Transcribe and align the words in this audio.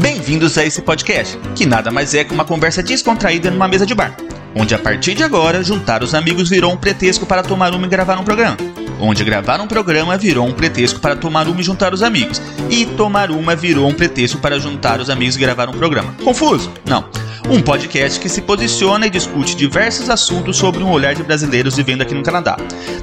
Bem-vindos 0.00 0.56
a 0.56 0.64
esse 0.64 0.80
podcast, 0.80 1.38
que 1.54 1.66
nada 1.66 1.90
mais 1.90 2.14
é 2.14 2.24
que 2.24 2.32
uma 2.32 2.44
conversa 2.44 2.82
descontraída 2.82 3.50
numa 3.50 3.68
mesa 3.68 3.84
de 3.84 3.94
bar, 3.94 4.16
onde 4.56 4.74
a 4.74 4.78
partir 4.78 5.12
de 5.12 5.22
agora 5.22 5.62
juntar 5.62 6.02
os 6.02 6.14
amigos 6.14 6.48
virou 6.48 6.72
um 6.72 6.76
pretexto 6.76 7.26
para 7.26 7.42
tomar 7.42 7.74
uma 7.74 7.86
e 7.86 7.88
gravar 7.90 8.18
um 8.18 8.24
programa. 8.24 8.56
Onde 8.98 9.22
gravar 9.22 9.60
um 9.60 9.66
programa 9.66 10.16
virou 10.16 10.46
um 10.46 10.52
pretexto 10.52 11.00
para 11.00 11.16
tomar 11.16 11.46
uma 11.48 11.60
e 11.60 11.62
juntar 11.62 11.92
os 11.92 12.02
amigos. 12.02 12.40
E 12.70 12.86
tomar 12.86 13.30
uma 13.30 13.54
virou 13.54 13.86
um 13.88 13.92
pretexto 13.92 14.38
para 14.38 14.58
juntar 14.58 15.00
os 15.00 15.10
amigos 15.10 15.36
e 15.36 15.38
gravar 15.38 15.68
um 15.68 15.72
programa. 15.72 16.14
Confuso? 16.24 16.72
Não. 16.86 17.04
Um 17.50 17.60
podcast 17.60 18.18
que 18.18 18.28
se 18.28 18.40
posiciona 18.40 19.06
e 19.06 19.10
discute 19.10 19.54
diversos 19.54 20.08
assuntos 20.08 20.56
sobre 20.56 20.82
um 20.82 20.90
olhar 20.90 21.14
de 21.14 21.22
brasileiros 21.22 21.76
vivendo 21.76 22.00
aqui 22.00 22.14
no 22.14 22.22
Canadá. 22.22 22.56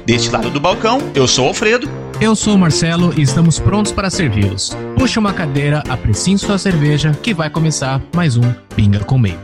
Deste 0.04 0.30
lado 0.30 0.50
do 0.50 0.58
balcão, 0.58 1.00
eu 1.14 1.28
sou 1.28 1.44
o 1.44 1.48
Alfredo. 1.48 1.88
Eu 2.20 2.34
sou 2.34 2.56
o 2.56 2.58
Marcelo 2.58 3.14
e 3.16 3.22
estamos 3.22 3.60
prontos 3.60 3.92
para 3.92 4.10
servi-los. 4.10 4.76
Puxe 5.08 5.18
uma 5.18 5.32
cadeira, 5.32 5.82
apreciem 5.88 6.36
sua 6.36 6.58
cerveja, 6.58 7.12
que 7.22 7.32
vai 7.32 7.48
começar 7.48 7.98
mais 8.14 8.36
um 8.36 8.42
Pinga 8.76 9.02
com 9.02 9.16
Maple. 9.16 9.38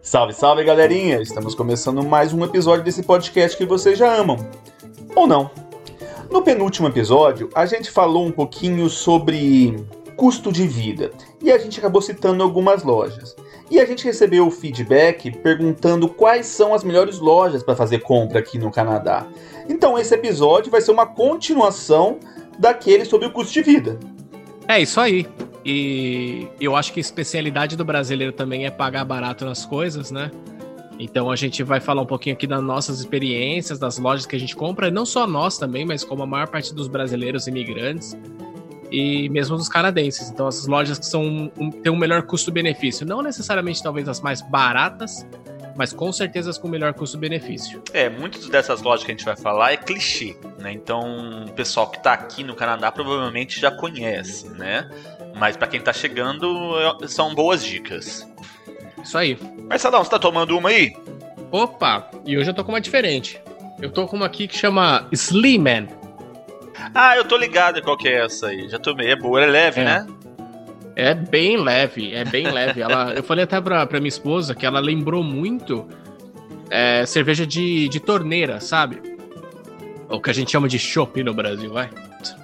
Salve, 0.00 0.32
salve 0.32 0.62
galerinha! 0.62 1.20
Estamos 1.20 1.56
começando 1.56 2.04
mais 2.04 2.32
um 2.32 2.44
episódio 2.44 2.84
desse 2.84 3.02
podcast 3.02 3.58
que 3.58 3.66
vocês 3.66 3.98
já 3.98 4.14
amam. 4.14 4.36
Ou 5.16 5.26
não. 5.26 5.50
No 6.30 6.40
penúltimo 6.40 6.86
episódio, 6.86 7.50
a 7.52 7.66
gente 7.66 7.90
falou 7.90 8.24
um 8.24 8.30
pouquinho 8.30 8.88
sobre 8.88 9.84
custo 10.14 10.52
de 10.52 10.68
vida. 10.68 11.10
E 11.42 11.50
a 11.50 11.58
gente 11.58 11.80
acabou 11.80 12.00
citando 12.00 12.44
algumas 12.44 12.84
lojas. 12.84 13.34
E 13.72 13.80
a 13.80 13.86
gente 13.86 14.04
recebeu 14.04 14.50
feedback 14.50 15.30
perguntando 15.38 16.06
quais 16.06 16.44
são 16.44 16.74
as 16.74 16.84
melhores 16.84 17.18
lojas 17.18 17.62
para 17.62 17.74
fazer 17.74 18.00
compra 18.00 18.38
aqui 18.38 18.58
no 18.58 18.70
Canadá. 18.70 19.26
Então 19.66 19.98
esse 19.98 20.14
episódio 20.14 20.70
vai 20.70 20.82
ser 20.82 20.90
uma 20.90 21.06
continuação 21.06 22.18
daquele 22.58 23.06
sobre 23.06 23.28
o 23.28 23.32
custo 23.32 23.54
de 23.54 23.62
vida. 23.62 23.98
É 24.68 24.78
isso 24.78 25.00
aí. 25.00 25.26
E 25.64 26.46
eu 26.60 26.76
acho 26.76 26.92
que 26.92 27.00
a 27.00 27.02
especialidade 27.02 27.74
do 27.74 27.82
brasileiro 27.82 28.30
também 28.30 28.66
é 28.66 28.70
pagar 28.70 29.06
barato 29.06 29.46
nas 29.46 29.64
coisas, 29.64 30.10
né? 30.10 30.30
Então 30.98 31.30
a 31.30 31.34
gente 31.34 31.62
vai 31.62 31.80
falar 31.80 32.02
um 32.02 32.06
pouquinho 32.06 32.36
aqui 32.36 32.46
das 32.46 32.62
nossas 32.62 33.00
experiências, 33.00 33.78
das 33.78 33.96
lojas 33.96 34.26
que 34.26 34.36
a 34.36 34.38
gente 34.38 34.54
compra, 34.54 34.90
não 34.90 35.06
só 35.06 35.26
nós 35.26 35.56
também, 35.56 35.86
mas 35.86 36.04
como 36.04 36.22
a 36.22 36.26
maior 36.26 36.46
parte 36.46 36.74
dos 36.74 36.88
brasileiros 36.88 37.46
imigrantes 37.46 38.14
e 38.92 39.28
mesmo 39.30 39.56
dos 39.56 39.68
canadenses. 39.68 40.28
Então, 40.28 40.46
essas 40.46 40.66
lojas 40.66 40.98
que 40.98 41.06
são 41.06 41.50
um, 41.58 41.70
têm 41.70 41.90
um 41.90 41.96
melhor 41.96 42.22
custo-benefício. 42.22 43.06
Não 43.06 43.22
necessariamente, 43.22 43.82
talvez, 43.82 44.06
as 44.06 44.20
mais 44.20 44.42
baratas, 44.42 45.26
mas 45.74 45.92
com 45.92 46.12
certeza 46.12 46.50
as 46.50 46.58
com 46.58 46.68
melhor 46.68 46.92
custo-benefício. 46.92 47.82
É, 47.94 48.10
muitas 48.10 48.46
dessas 48.48 48.82
lojas 48.82 49.04
que 49.04 49.10
a 49.10 49.14
gente 49.14 49.24
vai 49.24 49.36
falar 49.36 49.72
é 49.72 49.78
clichê, 49.78 50.36
né? 50.58 50.70
Então, 50.72 51.46
o 51.46 51.52
pessoal 51.52 51.88
que 51.88 51.96
está 51.96 52.12
aqui 52.12 52.44
no 52.44 52.54
Canadá 52.54 52.92
provavelmente 52.92 53.58
já 53.58 53.70
conhece, 53.70 54.50
né? 54.50 54.90
Mas 55.34 55.56
para 55.56 55.66
quem 55.66 55.80
está 55.80 55.92
chegando, 55.92 56.46
é, 57.02 57.08
são 57.08 57.34
boas 57.34 57.64
dicas. 57.64 58.28
Isso 59.02 59.16
aí. 59.16 59.38
Marcelão, 59.68 60.04
você 60.04 60.10
tá 60.10 60.18
tomando 60.18 60.56
uma 60.56 60.68
aí? 60.68 60.94
Opa, 61.50 62.10
e 62.26 62.36
hoje 62.36 62.50
eu 62.50 62.54
tô 62.54 62.62
com 62.62 62.72
uma 62.72 62.80
diferente. 62.80 63.40
Eu 63.80 63.90
tô 63.90 64.06
com 64.06 64.16
uma 64.16 64.26
aqui 64.26 64.46
que 64.46 64.56
chama 64.56 65.08
Sleeman. 65.12 65.88
Ah, 66.94 67.16
eu 67.16 67.24
tô 67.24 67.36
ligado 67.36 67.78
em 67.78 67.82
qual 67.82 67.96
que 67.96 68.08
é 68.08 68.24
essa 68.24 68.48
aí. 68.48 68.68
Já 68.68 68.78
tomei. 68.78 69.10
É 69.10 69.16
boa, 69.16 69.42
é 69.42 69.46
leve, 69.46 69.80
é. 69.80 69.84
né? 69.84 70.06
É 70.94 71.14
bem 71.14 71.56
leve, 71.56 72.14
é 72.14 72.24
bem 72.24 72.50
leve. 72.50 72.80
Ela, 72.80 73.12
eu 73.16 73.22
falei 73.22 73.44
até 73.44 73.60
pra, 73.60 73.86
pra 73.86 73.98
minha 73.98 74.08
esposa 74.08 74.54
que 74.54 74.66
ela 74.66 74.80
lembrou 74.80 75.22
muito 75.22 75.88
é, 76.70 77.04
cerveja 77.06 77.46
de, 77.46 77.88
de 77.88 78.00
torneira, 78.00 78.60
sabe? 78.60 79.00
O 80.08 80.20
que 80.20 80.30
a 80.30 80.34
gente 80.34 80.50
chama 80.50 80.68
de 80.68 80.78
chopp 80.78 81.22
no 81.22 81.32
Brasil, 81.32 81.72
vai. 81.72 81.90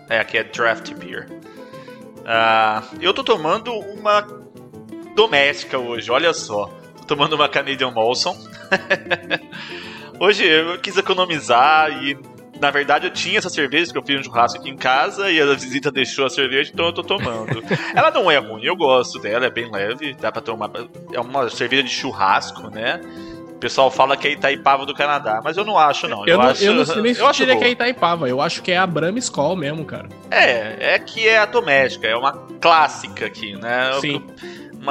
É, 0.08 0.20
aqui 0.20 0.38
é 0.38 0.44
draft 0.44 0.92
beer. 0.94 1.28
Uh, 2.20 2.98
eu 3.00 3.12
tô 3.12 3.22
tomando 3.22 3.72
uma 3.72 4.26
doméstica 5.14 5.78
hoje, 5.78 6.10
olha 6.10 6.32
só. 6.32 6.66
Tô 6.98 7.04
tomando 7.14 7.34
uma 7.34 7.48
Canadian 7.48 7.90
Molson. 7.90 8.36
hoje 10.18 10.46
eu 10.46 10.78
quis 10.78 10.96
economizar 10.96 11.90
e 12.02 12.18
na 12.60 12.70
verdade, 12.70 13.06
eu 13.06 13.10
tinha 13.10 13.38
essa 13.38 13.50
cerveja 13.50 13.92
que 13.92 13.98
eu 13.98 14.02
fiz 14.02 14.20
um 14.20 14.24
churrasco 14.24 14.58
aqui 14.58 14.70
em 14.70 14.76
casa 14.76 15.30
e 15.30 15.40
a 15.40 15.54
visita 15.54 15.90
deixou 15.90 16.26
a 16.26 16.30
cerveja, 16.30 16.70
então 16.72 16.86
eu 16.86 16.92
tô 16.92 17.02
tomando. 17.02 17.62
ela 17.94 18.10
não 18.10 18.30
é 18.30 18.38
ruim, 18.38 18.64
eu 18.64 18.76
gosto 18.76 19.18
dela, 19.18 19.46
é 19.46 19.50
bem 19.50 19.70
leve, 19.70 20.14
dá 20.14 20.32
pra 20.32 20.42
tomar. 20.42 20.70
É 21.12 21.20
uma 21.20 21.48
cerveja 21.48 21.82
de 21.82 21.90
churrasco, 21.90 22.68
né? 22.70 23.00
O 23.50 23.58
pessoal 23.58 23.90
fala 23.90 24.16
que 24.16 24.28
é 24.28 24.32
Itaipava 24.32 24.86
do 24.86 24.94
Canadá, 24.94 25.40
mas 25.42 25.56
eu 25.56 25.64
não 25.64 25.76
acho, 25.76 26.06
não. 26.06 26.20
Eu, 26.20 26.34
eu 26.34 26.38
não, 26.38 26.44
acho, 26.44 26.64
eu 26.64 26.74
não 26.74 26.86
sei 26.86 27.02
nem 27.02 27.12
se 27.12 27.20
eu 27.20 27.26
acho 27.26 27.44
que 27.44 27.50
é 27.50 27.70
Itaipava, 27.70 28.28
eu 28.28 28.40
acho 28.40 28.62
que 28.62 28.70
é 28.70 28.78
a 28.78 28.86
Brahma 28.86 29.18
Skol 29.18 29.56
mesmo, 29.56 29.84
cara. 29.84 30.08
É, 30.30 30.94
é 30.94 30.98
que 30.98 31.26
é 31.26 31.38
a 31.38 31.44
doméstica, 31.44 32.06
é 32.06 32.16
uma 32.16 32.32
clássica 32.60 33.26
aqui, 33.26 33.56
né? 33.56 33.92
Sim. 34.00 34.24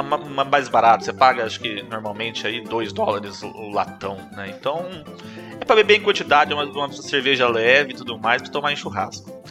Uma, 0.00 0.16
uma, 0.16 0.44
mais 0.44 0.68
barata, 0.68 1.04
você 1.04 1.12
paga 1.12 1.44
acho 1.44 1.60
que 1.60 1.82
normalmente 1.82 2.46
aí 2.46 2.62
2 2.62 2.92
dólares 2.92 3.42
o, 3.42 3.70
latão, 3.70 4.16
né? 4.32 4.54
Então 4.56 4.86
é 5.60 5.64
pra 5.64 5.76
beber 5.76 5.98
em 5.98 6.02
quantidade, 6.02 6.52
uma, 6.52 6.64
uma 6.64 6.92
cerveja 6.92 7.48
leve 7.48 7.92
e 7.92 7.94
tudo 7.96 8.18
mais, 8.18 8.42
pra 8.42 8.50
tomar 8.50 8.72
em 8.72 8.76
churrasco. 8.76 9.42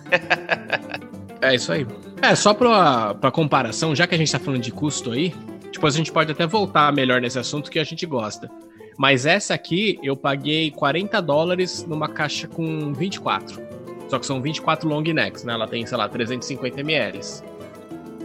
é 1.42 1.56
isso 1.56 1.72
aí. 1.72 1.86
É, 2.22 2.34
só 2.36 2.54
pra, 2.54 3.14
pra 3.16 3.32
comparação, 3.32 3.96
já 3.96 4.08
que 4.08 4.16
a 4.16 4.18
gente 4.18 4.32
tá 4.32 4.40
falando 4.40 4.62
de 4.62 4.72
custo 4.72 5.12
aí, 5.12 5.34
tipo, 5.72 5.86
a 5.86 5.90
gente 5.90 6.12
pode 6.12 6.32
até 6.32 6.48
voltar 6.48 6.92
melhor 6.94 7.22
nesse 7.22 7.38
assunto 7.38 7.70
que 7.70 7.80
a 7.80 7.84
gente 7.84 8.06
gosta. 8.06 8.50
Mas 8.98 9.28
essa 9.28 9.54
aqui 9.54 10.00
eu 10.02 10.16
paguei 10.16 10.72
40 10.72 11.22
dólares 11.22 11.86
numa 11.86 12.10
caixa 12.10 12.48
com 12.48 12.92
24. 12.94 13.62
Só 14.10 14.18
que 14.18 14.26
são 14.26 14.42
24 14.42 14.90
long 14.90 15.04
necks, 15.04 15.44
né? 15.44 15.54
Ela 15.54 15.68
tem, 15.68 15.86
sei 15.86 15.98
lá, 15.98 16.10
350 16.10 16.80
ml. 16.82 17.20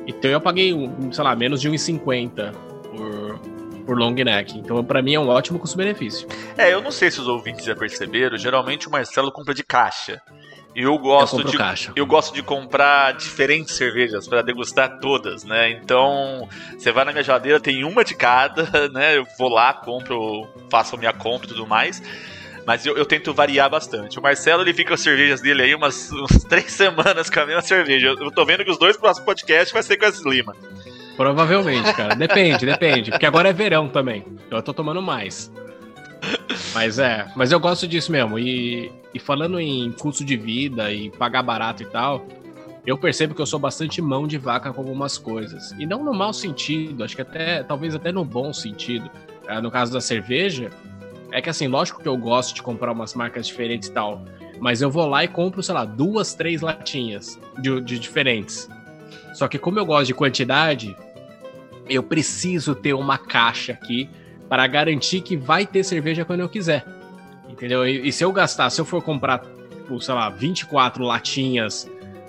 Então 0.06 0.30
eu 0.30 0.40
paguei, 0.40 0.72
sei 1.12 1.24
lá, 1.24 1.34
menos 1.34 1.60
de 1.60 1.70
1,50 1.70 2.52
por, 2.52 3.38
por 3.86 3.98
long 3.98 4.12
neck. 4.12 4.58
Então, 4.58 4.82
para 4.84 5.02
mim, 5.02 5.14
é 5.14 5.20
um 5.20 5.28
ótimo 5.28 5.58
custo-benefício. 5.58 6.26
É, 6.56 6.72
eu 6.72 6.80
não 6.82 6.90
sei 6.90 7.10
se 7.10 7.20
os 7.20 7.28
ouvintes 7.28 7.64
já 7.64 7.74
perceberam, 7.74 8.36
geralmente 8.36 8.88
o 8.88 8.90
Marcelo 8.90 9.30
compra 9.30 9.54
de 9.54 9.62
caixa. 9.62 10.20
E 10.74 10.82
eu 10.82 10.96
gosto 10.98 11.40
eu 11.40 11.44
de 11.44 11.56
caixa. 11.56 11.92
eu 11.94 12.06
gosto 12.06 12.34
de 12.34 12.42
comprar 12.42 13.12
diferentes 13.12 13.76
cervejas 13.76 14.26
para 14.26 14.40
degustar 14.40 15.00
todas, 15.00 15.44
né? 15.44 15.70
Então, 15.70 16.48
você 16.78 16.90
vai 16.90 17.04
na 17.04 17.12
minha 17.12 17.22
geladeira, 17.22 17.60
tem 17.60 17.84
uma 17.84 18.02
de 18.02 18.14
cada, 18.14 18.88
né? 18.88 19.18
Eu 19.18 19.26
vou 19.38 19.50
lá, 19.50 19.74
compro, 19.74 20.48
faço 20.70 20.96
a 20.96 20.98
minha 20.98 21.12
compra 21.12 21.46
e 21.46 21.50
tudo 21.50 21.66
mais. 21.66 22.02
Mas 22.66 22.86
eu, 22.86 22.96
eu, 22.96 23.04
tento 23.04 23.34
variar 23.34 23.68
bastante. 23.68 24.18
O 24.18 24.22
Marcelo, 24.22 24.62
ele 24.62 24.72
fica 24.72 24.88
com 24.88 24.94
as 24.94 25.00
cervejas 25.00 25.40
dele 25.40 25.62
aí 25.62 25.74
umas, 25.74 26.10
umas 26.12 26.44
três 26.48 26.72
semanas 26.72 27.28
com 27.28 27.40
a 27.40 27.46
mesma 27.46 27.62
cerveja. 27.62 28.08
Eu, 28.08 28.30
tô 28.30 28.44
vendo 28.44 28.64
que 28.64 28.70
os 28.70 28.78
dois 28.78 28.96
próximos 28.96 29.26
podcasts 29.26 29.72
vai 29.72 29.82
ser 29.82 29.96
com 29.96 30.06
essa 30.06 30.28
Lima. 30.28 30.54
Provavelmente, 31.16 31.92
cara. 31.94 32.14
Depende, 32.14 32.64
depende. 32.64 33.10
Porque 33.10 33.26
agora 33.26 33.48
é 33.48 33.52
verão 33.52 33.88
também. 33.88 34.24
Então 34.46 34.58
eu 34.58 34.62
tô 34.62 34.72
tomando 34.72 35.02
mais. 35.02 35.50
Mas 36.72 36.98
é, 36.98 37.26
mas 37.34 37.50
eu 37.52 37.58
gosto 37.58 37.86
disso 37.86 38.12
mesmo. 38.12 38.38
E, 38.38 38.92
e 39.12 39.18
falando 39.18 39.60
em 39.60 39.90
custo 39.92 40.24
de 40.24 40.36
vida 40.36 40.92
e 40.92 41.10
pagar 41.10 41.42
barato 41.42 41.82
e 41.82 41.86
tal, 41.86 42.26
eu 42.86 42.96
percebo 42.96 43.34
que 43.34 43.42
eu 43.42 43.46
sou 43.46 43.58
bastante 43.58 44.00
mão 44.00 44.26
de 44.26 44.38
vaca 44.38 44.72
com 44.72 44.80
algumas 44.80 45.18
coisas. 45.18 45.72
E 45.78 45.86
não 45.86 46.02
no 46.02 46.14
mau 46.14 46.32
sentido, 46.32 47.04
acho 47.04 47.14
que 47.14 47.22
até, 47.22 47.62
talvez 47.62 47.94
até 47.94 48.10
no 48.10 48.24
bom 48.24 48.52
sentido. 48.52 49.10
Ah, 49.46 49.60
no 49.60 49.70
caso 49.70 49.92
da 49.92 50.00
cerveja, 50.00 50.70
é 51.32 51.40
que 51.40 51.50
assim, 51.50 51.66
lógico 51.66 52.00
que 52.02 52.08
eu 52.08 52.16
gosto 52.16 52.54
de 52.54 52.62
comprar 52.62 52.92
umas 52.92 53.14
marcas 53.14 53.46
diferentes 53.46 53.88
e 53.88 53.92
tal. 53.92 54.24
Mas 54.60 54.80
eu 54.80 54.90
vou 54.90 55.06
lá 55.06 55.24
e 55.24 55.28
compro, 55.28 55.62
sei 55.62 55.74
lá, 55.74 55.84
duas, 55.84 56.34
três 56.34 56.60
latinhas 56.60 57.40
de, 57.58 57.80
de 57.80 57.98
diferentes. 57.98 58.68
Só 59.34 59.48
que 59.48 59.58
como 59.58 59.78
eu 59.78 59.86
gosto 59.86 60.06
de 60.06 60.14
quantidade, 60.14 60.94
eu 61.88 62.02
preciso 62.02 62.74
ter 62.74 62.92
uma 62.92 63.18
caixa 63.18 63.72
aqui 63.72 64.08
para 64.48 64.66
garantir 64.66 65.22
que 65.22 65.36
vai 65.36 65.66
ter 65.66 65.82
cerveja 65.82 66.24
quando 66.24 66.40
eu 66.40 66.48
quiser. 66.48 66.84
Entendeu? 67.48 67.86
E, 67.86 68.08
e 68.08 68.12
se 68.12 68.22
eu 68.22 68.30
gastar, 68.30 68.68
se 68.70 68.80
eu 68.80 68.84
for 68.84 69.02
comprar, 69.02 69.42
tipo, 69.70 70.00
sei 70.00 70.14
lá, 70.14 70.28
24 70.28 71.02
latinhas 71.02 71.88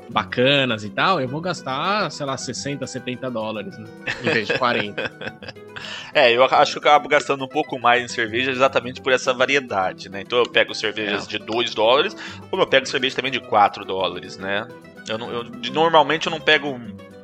bacanas 0.10 0.84
e 0.84 0.90
tal, 0.90 1.20
eu 1.20 1.28
vou 1.28 1.42
gastar, 1.42 2.12
sei 2.12 2.26
lá, 2.26 2.38
60, 2.38 2.86
70 2.86 3.32
dólares, 3.32 3.78
né? 3.78 3.88
Em 4.22 4.30
vez 4.30 4.48
de 4.48 4.58
40. 4.58 5.12
é, 6.14 6.32
eu 6.32 6.44
acho 6.44 6.80
que 6.80 6.88
eu 6.88 6.92
acabo 6.92 7.08
gastando 7.08 7.44
um 7.44 7.48
pouco 7.48 7.80
mais 7.80 8.04
em 8.04 8.08
cerveja 8.08 8.52
exatamente 8.52 9.02
por 9.02 9.12
essa 9.12 9.34
variedade, 9.34 10.10
né? 10.10 10.22
Então 10.22 10.38
eu 10.38 10.46
pego 10.46 10.74
cervejas 10.74 11.26
é. 11.26 11.30
de 11.30 11.40
2 11.40 11.74
dólares, 11.74 12.16
como 12.50 12.62
eu 12.62 12.68
pego 12.68 12.86
cerveja 12.86 13.16
também 13.16 13.32
de 13.32 13.40
4 13.40 13.86
dólares, 13.86 14.38
né? 14.38 14.68
Eu, 15.08 15.18
não, 15.18 15.32
eu 15.32 15.44
normalmente 15.72 16.28
eu 16.28 16.32
não 16.32 16.40
pego 16.40 16.80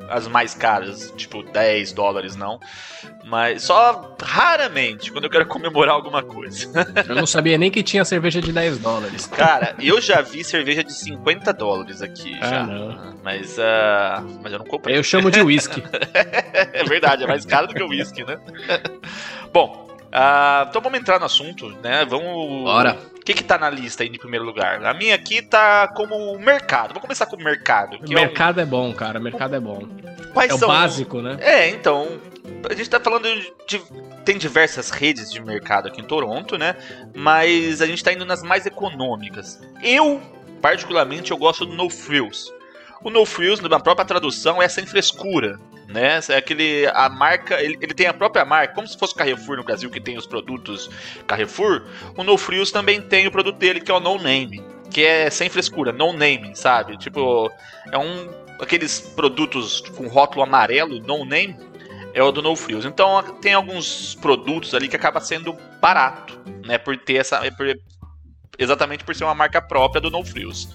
as 0.09 0.27
mais 0.27 0.53
caras, 0.53 1.13
tipo 1.15 1.43
10 1.43 1.93
dólares, 1.93 2.35
não. 2.35 2.59
Mas 3.25 3.63
só 3.63 4.15
raramente, 4.21 5.11
quando 5.11 5.25
eu 5.25 5.29
quero 5.29 5.45
comemorar 5.45 5.95
alguma 5.95 6.23
coisa. 6.23 6.69
Eu 7.07 7.15
não 7.15 7.25
sabia 7.25 7.57
nem 7.57 7.71
que 7.71 7.83
tinha 7.83 8.03
cerveja 8.03 8.41
de 8.41 8.51
10 8.51 8.79
dólares. 8.79 9.27
Cara, 9.27 9.75
eu 9.79 10.01
já 10.01 10.21
vi 10.21 10.43
cerveja 10.43 10.83
de 10.83 10.93
50 10.93 11.53
dólares 11.53 12.01
aqui. 12.01 12.37
Ah, 12.41 12.49
já. 12.49 12.63
Não. 12.65 13.15
Mas, 13.23 13.57
uh, 13.57 14.39
mas 14.41 14.51
eu 14.53 14.59
não 14.59 14.65
comprei. 14.65 14.97
Eu 14.97 15.03
chamo 15.03 15.29
de 15.31 15.41
whisky. 15.41 15.83
é 16.73 16.83
verdade, 16.83 17.23
é 17.23 17.27
mais 17.27 17.45
caro 17.45 17.67
do 17.67 17.73
que 17.73 17.83
o 17.83 17.89
whisky, 17.89 18.23
né? 18.23 18.39
Bom, 19.53 19.89
Uh, 20.09 20.65
então 20.67 20.81
vamos 20.81 20.99
entrar 20.99 21.19
no 21.19 21.25
assunto, 21.25 21.69
né? 21.83 22.03
Vamos. 22.03 22.63
Bora. 22.63 22.97
O 23.29 23.31
que 23.31 23.43
que 23.43 23.43
tá 23.43 23.59
na 23.59 23.69
lista 23.69 24.01
aí 24.01 24.09
de 24.09 24.17
primeiro 24.17 24.43
lugar? 24.43 24.83
A 24.83 24.91
minha 24.91 25.13
aqui 25.13 25.39
tá 25.39 25.87
como 25.89 26.35
mercado. 26.39 26.87
Vamos 26.87 27.03
começar 27.03 27.27
com 27.27 27.35
o 27.35 27.43
mercado. 27.43 27.99
Que 27.99 28.15
mercado 28.15 28.59
é, 28.59 28.63
um... 28.63 28.65
é 28.65 28.67
bom, 28.67 28.91
cara. 28.91 29.19
Mercado 29.19 29.55
é 29.55 29.59
bom. 29.59 29.87
Quais 30.33 30.51
é 30.51 30.57
são... 30.57 30.67
o 30.67 30.71
básico, 30.71 31.21
né? 31.21 31.37
É, 31.39 31.69
então. 31.69 32.19
A 32.67 32.73
gente 32.73 32.89
tá 32.89 32.99
falando 32.99 33.27
de. 33.67 33.79
Tem 34.25 34.35
diversas 34.35 34.89
redes 34.89 35.31
de 35.31 35.39
mercado 35.39 35.89
aqui 35.89 36.01
em 36.01 36.03
Toronto, 36.03 36.57
né? 36.57 36.75
Mas 37.15 37.83
a 37.83 37.85
gente 37.85 38.03
tá 38.03 38.11
indo 38.11 38.25
nas 38.25 38.41
mais 38.41 38.65
econômicas. 38.65 39.61
Eu, 39.83 40.19
particularmente, 40.59 41.29
eu 41.29 41.37
gosto 41.37 41.67
do 41.67 41.75
No 41.75 41.87
Frills. 41.87 42.51
O 43.03 43.09
No 43.09 43.25
Frills, 43.25 43.61
na 43.61 43.79
própria 43.79 44.05
tradução, 44.05 44.61
é 44.61 44.67
sem 44.67 44.85
frescura 44.85 45.59
né? 45.89 46.19
É 46.29 46.37
aquele 46.37 46.87
a 46.93 47.09
marca, 47.09 47.61
ele, 47.61 47.77
ele 47.81 47.93
tem 47.93 48.05
a 48.05 48.13
própria 48.13 48.45
marca, 48.45 48.75
como 48.75 48.87
se 48.87 48.97
fosse 48.97 49.15
Carrefour 49.15 49.57
no 49.57 49.63
Brasil 49.63 49.89
que 49.89 49.99
tem 49.99 50.17
os 50.17 50.27
produtos 50.27 50.89
Carrefour. 51.25 51.83
O 52.15 52.23
No 52.23 52.37
Frios 52.37 52.71
também 52.71 53.01
tem 53.01 53.27
o 53.27 53.31
produto 53.31 53.57
dele 53.57 53.81
que 53.81 53.91
é 53.91 53.93
o 53.93 53.99
No 53.99 54.17
Name, 54.19 54.63
que 54.91 55.03
é 55.03 55.29
sem 55.29 55.49
frescura, 55.49 55.91
no 55.91 56.13
name, 56.13 56.55
sabe? 56.55 56.95
Tipo, 56.97 57.51
é 57.91 57.97
um 57.97 58.29
aqueles 58.61 58.99
produtos 58.99 59.81
com 59.81 60.07
rótulo 60.07 60.43
amarelo, 60.43 60.99
no 60.99 61.25
name, 61.25 61.57
é 62.13 62.21
o 62.21 62.31
do 62.31 62.41
No 62.41 62.55
Frios. 62.55 62.85
Então 62.85 63.21
tem 63.41 63.53
alguns 63.53 64.13
produtos 64.15 64.75
ali 64.75 64.87
que 64.87 64.95
acaba 64.95 65.19
sendo 65.19 65.53
barato, 65.81 66.39
né? 66.65 66.77
Por 66.77 66.95
ter 66.97 67.15
essa. 67.15 67.39
Por, 67.53 67.75
exatamente 68.59 69.03
por 69.03 69.15
ser 69.15 69.23
uma 69.23 69.35
marca 69.35 69.59
própria 69.59 69.99
do 69.99 70.11
No 70.11 70.23
Frios. 70.23 70.69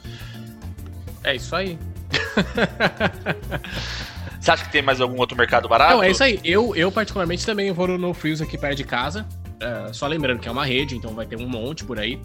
É 1.22 1.36
isso 1.36 1.54
aí. 1.54 1.78
Você 4.44 4.50
acha 4.50 4.64
que 4.64 4.72
tem 4.72 4.82
mais 4.82 5.00
algum 5.00 5.18
outro 5.18 5.34
mercado 5.36 5.66
barato? 5.66 5.94
Não, 5.94 6.02
é 6.02 6.10
isso 6.10 6.22
aí. 6.22 6.38
Eu, 6.44 6.76
eu 6.76 6.92
particularmente, 6.92 7.46
também 7.46 7.72
vou 7.72 7.88
no 7.96 8.12
Frills 8.12 8.42
aqui 8.42 8.58
perto 8.58 8.76
de 8.76 8.84
casa. 8.84 9.26
É, 9.58 9.90
só 9.90 10.06
lembrando 10.06 10.38
que 10.38 10.46
é 10.46 10.50
uma 10.52 10.66
rede, 10.66 10.94
então 10.94 11.14
vai 11.14 11.24
ter 11.24 11.36
um 11.36 11.48
monte 11.48 11.82
por 11.82 11.98
aí. 11.98 12.20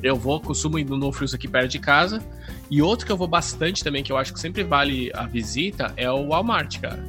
Eu 0.00 0.14
vou, 0.14 0.40
costumo 0.40 0.78
ir 0.78 0.84
no 0.84 0.96
No 0.96 1.10
Frills 1.10 1.34
aqui 1.34 1.48
perto 1.48 1.72
de 1.72 1.80
casa. 1.80 2.22
E 2.70 2.80
outro 2.80 3.04
que 3.04 3.10
eu 3.10 3.16
vou 3.16 3.26
bastante 3.26 3.82
também, 3.82 4.04
que 4.04 4.12
eu 4.12 4.16
acho 4.16 4.32
que 4.32 4.38
sempre 4.38 4.62
vale 4.62 5.10
a 5.14 5.26
visita, 5.26 5.92
é 5.96 6.08
o 6.08 6.28
Walmart, 6.28 6.78
cara. 6.78 7.02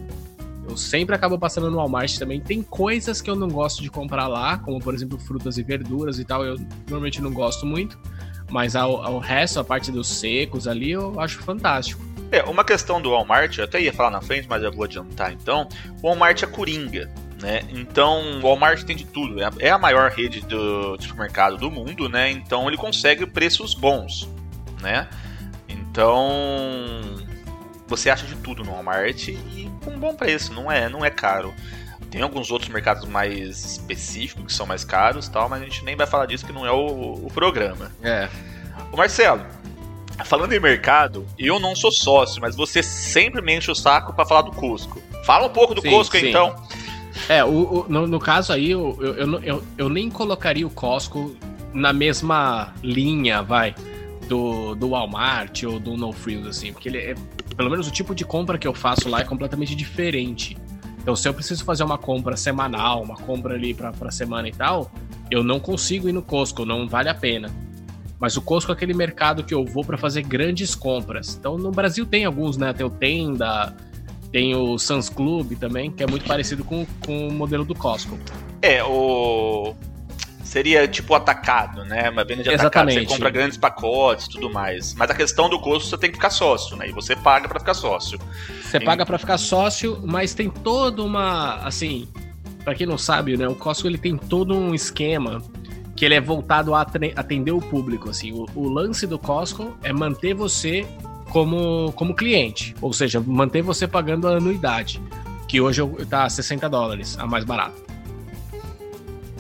Eu 0.68 0.76
sempre 0.76 1.14
acabo 1.14 1.38
passando 1.38 1.70
no 1.70 1.78
Walmart 1.78 2.18
também. 2.18 2.42
Tem 2.42 2.64
coisas 2.64 3.22
que 3.22 3.30
eu 3.30 3.36
não 3.36 3.48
gosto 3.48 3.84
de 3.84 3.92
comprar 3.92 4.28
lá, 4.28 4.58
como 4.58 4.80
por 4.80 4.96
exemplo 4.96 5.20
frutas 5.20 5.60
e 5.60 5.64
verduras 5.64 6.18
e 6.18 6.26
tal, 6.26 6.44
eu 6.44 6.58
normalmente 6.88 7.22
não 7.22 7.32
gosto 7.32 7.68
muito. 7.68 8.00
Mas 8.50 8.76
ao, 8.76 9.06
ao 9.06 9.20
resto, 9.20 9.60
a 9.60 9.64
parte 9.64 9.92
dos 9.92 10.08
secos 10.08 10.68
ali, 10.68 10.92
eu 10.92 11.20
acho 11.20 11.40
fantástico. 11.40 12.15
É, 12.32 12.44
uma 12.44 12.64
questão 12.64 13.02
do 13.02 13.12
Walmart, 13.12 13.58
eu 13.58 13.66
até 13.66 13.80
ia 13.80 13.94
falar 13.94 14.10
na 14.10 14.22
frente, 14.22 14.48
mas 14.48 14.64
eu 14.64 14.72
vou 14.72 14.84
adiantar 14.84 15.32
então. 15.32 15.68
O 16.02 16.08
Walmart 16.08 16.42
é 16.44 16.48
coringa. 16.48 17.12
Né? 17.42 17.62
Então, 17.70 18.40
o 18.40 18.42
Walmart 18.42 18.84
tem 18.84 18.96
de 18.96 19.06
tudo. 19.06 19.42
É, 19.42 19.50
é 19.60 19.70
a 19.70 19.78
maior 19.78 20.10
rede 20.10 20.42
do 20.42 21.00
supermercado 21.02 21.58
do 21.58 21.70
mundo, 21.70 22.08
né? 22.08 22.32
Então, 22.32 22.68
ele 22.68 22.78
consegue 22.78 23.26
preços 23.26 23.74
bons, 23.74 24.30
né? 24.82 25.08
Então, 25.68 26.28
você 27.88 28.10
acha 28.10 28.26
de 28.26 28.36
tudo 28.36 28.64
no 28.64 28.72
Walmart 28.72 29.28
e 29.28 29.70
com 29.84 29.92
um 29.92 30.00
bom 30.00 30.16
preço, 30.16 30.54
não 30.54 30.72
é, 30.72 30.90
não 30.90 31.04
é 31.04 31.10
caro. 31.10 31.54
Tem 32.10 32.22
alguns 32.22 32.50
outros 32.50 32.72
mercados 32.72 33.06
mais 33.06 33.64
específicos 33.74 34.46
que 34.46 34.54
são 34.54 34.66
mais 34.66 34.86
caros, 34.86 35.28
tal, 35.28 35.50
mas 35.50 35.62
a 35.62 35.66
gente 35.66 35.84
nem 35.84 35.96
vai 35.96 36.08
falar 36.08 36.26
disso 36.26 36.46
que 36.46 36.54
não 36.54 36.66
é 36.66 36.72
o, 36.72 37.26
o 37.26 37.32
programa. 37.34 37.92
É. 38.02 38.30
O 38.92 38.98
Marcelo, 38.98 39.46
Falando 40.24 40.54
em 40.54 40.60
mercado, 40.60 41.26
eu 41.38 41.60
não 41.60 41.76
sou 41.76 41.92
sócio, 41.92 42.42
mas 42.42 42.56
você 42.56 42.82
sempre 42.82 43.42
me 43.42 43.58
enche 43.58 43.70
o 43.70 43.76
saco 43.76 44.14
para 44.14 44.26
falar 44.26 44.44
do 44.44 44.52
Cusco. 44.52 45.02
Fala 45.26 45.48
um 45.48 45.50
pouco 45.50 45.76
do 45.76 45.82
sim, 45.82 45.90
Cusco, 45.90 46.18
sim. 46.18 46.30
então. 46.30 46.56
É, 47.28 47.44
o, 47.44 47.50
o 47.50 47.86
no, 47.90 48.08
no, 48.08 48.20
caso 48.20 48.54
aí, 48.54 48.72
eu, 48.72 48.98
eu, 49.02 49.42
eu, 49.42 49.64
eu, 49.78 49.90
nem 49.90 50.10
colocaria 50.10 50.66
o 50.66 50.70
Costco 50.70 51.36
na 51.74 51.92
mesma 51.92 52.74
linha, 52.82 53.42
vai, 53.42 53.76
do, 54.28 54.76
do 54.76 54.90
Walmart 54.90 55.64
ou 55.64 55.80
do 55.80 55.98
No 55.98 56.12
Frills, 56.12 56.48
assim, 56.48 56.72
porque 56.72 56.90
ele 56.90 56.98
é, 56.98 57.16
pelo 57.56 57.70
menos 57.70 57.88
o 57.88 57.92
tipo 57.92 58.14
de 58.14 58.24
compra 58.24 58.58
que 58.58 58.68
eu 58.68 58.74
faço 58.74 59.10
lá 59.10 59.22
é 59.22 59.24
completamente 59.24 59.76
diferente. 59.76 60.58
Então, 61.00 61.16
se 61.16 61.28
eu 61.28 61.34
preciso 61.34 61.64
fazer 61.64 61.84
uma 61.84 61.98
compra 61.98 62.36
semanal, 62.36 63.04
uma 63.04 63.16
compra 63.16 63.54
ali 63.54 63.74
pra, 63.74 63.92
pra 63.92 64.12
semana 64.12 64.48
e 64.48 64.52
tal, 64.52 64.92
eu 65.30 65.44
não 65.44 65.60
consigo 65.60 66.10
ir 66.10 66.12
no 66.12 66.22
Costco, 66.22 66.66
não 66.66 66.88
vale 66.88 67.10
a 67.10 67.14
pena. 67.14 67.54
Mas 68.20 68.38
o 68.38 68.42
Costco 68.42 68.72
é 68.72 68.76
aquele 68.76 68.94
mercado 68.94 69.44
que 69.44 69.54
eu 69.54 69.66
vou 69.66 69.84
para 69.84 69.98
fazer 69.98 70.24
grandes 70.24 70.74
compras. 70.74 71.36
Então 71.38 71.58
no 71.58 71.72
Brasil 71.72 72.06
tem 72.06 72.26
alguns, 72.26 72.58
né? 72.58 72.74
Tem 72.74 72.86
o 72.86 72.90
Tenda, 72.90 73.76
tem 74.32 74.56
o 74.56 74.78
Sans 74.78 75.10
Club 75.10 75.58
também, 75.58 75.92
que 75.92 76.04
é 76.04 76.08
muito 76.08 76.26
parecido 76.26 76.64
com, 76.64 76.86
com 77.06 77.28
o 77.28 77.32
modelo 77.32 77.66
do 77.66 77.76
Costco. 77.76 78.18
É, 78.62 78.84
o. 78.84 79.76
Seria 80.44 80.88
tipo 80.88 81.14
atacado, 81.16 81.84
né? 81.86 82.10
Uma 82.10 82.24
venda 82.24 82.44
de 82.44 82.50
atacado. 82.50 82.92
Você 82.92 83.06
compra 83.06 83.30
grandes 83.30 83.58
pacotes 83.58 84.28
e 84.28 84.30
tudo 84.30 84.50
mais. 84.50 84.94
Mas 84.94 85.10
a 85.10 85.14
questão 85.14 85.50
do 85.50 85.60
custo 85.60 85.90
você 85.90 85.98
tem 85.98 86.10
que 86.10 86.16
ficar 86.16 86.30
sócio, 86.30 86.78
né? 86.78 86.88
E 86.88 86.92
você 86.92 87.16
paga 87.16 87.48
para 87.48 87.60
ficar 87.60 87.74
sócio. 87.74 88.20
Você 88.62 88.80
paga 88.80 89.06
para 89.06 89.18
ficar 89.18 89.38
sócio, 89.38 90.02
mas 90.06 90.34
tem 90.34 90.50
toda 90.50 91.04
uma. 91.04 91.56
Assim, 91.58 92.08
para 92.64 92.76
quem 92.76 92.86
não 92.88 92.98
sabe, 92.98 93.36
né? 93.36 93.48
O 93.48 93.56
Costco 93.56 93.88
ele 93.88 93.98
tem 93.98 94.18
todo 94.18 94.56
um 94.56 94.74
esquema 94.74 95.42
que 95.96 96.04
ele 96.04 96.14
é 96.14 96.22
voltado 96.22 96.76
a 96.76 96.82
atender 96.82 97.52
o 97.52 97.62
público. 97.62 98.10
Assim, 98.10 98.32
o, 98.32 98.46
o, 98.54 98.68
lance 98.68 99.08
do 99.08 99.18
Costco 99.18 99.76
é 99.82 99.94
manter 99.94 100.34
você 100.34 100.86
como, 101.30 101.92
como 101.94 102.14
cliente, 102.14 102.76
ou 102.82 102.92
seja, 102.92 103.20
manter 103.20 103.62
você 103.62 103.88
pagando 103.88 104.28
a 104.28 104.38
anuidade, 104.38 105.02
que 105.48 105.62
hoje 105.62 105.82
está 106.00 106.30
60 106.30 106.70
dólares, 106.70 107.18
a 107.18 107.26
mais 107.26 107.46
barata. 107.46 107.84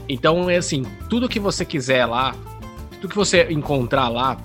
Então 0.07 0.49
é 0.49 0.57
assim, 0.57 0.83
tudo 1.09 1.27
que 1.27 1.39
você 1.39 1.65
quiser 1.65 2.05
lá, 2.05 2.35
tudo 3.01 3.09
que 3.09 3.15
você 3.15 3.51
encontrar 3.51 4.07
lá, 4.07 4.37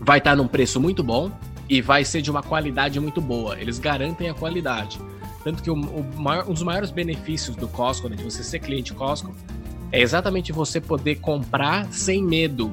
vai 0.00 0.18
estar 0.18 0.30
tá 0.30 0.36
num 0.36 0.48
preço 0.48 0.80
muito 0.80 1.02
bom 1.02 1.30
e 1.68 1.80
vai 1.80 2.04
ser 2.04 2.22
de 2.22 2.30
uma 2.30 2.42
qualidade 2.42 2.98
muito 2.98 3.20
boa. 3.20 3.58
Eles 3.58 3.78
garantem 3.78 4.28
a 4.28 4.34
qualidade. 4.34 4.98
Tanto 5.44 5.62
que 5.62 5.70
o, 5.70 5.74
o 5.74 6.20
maior, 6.20 6.48
um 6.48 6.52
dos 6.52 6.62
maiores 6.62 6.90
benefícios 6.90 7.56
do 7.56 7.68
Costco, 7.68 8.08
né, 8.08 8.16
de 8.16 8.24
você 8.24 8.42
ser 8.42 8.58
cliente 8.58 8.92
Costco, 8.92 9.34
é 9.90 10.00
exatamente 10.00 10.52
você 10.52 10.80
poder 10.80 11.16
comprar 11.16 11.92
sem 11.92 12.22
medo 12.22 12.72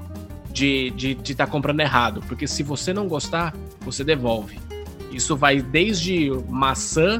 de 0.52 0.88
estar 0.88 0.98
de, 0.98 1.16
de 1.16 1.36
tá 1.36 1.48
comprando 1.48 1.80
errado. 1.80 2.22
Porque 2.28 2.48
se 2.48 2.64
você 2.64 2.94
não 2.94 3.08
gostar, 3.08 3.54
você 3.82 4.04
devolve. 4.04 4.60
Isso 5.12 5.36
vai 5.36 5.62
desde 5.62 6.30
maçã. 6.50 7.20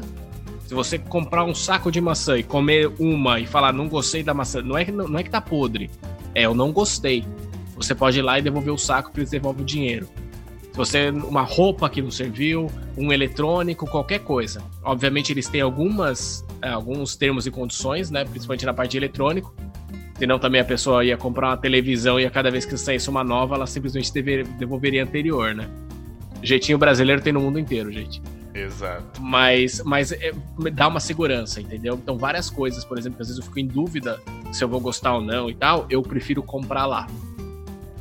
Se 0.66 0.74
você 0.74 0.98
comprar 0.98 1.44
um 1.44 1.54
saco 1.54 1.90
de 1.92 2.00
maçã 2.00 2.36
e 2.36 2.42
comer 2.42 2.92
uma 2.98 3.38
e 3.38 3.46
falar 3.46 3.72
não 3.72 3.88
gostei 3.88 4.22
da 4.22 4.34
maçã, 4.34 4.60
não 4.62 4.76
é 4.76 4.84
que, 4.84 4.92
não 4.92 5.18
é 5.18 5.22
que 5.22 5.30
tá 5.30 5.40
podre. 5.40 5.90
É, 6.34 6.42
eu 6.42 6.54
não 6.54 6.72
gostei. 6.72 7.24
Você 7.76 7.94
pode 7.94 8.18
ir 8.18 8.22
lá 8.22 8.38
e 8.38 8.42
devolver 8.42 8.72
o 8.72 8.78
saco 8.78 9.12
que 9.12 9.20
eles 9.20 9.30
devolvem 9.30 9.62
o 9.62 9.66
dinheiro. 9.66 10.08
Se 10.72 10.76
você 10.76 11.10
uma 11.10 11.42
roupa 11.42 11.88
que 11.88 12.02
não 12.02 12.10
serviu, 12.10 12.70
um 12.96 13.12
eletrônico, 13.12 13.86
qualquer 13.86 14.20
coisa. 14.20 14.62
Obviamente 14.82 15.32
eles 15.32 15.48
têm 15.48 15.60
algumas 15.60 16.44
alguns 16.62 17.16
termos 17.16 17.46
e 17.46 17.50
condições, 17.50 18.10
né, 18.10 18.24
principalmente 18.24 18.66
na 18.66 18.74
parte 18.74 18.92
de 18.92 18.96
eletrônico, 18.96 19.54
Senão 20.18 20.38
também 20.38 20.60
a 20.60 20.64
pessoa 20.64 21.04
ia 21.04 21.16
comprar 21.16 21.48
uma 21.48 21.56
televisão 21.56 22.18
e 22.18 22.24
a 22.24 22.30
cada 22.30 22.50
vez 22.50 22.64
que 22.64 22.76
saísse 22.76 23.08
uma 23.10 23.22
nova, 23.22 23.54
ela 23.54 23.66
simplesmente 23.66 24.10
devolveria 24.58 25.02
a 25.02 25.04
anterior, 25.04 25.54
né? 25.54 25.68
Jeitinho 26.42 26.78
brasileiro 26.78 27.20
tem 27.20 27.32
no 27.32 27.40
mundo 27.40 27.58
inteiro, 27.58 27.92
gente. 27.92 28.22
Exato. 28.54 29.20
Mas, 29.20 29.82
mas 29.84 30.12
é, 30.12 30.32
dá 30.72 30.88
uma 30.88 31.00
segurança, 31.00 31.60
entendeu? 31.60 31.94
Então, 32.02 32.16
várias 32.16 32.48
coisas, 32.48 32.84
por 32.84 32.98
exemplo, 32.98 33.20
às 33.20 33.28
vezes 33.28 33.38
eu 33.38 33.44
fico 33.44 33.58
em 33.58 33.66
dúvida 33.66 34.18
se 34.50 34.64
eu 34.64 34.68
vou 34.68 34.80
gostar 34.80 35.14
ou 35.14 35.20
não 35.20 35.50
e 35.50 35.54
tal, 35.54 35.86
eu 35.90 36.00
prefiro 36.02 36.42
comprar 36.42 36.86
lá. 36.86 37.06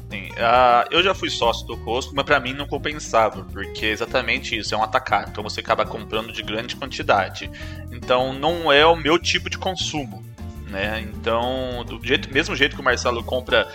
Sim. 0.10 0.30
Uh, 0.30 0.88
eu 0.92 1.04
já 1.04 1.14
fui 1.14 1.30
sócio 1.30 1.68
do 1.68 1.76
Costco, 1.78 2.16
mas 2.16 2.24
para 2.24 2.40
mim 2.40 2.54
não 2.54 2.66
compensava, 2.66 3.44
porque 3.52 3.88
é 3.88 3.90
exatamente 3.90 4.58
isso, 4.58 4.74
é 4.74 4.78
um 4.78 4.84
atacado. 4.84 5.30
Então 5.32 5.44
você 5.44 5.60
acaba 5.60 5.86
comprando 5.86 6.32
de 6.32 6.42
grande 6.42 6.78
quantidade. 6.78 7.52
Então 7.92 8.32
não 8.32 8.72
é 8.72 8.86
o 8.86 8.96
meu 8.96 9.20
tipo 9.20 9.50
de 9.50 9.58
consumo 9.58 10.24
né? 10.68 11.08
Então, 11.14 11.84
do 11.86 12.00
jeito, 12.06 12.32
mesmo 12.34 12.56
jeito 12.56 12.76
que 12.76 12.82
o 12.82 12.86
Marcelo 12.86 13.24
compra 13.24 13.68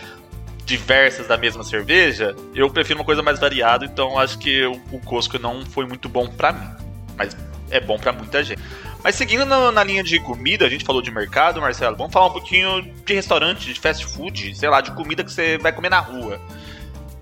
diversas 0.65 1.27
da 1.27 1.37
mesma 1.37 1.65
cerveja, 1.65 2.37
eu 2.55 2.71
prefiro 2.71 3.01
uma 3.01 3.05
coisa 3.05 3.23
mais 3.23 3.41
variada, 3.41 3.85
então 3.85 4.19
acho 4.19 4.39
que 4.39 4.65
o, 4.65 4.81
o 4.93 5.01
Costco 5.01 5.39
não 5.39 5.65
foi 5.67 5.85
muito 5.85 6.09
bom 6.09 6.29
para 6.29 6.53
mim, 6.53 6.69
mas 7.17 7.37
é 7.71 7.81
bom 7.81 7.99
para 7.99 8.13
muita 8.13 8.43
gente. 8.45 8.61
Mas 9.03 9.15
seguindo 9.15 9.45
na, 9.47 9.73
na, 9.73 9.83
linha 9.83 10.03
de 10.03 10.21
comida, 10.21 10.67
a 10.67 10.69
gente 10.69 10.85
falou 10.85 11.01
de 11.01 11.11
mercado, 11.11 11.61
Marcelo, 11.61 11.97
vamos 11.97 12.13
falar 12.13 12.27
um 12.27 12.33
pouquinho 12.33 12.83
de 13.05 13.15
restaurante, 13.15 13.73
de 13.73 13.81
fast 13.81 14.05
food, 14.07 14.55
sei 14.55 14.69
lá, 14.69 14.81
de 14.81 14.93
comida 14.93 15.25
que 15.25 15.33
você 15.33 15.57
vai 15.59 15.73
comer 15.73 15.89
na 15.89 16.01
rua. 16.01 16.41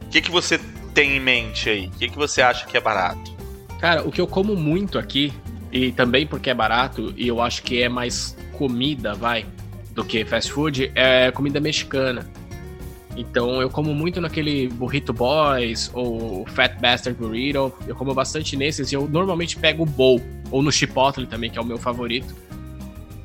O 0.02 0.08
que, 0.08 0.20
que 0.20 0.30
você 0.30 0.58
tem 0.92 1.16
em 1.16 1.20
mente 1.20 1.70
aí? 1.70 1.86
O 1.86 1.90
que, 1.92 2.08
que 2.08 2.16
você 2.16 2.42
acha 2.42 2.66
que 2.66 2.76
é 2.76 2.80
barato? 2.80 3.36
Cara, 3.78 4.02
o 4.02 4.10
que 4.10 4.20
eu 4.20 4.26
como 4.26 4.56
muito 4.56 4.98
aqui, 4.98 5.32
e 5.70 5.92
também 5.92 6.26
porque 6.26 6.50
é 6.50 6.54
barato, 6.54 7.14
e 7.16 7.28
eu 7.28 7.40
acho 7.40 7.62
que 7.62 7.80
é 7.80 7.88
mais 7.88 8.36
comida, 8.54 9.14
vai, 9.14 9.46
do 9.98 10.04
que 10.04 10.24
fast 10.24 10.52
food, 10.52 10.92
é 10.94 11.32
comida 11.32 11.58
mexicana. 11.58 12.24
Então 13.16 13.60
eu 13.60 13.68
como 13.68 13.92
muito 13.92 14.20
naquele 14.20 14.68
Burrito 14.68 15.12
Boys 15.12 15.90
ou 15.92 16.46
Fat 16.46 16.78
Bastard 16.80 17.18
Burrito. 17.18 17.72
Eu 17.84 17.96
como 17.96 18.14
bastante 18.14 18.56
nesses 18.56 18.92
e 18.92 18.94
eu 18.94 19.08
normalmente 19.08 19.56
pego 19.56 19.82
o 19.82 19.86
bowl. 19.86 20.22
Ou 20.52 20.62
no 20.62 20.70
Chipotle 20.70 21.26
também, 21.26 21.50
que 21.50 21.58
é 21.58 21.60
o 21.60 21.64
meu 21.64 21.78
favorito. 21.78 22.32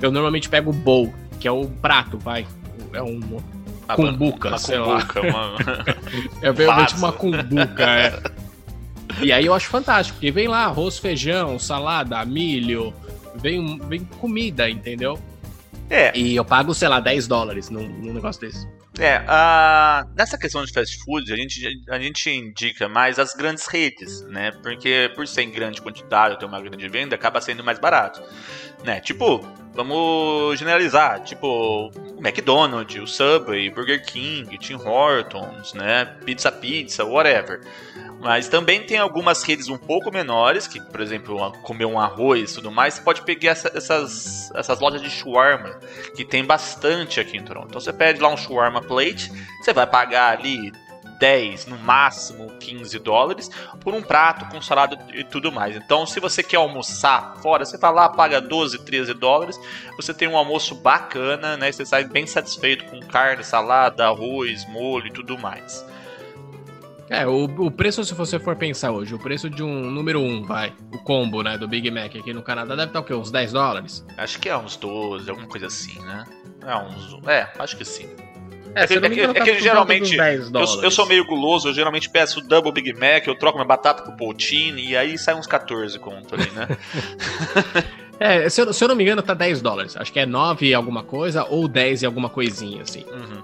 Eu 0.02 0.12
normalmente 0.12 0.50
pego 0.50 0.72
o 0.72 0.74
bowl, 0.74 1.14
que 1.40 1.48
é 1.48 1.52
o 1.52 1.68
prato, 1.68 2.18
vai. 2.18 2.48
É 2.92 3.04
um 3.04 3.20
Uma 3.88 3.96
cumbuca, 3.96 4.50
uma 4.50 4.58
sei 4.58 4.80
lá. 4.80 5.02
cumbuca, 5.04 5.22
uma- 5.22 5.56
É 6.42 6.52
realmente 6.52 6.96
uma 6.96 7.12
cumbuca, 7.12 7.84
é. 7.84 8.20
E 9.22 9.32
aí 9.32 9.46
eu 9.46 9.54
acho 9.54 9.68
fantástico, 9.70 10.16
porque 10.18 10.32
vem 10.32 10.48
lá 10.48 10.66
arroz, 10.66 10.98
feijão, 10.98 11.60
salada, 11.60 12.26
milho, 12.26 12.92
vem, 13.36 13.78
vem 13.88 14.04
comida, 14.20 14.68
entendeu? 14.68 15.20
É, 15.90 16.18
E 16.18 16.36
eu 16.36 16.44
pago, 16.46 16.74
sei 16.74 16.88
lá, 16.88 17.00
10 17.00 17.28
dólares 17.28 17.70
num, 17.70 17.88
num 17.88 18.14
negócio 18.14 18.42
desse. 18.42 18.68
É, 19.00 19.24
a- 19.28 20.06
nessa 20.16 20.38
questão 20.38 20.64
de 20.64 20.72
fast 20.72 20.98
food, 21.04 21.32
a 21.34 21.36
gente, 21.36 21.82
a 21.90 22.00
gente 22.00 22.30
indica 22.30 22.88
mais 22.88 23.18
as 23.18 23.34
grandes 23.34 23.66
redes, 23.68 24.22
né? 24.28 24.52
Porque 24.62 25.12
por 25.16 25.28
ser 25.28 25.42
em 25.44 25.50
grande 25.52 25.82
quantidade, 25.82 26.38
ter 26.40 26.46
uma 26.46 26.62
grande 26.62 26.88
venda, 26.88 27.16
acaba 27.16 27.42
sendo 27.42 27.64
mais 27.64 27.80
barato, 27.80 28.22
né? 28.84 29.00
Tipo, 29.00 29.40
vamos 29.74 30.58
generalizar, 30.60 31.24
tipo, 31.24 31.48
o 31.88 32.20
McDonald's, 32.20 33.02
o 33.02 33.08
Subway, 33.08 33.70
Burger 33.72 34.04
King, 34.06 34.56
Tim 34.60 34.76
Hortons, 34.76 35.74
né? 35.74 36.06
Pizza 36.24 36.52
Pizza, 36.52 37.04
whatever. 37.04 37.62
Mas 38.24 38.48
também 38.48 38.82
tem 38.82 38.98
algumas 38.98 39.44
redes 39.44 39.68
um 39.68 39.78
pouco 39.78 40.10
menores, 40.10 40.66
que, 40.66 40.80
por 40.80 41.02
exemplo, 41.02 41.52
comer 41.62 41.84
um 41.86 42.00
arroz 42.00 42.52
e 42.52 42.56
tudo 42.56 42.72
mais, 42.72 42.94
você 42.94 43.02
pode 43.02 43.22
pegar 43.24 43.52
essa- 43.52 43.72
essas, 43.76 44.50
essas 44.56 44.80
lojas 44.80 45.02
de 45.02 45.10
shawarma, 45.10 45.78
que 46.16 46.24
tem 46.24 46.46
bastante 46.46 47.20
aqui 47.20 47.36
em 47.36 47.44
Toronto. 47.44 47.68
Então 47.68 47.82
você 47.82 47.92
pede 47.92 48.22
lá 48.22 48.30
um 48.30 48.38
shawarma 48.38 48.82
plate, 48.82 49.30
você 49.62 49.74
vai 49.74 49.86
pagar 49.86 50.38
ali 50.40 50.72
10, 51.20 51.66
no 51.66 51.78
máximo 51.78 52.50
15 52.60 52.98
dólares, 52.98 53.52
por 53.82 53.94
um 53.94 54.02
prato 54.02 54.46
com 54.50 54.62
salada 54.62 54.98
e 55.14 55.24
tudo 55.26 55.52
mais. 55.52 55.76
Então, 55.76 56.06
se 56.06 56.20
você 56.20 56.42
quer 56.42 56.58
almoçar 56.58 57.36
fora, 57.42 57.66
você 57.66 57.78
vai 57.78 57.94
lá, 57.94 58.08
paga 58.10 58.40
12, 58.40 58.80
13 58.86 59.14
dólares, 59.14 59.60
você 59.98 60.14
tem 60.14 60.28
um 60.30 60.38
almoço 60.38 60.76
bacana, 60.76 61.58
né? 61.58 61.72
Você 61.72 61.86
sai 61.86 62.06
bem 62.06 62.26
satisfeito 62.26 62.86
com 62.86 63.00
carne, 63.02 63.44
salada, 63.44 64.06
arroz, 64.06 64.66
molho 64.68 65.08
e 65.08 65.12
tudo 65.12 65.38
mais. 65.38 65.86
É, 67.10 67.28
o, 67.28 67.44
o 67.46 67.70
preço, 67.70 68.04
se 68.04 68.14
você 68.14 68.40
for 68.40 68.56
pensar 68.56 68.92
hoje, 68.92 69.14
o 69.14 69.20
preço 69.20 69.50
de 69.50 69.62
um 69.62 69.90
número 69.92 70.20
1, 70.22 70.26
um, 70.26 70.44
vai, 70.44 70.74
o 70.92 70.98
combo, 70.98 71.44
né, 71.44 71.58
do 71.58 71.68
Big 71.68 71.92
Mac 71.92 72.16
aqui 72.16 72.34
no 72.34 72.42
Canadá 72.42 72.76
deve 72.76 72.88
estar 72.88 73.00
o 73.02 73.04
quê? 73.04 73.14
Uns 73.14 73.30
10 73.30 73.52
dólares? 73.52 74.06
Acho 74.18 74.40
que 74.40 74.50
é 74.50 74.58
uns 74.58 74.76
12, 74.78 75.30
alguma 75.30 75.48
coisa 75.48 75.68
assim, 75.68 76.00
né? 76.00 76.24
É, 76.66 76.76
uns, 76.76 77.18
é 77.28 77.48
acho 77.60 77.78
que 77.78 77.84
sim. 77.86 78.08
É, 78.76 78.88
que- 78.88 78.94
é 78.94 79.10
que- 79.10 79.22
é 79.22 79.34
que 79.44 79.60
geralmente 79.60 80.16
Eu, 80.80 80.84
eu 80.86 80.92
sou 80.92 81.06
meio 81.06 81.26
guloso, 81.28 81.68
eu 81.68 81.74
geralmente 81.74 82.10
peço 82.10 82.42
Double 82.42 82.72
Big 82.72 82.92
Mac, 82.94 83.28
eu 83.28 83.36
troco 83.36 83.58
minha 83.60 83.68
batata 83.68 84.02
pro 84.02 84.14
poutine 84.18 84.84
e 84.90 84.98
aí 84.98 85.16
sai 85.18 85.36
uns 85.36 85.46
14 85.46 86.00
conto 86.00 86.34
ali, 86.34 86.50
né? 86.52 86.68
É, 88.20 88.48
se 88.48 88.62
eu, 88.62 88.72
se 88.72 88.82
eu 88.82 88.88
não 88.88 88.96
me 88.96 89.04
engano, 89.04 89.22
tá 89.22 89.34
10 89.34 89.62
dólares. 89.62 89.98
Acho 89.98 90.14
que 90.14 90.20
é 90.20 90.26
9 90.26 90.68
e 90.68 90.74
alguma 90.74 91.04
coisa 91.04 91.44
ou 91.50 91.68
10 91.68 92.04
e 92.04 92.06
alguma 92.06 92.30
coisinha, 92.30 92.84
assim. 92.84 93.04
Uhum. 93.12 93.42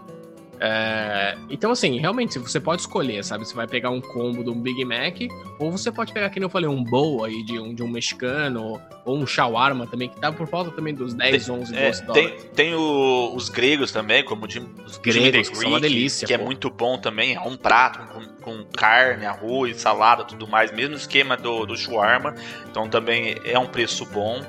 É, 0.60 1.38
então, 1.50 1.72
assim, 1.72 1.98
realmente, 2.00 2.38
você 2.38 2.60
pode 2.60 2.82
escolher, 2.82 3.24
sabe? 3.24 3.48
Você 3.48 3.56
vai 3.56 3.66
pegar 3.68 3.90
um 3.90 4.02
combo 4.02 4.44
de 4.44 4.50
um 4.50 4.60
Big 4.60 4.84
Mac, 4.84 5.16
ou 5.58 5.72
você 5.72 5.92
pode 5.92 6.12
pegar, 6.12 6.30
que 6.30 6.44
eu 6.44 6.50
falei, 6.50 6.70
um 6.70 6.84
bowl 6.84 7.24
aí 7.24 7.44
de 7.46 7.58
um, 7.60 7.74
de 7.74 7.82
um 7.82 7.88
mexicano, 7.88 8.80
ou 9.06 9.18
um 9.18 9.26
shawarma 9.26 9.88
também, 9.88 10.10
que 10.10 10.20
tá 10.20 10.32
por 10.32 10.48
volta 10.48 10.72
também 10.72 10.94
dos 10.94 11.14
10, 11.14 11.50
11, 11.50 11.74
12 11.74 11.76
É, 11.76 12.06
dólares. 12.06 12.44
tem 12.44 12.50
tem 12.70 12.76
o- 12.76 13.34
os 13.36 13.48
gregos 13.50 13.92
também, 13.92 14.24
como 14.24 14.46
o 14.46 14.50
Jim, 14.50 14.68
Os 14.86 15.00
Jimmy 15.04 15.32
gregos, 15.32 15.50
que 15.50 15.58
são 15.58 15.70
uma 15.70 15.80
Greek, 15.80 15.94
delícia, 15.96 16.28
que 16.28 16.34
é 16.34 16.38
muito 16.38 16.70
bom 16.70 16.98
também. 16.98 17.36
É 17.36 17.40
um 17.42 17.56
prato 17.56 18.00
com, 18.14 18.26
com 18.42 18.64
carne, 18.66 19.26
arroz, 19.26 19.78
salada, 19.78 20.24
tudo 20.26 20.48
mais. 20.48 20.72
Mesmo 20.74 20.96
esquema 20.96 21.38
do, 21.38 21.66
do 21.66 21.78
shawarma. 21.78 22.36
Então 22.70 22.88
também 22.90 23.36
é 23.46 23.58
um 23.58 23.66
preço 23.68 24.06
bom. 24.06 24.42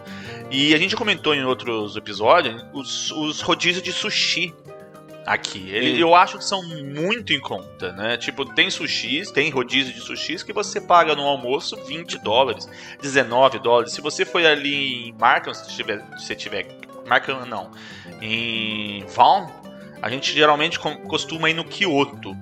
E 0.50 0.74
a 0.74 0.78
gente 0.78 0.96
comentou 0.96 1.34
em 1.34 1.44
outros 1.44 1.96
episódios 1.96 2.64
os, 2.72 3.10
os 3.12 3.40
rodízios 3.40 3.82
de 3.82 3.92
sushi 3.92 4.52
aqui. 5.26 5.70
Ele- 5.70 6.00
eu 6.00 6.14
acho 6.14 6.38
que 6.38 6.44
são 6.44 6.62
muito 6.62 7.32
em 7.32 7.40
conta, 7.40 7.92
né? 7.92 8.16
Tipo, 8.16 8.44
tem 8.44 8.70
sushis, 8.70 9.30
tem 9.30 9.50
rodízio 9.50 9.92
de 9.92 10.00
sushis 10.00 10.42
que 10.42 10.52
você 10.52 10.80
paga 10.80 11.14
no 11.14 11.22
almoço 11.22 11.76
20 11.86 12.18
dólares, 12.18 12.68
19 13.00 13.58
dólares. 13.58 13.92
Se 13.92 14.00
você 14.00 14.24
for 14.24 14.44
ali 14.44 15.08
em 15.08 15.12
Markham, 15.18 15.52
se 15.54 15.68
tiver, 15.74 16.02
se 16.18 16.34
tiver 16.34 16.66
Markham 17.06 17.44
não, 17.46 17.70
em 18.20 19.04
Vaughan, 19.06 19.48
a 20.02 20.08
gente 20.08 20.32
geralmente 20.32 20.78
costuma 20.78 21.50
ir 21.50 21.54
no 21.54 21.64
Kyoto. 21.64 22.36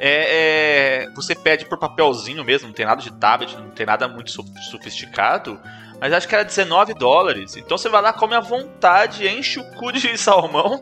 É, 0.00 1.02
é, 1.06 1.10
você 1.10 1.34
pede 1.34 1.64
por 1.64 1.76
papelzinho 1.76 2.44
mesmo, 2.44 2.68
não 2.68 2.74
tem 2.74 2.86
nada 2.86 3.02
de 3.02 3.12
tablet, 3.12 3.56
não 3.56 3.70
tem 3.70 3.84
nada 3.84 4.06
muito 4.06 4.30
so- 4.30 4.44
sofisticado. 4.70 5.60
Mas 6.00 6.12
acho 6.12 6.28
que 6.28 6.34
era 6.34 6.44
19 6.44 6.94
dólares. 6.94 7.56
Então 7.56 7.76
você 7.76 7.88
vai 7.88 8.00
lá, 8.00 8.12
come 8.12 8.34
à 8.34 8.40
vontade, 8.40 9.26
enche 9.28 9.58
o 9.58 9.64
cu 9.72 9.90
de 9.92 10.16
salmão. 10.18 10.80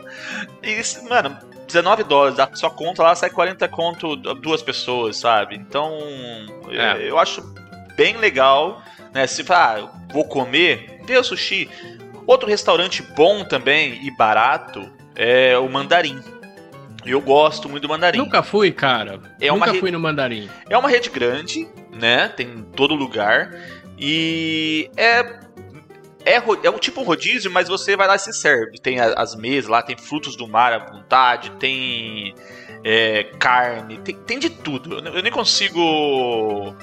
E, 0.62 0.80
mano, 1.08 1.38
19 1.66 2.04
dólares, 2.04 2.38
a 2.38 2.48
sua 2.54 2.70
conta 2.70 3.02
lá 3.02 3.14
sai 3.14 3.30
40 3.30 3.66
conto 3.68 4.14
duas 4.16 4.62
pessoas, 4.62 5.16
sabe? 5.16 5.56
Então, 5.56 5.96
É. 6.70 7.08
eu 7.08 7.18
acho 7.18 7.42
bem 7.96 8.16
legal, 8.18 8.82
né? 9.12 9.26
Se 9.26 9.42
falar, 9.42 9.80
ah, 9.80 9.90
vou 10.12 10.24
comer, 10.26 11.00
vê 11.06 11.16
o 11.16 11.24
sushi. 11.24 11.68
Outro 12.26 12.48
restaurante 12.48 13.02
bom 13.02 13.44
também 13.44 14.04
e 14.04 14.10
barato 14.10 14.90
é 15.14 15.56
o 15.56 15.68
Mandarim. 15.68 16.20
Eu 17.04 17.20
gosto 17.20 17.68
muito 17.68 17.82
do 17.84 17.88
Mandarim. 17.88 18.18
Nunca 18.18 18.42
fui, 18.42 18.72
cara. 18.72 19.20
É 19.40 19.48
Nunca 19.50 19.72
fui 19.74 19.92
no 19.92 20.00
Mandarim. 20.00 20.50
É 20.68 20.76
uma 20.76 20.88
rede 20.88 21.08
grande, 21.08 21.68
né? 21.92 22.28
Tem 22.28 22.48
em 22.48 22.62
todo 22.62 22.94
lugar. 22.96 23.54
E 23.98 24.90
é. 24.96 25.46
É, 26.28 26.38
é 26.64 26.70
um 26.70 26.78
tipo 26.78 27.04
rodízio, 27.04 27.48
mas 27.52 27.68
você 27.68 27.96
vai 27.96 28.08
lá 28.08 28.16
e 28.16 28.18
se 28.18 28.32
serve. 28.32 28.78
Tem 28.80 28.98
as 28.98 29.36
mesas 29.36 29.70
lá, 29.70 29.80
tem 29.80 29.96
frutos 29.96 30.34
do 30.34 30.48
mar 30.48 30.72
à 30.72 30.78
vontade, 30.78 31.50
tem 31.52 32.34
é, 32.82 33.22
carne, 33.38 33.98
tem, 33.98 34.16
tem 34.16 34.38
de 34.40 34.50
tudo. 34.50 34.94
Eu, 34.96 35.02
ne- 35.02 35.18
eu 35.18 35.22
nem 35.22 35.30
consigo 35.30 36.74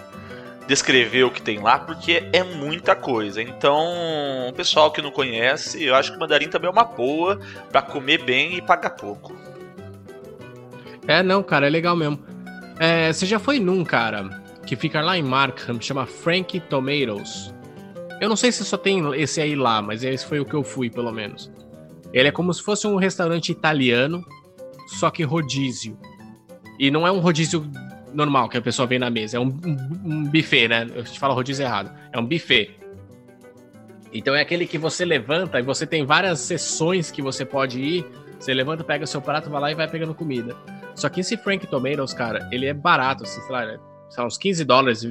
descrever 0.66 1.26
o 1.26 1.30
que 1.30 1.42
tem 1.42 1.60
lá, 1.60 1.78
porque 1.78 2.24
é 2.32 2.42
muita 2.42 2.96
coisa. 2.96 3.42
Então, 3.42 4.48
o 4.48 4.54
pessoal 4.54 4.92
que 4.92 5.02
não 5.02 5.12
conhece, 5.12 5.84
eu 5.84 5.94
acho 5.94 6.12
que 6.12 6.18
o 6.18 6.20
mandarim 6.22 6.48
também 6.48 6.70
é 6.70 6.72
uma 6.72 6.86
boa 6.86 7.38
pra 7.70 7.82
comer 7.82 8.24
bem 8.24 8.56
e 8.56 8.62
pagar 8.62 8.92
pouco. 8.92 9.36
É, 11.06 11.22
não, 11.22 11.44
cara, 11.44 11.68
é 11.68 11.70
legal 11.70 11.98
mesmo. 11.98 12.18
É, 12.80 13.12
você 13.12 13.26
já 13.26 13.40
foi 13.40 13.60
num, 13.60 13.84
cara, 13.84 14.42
que 14.66 14.76
fica 14.76 15.02
lá 15.02 15.18
em 15.18 15.24
Markham, 15.24 15.80
chama 15.82 16.06
Frankie 16.06 16.60
Tomatoes. 16.60 17.54
Eu 18.22 18.30
não 18.30 18.36
sei 18.36 18.52
se 18.52 18.64
só 18.64 18.78
tem 18.78 19.02
esse 19.22 19.42
aí 19.42 19.56
lá, 19.56 19.82
mas 19.82 20.04
esse 20.04 20.26
foi 20.26 20.40
o 20.40 20.46
que 20.46 20.54
eu 20.54 20.64
fui, 20.64 20.90
pelo 20.90 21.12
menos. 21.12 21.52
Ele 22.14 22.28
é 22.28 22.32
como 22.32 22.54
se 22.54 22.62
fosse 22.62 22.88
um 22.88 22.96
restaurante 22.96 23.52
italiano, 23.52 24.24
só 25.00 25.10
que 25.10 25.24
rodízio. 25.24 25.98
E 26.80 26.90
não 26.90 27.06
é 27.06 27.12
um 27.12 27.20
rodízio 27.20 27.70
normal 28.14 28.48
que 28.48 28.58
a 28.58 28.62
pessoa 28.62 28.88
vem 28.88 29.00
na 29.00 29.10
mesa, 29.10 29.38
é 29.38 29.40
um, 29.40 29.48
um- 29.48 30.02
um 30.06 30.24
buffet, 30.24 30.68
né? 30.68 30.88
Eu 30.94 31.04
te 31.04 31.20
falo 31.20 31.34
rodízio 31.34 31.66
errado. 31.66 31.92
É 32.12 32.20
um 32.20 32.26
buffet. 32.26 32.78
Então 34.14 34.36
é 34.36 34.42
aquele 34.42 34.68
que 34.68 34.78
você 34.78 35.04
levanta 35.04 35.60
e 35.60 35.64
você 35.64 35.88
tem 35.88 36.06
várias 36.06 36.40
sessões 36.40 37.10
que 37.10 37.22
você 37.22 37.44
pode 37.44 37.80
ir. 37.82 38.06
Você 38.40 38.54
levanta, 38.54 38.84
pega 38.84 39.06
seu 39.08 39.22
prato, 39.22 39.50
vai 39.50 39.60
lá 39.62 39.72
e 39.72 39.76
vai 39.76 39.88
pegando 39.90 40.14
comida. 40.14 40.56
Só 40.96 41.10
que 41.10 41.22
esse 41.22 41.36
Frank 41.38 41.66
Tomatoes, 41.66 42.14
cara, 42.14 42.48
ele 42.52 42.68
é 42.68 42.74
barato, 42.74 43.24
assim, 43.24 43.42
sei 43.42 43.52
lá? 43.52 43.80
Sei 44.14 44.22
lá, 44.22 44.28
uns 44.28 44.38
15 44.38 44.64
dólares, 44.64 45.08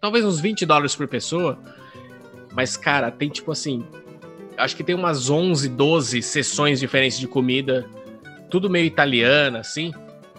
talvez 0.00 0.24
uns 0.24 0.38
20 0.38 0.64
dólares 0.64 0.94
por 0.94 1.08
pessoa. 1.08 1.58
Mas, 2.52 2.76
cara, 2.76 3.10
tem 3.10 3.28
tipo 3.28 3.50
assim. 3.50 3.84
Acho 4.56 4.74
que 4.76 4.84
tem 4.84 4.94
umas 4.94 5.28
11, 5.28 5.68
12 5.68 6.22
sessões 6.22 6.80
diferentes 6.80 7.18
de 7.18 7.26
comida, 7.26 7.84
tudo 8.48 8.70
meio 8.70 8.86
italiana, 8.86 9.58
assim. 9.58 9.92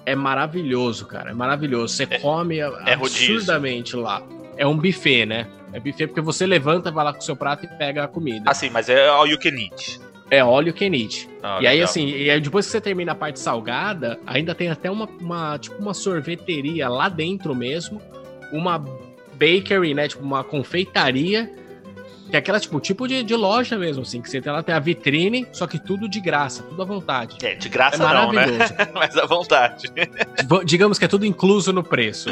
É 0.06 0.16
maravilhoso, 0.16 1.06
cara, 1.06 1.32
é 1.32 1.34
maravilhoso. 1.34 1.94
Você 1.94 2.06
come 2.06 2.60
é 2.60 2.94
rodízio. 2.94 3.36
absurdamente 3.36 3.96
lá. 3.96 4.24
É 4.56 4.66
um 4.66 4.76
buffet, 4.78 5.26
né? 5.26 5.48
É 5.74 5.80
buffet 5.80 6.08
porque 6.08 6.22
você 6.22 6.48
levanta, 6.48 6.90
vai 6.90 7.04
lá 7.04 7.12
com 7.14 7.20
o 7.20 7.22
seu 7.22 7.36
prato 7.36 7.66
e 7.66 7.68
pega 7.68 8.06
a 8.06 8.08
comida. 8.08 8.50
Assim, 8.50 8.70
mas 8.70 8.88
é 8.88 9.08
all 9.10 9.28
you 9.28 9.38
can 9.38 9.50
eat. 9.50 10.00
É 10.30 10.44
óleo 10.44 10.74
que 10.74 10.86
eat. 10.86 11.30
Ah, 11.42 11.60
E 11.62 11.68
aí, 11.68 11.76
legal. 11.76 11.86
assim, 11.90 12.08
e 12.08 12.30
aí 12.30 12.42
depois 12.42 12.66
que 12.66 12.72
você 12.72 12.82
termina 12.82 13.14
a 13.14 13.16
parte 13.16 13.40
salgada, 13.40 14.20
ainda 14.26 14.54
tem 14.54 14.70
até 14.70 14.92
uma, 14.92 15.08
uma, 15.22 15.58
tipo, 15.58 15.82
uma 15.82 15.94
sorveteria 15.94 16.90
lá 16.90 17.08
dentro 17.08 17.56
mesmo, 17.56 18.02
uma 18.52 18.78
bakery, 19.36 19.94
né? 19.94 20.08
Tipo, 20.08 20.24
uma 20.24 20.44
confeitaria, 20.44 21.50
que 22.30 22.36
é 22.36 22.40
aquela, 22.40 22.60
tipo, 22.60 22.80
tipo 22.80 23.08
de, 23.08 23.24
de 23.24 23.36
loja 23.36 23.78
mesmo, 23.78 24.04
assim, 24.04 24.22
que 24.22 24.30
você 24.30 24.42
tem 24.42 24.52
lá, 24.52 24.62
tem 24.62 24.76
a 24.76 24.80
vitrine, 24.80 25.48
só 25.54 25.66
que 25.66 25.80
tudo 25.80 26.10
de 26.10 26.20
graça, 26.20 26.64
tudo 26.64 26.82
à 26.82 26.86
vontade. 26.86 27.38
É, 27.42 27.56
de 27.56 27.70
graça 27.70 27.96
É 27.96 28.00
não, 28.00 28.32
né? 28.32 28.42
maravilhoso. 28.42 28.74
Mas 28.94 29.18
à 29.18 29.26
vontade. 29.26 29.92
Digamos 30.66 31.00
que 31.00 31.06
é 31.06 31.08
tudo 31.08 31.26
incluso 31.26 31.72
no 31.72 31.84
preço. 31.84 32.30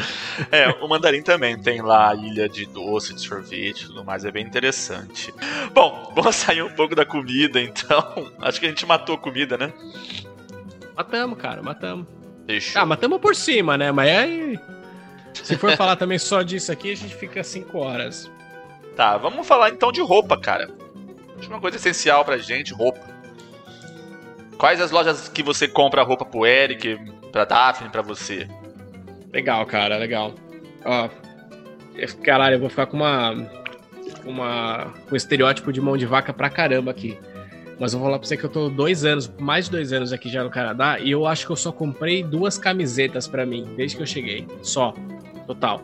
É, 0.51 0.67
o 0.81 0.87
Mandarim 0.87 1.21
também 1.21 1.57
tem 1.59 1.81
lá 1.81 2.11
a 2.11 2.15
ilha 2.15 2.49
de 2.49 2.65
doce, 2.65 3.13
de 3.13 3.21
sorvete 3.21 3.83
e 3.83 3.87
tudo 3.87 4.03
mais, 4.03 4.25
é 4.25 4.31
bem 4.31 4.45
interessante. 4.45 5.33
Bom, 5.73 6.11
vamos 6.15 6.35
sair 6.35 6.61
um 6.61 6.73
pouco 6.73 6.95
da 6.95 7.05
comida, 7.05 7.61
então. 7.61 8.31
Acho 8.41 8.59
que 8.59 8.65
a 8.65 8.69
gente 8.69 8.85
matou 8.85 9.15
a 9.15 9.17
comida, 9.17 9.57
né? 9.57 9.71
Matamos, 10.95 11.37
cara, 11.37 11.61
matamos. 11.61 12.07
Fechou. 12.45 12.81
Ah, 12.81 12.85
matamos 12.85 13.19
por 13.19 13.35
cima, 13.35 13.77
né? 13.77 13.91
Mas 13.91 14.09
aí. 14.09 14.59
Se 15.33 15.57
for 15.57 15.75
falar 15.75 15.95
também 15.97 16.17
só 16.17 16.41
disso 16.41 16.71
aqui, 16.71 16.91
a 16.91 16.95
gente 16.95 17.13
fica 17.15 17.43
5 17.43 17.77
horas. 17.77 18.31
Tá, 18.95 19.17
vamos 19.17 19.45
falar 19.45 19.69
então 19.69 19.91
de 19.91 20.01
roupa, 20.01 20.39
cara. 20.39 20.69
Uma 21.47 21.59
coisa 21.59 21.77
essencial 21.77 22.23
pra 22.23 22.37
gente, 22.37 22.73
roupa. 22.73 22.99
Quais 24.57 24.79
as 24.79 24.89
lojas 24.89 25.27
que 25.27 25.43
você 25.43 25.67
compra 25.67 26.01
roupa 26.01 26.25
pro 26.25 26.45
Eric, 26.45 26.97
pra 27.31 27.45
Daphne, 27.45 27.89
pra 27.89 28.01
você? 28.01 28.47
Legal, 29.33 29.65
cara, 29.65 29.97
legal. 29.97 30.33
Ó, 30.85 31.09
caralho, 32.23 32.55
eu 32.55 32.59
vou 32.59 32.69
ficar 32.69 32.85
com 32.85 32.97
uma. 32.97 33.33
uma 34.25 34.93
um 35.11 35.15
estereótipo 35.15 35.73
de 35.73 35.81
mão 35.81 35.97
de 35.97 36.05
vaca 36.05 36.33
pra 36.33 36.49
caramba 36.49 36.91
aqui. 36.91 37.19
Mas 37.77 37.91
eu 37.91 37.99
vou 37.99 38.07
falar 38.07 38.19
pra 38.19 38.27
você 38.27 38.37
que 38.37 38.45
eu 38.45 38.49
tô 38.49 38.69
dois 38.69 39.03
anos, 39.03 39.29
mais 39.37 39.65
de 39.65 39.71
dois 39.71 39.91
anos 39.91 40.13
aqui 40.13 40.29
já 40.29 40.41
no 40.41 40.49
Canadá, 40.49 40.97
e 40.99 41.11
eu 41.11 41.27
acho 41.27 41.45
que 41.45 41.51
eu 41.51 41.57
só 41.57 41.73
comprei 41.73 42.23
duas 42.23 42.57
camisetas 42.57 43.27
para 43.27 43.45
mim, 43.45 43.65
desde 43.75 43.97
que 43.97 44.03
eu 44.03 44.07
cheguei. 44.07 44.47
Só. 44.61 44.93
Total. 45.45 45.81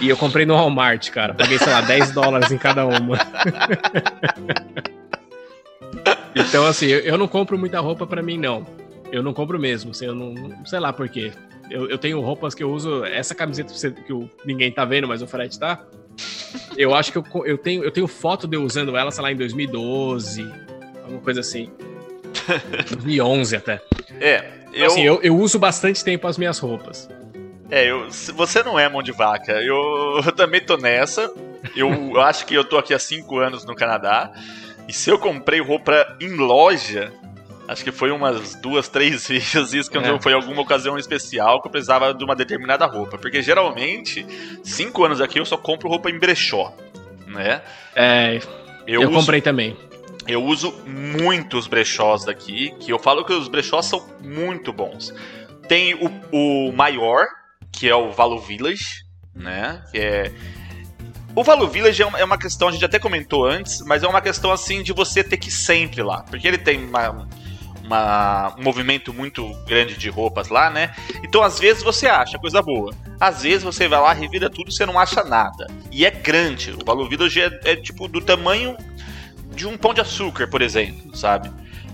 E 0.00 0.08
eu 0.08 0.16
comprei 0.16 0.46
no 0.46 0.54
Walmart, 0.54 1.10
cara. 1.10 1.34
Paguei, 1.34 1.58
sei 1.58 1.68
lá, 1.68 1.80
10 1.80 2.12
dólares 2.12 2.50
em 2.50 2.58
cada 2.58 2.86
uma. 2.86 3.18
então, 6.34 6.66
assim, 6.66 6.86
eu 6.86 7.18
não 7.18 7.28
compro 7.28 7.58
muita 7.58 7.80
roupa 7.80 8.06
para 8.06 8.22
mim, 8.22 8.38
não. 8.38 8.66
Eu 9.12 9.22
não 9.22 9.32
compro 9.32 9.58
mesmo. 9.58 9.90
Assim, 9.90 10.06
eu 10.06 10.14
não. 10.14 10.64
Sei 10.64 10.78
lá 10.78 10.92
por 10.92 11.08
quê. 11.08 11.32
Eu, 11.70 11.88
eu 11.88 11.98
tenho 11.98 12.20
roupas 12.20 12.54
que 12.54 12.62
eu 12.62 12.70
uso. 12.70 13.04
Essa 13.04 13.34
camiseta 13.34 13.72
que 13.90 14.12
eu, 14.12 14.28
ninguém 14.44 14.72
tá 14.72 14.84
vendo, 14.84 15.06
mas 15.06 15.22
o 15.22 15.26
Fred 15.26 15.58
tá. 15.58 15.84
Eu 16.76 16.94
acho 16.94 17.12
que 17.12 17.18
eu, 17.18 17.24
eu, 17.44 17.58
tenho, 17.58 17.84
eu 17.84 17.90
tenho 17.90 18.08
foto 18.08 18.46
de 18.46 18.56
eu 18.56 18.64
usando 18.64 18.96
ela, 18.96 19.10
sei 19.10 19.22
lá, 19.22 19.32
em 19.32 19.36
2012. 19.36 20.42
Alguma 21.02 21.20
coisa 21.20 21.40
assim. 21.40 21.70
2011 22.92 23.56
até. 23.56 23.82
É. 24.20 24.60
Eu... 24.72 24.86
Assim, 24.86 25.02
eu, 25.02 25.20
eu 25.22 25.36
uso 25.36 25.58
bastante 25.58 26.04
tempo 26.04 26.26
as 26.26 26.38
minhas 26.38 26.58
roupas. 26.58 27.08
É, 27.70 27.86
eu, 27.86 28.08
você 28.34 28.62
não 28.62 28.78
é 28.78 28.88
mão 28.88 29.02
de 29.02 29.12
vaca. 29.12 29.52
Eu, 29.62 30.20
eu 30.24 30.32
também 30.32 30.60
tô 30.60 30.76
nessa. 30.76 31.32
Eu 31.76 32.20
acho 32.20 32.44
que 32.46 32.54
eu 32.54 32.64
tô 32.64 32.76
aqui 32.76 32.92
há 32.92 32.98
5 32.98 33.38
anos 33.38 33.64
no 33.64 33.74
Canadá. 33.74 34.32
E 34.88 34.92
se 34.92 35.08
eu 35.08 35.18
comprei 35.18 35.60
roupa 35.60 36.16
em 36.20 36.34
loja, 36.34 37.12
acho 37.68 37.84
que 37.84 37.92
foi 37.92 38.10
umas 38.10 38.56
duas, 38.56 38.88
três 38.88 39.26
vezes 39.28 39.72
isso 39.72 39.90
que 39.90 39.96
é. 39.96 40.20
foi 40.20 40.32
alguma 40.32 40.62
ocasião 40.62 40.98
especial 40.98 41.62
que 41.62 41.68
eu 41.68 41.70
precisava 41.70 42.12
de 42.12 42.24
uma 42.24 42.34
determinada 42.34 42.86
roupa. 42.86 43.16
Porque 43.16 43.40
geralmente, 43.40 44.26
cinco 44.64 45.04
anos 45.04 45.20
aqui 45.20 45.38
eu 45.38 45.44
só 45.46 45.56
compro 45.56 45.88
roupa 45.88 46.10
em 46.10 46.18
brechó, 46.18 46.74
né? 47.26 47.62
É, 47.94 48.40
eu, 48.84 49.02
eu 49.02 49.10
uso, 49.10 49.20
comprei 49.20 49.40
também. 49.40 49.76
Eu 50.26 50.42
uso 50.44 50.74
muitos 50.84 51.68
brechós 51.68 52.24
daqui, 52.24 52.74
que 52.80 52.92
eu 52.92 52.98
falo 52.98 53.24
que 53.24 53.32
os 53.32 53.46
brechós 53.46 53.86
são 53.86 54.04
muito 54.20 54.72
bons. 54.72 55.14
Tem 55.68 55.94
o, 55.94 56.10
o 56.32 56.72
maior, 56.72 57.28
que 57.72 57.88
é 57.88 57.94
o 57.94 58.12
Valo 58.12 58.38
Village, 58.40 59.04
né? 59.34 59.82
É 59.94 60.30
o 61.34 61.44
Valo 61.44 61.68
Village 61.68 62.02
é, 62.02 62.06
é 62.18 62.24
uma 62.24 62.38
questão, 62.38 62.68
a 62.68 62.72
gente 62.72 62.84
até 62.84 62.98
comentou 62.98 63.46
antes, 63.46 63.80
mas 63.82 64.02
é 64.02 64.08
uma 64.08 64.20
questão 64.20 64.50
assim 64.50 64.82
de 64.82 64.92
você 64.92 65.22
ter 65.22 65.36
que 65.36 65.48
ir 65.48 65.52
sempre 65.52 66.02
lá. 66.02 66.22
Porque 66.22 66.46
ele 66.46 66.58
tem 66.58 66.84
uma, 66.84 67.28
uma, 67.84 68.54
um 68.58 68.62
movimento 68.62 69.12
muito 69.12 69.48
grande 69.66 69.96
de 69.96 70.08
roupas 70.08 70.48
lá, 70.48 70.70
né? 70.70 70.94
Então 71.22 71.42
às 71.42 71.58
vezes 71.58 71.82
você 71.82 72.06
acha 72.06 72.38
coisa 72.38 72.60
boa. 72.60 72.92
Às 73.20 73.42
vezes 73.42 73.62
você 73.62 73.86
vai 73.86 74.00
lá, 74.00 74.12
revira 74.12 74.50
tudo 74.50 74.70
e 74.70 74.72
você 74.72 74.84
não 74.84 74.98
acha 74.98 75.22
nada. 75.22 75.68
E 75.90 76.04
é 76.04 76.10
grande. 76.10 76.72
O 76.72 76.84
Valo 76.84 77.08
Village 77.08 77.40
é, 77.40 77.60
é 77.64 77.76
tipo 77.76 78.08
do 78.08 78.20
tamanho 78.20 78.76
de 79.54 79.66
um 79.66 79.76
pão 79.76 79.94
de 79.94 80.00
açúcar, 80.00 80.48
por 80.48 80.62
exemplo, 80.62 81.16
sabe? 81.16 81.50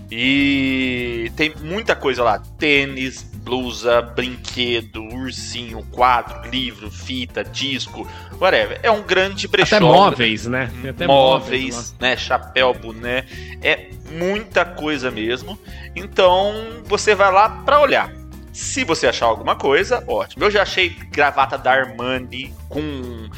E 0.09 1.31
tem 1.35 1.53
muita 1.61 1.95
coisa 1.95 2.23
lá: 2.23 2.39
tênis, 2.57 3.29
blusa, 3.47 4.01
brinquedo, 4.01 5.01
ursinho, 5.01 5.81
quadro, 5.89 6.49
livro, 6.49 6.91
fita, 6.91 7.45
disco, 7.45 8.05
whatever. 8.41 8.77
É 8.83 8.91
um 8.91 9.01
grande 9.01 9.47
brechó. 9.47 9.77
Até 9.77 9.85
móveis, 9.85 10.45
né? 10.45 10.69
Até 10.89 11.07
móveis, 11.07 11.75
móveis 11.75 11.95
né? 11.97 12.17
Chapéu, 12.17 12.73
boné. 12.73 13.25
É 13.61 13.87
muita 14.11 14.65
coisa 14.65 15.09
mesmo. 15.09 15.57
Então 15.95 16.53
você 16.83 17.15
vai 17.15 17.31
lá 17.31 17.49
para 17.49 17.79
olhar. 17.79 18.13
Se 18.51 18.83
você 18.83 19.07
achar 19.07 19.27
alguma 19.27 19.55
coisa, 19.55 20.03
ótimo. 20.07 20.43
Eu 20.43 20.51
já 20.51 20.63
achei 20.63 20.89
gravata 20.89 21.57
da 21.57 21.71
Armani 21.71 22.53
com 22.67 23.29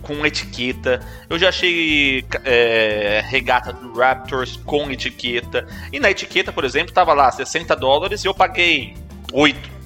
com 0.00 0.24
etiqueta. 0.24 1.00
Eu 1.28 1.38
já 1.38 1.48
achei 1.48 2.24
é, 2.44 3.22
regata 3.26 3.72
do 3.72 3.92
Raptors 3.92 4.56
com 4.64 4.90
etiqueta. 4.90 5.66
E 5.92 6.00
na 6.00 6.10
etiqueta, 6.10 6.52
por 6.52 6.64
exemplo, 6.64 6.94
tava 6.94 7.12
lá 7.12 7.30
60 7.30 7.74
dólares 7.76 8.24
e 8.24 8.28
eu 8.28 8.34
paguei 8.34 8.94
8, 9.32 9.78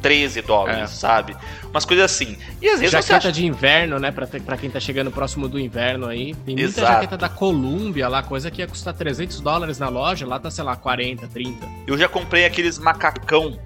13 0.00 0.42
dólares, 0.42 0.82
é. 0.82 0.86
sabe? 0.86 1.36
Umas 1.70 1.84
coisas 1.84 2.04
assim. 2.04 2.36
E 2.60 2.68
às 2.68 2.80
vezes 2.80 2.92
jaqueta 2.92 3.16
acha... 3.16 3.32
de 3.32 3.46
inverno, 3.46 3.98
né? 3.98 4.10
Pra, 4.10 4.26
pra 4.26 4.56
quem 4.56 4.70
tá 4.70 4.80
chegando 4.80 5.10
próximo 5.10 5.48
do 5.48 5.58
inverno 5.58 6.06
aí. 6.06 6.34
Tem 6.34 6.56
muita 6.56 6.80
Exato. 6.80 6.92
jaqueta 6.94 7.16
da 7.16 7.28
Columbia 7.28 8.08
lá, 8.08 8.22
coisa 8.22 8.50
que 8.50 8.60
ia 8.60 8.66
custar 8.66 8.94
300 8.94 9.40
dólares 9.40 9.78
na 9.78 9.88
loja, 9.88 10.26
lá 10.26 10.38
tá, 10.38 10.50
sei 10.50 10.64
lá, 10.64 10.74
40, 10.76 11.28
30. 11.28 11.68
Eu 11.86 11.96
já 11.96 12.08
comprei 12.08 12.44
aqueles 12.44 12.78
macacão 12.78 13.58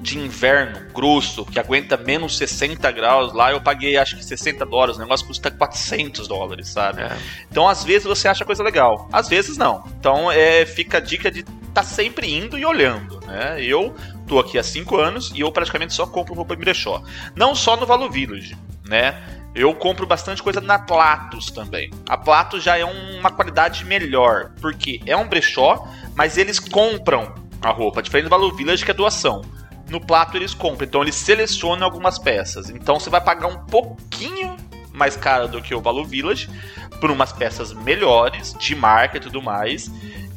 de 0.00 0.18
inverno 0.18 0.80
grosso, 0.94 1.44
que 1.44 1.58
aguenta 1.58 1.96
menos 1.96 2.36
60 2.38 2.90
graus, 2.90 3.34
lá 3.34 3.52
eu 3.52 3.60
paguei 3.60 3.98
acho 3.98 4.16
que 4.16 4.24
60 4.24 4.64
dólares, 4.64 4.96
o 4.96 4.98
negócio 4.98 5.26
custa 5.26 5.50
400 5.50 6.26
dólares, 6.26 6.68
sabe? 6.68 7.02
É. 7.02 7.16
Então 7.50 7.68
às 7.68 7.84
vezes 7.84 8.04
você 8.04 8.26
acha 8.26 8.44
coisa 8.44 8.62
legal, 8.62 9.08
às 9.12 9.28
vezes 9.28 9.58
não. 9.58 9.84
Então 9.98 10.32
é, 10.32 10.64
fica 10.64 10.96
a 10.96 11.00
dica 11.00 11.30
de 11.30 11.44
tá 11.74 11.82
sempre 11.82 12.32
indo 12.32 12.58
e 12.58 12.64
olhando, 12.64 13.20
né? 13.26 13.62
Eu 13.62 13.94
tô 14.30 14.38
aqui 14.38 14.56
há 14.56 14.62
5 14.62 14.96
anos 14.96 15.32
e 15.34 15.40
eu 15.40 15.50
praticamente 15.50 15.92
só 15.92 16.06
compro 16.06 16.34
roupa 16.34 16.54
em 16.54 16.58
brechó. 16.58 17.02
Não 17.34 17.52
só 17.52 17.76
no 17.76 17.84
Valo 17.84 18.08
Village, 18.08 18.56
né? 18.86 19.20
Eu 19.52 19.74
compro 19.74 20.06
bastante 20.06 20.40
coisa 20.40 20.60
na 20.60 20.78
Platos 20.78 21.50
também. 21.50 21.90
A 22.08 22.16
Platos 22.16 22.62
já 22.62 22.78
é 22.78 22.84
uma 22.84 23.32
qualidade 23.32 23.84
melhor, 23.84 24.52
porque 24.60 25.00
é 25.04 25.16
um 25.16 25.26
brechó, 25.26 25.84
mas 26.14 26.38
eles 26.38 26.60
compram 26.60 27.34
a 27.60 27.70
roupa, 27.70 28.00
diferente 28.00 28.26
do 28.26 28.30
Valo 28.30 28.54
Village 28.54 28.84
que 28.84 28.92
é 28.92 28.94
doação 28.94 29.42
no 29.88 30.00
Plato 30.00 30.36
eles 30.36 30.54
compram. 30.54 30.86
Então 30.86 31.02
eles 31.02 31.16
selecionam 31.16 31.84
algumas 31.84 32.16
peças. 32.16 32.70
Então 32.70 33.00
você 33.00 33.10
vai 33.10 33.20
pagar 33.20 33.48
um 33.48 33.66
pouquinho 33.66 34.56
mais 34.92 35.16
caro 35.16 35.48
do 35.48 35.60
que 35.60 35.74
o 35.74 35.80
Valor 35.80 36.06
Village 36.06 36.48
por 37.00 37.10
umas 37.10 37.32
peças 37.32 37.72
melhores, 37.72 38.54
de 38.54 38.76
marca 38.76 39.16
e 39.16 39.20
tudo 39.20 39.42
mais. 39.42 39.90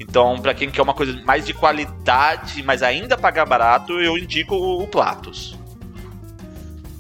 Então, 0.03 0.37
para 0.39 0.53
quem 0.53 0.69
quer 0.69 0.81
uma 0.81 0.93
coisa 0.93 1.19
mais 1.25 1.45
de 1.45 1.53
qualidade, 1.53 2.61
mas 2.61 2.83
ainda 2.83 3.17
pagar 3.17 3.45
barato, 3.45 3.93
eu 3.93 4.17
indico 4.17 4.55
o 4.55 4.85
Platos. 4.85 5.57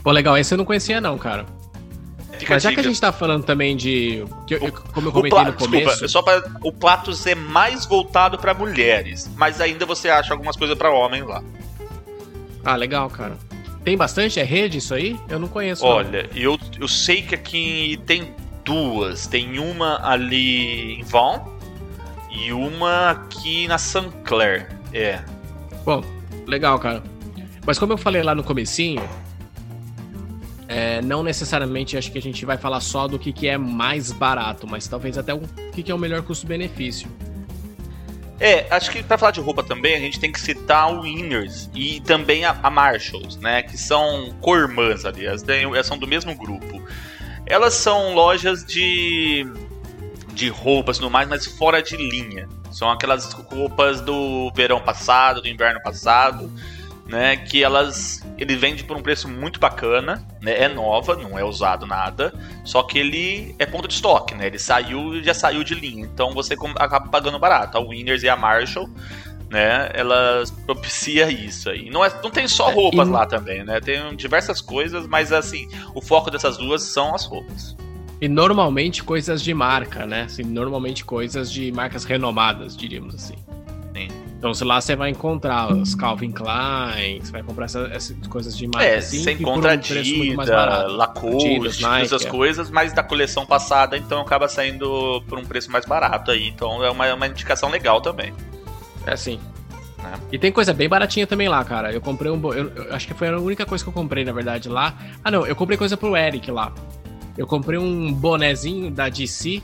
Pô, 0.01 0.11
legal, 0.11 0.37
esse 0.37 0.53
eu 0.53 0.57
não 0.57 0.65
conhecia 0.65 1.01
não, 1.01 1.17
cara. 1.17 1.45
Fica 2.39 2.55
Mas 2.55 2.63
já 2.63 2.73
que 2.73 2.79
a 2.79 2.83
gente 2.83 2.99
tá 2.99 3.11
falando 3.11 3.43
também 3.43 3.75
de. 3.75 4.25
Que 4.47 4.55
eu, 4.55 4.71
como 4.71 5.09
eu 5.09 5.11
comentei 5.11 5.43
no 5.43 5.53
começo. 5.53 6.01
Desculpa, 6.01 6.07
só 6.07 6.21
para 6.21 6.43
o 6.63 6.71
Platos 6.71 7.25
é 7.27 7.35
mais 7.35 7.85
voltado 7.85 8.37
para 8.37 8.53
mulheres, 8.53 9.29
mas 9.35 9.61
ainda 9.61 9.85
você 9.85 10.09
acha 10.09 10.33
algumas 10.33 10.55
coisas 10.55 10.77
para 10.77 10.89
homens 10.91 11.25
lá. 11.25 11.43
Ah, 12.65 12.75
legal, 12.75 13.09
cara. 13.09 13.37
Tem 13.83 13.95
bastante? 13.95 14.39
É 14.39 14.43
rede 14.43 14.77
isso 14.77 14.93
aí? 14.93 15.19
Eu 15.29 15.39
não 15.39 15.47
conheço. 15.47 15.85
Olha, 15.85 16.29
eu, 16.33 16.57
eu 16.79 16.87
sei 16.87 17.21
que 17.21 17.35
aqui 17.35 18.01
tem 18.05 18.33
duas. 18.63 19.27
Tem 19.27 19.59
uma 19.59 19.99
ali 20.05 20.99
em 20.99 21.03
Vaughan 21.03 21.52
e 22.33 22.51
uma 22.51 23.11
aqui 23.11 23.67
na. 23.67 23.77
Clair. 24.23 24.67
É. 24.93 25.21
Bom, 25.85 26.03
legal, 26.47 26.79
cara. 26.79 27.03
Mas 27.65 27.79
como 27.79 27.93
eu 27.93 27.97
falei 27.97 28.21
lá 28.21 28.35
no 28.35 28.43
comecinho, 28.43 29.01
é, 30.67 31.01
não 31.01 31.23
necessariamente 31.23 31.97
acho 31.97 32.11
que 32.11 32.17
a 32.17 32.21
gente 32.21 32.45
vai 32.45 32.57
falar 32.57 32.81
só 32.81 33.07
do 33.07 33.19
que, 33.19 33.31
que 33.31 33.47
é 33.47 33.57
mais 33.57 34.11
barato, 34.11 34.67
mas 34.67 34.87
talvez 34.87 35.17
até 35.17 35.33
o 35.33 35.41
que, 35.73 35.83
que 35.83 35.91
é 35.91 35.95
o 35.95 35.97
melhor 35.97 36.21
custo-benefício. 36.23 37.07
É, 38.39 38.67
acho 38.71 38.91
que 38.91 39.01
para 39.01 39.17
falar 39.17 39.31
de 39.31 39.39
roupa 39.39 39.63
também, 39.63 39.95
a 39.95 39.99
gente 39.99 40.19
tem 40.19 40.31
que 40.31 40.39
citar 40.39 40.91
o 40.91 41.01
Winners 41.01 41.69
e 41.73 42.01
também 42.01 42.43
a, 42.43 42.57
a 42.61 42.69
Marshalls, 42.69 43.39
né? 43.39 43.61
Que 43.61 43.77
são 43.77 44.35
co-irmãs, 44.41 45.05
aliás, 45.05 45.45
elas 45.47 45.85
são 45.85 45.97
do 45.97 46.07
mesmo 46.07 46.35
grupo. 46.35 46.81
Elas 47.45 47.73
são 47.73 48.13
lojas 48.13 48.65
de, 48.65 49.45
de 50.33 50.49
roupas 50.49 50.99
no 50.99 51.09
mais, 51.09 51.27
mas 51.27 51.45
fora 51.45 51.81
de 51.81 51.95
linha. 51.95 52.47
São 52.71 52.89
aquelas 52.89 53.31
roupas 53.33 54.01
do 54.01 54.51
verão 54.55 54.79
passado, 54.79 55.41
do 55.41 55.47
inverno 55.47 55.81
passado, 55.81 56.51
né? 57.05 57.37
Que 57.37 57.63
elas 57.63 58.23
ele 58.37 58.55
vende 58.55 58.83
por 58.83 58.97
um 58.97 59.01
preço 59.01 59.27
muito 59.27 59.59
bacana, 59.59 60.25
né? 60.41 60.63
É 60.63 60.67
nova, 60.67 61.15
não 61.15 61.37
é 61.37 61.43
usado 61.43 61.85
nada, 61.85 62.33
só 62.63 62.83
que 62.83 62.97
ele 62.97 63.55
é 63.59 63.65
ponto 63.65 63.87
de 63.87 63.93
estoque, 63.93 64.33
né? 64.33 64.47
Ele 64.47 64.59
saiu 64.59 65.21
já 65.23 65.33
saiu 65.33 65.63
de 65.63 65.75
linha, 65.75 66.03
então 66.03 66.33
você 66.33 66.55
acaba 66.77 67.07
pagando 67.09 67.37
barato. 67.37 67.77
A 67.77 67.81
Winners 67.81 68.23
e 68.23 68.29
a 68.29 68.35
Marshall, 68.35 68.89
né? 69.49 69.91
Elas 69.93 70.49
propicia 70.49 71.29
isso 71.29 71.69
aí. 71.69 71.89
Não, 71.89 72.03
é, 72.03 72.11
não 72.23 72.31
tem 72.31 72.47
só 72.47 72.71
é, 72.71 72.73
roupas 72.73 73.07
é, 73.07 73.11
e... 73.11 73.13
lá 73.13 73.25
também, 73.25 73.63
né? 73.63 73.79
Tem 73.79 74.15
diversas 74.15 74.61
coisas, 74.61 75.05
mas 75.05 75.31
assim, 75.31 75.67
o 75.93 76.01
foco 76.01 76.31
dessas 76.31 76.57
duas 76.57 76.81
são 76.81 77.13
as 77.13 77.25
roupas. 77.25 77.75
E 78.23 78.27
normalmente 78.29 79.03
coisas 79.03 79.41
de 79.41 79.53
marca, 79.53 80.05
né? 80.05 80.23
Assim, 80.23 80.43
normalmente 80.43 81.03
coisas 81.03 81.51
de 81.51 81.73
marcas 81.73 82.05
renomadas, 82.05 82.77
diríamos 82.77 83.13
assim. 83.15 83.35
Então, 84.37 84.53
se 84.53 84.63
lá 84.63 84.79
você 84.79 84.95
vai 84.95 85.09
encontrar 85.09 85.73
os 85.73 85.93
Calvin 85.93 86.31
Klein, 86.31 87.19
você 87.21 87.31
vai 87.33 87.43
comprar 87.43 87.65
essas, 87.65 87.91
essas 87.91 88.27
coisas 88.27 88.57
de 88.57 88.65
marca 88.67 88.85
é, 88.85 88.97
assim, 88.97 89.23
você 89.23 89.31
encontra 89.33 89.71
um 89.71 89.73
Adidas, 89.73 90.49
Lacoste, 90.91 91.77
essas 92.01 92.25
é. 92.25 92.29
coisas, 92.29 92.69
mas 92.69 92.93
da 92.93 93.03
coleção 93.03 93.45
passada, 93.45 93.97
então 93.97 94.21
acaba 94.21 94.47
saindo 94.47 95.21
por 95.27 95.37
um 95.37 95.43
preço 95.43 95.69
mais 95.69 95.85
barato 95.85 96.31
aí. 96.31 96.47
Então 96.47 96.81
é 96.81 96.89
uma, 96.89 97.13
uma 97.13 97.27
indicação 97.27 97.69
legal 97.69 97.99
também. 97.99 98.33
É 99.05 99.17
sim. 99.17 99.37
Né? 99.97 100.13
E 100.31 100.37
tem 100.37 100.51
coisa 100.51 100.73
bem 100.73 100.87
baratinha 100.87 101.27
também 101.27 101.49
lá, 101.49 101.63
cara. 101.65 101.91
Eu 101.91 101.99
comprei 101.99 102.31
um. 102.31 102.53
Eu, 102.53 102.69
eu, 102.69 102.93
acho 102.93 103.05
que 103.05 103.13
foi 103.13 103.27
a 103.27 103.37
única 103.37 103.65
coisa 103.65 103.83
que 103.83 103.89
eu 103.89 103.93
comprei, 103.93 104.23
na 104.23 104.31
verdade, 104.31 104.69
lá. 104.69 104.93
Ah, 105.23 105.31
não, 105.31 105.45
eu 105.45 105.55
comprei 105.55 105.77
coisa 105.77 105.97
pro 105.97 106.15
Eric 106.17 106.51
lá. 106.51 106.73
Eu 107.37 107.47
comprei 107.47 107.79
um 107.79 108.13
bonezinho 108.13 108.91
da 108.91 109.09
DC, 109.09 109.61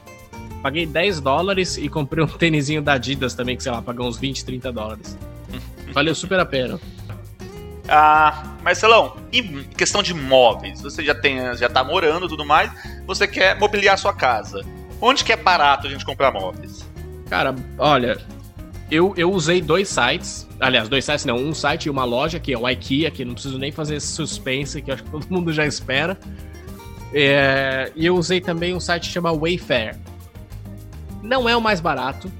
paguei 0.61 0.85
10 0.85 1.21
dólares 1.21 1.77
e 1.77 1.87
comprei 1.87 2.23
um 2.23 2.27
tênisinho 2.37 2.81
da 2.81 2.93
Adidas 2.93 3.33
também, 3.33 3.55
que 3.55 3.63
sei 3.63 3.71
lá, 3.71 3.81
paguei 3.81 4.05
uns 4.05 4.17
20, 4.17 4.45
30 4.45 4.71
dólares. 4.71 5.17
Valeu 5.93 6.15
super 6.15 6.39
a 6.39 6.45
pena. 6.45 6.79
Ah, 7.87 8.55
Marcelão, 8.63 9.17
e 9.31 9.41
questão 9.75 10.03
de 10.03 10.13
móveis? 10.13 10.81
Você 10.81 11.03
já 11.03 11.15
tem, 11.15 11.37
já 11.55 11.67
tá 11.67 11.83
morando 11.83 12.27
e 12.27 12.29
tudo 12.29 12.45
mais, 12.45 12.71
você 13.07 13.27
quer 13.27 13.57
mobiliar 13.57 13.97
sua 13.97 14.13
casa. 14.13 14.63
Onde 15.01 15.23
que 15.23 15.33
é 15.33 15.35
barato 15.35 15.87
a 15.87 15.89
gente 15.89 16.05
comprar 16.05 16.31
móveis? 16.31 16.87
Cara, 17.27 17.55
olha, 17.77 18.19
eu, 18.91 19.13
eu 19.15 19.31
usei 19.31 19.61
dois 19.61 19.87
sites. 19.87 20.47
Aliás, 20.59 20.89
dois 20.89 21.05
sites 21.05 21.25
não, 21.25 21.37
um 21.37 21.53
site 21.53 21.85
e 21.85 21.89
uma 21.89 22.03
loja, 22.03 22.39
que 22.39 22.53
é 22.53 22.57
o 22.57 22.67
IKEA, 22.67 23.09
que 23.09 23.23
não 23.23 23.33
preciso 23.33 23.57
nem 23.57 23.71
fazer 23.71 23.99
suspense, 23.99 24.81
que 24.81 24.91
acho 24.91 25.03
que 25.03 25.09
todo 25.09 25.25
mundo 25.29 25.53
já 25.53 25.65
espera. 25.65 26.19
É, 27.13 27.91
e 27.95 28.05
eu 28.05 28.15
usei 28.15 28.39
também 28.39 28.75
um 28.75 28.79
site 28.79 29.07
que 29.07 29.13
chama 29.13 29.33
Wayfair. 29.33 29.97
Não 31.21 31.49
é 31.49 31.55
o 31.55 31.61
mais 31.61 31.79
barato, 31.81 32.31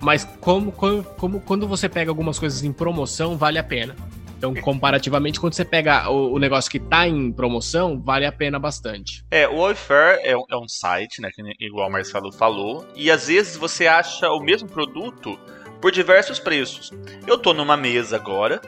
mas 0.00 0.24
como, 0.40 0.72
como, 0.72 1.02
como 1.02 1.40
quando 1.40 1.68
você 1.68 1.88
pega 1.88 2.10
algumas 2.10 2.38
coisas 2.38 2.62
em 2.62 2.72
promoção, 2.72 3.36
vale 3.36 3.58
a 3.58 3.64
pena. 3.64 3.94
Então, 4.36 4.54
comparativamente, 4.54 5.40
quando 5.40 5.54
você 5.54 5.64
pega 5.64 6.10
o, 6.10 6.34
o, 6.34 6.38
negócio 6.38 6.70
que 6.70 6.78
tá 6.78 7.08
em 7.08 7.32
promoção, 7.32 7.98
vale 7.98 8.26
a 8.26 8.32
pena 8.32 8.58
bastante. 8.58 9.24
É, 9.30 9.48
o 9.48 9.62
Wayfair 9.62 10.20
é, 10.22 10.32
é 10.32 10.56
um 10.56 10.68
site, 10.68 11.22
né, 11.22 11.30
igual 11.58 11.88
o 11.88 11.92
Marcelo 11.92 12.30
falou, 12.30 12.86
e 12.94 13.10
às 13.10 13.28
vezes 13.28 13.56
você 13.56 13.86
acha 13.86 14.28
o 14.30 14.40
mesmo 14.40 14.68
produto 14.68 15.38
por 15.80 15.90
diversos 15.90 16.38
preços. 16.38 16.92
Eu 17.26 17.38
tô 17.38 17.54
numa 17.54 17.76
mesa 17.76 18.16
agora, 18.16 18.60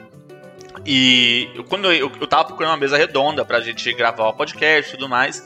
e 0.85 1.49
quando 1.69 1.91
eu, 1.91 2.11
eu 2.19 2.27
tava 2.27 2.45
procurando 2.45 2.71
uma 2.71 2.77
mesa 2.77 2.97
redonda 2.97 3.43
pra 3.43 3.59
gente 3.59 3.91
gravar 3.93 4.29
o 4.29 4.33
podcast 4.33 4.93
e 4.93 4.97
tudo 4.97 5.09
mais, 5.09 5.43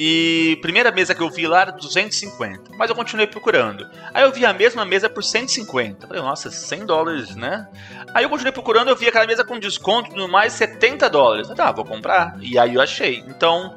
e 0.00 0.56
primeira 0.62 0.92
mesa 0.92 1.12
que 1.12 1.20
eu 1.20 1.28
vi 1.28 1.44
lá 1.48 1.62
era 1.62 1.72
250, 1.72 2.70
mas 2.76 2.88
eu 2.88 2.94
continuei 2.94 3.26
procurando. 3.26 3.84
Aí 4.14 4.22
eu 4.22 4.32
vi 4.32 4.46
a 4.46 4.52
mesma 4.52 4.84
mesa 4.84 5.10
por 5.10 5.24
150. 5.24 6.06
Falei, 6.06 6.22
nossa, 6.22 6.52
100 6.52 6.86
dólares, 6.86 7.34
né? 7.34 7.66
Aí 8.14 8.24
eu 8.24 8.30
continuei 8.30 8.52
procurando, 8.52 8.90
eu 8.90 8.96
vi 8.96 9.08
aquela 9.08 9.26
mesa 9.26 9.42
com 9.42 9.58
desconto 9.58 10.14
no 10.14 10.28
mais 10.28 10.52
70 10.52 11.10
dólares. 11.10 11.48
Falei, 11.48 11.64
ah, 11.64 11.72
vou 11.72 11.84
comprar. 11.84 12.36
E 12.40 12.56
aí 12.56 12.76
eu 12.76 12.80
achei. 12.80 13.24
Então, 13.26 13.74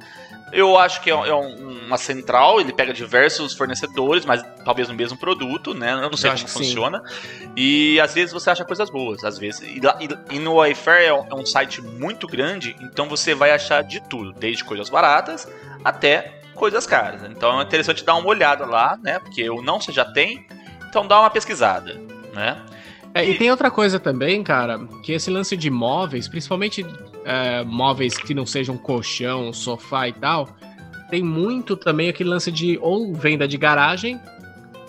eu 0.52 0.78
acho 0.78 1.02
que 1.02 1.10
é, 1.10 1.14
é 1.14 1.34
uma 1.34 1.98
central, 1.98 2.60
ele 2.60 2.74
pega 2.74 2.94
diversos 2.94 3.54
fornecedores, 3.54 4.26
mas 4.26 4.44
talvez 4.64 4.88
no 4.88 4.94
mesmo 4.94 5.18
produto, 5.18 5.74
né? 5.74 5.94
Eu 5.94 6.10
não 6.10 6.18
sei 6.18 6.30
eu 6.30 6.36
como 6.36 6.48
funciona. 6.48 7.02
Sim. 7.06 7.52
E 7.56 8.00
às 8.00 8.14
vezes 8.14 8.34
você 8.34 8.50
acha 8.50 8.64
coisas 8.66 8.90
boas, 8.90 9.24
às 9.24 9.38
vezes. 9.38 9.62
E, 9.62 9.80
e, 9.80 10.36
e 10.36 10.40
no 10.40 10.56
Wayfair 10.56 11.10
é 11.10 11.14
um, 11.14 11.28
é 11.30 11.36
um 11.36 11.46
site 11.46 11.82
muito 11.82 12.28
grande, 12.28 12.76
então 12.82 13.08
você 13.08 13.34
vai 13.34 13.52
achar 13.52 13.84
de 13.84 14.02
tudo, 14.08 14.32
desde 14.34 14.64
coisas 14.64 14.90
baratas 14.90 15.48
até 15.84 16.42
coisas 16.56 16.86
caras. 16.86 17.24
Então 17.24 17.60
é 17.60 17.64
interessante 17.64 18.04
dar 18.04 18.16
uma 18.16 18.28
olhada 18.28 18.66
lá, 18.66 18.98
né? 19.02 19.20
Porque 19.20 19.50
o 19.50 19.62
não 19.62 19.80
você 19.80 19.92
já 19.92 20.06
tem, 20.06 20.46
então 20.88 21.08
dá 21.08 21.20
uma 21.20 21.30
pesquisada, 21.30 22.00
né? 22.34 22.62
É, 23.14 23.26
e 23.26 23.38
tem 23.38 23.52
outra 23.52 23.70
coisa 23.70 24.00
também, 24.00 24.42
cara, 24.42 24.80
que 25.04 25.12
esse 25.12 25.30
lance 25.30 25.58
de 25.58 25.70
móveis, 25.70 26.28
principalmente 26.30 26.86
é, 27.26 27.64
móveis 27.64 28.18
que 28.18 28.34
não 28.34 28.46
sejam 28.46 28.78
colchão, 28.78 29.54
sofá 29.54 30.08
e 30.08 30.14
tal, 30.14 30.50
tem 31.10 31.22
muito 31.22 31.76
também 31.76 32.10
aquele 32.10 32.30
lance 32.30 32.52
de 32.52 32.80
ou 32.82 33.14
venda 33.14 33.48
de 33.48 33.58
garagem, 33.58 34.20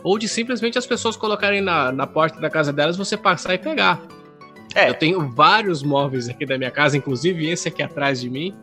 ou 0.05 0.19
de 0.19 0.29
simplesmente 0.29 0.79
as 0.79 0.87
pessoas 0.87 1.17
colocarem 1.17 1.61
na, 1.61 1.93
na 1.93 2.07
porta 2.07 2.41
da 2.41 2.49
casa 2.49 2.73
delas 2.73 2.97
você 2.97 3.17
passar 3.17 3.55
e 3.55 3.59
pegar. 3.59 4.01
É. 4.75 4.89
Eu 4.89 4.95
tenho 4.95 5.29
vários 5.29 5.83
móveis 5.83 6.29
aqui 6.29 6.47
da 6.47 6.57
minha 6.57 6.71
casa, 6.71 6.97
inclusive 6.97 7.49
esse 7.49 7.69
aqui 7.69 7.83
atrás 7.83 8.21
de 8.21 8.31
mim, 8.31 8.55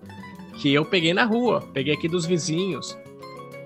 que 0.56 0.74
eu 0.74 0.84
peguei 0.84 1.14
na 1.14 1.24
rua, 1.24 1.62
peguei 1.74 1.94
aqui 1.94 2.08
dos 2.08 2.26
vizinhos. 2.26 2.98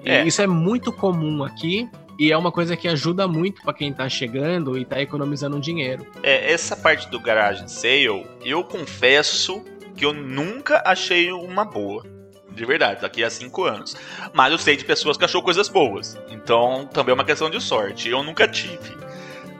É. 0.05 0.23
E 0.23 0.27
isso 0.27 0.41
é 0.41 0.47
muito 0.47 0.91
comum 0.91 1.43
aqui 1.43 1.89
e 2.19 2.31
é 2.31 2.37
uma 2.37 2.51
coisa 2.51 2.75
que 2.75 2.87
ajuda 2.87 3.27
muito 3.27 3.61
para 3.61 3.73
quem 3.73 3.91
tá 3.91 4.07
chegando 4.07 4.77
e 4.77 4.85
tá 4.85 5.01
economizando 5.01 5.59
dinheiro. 5.59 6.05
É, 6.21 6.51
essa 6.51 6.75
parte 6.75 7.09
do 7.09 7.19
garage 7.19 7.69
sale, 7.71 8.25
eu 8.43 8.63
confesso 8.63 9.63
que 9.95 10.05
eu 10.05 10.13
nunca 10.13 10.81
achei 10.85 11.31
uma 11.31 11.65
boa. 11.65 12.03
De 12.49 12.65
verdade, 12.65 13.01
daqui 13.01 13.23
a 13.23 13.29
cinco 13.29 13.63
anos. 13.63 13.95
Mas 14.31 14.51
eu 14.51 14.59
sei 14.59 14.77
de 14.77 14.85
pessoas 14.85 15.17
que 15.17 15.25
achou 15.25 15.41
coisas 15.41 15.67
boas. 15.67 16.19
Então 16.29 16.87
também 16.93 17.11
é 17.11 17.15
uma 17.15 17.25
questão 17.25 17.49
de 17.49 17.59
sorte. 17.59 18.09
Eu 18.09 18.23
nunca 18.23 18.47
tive, 18.47 18.95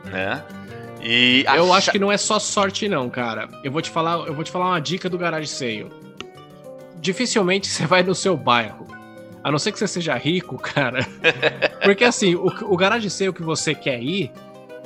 né? 0.04 0.44
E 1.02 1.44
eu 1.56 1.72
acho 1.74 1.90
que 1.90 1.98
não 1.98 2.10
é 2.10 2.16
só 2.16 2.38
sorte 2.38 2.88
não, 2.88 3.10
cara. 3.10 3.48
Eu 3.64 3.72
vou 3.72 3.82
te 3.82 3.90
falar, 3.90 4.26
eu 4.26 4.32
vou 4.32 4.44
te 4.44 4.50
falar 4.50 4.66
uma 4.66 4.80
dica 4.80 5.10
do 5.10 5.18
garage 5.18 5.48
sale 5.48 5.90
dificilmente 7.04 7.68
você 7.68 7.86
vai 7.86 8.02
no 8.02 8.14
seu 8.14 8.34
bairro. 8.34 8.86
A 9.42 9.50
não 9.52 9.58
ser 9.58 9.72
que 9.72 9.78
você 9.78 9.86
seja 9.86 10.16
rico, 10.16 10.56
cara. 10.58 11.06
Porque 11.82 12.02
assim, 12.02 12.34
o, 12.34 12.46
o 12.46 12.76
garage 12.76 13.10
sale 13.10 13.32
que 13.32 13.42
você 13.42 13.74
quer 13.74 14.02
ir 14.02 14.32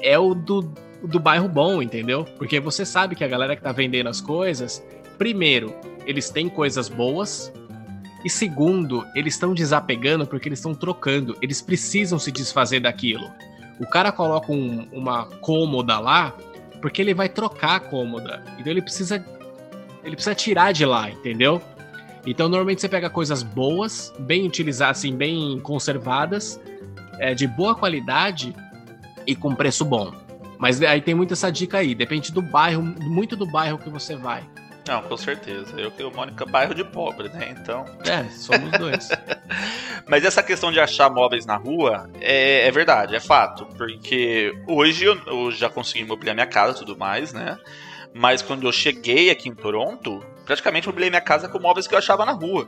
é 0.03 0.19
o 0.19 0.35
do, 0.35 0.63
do 1.01 1.21
bairro 1.21 1.49
bom, 1.49 1.81
entendeu? 1.81 2.25
Porque 2.37 2.59
você 2.59 2.85
sabe 2.85 3.15
que 3.15 3.23
a 3.23 3.29
galera 3.29 3.55
que 3.55 3.63
tá 3.63 3.71
vendendo 3.71 4.09
as 4.09 4.21
coisas, 4.21 4.85
primeiro, 5.19 5.75
eles 6.07 6.31
têm 6.31 6.49
coisas 6.49 6.89
boas. 6.89 7.53
E 8.25 8.31
segundo, 8.31 9.07
eles 9.15 9.35
estão 9.35 9.55
desapegando 9.55 10.27
porque 10.27 10.49
eles 10.49 10.59
estão 10.59 10.75
trocando. 10.75 11.37
Eles 11.43 11.61
precisam 11.61 12.19
se 12.19 12.33
desfazer 12.33 12.81
daquilo. 12.81 13.31
O 13.79 13.87
cara 13.87 14.11
coloca 14.11 14.51
um, 14.53 14.89
uma 14.93 15.27
cômoda 15.27 15.99
lá 16.01 16.35
porque 16.81 17.03
ele 17.03 17.15
vai 17.15 17.29
trocar 17.29 17.77
a 17.77 17.81
cômoda. 17.81 18.43
Então 18.59 18.73
ele 18.73 18.83
precisa 18.83 19.25
ele 20.03 20.17
precisa 20.17 20.35
tirar 20.35 20.73
de 20.73 20.85
lá, 20.85 21.11
entendeu? 21.11 21.61
Então, 22.27 22.49
normalmente 22.49 22.81
você 22.81 22.89
pega 22.89 23.09
coisas 23.09 23.43
boas, 23.43 24.13
bem 24.19 24.47
utilizadas, 24.47 24.99
assim, 24.99 25.15
bem 25.15 25.59
conservadas, 25.61 26.61
é, 27.19 27.35
de 27.35 27.47
boa 27.47 27.75
qualidade 27.75 28.55
e 29.27 29.35
com 29.35 29.55
preço 29.55 29.85
bom. 29.85 30.13
Mas 30.59 30.83
aí 30.83 31.01
tem 31.01 31.15
muita 31.15 31.35
essa 31.35 31.51
dica 31.51 31.79
aí, 31.79 31.95
depende 31.95 32.33
do 32.33 32.43
bairro, 32.43 32.83
muito 32.83 33.37
do 33.37 33.47
bairro 33.47 33.79
que 33.79 33.89
você 33.89 34.17
vai. 34.17 34.43
Não, 34.89 35.03
com 35.03 35.17
certeza. 35.19 35.79
Eu 35.79 35.91
que 35.91 36.03
moro 36.03 36.31
em 36.31 36.51
bairro 36.51 36.75
de 36.75 36.83
pobre, 36.83 37.29
né? 37.29 37.55
Então. 37.61 37.85
É, 38.07 38.25
somos 38.31 38.71
dois. 38.73 39.11
Mas 40.09 40.25
essa 40.25 40.43
questão 40.43 40.73
de 40.73 40.81
achar 40.81 41.11
móveis 41.11 41.45
na 41.45 41.57
rua 41.57 42.11
é, 42.19 42.67
é 42.67 42.71
verdade, 42.71 43.15
é 43.15 43.21
fato. 43.21 43.67
Porque 43.77 44.51
hoje 44.67 45.05
eu, 45.05 45.21
eu 45.27 45.51
já 45.51 45.69
consegui 45.69 46.07
mobiliar 46.07 46.35
minha 46.35 46.47
casa 46.47 46.77
e 46.77 46.79
tudo 46.79 46.97
mais, 46.97 47.35
né? 47.35 47.59
Mas 48.15 48.41
quando 48.41 48.67
eu 48.67 48.73
cheguei 48.73 49.29
aqui 49.29 49.51
em 49.51 49.55
Toronto, 49.55 50.25
praticamente 50.47 50.87
mobilei 50.87 51.11
minha 51.11 51.21
casa 51.21 51.51
com 51.51 51.59
móveis 51.59 51.87
que 51.87 51.95
eu 51.95 51.99
achava 51.99 52.25
na 52.25 52.33
rua. 52.33 52.67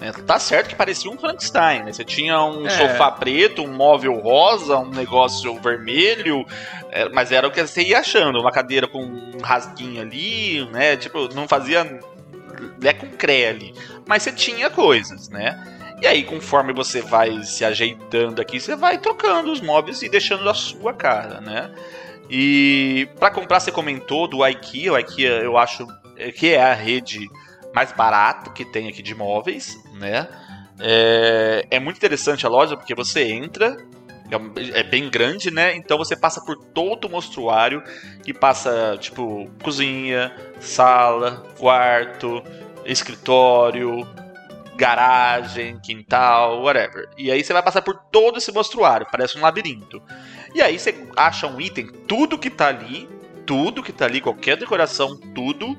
É, 0.00 0.12
tá 0.12 0.38
certo 0.38 0.68
que 0.68 0.76
parecia 0.76 1.10
um 1.10 1.18
Frankenstein, 1.18 1.82
né? 1.82 1.92
Você 1.92 2.04
tinha 2.04 2.40
um 2.44 2.66
é. 2.66 2.70
sofá 2.70 3.10
preto, 3.10 3.62
um 3.62 3.72
móvel 3.72 4.14
rosa, 4.14 4.78
um 4.78 4.90
negócio 4.90 5.52
vermelho, 5.60 6.46
é, 6.90 7.08
mas 7.08 7.32
era 7.32 7.48
o 7.48 7.50
que 7.50 7.66
você 7.66 7.82
ia 7.82 7.98
achando, 7.98 8.38
uma 8.38 8.52
cadeira 8.52 8.86
com 8.86 9.02
um 9.02 9.38
rasguinho 9.42 10.00
ali, 10.00 10.64
né? 10.70 10.96
Tipo, 10.96 11.32
não 11.34 11.48
fazia 11.48 11.98
é 12.82 12.92
com 12.92 13.08
cré 13.08 13.48
ali. 13.48 13.74
Mas 14.06 14.22
você 14.22 14.32
tinha 14.32 14.70
coisas, 14.70 15.28
né? 15.28 15.60
E 16.00 16.06
aí, 16.06 16.22
conforme 16.22 16.72
você 16.72 17.00
vai 17.00 17.42
se 17.42 17.64
ajeitando 17.64 18.40
aqui, 18.40 18.60
você 18.60 18.76
vai 18.76 18.98
trocando 18.98 19.50
os 19.50 19.60
móveis 19.60 20.00
e 20.02 20.08
deixando 20.08 20.48
a 20.48 20.54
sua 20.54 20.92
cara, 20.92 21.40
né? 21.40 21.70
E 22.30 23.08
para 23.18 23.30
comprar, 23.30 23.58
você 23.58 23.72
comentou 23.72 24.28
do 24.28 24.46
IKEA. 24.46 24.92
O 24.92 24.98
IKEA 24.98 25.42
eu 25.42 25.56
acho 25.56 25.86
que 26.36 26.50
é 26.50 26.62
a 26.62 26.74
rede 26.74 27.28
mais 27.78 27.92
barata 27.92 28.50
que 28.50 28.64
tem 28.64 28.88
aqui 28.88 29.00
de 29.00 29.14
móveis, 29.14 29.80
né? 29.94 30.26
É, 30.80 31.64
é 31.70 31.78
muito 31.78 31.96
interessante 31.96 32.44
a 32.44 32.48
loja 32.48 32.76
porque 32.76 32.92
você 32.92 33.22
entra, 33.30 33.76
é, 34.28 34.80
é 34.80 34.82
bem 34.82 35.08
grande, 35.08 35.48
né? 35.48 35.76
Então 35.76 35.96
você 35.96 36.16
passa 36.16 36.40
por 36.40 36.56
todo 36.56 37.04
o 37.04 37.08
mostruário 37.08 37.80
que 38.24 38.34
passa, 38.34 38.96
tipo, 38.98 39.48
cozinha, 39.62 40.34
sala, 40.58 41.46
quarto, 41.56 42.42
escritório, 42.84 44.04
garagem, 44.76 45.78
quintal, 45.78 46.62
whatever. 46.62 47.08
E 47.16 47.30
aí 47.30 47.44
você 47.44 47.52
vai 47.52 47.62
passar 47.62 47.82
por 47.82 47.94
todo 48.10 48.38
esse 48.38 48.50
mostruário, 48.50 49.06
parece 49.08 49.38
um 49.38 49.42
labirinto. 49.42 50.02
E 50.52 50.60
aí 50.60 50.76
você 50.80 51.06
acha 51.16 51.46
um 51.46 51.60
item, 51.60 51.86
tudo 52.08 52.38
que 52.38 52.50
tá 52.50 52.66
ali, 52.66 53.08
tudo 53.46 53.84
que 53.84 53.92
tá 53.92 54.06
ali, 54.06 54.20
qualquer 54.20 54.56
decoração, 54.56 55.16
tudo 55.32 55.78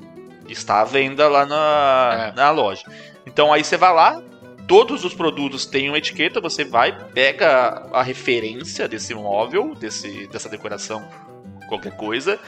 está 0.54 0.82
à 0.82 0.84
venda 0.84 1.28
lá 1.28 1.46
na, 1.46 2.32
é. 2.34 2.36
na 2.36 2.52
loja. 2.52 2.84
Então 3.26 3.54
aí 3.54 3.64
você 3.64 3.78
vai 3.78 3.94
lá, 3.94 4.22
todos 4.68 5.04
os 5.04 5.14
produtos 5.14 5.66
têm 5.66 5.90
uma 5.90 5.98
etiqueta, 5.98 6.40
você 6.40 6.64
vai, 6.64 6.96
pega 7.10 7.88
a 7.92 8.04
referência 8.04 8.88
desse 8.88 9.14
móvel, 9.14 9.74
desse, 9.76 10.28
dessa 10.28 10.50
decoração, 10.50 11.08
qualquer 11.68 11.96
coisa, 11.96 12.40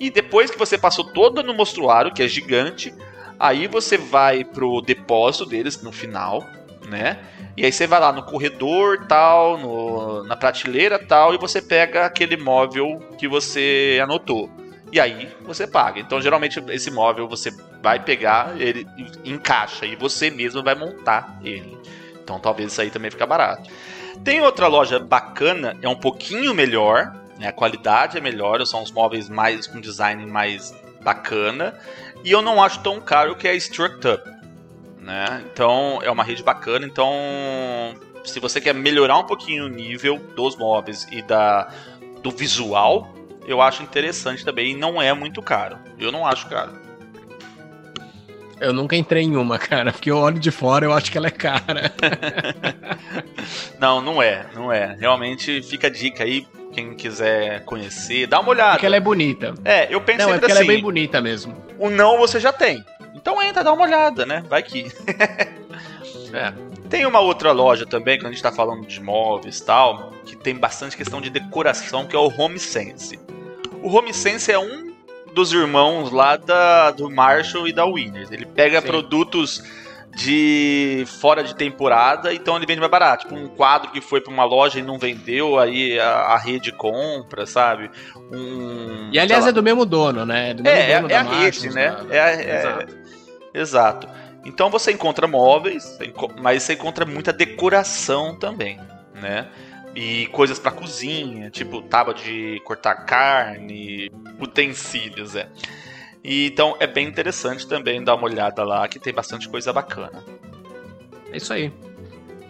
e 0.00 0.10
depois 0.10 0.50
que 0.50 0.58
você 0.58 0.78
passou 0.78 1.04
toda 1.12 1.42
no 1.42 1.52
mostruário, 1.52 2.12
que 2.12 2.22
é 2.22 2.28
gigante, 2.28 2.94
aí 3.38 3.66
você 3.66 3.98
vai 3.98 4.44
pro 4.44 4.80
depósito 4.80 5.44
deles 5.44 5.82
no 5.82 5.92
final, 5.92 6.46
né? 6.88 7.18
E 7.56 7.64
aí 7.64 7.72
você 7.72 7.86
vai 7.86 7.98
lá 7.98 8.12
no 8.12 8.22
corredor 8.22 9.06
tal, 9.06 9.58
no, 9.58 10.22
na 10.24 10.36
prateleira 10.36 10.98
tal, 10.98 11.34
e 11.34 11.38
você 11.38 11.60
pega 11.60 12.06
aquele 12.06 12.36
móvel 12.36 13.00
que 13.18 13.26
você 13.26 13.98
anotou. 14.02 14.48
E 14.92 15.00
aí 15.00 15.28
você 15.42 15.66
paga. 15.66 16.00
Então, 16.00 16.20
geralmente, 16.20 16.62
esse 16.68 16.90
móvel 16.90 17.28
você 17.28 17.50
vai 17.82 18.00
pegar, 18.00 18.60
ele 18.60 18.86
encaixa 19.24 19.86
e 19.86 19.94
você 19.96 20.30
mesmo 20.30 20.62
vai 20.62 20.74
montar 20.74 21.38
ele. 21.42 21.78
Então, 22.22 22.38
talvez 22.38 22.72
isso 22.72 22.80
aí 22.80 22.90
também 22.90 23.10
fica 23.10 23.26
barato. 23.26 23.70
Tem 24.24 24.40
outra 24.40 24.66
loja 24.66 24.98
bacana, 24.98 25.76
é 25.80 25.88
um 25.88 25.96
pouquinho 25.96 26.54
melhor, 26.54 27.14
né? 27.38 27.48
a 27.48 27.52
qualidade 27.52 28.18
é 28.18 28.20
melhor, 28.20 28.64
são 28.66 28.82
os 28.82 28.90
móveis 28.90 29.28
mais 29.28 29.66
com 29.66 29.80
design 29.80 30.26
mais 30.26 30.74
bacana, 31.02 31.78
e 32.24 32.32
eu 32.32 32.42
não 32.42 32.62
acho 32.62 32.80
tão 32.80 33.00
caro 33.00 33.36
que 33.36 33.46
é 33.46 33.52
a 33.52 33.54
Struct 33.54 34.06
Up. 34.08 34.30
Né? 35.00 35.44
Então, 35.52 36.00
é 36.02 36.10
uma 36.10 36.24
rede 36.24 36.42
bacana, 36.42 36.84
então 36.84 37.14
se 38.24 38.40
você 38.40 38.60
quer 38.60 38.74
melhorar 38.74 39.18
um 39.18 39.24
pouquinho 39.24 39.66
o 39.66 39.68
nível 39.68 40.18
dos 40.36 40.56
móveis 40.56 41.06
e 41.10 41.22
da, 41.22 41.68
do 42.22 42.30
visual, 42.30 43.08
eu 43.48 43.62
acho 43.62 43.82
interessante 43.82 44.44
também 44.44 44.72
e 44.72 44.76
não 44.76 45.00
é 45.00 45.12
muito 45.14 45.40
caro. 45.40 45.78
Eu 45.98 46.12
não 46.12 46.26
acho 46.26 46.46
caro. 46.48 46.72
Eu 48.60 48.72
nunca 48.72 48.94
entrei 48.94 49.22
em 49.22 49.36
uma, 49.36 49.58
cara, 49.58 49.90
porque 49.90 50.10
eu 50.10 50.18
olho 50.18 50.38
de 50.38 50.50
fora 50.50 50.84
eu 50.84 50.92
acho 50.92 51.10
que 51.10 51.16
ela 51.16 51.28
é 51.28 51.30
cara. 51.30 51.92
não, 53.80 54.02
não 54.02 54.22
é, 54.22 54.46
não 54.54 54.70
é. 54.70 54.96
Realmente 54.98 55.62
fica 55.62 55.86
a 55.86 55.90
dica 55.90 56.24
aí, 56.24 56.46
quem 56.72 56.94
quiser 56.94 57.64
conhecer, 57.64 58.26
dá 58.26 58.40
uma 58.40 58.50
olhada. 58.50 58.72
Porque 58.72 58.86
ela 58.86 58.96
é 58.96 59.00
bonita. 59.00 59.54
É, 59.64 59.92
eu 59.92 60.00
penso 60.00 60.26
não, 60.26 60.34
é 60.34 60.38
porque 60.38 60.52
assim, 60.52 60.52
ela 60.52 60.60
é 60.60 60.62
assim, 60.64 60.72
bem 60.74 60.82
bonita 60.82 61.20
mesmo. 61.20 61.56
O 61.78 61.88
não 61.88 62.18
você 62.18 62.38
já 62.38 62.52
tem. 62.52 62.84
Então 63.14 63.42
entra, 63.42 63.64
dá 63.64 63.72
uma 63.72 63.84
olhada, 63.84 64.26
né? 64.26 64.42
Vai 64.48 64.62
que. 64.62 64.92
é. 66.34 66.52
Tem 66.90 67.06
uma 67.06 67.20
outra 67.20 67.52
loja 67.52 67.86
também, 67.86 68.18
quando 68.18 68.28
a 68.28 68.32
gente 68.32 68.42
tá 68.42 68.52
falando 68.52 68.86
de 68.86 69.00
móveis 69.00 69.58
e 69.58 69.64
tal, 69.64 70.12
que 70.24 70.34
tem 70.36 70.54
bastante 70.54 70.96
questão 70.96 71.20
de 71.20 71.30
decoração, 71.30 72.06
que 72.06 72.16
é 72.16 72.18
o 72.18 72.32
Home 72.36 72.58
Sense. 72.58 73.18
O 73.82 73.88
Home 73.96 74.12
Sense 74.12 74.50
é 74.50 74.58
um 74.58 74.92
dos 75.34 75.52
irmãos 75.52 76.10
lá 76.10 76.36
da, 76.36 76.90
do 76.90 77.10
Marshall 77.10 77.68
e 77.68 77.72
da 77.72 77.84
Winners. 77.84 78.30
Ele 78.30 78.46
pega 78.46 78.80
Sim. 78.80 78.86
produtos 78.86 79.62
de 80.14 81.04
fora 81.20 81.44
de 81.44 81.54
temporada, 81.54 82.34
então 82.34 82.56
ele 82.56 82.66
vende 82.66 82.80
mais 82.80 82.90
barato. 82.90 83.24
Tipo, 83.24 83.38
um 83.38 83.46
quadro 83.46 83.90
que 83.92 84.00
foi 84.00 84.20
para 84.20 84.32
uma 84.32 84.44
loja 84.44 84.80
e 84.80 84.82
não 84.82 84.98
vendeu, 84.98 85.58
aí 85.58 85.98
a, 85.98 86.08
a 86.08 86.38
rede 86.38 86.72
compra, 86.72 87.46
sabe? 87.46 87.90
Um, 88.32 89.10
e 89.12 89.18
aliás 89.18 89.46
é 89.46 89.52
do 89.52 89.62
mesmo 89.62 89.86
dono, 89.86 90.26
né? 90.26 90.54
Do 90.54 90.66
é, 90.66 90.92
é, 90.92 91.04
é 91.08 91.16
a 91.16 91.22
rede, 91.22 91.70
né? 91.70 91.96
É, 92.10 92.18
é, 92.18 92.58
exato. 92.58 92.96
exato. 93.54 94.08
Então 94.44 94.70
você 94.70 94.92
encontra 94.92 95.28
móveis, 95.28 95.98
mas 96.40 96.62
você 96.62 96.72
encontra 96.72 97.04
muita 97.04 97.32
decoração 97.32 98.36
também, 98.36 98.80
né? 99.14 99.46
E 99.94 100.26
coisas 100.28 100.58
para 100.58 100.70
cozinha, 100.70 101.50
tipo 101.50 101.82
tábua 101.82 102.14
de 102.14 102.60
cortar 102.64 102.94
carne, 103.04 104.10
utensílios, 104.38 105.34
é. 105.34 105.48
E, 106.22 106.46
então 106.46 106.76
é 106.78 106.86
bem 106.86 107.06
interessante 107.06 107.66
também 107.66 108.02
dar 108.02 108.14
uma 108.14 108.24
olhada 108.24 108.62
lá, 108.64 108.86
que 108.86 108.98
tem 108.98 109.12
bastante 109.12 109.48
coisa 109.48 109.72
bacana. 109.72 110.22
É 111.32 111.36
isso 111.36 111.52
aí. 111.52 111.72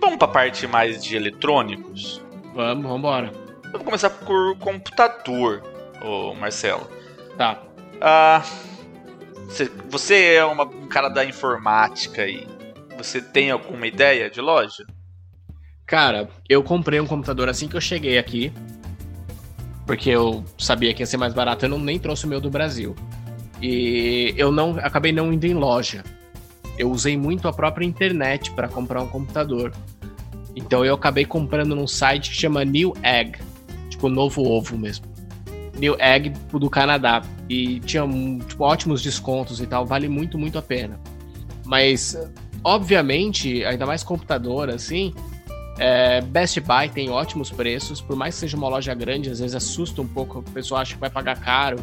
Vamos 0.00 0.18
para 0.18 0.28
a 0.28 0.30
parte 0.30 0.66
mais 0.66 1.02
de 1.02 1.16
eletrônicos? 1.16 2.22
Vamos, 2.54 2.82
vamos 2.82 2.98
embora. 2.98 3.32
Vou 3.72 3.84
começar 3.84 4.10
por 4.10 4.56
computador, 4.58 5.62
ô 6.02 6.34
Marcelo. 6.34 6.88
Tá. 7.36 7.62
Ah, 8.00 8.42
você 9.88 10.34
é 10.34 10.44
uma, 10.44 10.64
um 10.64 10.86
cara 10.86 11.08
da 11.08 11.24
informática 11.24 12.22
aí. 12.22 12.46
Você 12.96 13.20
tem 13.20 13.50
alguma 13.50 13.86
ideia 13.86 14.30
de 14.30 14.40
loja? 14.40 14.84
Cara, 15.88 16.28
eu 16.46 16.62
comprei 16.62 17.00
um 17.00 17.06
computador 17.06 17.48
assim 17.48 17.66
que 17.66 17.74
eu 17.74 17.80
cheguei 17.80 18.18
aqui. 18.18 18.52
Porque 19.86 20.10
eu 20.10 20.44
sabia 20.58 20.92
que 20.92 21.02
ia 21.02 21.06
ser 21.06 21.16
mais 21.16 21.32
barato, 21.32 21.64
eu 21.64 21.68
não 21.70 21.78
nem 21.78 21.98
trouxe 21.98 22.26
o 22.26 22.28
meu 22.28 22.42
do 22.42 22.50
Brasil. 22.50 22.94
E 23.62 24.34
eu 24.36 24.52
não 24.52 24.76
acabei 24.82 25.12
não 25.12 25.32
indo 25.32 25.46
em 25.46 25.54
loja. 25.54 26.04
Eu 26.76 26.90
usei 26.90 27.16
muito 27.16 27.48
a 27.48 27.52
própria 27.54 27.86
internet 27.86 28.50
para 28.50 28.68
comprar 28.68 29.02
um 29.02 29.08
computador. 29.08 29.72
Então 30.54 30.84
eu 30.84 30.94
acabei 30.94 31.24
comprando 31.24 31.74
num 31.74 31.86
site 31.86 32.28
que 32.30 32.36
chama 32.36 32.66
New 32.66 32.92
Egg, 33.02 33.38
tipo 33.88 34.10
novo 34.10 34.42
ovo 34.42 34.76
mesmo. 34.76 35.06
New 35.78 35.96
Egg 35.98 36.34
do 36.52 36.68
Canadá. 36.68 37.22
E 37.48 37.80
tinha 37.80 38.06
tipo, 38.46 38.62
ótimos 38.62 39.00
descontos 39.00 39.58
e 39.58 39.66
tal, 39.66 39.86
vale 39.86 40.06
muito, 40.06 40.36
muito 40.36 40.58
a 40.58 40.62
pena. 40.62 41.00
Mas, 41.64 42.14
obviamente, 42.62 43.64
ainda 43.64 43.86
mais 43.86 44.02
computador 44.02 44.68
assim, 44.68 45.14
é, 45.78 46.20
Best 46.20 46.60
Buy 46.60 46.88
tem 46.88 47.08
ótimos 47.08 47.50
preços, 47.50 48.00
por 48.00 48.16
mais 48.16 48.34
que 48.34 48.40
seja 48.40 48.56
uma 48.56 48.68
loja 48.68 48.92
grande, 48.94 49.30
às 49.30 49.38
vezes 49.38 49.54
assusta 49.54 50.02
um 50.02 50.06
pouco, 50.06 50.40
o 50.40 50.42
pessoal 50.42 50.80
acha 50.80 50.94
que 50.94 51.00
vai 51.00 51.10
pagar 51.10 51.38
caro. 51.40 51.78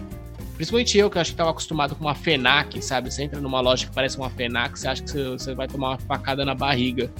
Principalmente 0.56 0.98
eu, 0.98 1.10
que 1.10 1.18
acho 1.20 1.32
que 1.32 1.34
estava 1.34 1.50
acostumado 1.50 1.96
com 1.96 2.06
uma 2.06 2.16
FENAC, 2.16 2.82
sabe? 2.82 3.12
Você 3.12 3.24
entra 3.24 3.42
numa 3.42 3.60
loja 3.60 3.88
que 3.88 3.94
parece 3.94 4.18
uma 4.18 4.30
FENAC, 4.30 4.78
você 4.78 4.88
acha 4.88 5.04
que 5.04 5.12
você 5.12 5.54
vai 5.54 5.68
tomar 5.68 5.90
uma 5.90 5.98
facada 5.98 6.46
na 6.46 6.56
barriga. 6.56 7.12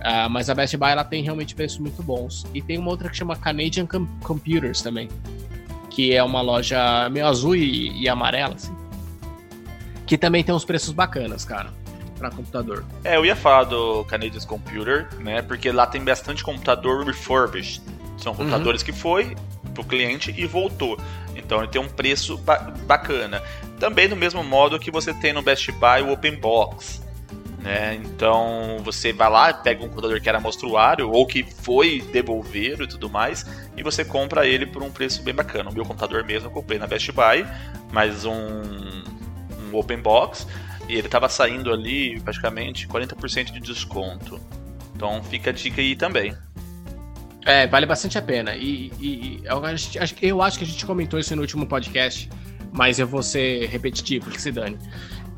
Uh, 0.00 0.28
mas 0.30 0.48
a 0.48 0.54
Best 0.54 0.76
Buy 0.76 0.90
ela 0.90 1.04
tem 1.04 1.22
realmente 1.22 1.54
preços 1.54 1.78
muito 1.78 2.02
bons. 2.02 2.46
E 2.54 2.60
tem 2.60 2.78
uma 2.78 2.90
outra 2.90 3.08
que 3.08 3.16
chama 3.16 3.36
Canadian 3.36 3.86
Com 3.86 4.06
Computers 4.22 4.82
também, 4.82 5.08
que 5.90 6.14
é 6.14 6.22
uma 6.22 6.40
loja 6.40 7.08
meio 7.10 7.26
azul 7.26 7.56
e, 7.56 8.02
e 8.02 8.08
amarela, 8.08 8.54
assim. 8.54 8.74
Que 10.06 10.18
também 10.18 10.42
tem 10.44 10.54
uns 10.54 10.64
preços 10.64 10.92
bacanas, 10.92 11.44
cara, 11.44 11.70
para 12.20 12.30
computador. 12.30 12.84
É, 13.02 13.16
eu 13.16 13.24
ia 13.24 13.34
falar 13.34 13.64
do 13.64 14.04
Canadian 14.04 14.40
Computer, 14.42 15.08
né? 15.18 15.40
Porque 15.40 15.72
lá 15.72 15.86
tem 15.86 16.04
bastante 16.04 16.44
computador 16.44 17.04
refurbished. 17.04 17.82
São 18.18 18.32
uhum. 18.32 18.38
computadores 18.38 18.82
uhum. 18.82 18.86
que 18.86 18.92
foi 18.92 19.36
pro 19.72 19.82
cliente 19.82 20.34
e 20.36 20.46
voltou. 20.46 20.98
Então 21.34 21.58
ele 21.58 21.68
tem 21.68 21.80
um 21.80 21.88
preço 21.88 22.36
ba 22.38 22.58
bacana. 22.86 23.42
Também 23.78 24.08
do 24.08 24.16
mesmo 24.16 24.44
modo 24.44 24.78
que 24.78 24.90
você 24.90 25.14
tem 25.14 25.32
no 25.32 25.40
Best 25.40 25.72
Buy 25.72 26.02
o 26.02 26.12
Open 26.12 26.36
Box. 26.36 27.00
Né? 27.58 27.94
Então 27.94 28.78
você 28.82 29.12
vai 29.12 29.30
lá, 29.30 29.52
pega 29.52 29.84
um 29.84 29.88
computador 29.88 30.20
que 30.20 30.28
era 30.28 30.40
monstruário 30.40 31.10
ou 31.10 31.26
que 31.26 31.42
foi 31.42 32.00
devolver 32.12 32.80
e 32.80 32.86
tudo 32.86 33.08
mais, 33.10 33.46
e 33.76 33.82
você 33.82 34.02
compra 34.02 34.46
ele 34.46 34.64
por 34.66 34.82
um 34.82 34.90
preço 34.90 35.22
bem 35.22 35.34
bacana. 35.34 35.70
O 35.70 35.74
meu 35.74 35.84
computador 35.84 36.24
mesmo 36.24 36.48
eu 36.48 36.52
comprei 36.52 36.78
na 36.78 36.86
Best 36.86 37.12
Buy, 37.12 37.46
mas 37.92 38.24
um, 38.24 38.32
um 38.32 39.78
Open 39.78 39.98
Box, 39.98 40.46
e 40.90 40.94
ele 40.96 41.06
estava 41.06 41.28
saindo 41.28 41.72
ali 41.72 42.20
praticamente 42.20 42.88
40% 42.88 43.52
de 43.52 43.60
desconto. 43.60 44.40
Então 44.94 45.22
fica 45.22 45.50
a 45.50 45.52
dica 45.52 45.80
aí 45.80 45.94
também. 45.94 46.34
É, 47.46 47.66
vale 47.68 47.86
bastante 47.86 48.18
a 48.18 48.22
pena. 48.22 48.56
E, 48.56 48.92
e 49.00 49.40
eu, 49.44 49.64
acho, 49.64 49.98
eu 50.20 50.42
acho 50.42 50.58
que 50.58 50.64
a 50.64 50.66
gente 50.66 50.84
comentou 50.84 51.18
isso 51.18 51.34
no 51.36 51.42
último 51.42 51.64
podcast, 51.64 52.28
mas 52.72 52.98
eu 52.98 53.06
vou 53.06 53.22
ser 53.22 53.66
repetitivo, 53.68 54.30
que 54.30 54.42
se 54.42 54.50
dane. 54.50 54.76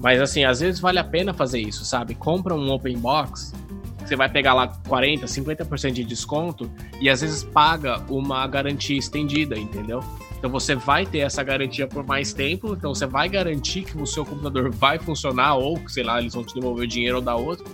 Mas 0.01 0.21
assim, 0.21 0.45
às 0.45 0.61
vezes 0.61 0.81
vale 0.81 0.99
a 0.99 1.05
pena 1.05 1.35
fazer 1.35 1.61
isso, 1.61 1.85
sabe? 1.85 2.15
Compra 2.15 2.55
um 2.55 2.71
open 2.71 2.99
box, 2.99 3.53
você 3.99 4.17
vai 4.17 4.29
pegar 4.29 4.55
lá 4.55 4.69
40, 4.89 5.27
50% 5.27 5.93
de 5.93 6.03
desconto 6.03 6.71
e 7.01 7.11
às 7.11 7.21
vezes 7.21 7.45
paga 7.45 8.03
uma 8.09 8.47
garantia 8.47 8.99
estendida, 8.99 9.57
entendeu? 9.57 10.03
Então 10.43 10.51
você 10.51 10.75
vai 10.75 11.07
ter 11.07 11.21
essa 11.21 11.41
garantia 11.45 11.87
por 11.87 12.05
mais 12.05 12.33
tempo, 12.33 12.75
então 12.75 12.93
você 12.93 13.07
vai 13.07 13.29
garantir 13.29 13.83
que 13.85 13.97
o 13.97 14.05
seu 14.05 14.27
computador 14.27 14.73
vai 14.73 14.99
funcionar 14.99 15.55
ou, 15.55 15.81
sei 15.89 16.03
lá, 16.03 16.21
eles 16.21 16.35
vão 16.35 16.43
te 16.43 16.53
devolver 16.53 16.85
o 16.85 16.89
dinheiro 16.89 17.19
ou 17.19 17.23
dar 17.23 17.37
outro. 17.37 17.65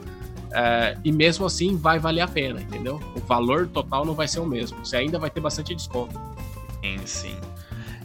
É, 0.53 0.95
e 1.03 1.11
mesmo 1.11 1.47
assim 1.47 1.79
vai 1.79 1.99
valer 1.99 2.21
a 2.21 2.29
pena, 2.29 2.61
entendeu? 2.61 3.01
O 3.17 3.21
valor 3.21 3.69
total 3.69 4.05
não 4.05 4.13
vai 4.13 4.29
ser 4.29 4.41
o 4.41 4.47
mesmo. 4.47 4.85
Você 4.85 4.99
ainda 4.99 5.19
vai 5.19 5.31
ter 5.31 5.41
bastante 5.41 5.75
desconto. 5.75 6.21
Sim, 6.83 6.99
sim. 7.07 7.37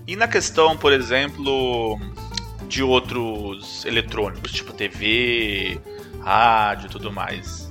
E 0.08 0.16
na 0.16 0.30
questão, 0.30 0.78
por 0.78 0.94
exemplo, 0.94 2.00
de 2.70 2.82
outros 2.82 3.84
eletrônicos, 3.84 4.54
tipo 4.54 4.72
TV, 4.72 5.78
rádio 6.22 6.86
e 6.86 6.90
tudo 6.90 7.12
mais? 7.12 7.70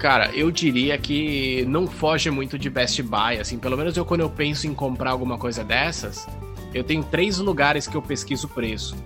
Cara, 0.00 0.30
eu 0.32 0.50
diria 0.50 0.96
que 0.96 1.62
não 1.68 1.86
foge 1.86 2.30
muito 2.30 2.58
de 2.58 2.70
Best 2.70 3.02
Buy, 3.02 3.38
assim, 3.38 3.58
pelo 3.58 3.76
menos 3.76 3.94
eu 3.98 4.04
quando 4.04 4.22
eu 4.22 4.30
penso 4.30 4.66
em 4.66 4.72
comprar 4.72 5.10
alguma 5.10 5.36
coisa 5.36 5.62
dessas, 5.62 6.26
eu 6.72 6.82
tenho 6.82 7.04
três 7.04 7.36
lugares 7.36 7.86
que 7.86 7.94
eu 7.94 8.00
pesquiso 8.00 8.46
o 8.46 8.50
preço. 8.50 8.96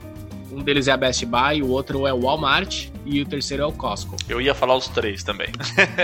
Um 0.53 0.63
deles 0.63 0.87
é 0.87 0.93
a 0.93 0.97
Best 0.97 1.27
Buy, 1.27 1.63
o 1.63 1.69
outro 1.69 2.07
é 2.07 2.13
o 2.13 2.21
Walmart 2.21 2.91
e 3.05 3.21
o 3.21 3.27
terceiro 3.27 3.65
é 3.65 3.67
o 3.67 3.73
Costco. 3.73 4.15
Eu 4.29 4.41
ia 4.41 4.55
falar 4.55 4.77
os 4.77 4.87
três 4.87 5.25
também. 5.25 5.49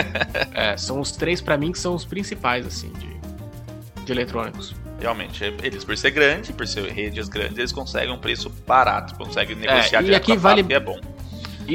é, 0.52 0.76
são 0.76 0.98
os 0.98 1.12
três 1.12 1.40
para 1.40 1.56
mim 1.56 1.70
que 1.70 1.78
são 1.78 1.94
os 1.94 2.04
principais, 2.04 2.66
assim, 2.66 2.90
de, 2.94 4.04
de 4.04 4.12
eletrônicos. 4.12 4.74
Realmente, 4.98 5.44
eles 5.62 5.84
por 5.84 5.96
ser 5.96 6.10
grande, 6.10 6.52
por 6.52 6.66
ser 6.66 6.90
redes 6.90 7.28
grandes, 7.28 7.56
eles 7.56 7.70
conseguem 7.70 8.12
um 8.12 8.18
preço 8.18 8.50
barato, 8.66 9.14
conseguem 9.14 9.54
negociar 9.54 10.02
é, 10.02 10.08
e 10.08 10.14
aqui 10.16 10.36
vale 10.36 10.66
é 10.68 10.80
bom. 10.80 10.98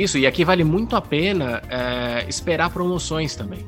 Isso, 0.01 0.17
e 0.17 0.27
aqui 0.27 0.43
vale 0.43 0.63
muito 0.63 0.95
a 0.95 1.01
pena 1.01 1.61
é, 1.69 2.25
esperar 2.27 2.69
promoções 2.69 3.35
também. 3.35 3.65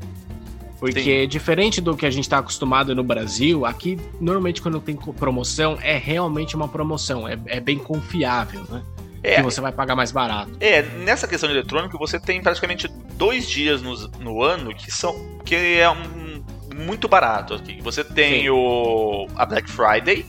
Porque 0.79 1.21
Sim. 1.21 1.27
diferente 1.27 1.81
do 1.81 1.95
que 1.95 2.05
a 2.05 2.09
gente 2.09 2.25
está 2.25 2.37
acostumado 2.37 2.93
no 2.93 3.03
Brasil, 3.03 3.65
aqui 3.65 3.99
normalmente 4.19 4.61
quando 4.61 4.79
tem 4.79 4.95
promoção 4.95 5.77
é 5.81 5.97
realmente 5.97 6.55
uma 6.55 6.67
promoção, 6.67 7.27
é, 7.27 7.37
é 7.47 7.59
bem 7.59 7.79
confiável, 7.79 8.63
né? 8.69 8.83
É, 9.23 9.37
que 9.37 9.41
você 9.41 9.59
vai 9.59 9.71
pagar 9.71 9.95
mais 9.95 10.11
barato. 10.11 10.51
É, 10.59 10.83
nessa 10.83 11.27
questão 11.27 11.49
de 11.49 11.55
eletrônico, 11.55 11.97
você 11.97 12.19
tem 12.19 12.41
praticamente 12.41 12.87
dois 13.15 13.49
dias 13.49 13.81
no, 13.81 13.95
no 14.19 14.43
ano 14.43 14.73
que 14.75 14.91
são 14.91 15.37
que 15.43 15.55
é 15.55 15.89
um, 15.89 16.43
muito 16.75 17.07
barato 17.07 17.55
aqui. 17.55 17.81
Você 17.81 18.03
tem 18.03 18.49
o 18.49 19.27
a 19.35 19.45
Black 19.45 19.69
Friday, 19.69 20.25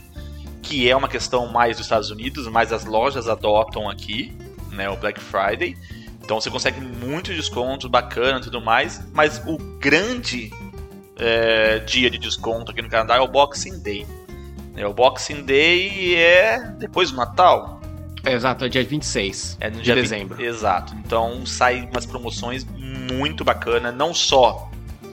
que 0.61 0.89
é 0.89 0.95
uma 0.95 1.07
questão 1.07 1.47
mais 1.47 1.77
dos 1.77 1.85
Estados 1.85 2.09
Unidos, 2.09 2.47
mas 2.47 2.73
as 2.73 2.85
lojas 2.85 3.27
adotam 3.27 3.87
aqui, 3.87 4.35
né, 4.79 4.89
o 4.89 4.95
Black 4.95 5.19
Friday. 5.19 5.77
Então 6.23 6.39
você 6.39 6.49
consegue 6.49 6.79
muito 6.79 7.33
desconto, 7.33 7.89
bacana 7.89 8.39
e 8.39 8.41
tudo 8.41 8.61
mais, 8.61 9.01
mas 9.13 9.41
o 9.45 9.57
grande 9.57 10.51
é, 11.17 11.79
dia 11.79 12.09
de 12.09 12.17
desconto 12.17 12.71
aqui 12.71 12.81
no 12.81 12.89
Canadá 12.89 13.17
é 13.17 13.19
o 13.19 13.27
Boxing 13.27 13.79
Day. 13.81 14.07
É, 14.75 14.87
o 14.87 14.93
Boxing 14.93 15.43
Day 15.43 16.15
é 16.15 16.59
depois 16.77 17.11
do 17.11 17.17
Natal. 17.17 17.81
É, 18.23 18.33
exato, 18.33 18.65
é 18.65 18.69
dia 18.69 18.83
26 18.83 19.57
é 19.59 19.69
no 19.69 19.81
dia 19.81 19.95
de 19.95 20.01
dezembro. 20.01 20.37
20, 20.37 20.45
exato. 20.45 20.95
Então 20.95 21.45
sai 21.45 21.87
umas 21.91 22.05
promoções 22.05 22.65
muito 22.65 23.43
bacana, 23.43 23.91
não 23.91 24.13
só 24.13 24.69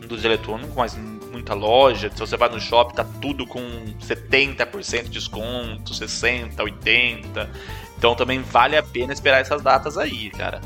dos 0.07 0.25
eletrônicos, 0.25 0.75
mas 0.77 0.97
muita 1.33 1.55
loja. 1.55 2.11
Se 2.13 2.19
você 2.19 2.37
vai 2.37 2.49
no 2.49 2.61
shopping, 2.61 2.95
tá 2.95 3.05
tudo 3.21 3.47
com 3.47 3.61
70% 4.01 5.05
de 5.05 5.11
desconto, 5.11 5.95
60, 5.95 6.63
80. 6.63 7.51
Então 7.99 8.15
também 8.15 8.41
vale 8.41 8.77
a 8.77 8.83
pena 8.83 9.13
esperar 9.13 9.41
essas 9.41 9.63
datas 9.63 9.97
aí, 9.97 10.31
cara. 10.31 10.61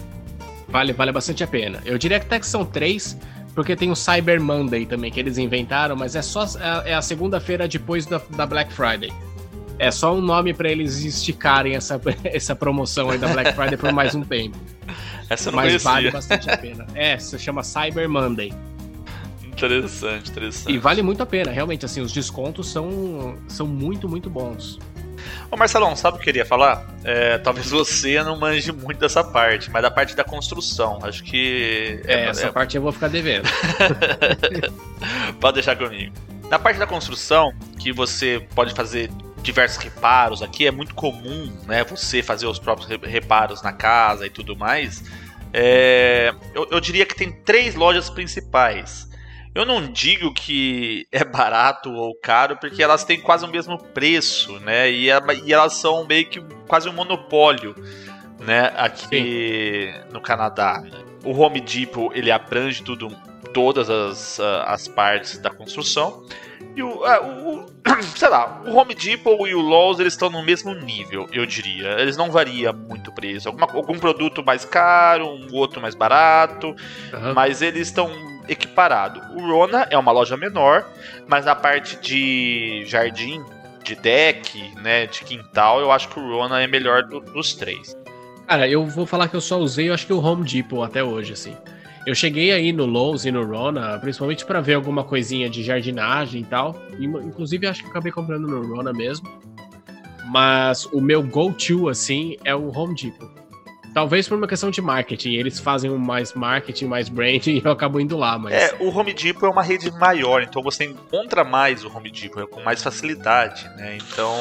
Vale, 0.68 0.92
vale 0.92 1.12
bastante 1.12 1.42
a 1.42 1.46
pena. 1.46 1.80
Eu 1.84 1.98
diria 1.98 2.18
que 2.18 2.26
até 2.26 2.38
que 2.38 2.46
são 2.46 2.64
três, 2.64 3.16
porque 3.54 3.74
tem 3.74 3.90
o 3.90 3.96
Cyber 3.96 4.40
Monday 4.40 4.86
também 4.86 5.10
que 5.10 5.18
eles 5.18 5.38
inventaram, 5.38 5.96
mas 5.96 6.14
é 6.14 6.22
só 6.22 6.44
é, 6.44 6.90
é 6.90 6.94
a 6.94 7.02
segunda-feira 7.02 7.66
depois 7.66 8.06
da, 8.06 8.20
da 8.30 8.46
Black 8.46 8.72
Friday. 8.72 9.12
É 9.78 9.90
só 9.90 10.14
um 10.14 10.20
nome 10.20 10.52
para 10.52 10.70
eles 10.70 11.02
esticarem 11.02 11.74
essa, 11.74 12.00
essa 12.22 12.54
promoção 12.54 13.10
aí 13.10 13.18
da 13.18 13.28
Black 13.28 13.52
Friday 13.54 13.76
por 13.76 13.92
mais 13.92 14.14
um 14.14 14.22
tempo. 14.22 14.56
Essa 15.30 15.48
não 15.52 15.56
Mas 15.56 15.68
conhecia. 15.68 15.90
vale 15.90 16.10
bastante 16.10 16.50
a 16.50 16.58
pena. 16.58 16.86
É, 16.92 17.16
se 17.16 17.38
chama 17.38 17.62
Cyber 17.62 18.08
Monday. 18.08 18.52
Interessante, 19.44 20.28
interessante. 20.28 20.74
E 20.74 20.76
vale 20.76 21.02
muito 21.02 21.22
a 21.22 21.26
pena, 21.26 21.52
realmente, 21.52 21.84
assim, 21.84 22.00
os 22.00 22.10
descontos 22.10 22.68
são, 22.68 23.36
são 23.46 23.64
muito, 23.64 24.08
muito 24.08 24.28
bons. 24.28 24.80
Ô 25.50 25.56
Marcelão, 25.56 25.96
sabe 25.96 26.16
o 26.16 26.18
que 26.18 26.22
eu 26.22 26.32
queria 26.32 26.44
falar? 26.46 26.86
É, 27.02 27.38
talvez 27.38 27.70
você 27.70 28.22
não 28.22 28.38
manje 28.38 28.72
muito 28.72 28.98
dessa 28.98 29.24
parte, 29.24 29.70
mas 29.70 29.82
da 29.82 29.90
parte 29.90 30.14
da 30.14 30.24
construção. 30.24 30.98
Acho 31.02 31.22
que. 31.24 32.00
É, 32.06 32.14
é 32.14 32.28
essa 32.28 32.46
é... 32.46 32.52
parte 32.52 32.76
eu 32.76 32.82
vou 32.82 32.92
ficar 32.92 33.08
devendo. 33.08 33.48
pode 35.40 35.54
deixar 35.54 35.76
comigo. 35.76 36.14
Na 36.48 36.58
parte 36.58 36.78
da 36.78 36.86
construção, 36.86 37.52
que 37.78 37.92
você 37.92 38.46
pode 38.54 38.74
fazer 38.74 39.10
diversos 39.42 39.78
reparos 39.82 40.42
aqui, 40.42 40.66
é 40.66 40.70
muito 40.70 40.94
comum 40.94 41.52
né, 41.66 41.82
você 41.84 42.22
fazer 42.22 42.46
os 42.46 42.58
próprios 42.58 42.88
reparos 43.02 43.62
na 43.62 43.72
casa 43.72 44.26
e 44.26 44.30
tudo 44.30 44.56
mais. 44.56 45.02
É, 45.52 46.32
eu, 46.54 46.68
eu 46.70 46.80
diria 46.80 47.04
que 47.04 47.14
tem 47.14 47.32
três 47.32 47.74
lojas 47.74 48.08
principais. 48.10 49.09
Eu 49.54 49.64
não 49.64 49.86
digo 49.86 50.32
que 50.32 51.06
é 51.12 51.24
barato 51.24 51.92
ou 51.92 52.14
caro, 52.14 52.56
porque 52.56 52.82
elas 52.82 53.04
têm 53.04 53.20
quase 53.20 53.44
o 53.44 53.48
mesmo 53.48 53.78
preço, 53.78 54.58
né? 54.60 54.90
E, 54.90 55.06
e 55.44 55.52
elas 55.52 55.74
são 55.74 56.06
meio 56.06 56.28
que 56.28 56.40
quase 56.66 56.88
um 56.88 56.92
monopólio, 56.92 57.74
né? 58.38 58.72
Aqui 58.76 59.92
Sim. 59.92 60.12
no 60.12 60.20
Canadá. 60.20 60.82
O 61.24 61.32
Home 61.38 61.60
Depot 61.60 62.10
ele 62.14 62.30
abrange 62.30 62.82
tudo, 62.82 63.08
todas 63.52 63.90
as, 63.90 64.40
as 64.40 64.88
partes 64.88 65.38
da 65.38 65.50
construção. 65.50 66.24
E 66.76 66.82
o, 66.82 67.04
é, 67.04 67.20
o, 67.20 67.66
sei 68.16 68.28
lá, 68.28 68.62
o 68.64 68.74
Home 68.76 68.94
Depot 68.94 69.46
e 69.46 69.54
o 69.54 69.60
Lowe's 69.60 69.98
eles 69.98 70.12
estão 70.12 70.30
no 70.30 70.42
mesmo 70.42 70.72
nível, 70.72 71.28
eu 71.32 71.44
diria. 71.44 72.00
Eles 72.00 72.16
não 72.16 72.30
variam 72.30 72.72
muito 72.72 73.10
o 73.10 73.14
preço. 73.14 73.48
Alguma, 73.48 73.70
algum 73.72 73.98
produto 73.98 74.44
mais 74.44 74.64
caro, 74.64 75.26
um 75.26 75.52
outro 75.52 75.80
mais 75.80 75.94
barato, 75.94 76.68
uhum. 76.68 77.34
mas 77.34 77.60
eles 77.60 77.88
estão 77.88 78.10
equiparados. 78.50 79.22
O 79.34 79.46
Rona 79.46 79.86
é 79.90 79.96
uma 79.96 80.10
loja 80.10 80.36
menor, 80.36 80.86
mas 81.26 81.46
na 81.46 81.54
parte 81.54 81.96
de 81.96 82.82
jardim, 82.84 83.42
de 83.84 83.94
deck, 83.94 84.74
né, 84.82 85.06
de 85.06 85.24
quintal, 85.24 85.80
eu 85.80 85.90
acho 85.92 86.08
que 86.08 86.18
o 86.18 86.36
Rona 86.36 86.60
é 86.60 86.66
melhor 86.66 87.04
do, 87.04 87.20
dos 87.20 87.54
três. 87.54 87.96
Cara, 88.46 88.68
eu 88.68 88.84
vou 88.84 89.06
falar 89.06 89.28
que 89.28 89.36
eu 89.36 89.40
só 89.40 89.58
usei, 89.58 89.88
eu 89.88 89.94
acho 89.94 90.06
que 90.06 90.12
o 90.12 90.18
Home 90.18 90.44
Depot 90.44 90.82
até 90.82 91.02
hoje, 91.02 91.32
assim. 91.32 91.56
Eu 92.06 92.14
cheguei 92.14 92.50
aí 92.50 92.72
no 92.72 92.86
Lowe's 92.86 93.24
e 93.24 93.30
no 93.30 93.44
Rona, 93.44 93.98
principalmente 93.98 94.44
para 94.44 94.60
ver 94.60 94.74
alguma 94.74 95.04
coisinha 95.04 95.48
de 95.48 95.62
jardinagem 95.62 96.40
e 96.40 96.44
tal. 96.44 96.74
Inclusive, 96.98 97.66
acho 97.66 97.84
que 97.84 97.90
acabei 97.90 98.10
comprando 98.10 98.48
no 98.48 98.74
Rona 98.74 98.92
mesmo. 98.92 99.28
Mas 100.26 100.86
o 100.86 101.00
meu 101.00 101.22
go-to, 101.22 101.88
assim, 101.88 102.36
é 102.44 102.54
o 102.54 102.76
Home 102.76 102.94
Depot. 102.94 103.39
Talvez 103.92 104.28
por 104.28 104.38
uma 104.38 104.46
questão 104.46 104.70
de 104.70 104.80
marketing. 104.80 105.34
Eles 105.34 105.58
fazem 105.58 105.90
mais 105.90 106.32
marketing, 106.34 106.86
mais 106.86 107.08
branding 107.08 107.56
e 107.58 107.62
eu 107.64 107.72
acabo 107.72 108.00
indo 108.00 108.16
lá. 108.16 108.38
Mas... 108.38 108.54
É, 108.54 108.76
o 108.80 108.88
Home 108.88 109.12
Depot 109.12 109.46
é 109.46 109.50
uma 109.50 109.62
rede 109.62 109.90
maior, 109.92 110.42
então 110.42 110.62
você 110.62 110.84
encontra 110.84 111.44
mais 111.44 111.84
o 111.84 111.88
Home 111.94 112.10
Depot 112.10 112.46
com 112.46 112.62
mais 112.62 112.82
facilidade, 112.82 113.68
né? 113.76 113.96
Então, 113.96 114.34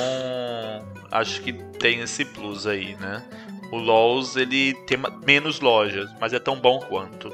acho 1.11 1.41
que 1.41 1.53
tem 1.53 2.01
esse 2.01 2.25
plus 2.25 2.67
aí, 2.67 2.95
né? 2.99 3.23
O 3.71 3.77
Lowe's, 3.77 4.35
ele 4.35 4.73
tem 4.85 4.97
menos 5.25 5.59
lojas, 5.59 6.09
mas 6.19 6.33
é 6.33 6.39
tão 6.39 6.55
bom 6.55 6.79
quanto. 6.79 7.31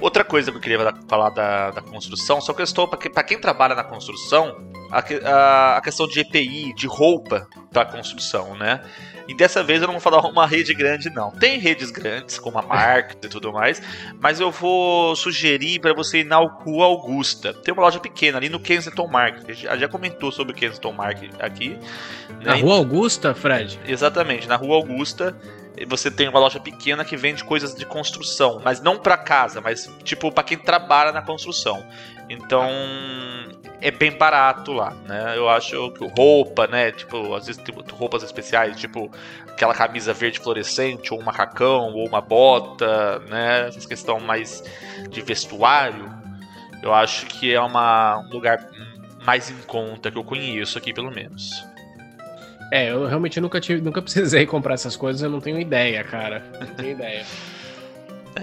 Outra 0.00 0.24
coisa 0.24 0.50
que 0.50 0.56
eu 0.56 0.60
queria 0.60 0.94
falar 1.08 1.30
da, 1.30 1.70
da 1.70 1.80
construção, 1.80 2.40
só 2.40 2.52
que 2.52 2.60
eu 2.60 2.64
estou, 2.64 2.86
para 2.86 3.24
quem 3.24 3.40
trabalha 3.40 3.74
na 3.74 3.84
construção, 3.84 4.54
a, 4.90 4.98
a, 4.98 5.76
a, 5.78 5.80
questão 5.80 6.06
de 6.06 6.20
EPI, 6.20 6.74
de 6.74 6.86
roupa 6.86 7.48
da 7.72 7.84
construção, 7.84 8.54
né? 8.56 8.82
E 9.28 9.34
dessa 9.34 9.62
vez 9.62 9.80
eu 9.80 9.86
não 9.86 9.94
vou 9.94 10.00
falar 10.00 10.20
uma 10.20 10.46
rede 10.46 10.72
grande, 10.72 11.10
não. 11.10 11.30
Tem 11.32 11.58
redes 11.58 11.90
grandes, 11.90 12.38
como 12.38 12.58
a 12.58 12.62
Mark 12.62 13.12
e 13.24 13.28
tudo 13.28 13.52
mais, 13.52 13.82
mas 14.20 14.38
eu 14.38 14.52
vou 14.52 15.16
sugerir 15.16 15.80
para 15.80 15.92
você 15.92 16.20
ir 16.20 16.24
na 16.24 16.36
Rua 16.36 16.84
Augusta. 16.84 17.52
Tem 17.52 17.74
uma 17.74 17.82
loja 17.82 17.98
pequena 17.98 18.38
ali 18.38 18.48
no 18.48 18.60
Kensington 18.60 19.08
Market. 19.08 19.48
A 19.48 19.52
gente 19.52 19.80
já 19.80 19.88
comentou 19.88 20.30
sobre 20.30 20.52
o 20.52 20.56
Kensington 20.56 20.92
Market 20.92 21.32
aqui. 21.40 21.70
Né? 21.70 22.44
Na 22.44 22.54
Rua 22.54 22.76
Augusta, 22.76 23.34
Fred? 23.34 23.80
Exatamente, 23.86 24.46
na 24.46 24.56
Rua 24.56 24.76
Augusta 24.76 25.36
você 25.84 26.10
tem 26.10 26.28
uma 26.28 26.38
loja 26.38 26.58
pequena 26.58 27.04
que 27.04 27.16
vende 27.16 27.44
coisas 27.44 27.74
de 27.74 27.84
construção, 27.84 28.60
mas 28.64 28.80
não 28.80 28.98
para 28.98 29.16
casa, 29.16 29.60
mas 29.60 29.90
tipo 30.04 30.32
para 30.32 30.44
quem 30.44 30.56
trabalha 30.56 31.12
na 31.12 31.20
construção. 31.20 31.84
Então 32.28 32.68
é 33.80 33.90
bem 33.90 34.10
barato 34.10 34.72
lá, 34.72 34.90
né? 35.06 35.36
Eu 35.36 35.48
acho 35.48 35.90
que 35.92 36.06
roupa, 36.08 36.66
né? 36.66 36.92
Tipo, 36.92 37.34
às 37.34 37.46
vezes 37.46 37.62
roupas 37.92 38.22
especiais, 38.22 38.76
tipo 38.78 39.10
aquela 39.48 39.74
camisa 39.74 40.12
verde 40.12 40.38
fluorescente, 40.38 41.12
ou 41.12 41.20
um 41.20 41.22
macacão, 41.22 41.92
ou 41.92 42.06
uma 42.06 42.20
bota, 42.20 43.18
né? 43.28 43.68
Essa 43.68 43.86
questão 43.86 44.18
mais 44.18 44.64
de 45.10 45.20
vestuário, 45.20 46.10
eu 46.82 46.92
acho 46.94 47.26
que 47.26 47.52
é 47.52 47.60
uma, 47.60 48.18
um 48.18 48.30
lugar 48.30 48.66
mais 49.24 49.50
em 49.50 49.58
conta 49.66 50.10
que 50.10 50.16
eu 50.16 50.24
conheço 50.24 50.78
aqui, 50.78 50.92
pelo 50.92 51.10
menos. 51.10 51.64
É, 52.70 52.90
eu 52.90 53.06
realmente 53.06 53.40
nunca 53.40 53.60
tive, 53.60 53.80
nunca 53.80 54.02
precisei 54.02 54.44
comprar 54.46 54.74
essas 54.74 54.96
coisas, 54.96 55.22
eu 55.22 55.30
não 55.30 55.40
tenho 55.40 55.60
ideia, 55.60 56.02
cara. 56.04 56.42
Não 56.60 56.66
tenho 56.66 56.90
ideia. 56.92 57.24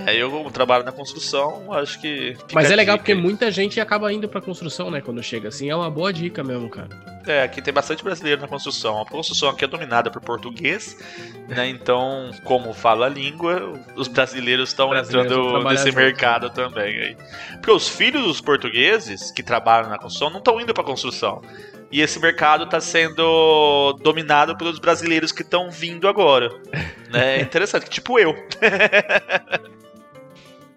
É, 0.08 0.16
eu 0.16 0.50
trabalho 0.52 0.84
na 0.84 0.92
construção, 0.92 1.72
acho 1.72 2.02
que. 2.02 2.36
Mas 2.52 2.72
é 2.72 2.76
legal 2.76 2.98
porque 2.98 3.14
muita 3.14 3.52
gente 3.52 3.80
acaba 3.80 4.12
indo 4.12 4.28
pra 4.28 4.42
construção, 4.42 4.90
né? 4.90 5.02
Quando 5.02 5.22
chega 5.22 5.50
assim, 5.50 5.70
é 5.70 5.76
uma 5.76 5.90
boa 5.90 6.12
dica 6.12 6.44
mesmo, 6.44 6.68
cara. 6.68 6.90
É, 7.26 7.44
aqui 7.44 7.62
tem 7.62 7.74
bastante 7.74 8.04
brasileiro 8.04 8.42
na 8.42 8.48
construção. 8.48 9.02
A 9.02 9.06
construção 9.06 9.50
aqui 9.50 9.64
é 9.64 9.68
dominada 9.68 10.12
por 10.12 10.22
português, 10.22 10.98
né? 11.48 11.70
Então, 11.70 12.32
como 12.44 12.74
fala 12.74 13.06
a 13.06 13.10
língua, 13.10 13.80
os 13.96 14.08
brasileiros 14.08 14.70
estão 14.70 14.96
entrando 14.96 15.64
nesse 15.64 15.92
mercado 15.92 16.50
também 16.50 16.98
aí. 17.00 17.18
Porque 17.54 17.72
os 17.72 17.88
filhos 17.88 18.24
dos 18.24 18.42
portugueses 18.42 19.32
que 19.32 19.42
trabalham 19.42 19.90
na 19.90 19.98
construção 19.98 20.30
não 20.30 20.40
estão 20.40 20.60
indo 20.60 20.74
pra 20.74 20.84
construção. 20.84 21.42
E 21.92 22.02
esse 22.02 22.20
mercado 22.20 22.64
está 22.64 22.82
sendo 22.82 23.94
dominado 24.02 24.58
pelos 24.58 24.80
brasileiros 24.80 25.32
que 25.32 25.44
estão 25.44 25.70
vindo 25.70 26.08
agora. 26.08 26.50
Né? 27.12 27.38
É 27.38 27.42
interessante, 27.42 27.90
tipo 27.90 28.20
eu. 28.20 28.36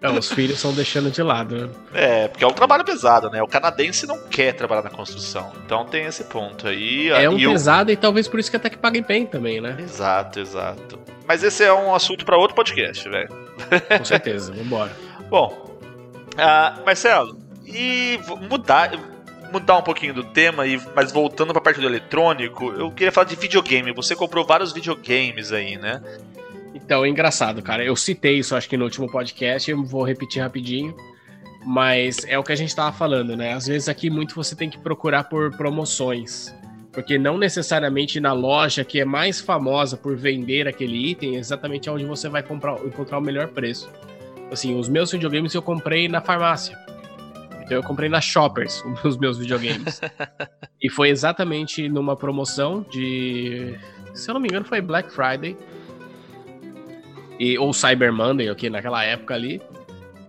É, 0.01 0.09
os 0.09 0.31
filhos 0.31 0.57
estão 0.57 0.73
deixando 0.73 1.09
de 1.09 1.23
lado, 1.23 1.55
né? 1.55 1.69
É, 1.93 2.27
porque 2.27 2.43
é 2.43 2.47
um 2.47 2.53
trabalho 2.53 2.85
pesado, 2.85 3.29
né? 3.29 3.41
O 3.41 3.47
canadense 3.47 4.05
não 4.05 4.19
quer 4.27 4.53
trabalhar 4.53 4.83
na 4.83 4.91
construção. 4.91 5.51
Então 5.65 5.85
tem 5.85 6.05
esse 6.05 6.23
ponto 6.25 6.67
aí. 6.67 7.09
É 7.09 7.27
um 7.29 7.37
e 7.37 7.47
pesado 7.47 7.89
eu... 7.89 7.93
e 7.93 7.97
talvez 7.97 8.27
por 8.27 8.39
isso 8.39 8.51
que 8.51 8.57
até 8.57 8.69
que 8.69 8.77
paguem 8.77 9.01
bem 9.01 9.25
também, 9.25 9.59
né? 9.59 9.75
Exato, 9.79 10.39
exato. 10.39 10.99
Mas 11.27 11.43
esse 11.43 11.63
é 11.63 11.73
um 11.73 11.95
assunto 11.95 12.25
para 12.25 12.37
outro 12.37 12.55
podcast, 12.55 13.09
velho. 13.09 13.29
Com 13.97 14.05
certeza, 14.05 14.53
vambora. 14.53 14.95
Bom, 15.29 15.79
uh, 16.33 16.85
Marcelo, 16.85 17.37
e 17.65 18.19
mudar 18.49 18.91
mudar 19.51 19.77
um 19.77 19.81
pouquinho 19.81 20.13
do 20.13 20.23
tema, 20.25 20.67
e, 20.67 20.79
mas 20.93 21.11
voltando 21.11 21.53
para 21.53 21.59
a 21.59 21.63
parte 21.63 21.79
do 21.79 21.87
eletrônico, 21.87 22.69
eu 22.73 22.91
queria 22.91 23.11
falar 23.11 23.27
de 23.27 23.35
videogame. 23.35 23.93
Você 23.93 24.15
comprou 24.15 24.45
vários 24.45 24.73
videogames 24.73 25.51
aí, 25.51 25.77
né? 25.77 26.01
Então, 26.83 27.03
é 27.03 27.09
engraçado, 27.09 27.61
cara. 27.61 27.83
Eu 27.83 27.95
citei 27.95 28.37
isso, 28.37 28.55
acho 28.55 28.69
que 28.69 28.77
no 28.77 28.85
último 28.85 29.09
podcast, 29.11 29.69
eu 29.69 29.83
vou 29.83 30.03
repetir 30.03 30.41
rapidinho. 30.41 30.95
Mas 31.65 32.23
é 32.25 32.37
o 32.39 32.43
que 32.43 32.53
a 32.53 32.55
gente 32.55 32.69
estava 32.69 32.95
falando, 32.95 33.35
né? 33.35 33.53
Às 33.53 33.67
vezes 33.67 33.89
aqui 33.89 34.09
muito 34.09 34.35
você 34.35 34.55
tem 34.55 34.69
que 34.69 34.77
procurar 34.77 35.25
por 35.25 35.51
promoções. 35.57 36.55
Porque 36.93 37.17
não 37.17 37.37
necessariamente 37.37 38.19
na 38.19 38.31
loja 38.31 38.85
que 38.85 39.01
é 39.01 39.05
mais 39.05 39.41
famosa 39.41 39.97
por 39.97 40.15
vender 40.15 40.67
aquele 40.67 41.11
item, 41.11 41.35
é 41.35 41.39
exatamente 41.39 41.89
onde 41.89 42.05
você 42.05 42.29
vai 42.29 42.41
comprar, 42.41 42.73
encontrar 42.85 43.17
o 43.17 43.21
melhor 43.21 43.49
preço. 43.49 43.89
Assim, 44.49 44.79
os 44.79 44.87
meus 44.87 45.11
videogames 45.11 45.53
eu 45.53 45.61
comprei 45.61 46.07
na 46.07 46.21
farmácia. 46.21 46.77
Então 47.63 47.75
eu 47.75 47.83
comprei 47.83 48.07
na 48.07 48.21
Shoppers 48.21 48.81
os 49.03 49.17
meus 49.17 49.37
videogames. 49.37 49.99
e 50.81 50.89
foi 50.89 51.09
exatamente 51.09 51.89
numa 51.89 52.15
promoção 52.15 52.85
de. 52.89 53.77
Se 54.13 54.29
eu 54.29 54.33
não 54.33 54.39
me 54.39 54.47
engano, 54.47 54.65
foi 54.65 54.79
Black 54.79 55.11
Friday. 55.11 55.57
E, 57.39 57.57
ou 57.57 57.73
Cyber 57.73 58.11
Monday, 58.11 58.49
aqui 58.49 58.69
naquela 58.69 59.03
época 59.03 59.33
ali. 59.33 59.61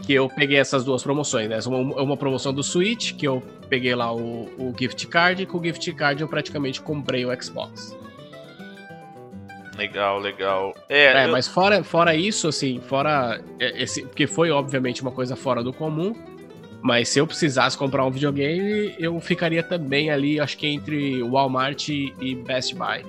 Que 0.05 0.15
eu 0.15 0.29
peguei 0.29 0.59
essas 0.59 0.85
duas 0.85 1.03
promoções. 1.03 1.49
Né? 1.49 1.59
Uma, 1.67 2.03
uma 2.03 2.17
promoção 2.17 2.53
do 2.53 2.63
Switch, 2.63 3.15
que 3.15 3.27
eu 3.27 3.43
peguei 3.69 3.95
lá 3.95 4.13
o, 4.15 4.49
o 4.59 4.75
gift 4.79 5.07
card, 5.07 5.43
e 5.43 5.47
com 5.47 5.59
o 5.59 5.65
gift 5.65 5.93
card 5.93 6.23
eu 6.23 6.29
praticamente 6.29 6.81
comprei 6.81 7.27
o 7.27 7.43
Xbox. 7.43 7.97
Legal, 9.79 10.19
legal. 10.19 10.75
É, 10.89 11.05
é 11.05 11.27
eu... 11.27 11.31
mas 11.31 11.47
fora, 11.47 11.85
fora 11.85 12.15
isso, 12.15 12.49
assim, 12.49 12.81
fora 12.81 13.41
esse, 13.61 14.03
porque 14.03 14.27
foi 14.27 14.51
obviamente 14.51 15.03
uma 15.03 15.13
coisa 15.13 15.37
fora 15.37 15.63
do 15.63 15.73
comum, 15.73 16.17
mas 16.83 17.09
se 17.09 17.21
eu 17.21 17.27
precisasse 17.27 17.79
comprar 17.79 18.05
um 18.05 18.11
videogame, 18.11 18.95
eu 18.99 19.19
ficaria 19.21 19.63
também 19.63 20.11
ali, 20.11 20.41
acho 20.41 20.59
que 20.59 20.67
entre 20.67 21.23
Walmart 21.23 21.89
e 21.89 22.35
Best 22.45 22.75
Buy. 22.75 23.05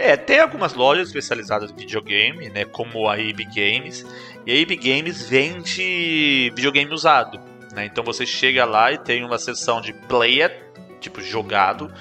É, 0.00 0.16
tem 0.16 0.38
algumas 0.38 0.74
lojas 0.74 1.08
especializadas 1.08 1.72
em 1.72 1.74
videogame, 1.74 2.48
né, 2.50 2.64
como 2.64 3.08
a 3.08 3.18
EB 3.18 3.44
Games, 3.46 4.06
e 4.46 4.52
a 4.52 4.54
EB 4.54 4.76
Games 4.76 5.28
vende 5.28 6.52
videogame 6.54 6.92
usado, 6.92 7.40
né? 7.72 7.84
Então 7.86 8.04
você 8.04 8.24
chega 8.24 8.64
lá 8.64 8.92
e 8.92 8.98
tem 8.98 9.24
uma 9.24 9.38
seção 9.38 9.80
de 9.80 9.92
player, 9.92 10.70
tipo 11.00 11.20
jogado, 11.20 11.92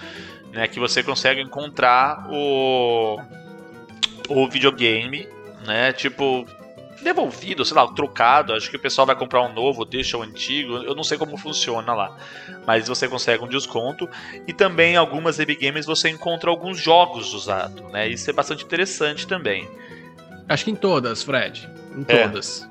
né, 0.53 0.67
que 0.67 0.79
você 0.79 1.01
consegue 1.01 1.41
encontrar 1.41 2.27
o 2.29 3.19
o 4.29 4.47
videogame, 4.47 5.27
né? 5.65 5.91
Tipo, 5.91 6.45
devolvido, 7.01 7.63
sei 7.63 7.75
lá, 7.75 7.87
trocado. 7.87 8.53
Acho 8.53 8.69
que 8.69 8.77
o 8.77 8.79
pessoal 8.79 9.07
vai 9.07 9.15
comprar 9.15 9.41
um 9.43 9.53
novo, 9.53 9.85
deixa 9.85 10.17
o 10.17 10.21
antigo. 10.21 10.77
Eu 10.77 10.95
não 10.95 11.03
sei 11.03 11.17
como 11.17 11.37
funciona 11.37 11.93
lá. 11.93 12.15
Mas 12.65 12.87
você 12.87 13.07
consegue 13.07 13.43
um 13.43 13.47
desconto. 13.47 14.09
E 14.47 14.53
também 14.53 14.93
em 14.93 14.97
algumas 14.97 15.39
EB 15.39 15.55
Games 15.55 15.85
você 15.85 16.09
encontra 16.09 16.49
alguns 16.49 16.79
jogos 16.79 17.33
usados, 17.33 17.81
né? 17.91 18.07
Isso 18.07 18.29
é 18.29 18.33
bastante 18.33 18.63
interessante 18.63 19.27
também. 19.27 19.67
Acho 20.47 20.65
que 20.65 20.71
em 20.71 20.75
todas, 20.75 21.23
Fred. 21.23 21.69
Em 21.95 22.05
é. 22.07 22.27
todas. 22.27 22.67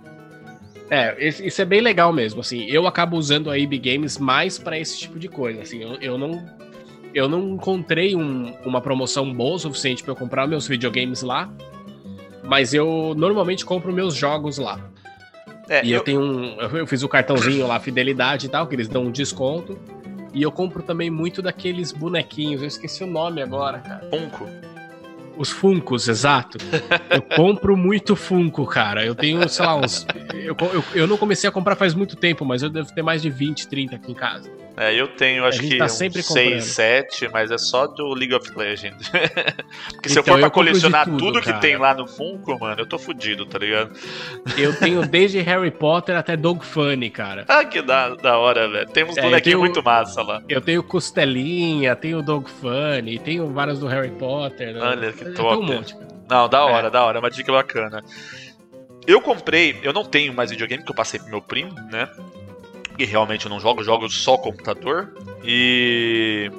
É, 0.91 1.17
é 1.19 1.29
isso 1.29 1.61
é 1.61 1.65
bem 1.65 1.81
legal 1.81 2.13
mesmo, 2.13 2.41
assim. 2.41 2.65
Eu 2.67 2.87
acabo 2.87 3.17
usando 3.17 3.51
a 3.51 3.59
EB 3.59 3.79
Games 3.79 4.19
mais 4.19 4.59
para 4.59 4.79
esse 4.79 4.99
tipo 4.99 5.19
de 5.19 5.29
coisa, 5.29 5.63
assim. 5.63 5.83
Eu, 5.83 5.97
eu 6.01 6.19
não 6.19 6.57
eu 7.15 7.29
não 7.29 7.55
encontrei 7.55 8.15
um, 8.15 8.55
uma 8.63 8.81
promoção 8.81 9.33
boa 9.33 9.57
o 9.57 9.59
suficiente 9.59 10.03
para 10.03 10.13
eu 10.13 10.17
comprar 10.17 10.47
meus 10.47 10.69
videogames 10.69 11.23
lá, 11.23 11.51
mas 12.47 12.73
eu 12.73 13.15
normalmente 13.17 13.65
compro 13.65 13.93
meus 13.93 14.15
jogos 14.15 14.59
lá. 14.59 14.81
É, 15.69 15.85
e 15.85 15.91
eu... 15.91 15.99
eu... 15.99 16.05
tenho 16.05 16.21
um. 16.21 16.61
Eu 16.61 16.87
fiz 16.87 17.03
o 17.03 17.09
cartãozinho 17.09 17.67
lá, 17.67 17.79
fidelidade 17.81 18.47
e 18.47 18.49
tal, 18.49 18.67
que 18.67 18.75
eles 18.75 18.89
dão 18.89 19.05
um 19.05 19.11
desconto. 19.11 19.79
E 20.33 20.43
eu 20.43 20.53
compro 20.53 20.83
também 20.83 21.11
muito 21.11 21.41
daqueles 21.41 21.93
bonequinhos, 21.93 22.61
eu 22.61 22.69
esqueci 22.69 23.03
o 23.03 23.07
nome 23.07 23.41
agora, 23.41 23.79
cara. 23.79 24.07
Funko. 24.11 24.47
Os 25.37 25.51
Funcos, 25.51 26.09
exato. 26.09 26.59
Eu 27.11 27.23
compro 27.23 27.77
muito 27.77 28.17
Funko, 28.17 28.67
cara. 28.67 29.05
Eu 29.05 29.15
tenho, 29.15 29.47
sei 29.49 29.65
lá, 29.65 29.77
uns. 29.77 30.07
Eu, 30.35 30.57
eu, 30.73 30.85
eu 30.95 31.07
não 31.07 31.17
comecei 31.17 31.49
a 31.49 31.53
comprar 31.53 31.77
faz 31.77 31.95
muito 31.95 32.17
tempo, 32.17 32.45
mas 32.45 32.63
eu 32.63 32.71
devo 32.71 32.95
ter 32.95 33.03
mais 33.03 33.23
de 33.23 33.31
20, 33.31 33.69
30 33.69 33.97
aqui 33.97 34.13
em 34.13 34.15
casa. 34.15 34.51
É, 34.77 34.95
eu 34.95 35.09
tenho 35.09 35.47
acho 35.47 35.61
que 35.61 35.79
tá 35.79 35.89
sempre 35.89 36.23
6, 36.23 36.63
7, 36.63 37.31
mas 37.33 37.51
é 37.51 37.57
só 37.57 37.87
do 37.87 38.13
League 38.13 38.35
of 38.35 38.47
Legends. 38.55 39.09
Porque 39.93 40.11
se 40.11 40.19
então, 40.19 40.35
eu 40.35 40.35
for 40.35 40.39
pra 40.39 40.51
colecionar 40.51 41.07
tudo, 41.07 41.19
tudo 41.19 41.41
que 41.41 41.53
tem 41.61 41.79
lá 41.79 41.95
no 41.95 42.07
Funko, 42.07 42.59
mano, 42.59 42.83
eu 42.83 42.87
tô 42.87 42.99
fudido, 42.99 43.47
tá 43.47 43.59
ligado? 43.59 43.93
Eu 44.59 44.77
tenho 44.79 45.07
desde 45.07 45.41
Harry 45.41 45.71
Potter 45.71 46.15
até 46.15 46.37
Dog 46.37 46.63
Funny, 46.63 47.09
cara. 47.09 47.47
Ah, 47.49 47.65
que 47.65 47.81
da, 47.81 48.15
da 48.17 48.37
hora, 48.37 48.69
velho. 48.69 48.87
Tem 48.91 49.05
uns 49.05 49.17
é, 49.17 49.23
bonequinhos 49.23 49.61
muito 49.61 49.83
massa 49.83 50.23
lá. 50.23 50.43
Eu 50.47 50.61
tenho 50.61 50.83
Costelinha, 50.83 51.97
tenho 51.97 52.21
Dog 52.21 52.51
Funny, 52.51 53.19
tenho 53.19 53.49
vários 53.49 53.79
do 53.79 53.87
Harry 53.87 54.11
Potter. 54.11 54.75
Né? 54.75 54.81
Olha, 54.81 55.13
que 55.13 55.25
top. 55.31 55.57
Um 55.57 55.63
monte, 55.63 55.97
Não, 56.29 56.49
da 56.51 56.65
hora, 56.65 56.89
é. 56.89 56.91
da 56.91 57.03
hora. 57.03 57.19
Uma 57.19 57.31
dica 57.31 57.51
bacana. 57.51 58.05
Eu 59.07 59.23
comprei, 59.23 59.79
eu 59.83 59.93
não 59.93 60.05
tenho 60.05 60.35
mais 60.35 60.51
videogame 60.51 60.83
que 60.83 60.91
eu 60.91 60.97
passei 60.97 61.19
pro 61.19 61.31
meu 61.31 61.41
primo, 61.41 61.73
né? 61.91 62.11
Realmente 63.05 63.47
eu 63.47 63.51
não 63.51 63.61
jogo, 63.61 63.83
jogo 63.83 64.09
só 64.09 64.37
computador. 64.37 65.15
E 65.45 66.51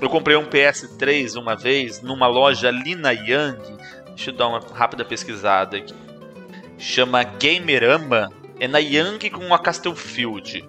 eu 0.00 0.08
comprei 0.08 0.36
um 0.36 0.46
PS3 0.46 1.36
uma 1.40 1.54
vez 1.54 2.00
numa 2.02 2.26
loja 2.26 2.68
ali 2.68 2.94
na 2.94 3.10
Yang. 3.10 3.76
Deixa 4.08 4.30
eu 4.30 4.34
dar 4.34 4.48
uma 4.48 4.60
rápida 4.72 5.04
pesquisada 5.04 5.76
aqui. 5.76 5.94
Chama 6.78 7.22
Gamerama. 7.24 8.30
É 8.58 8.68
na 8.68 8.78
Yang 8.78 9.30
com 9.30 9.52
a 9.52 9.58
Castlefield. 9.58 10.64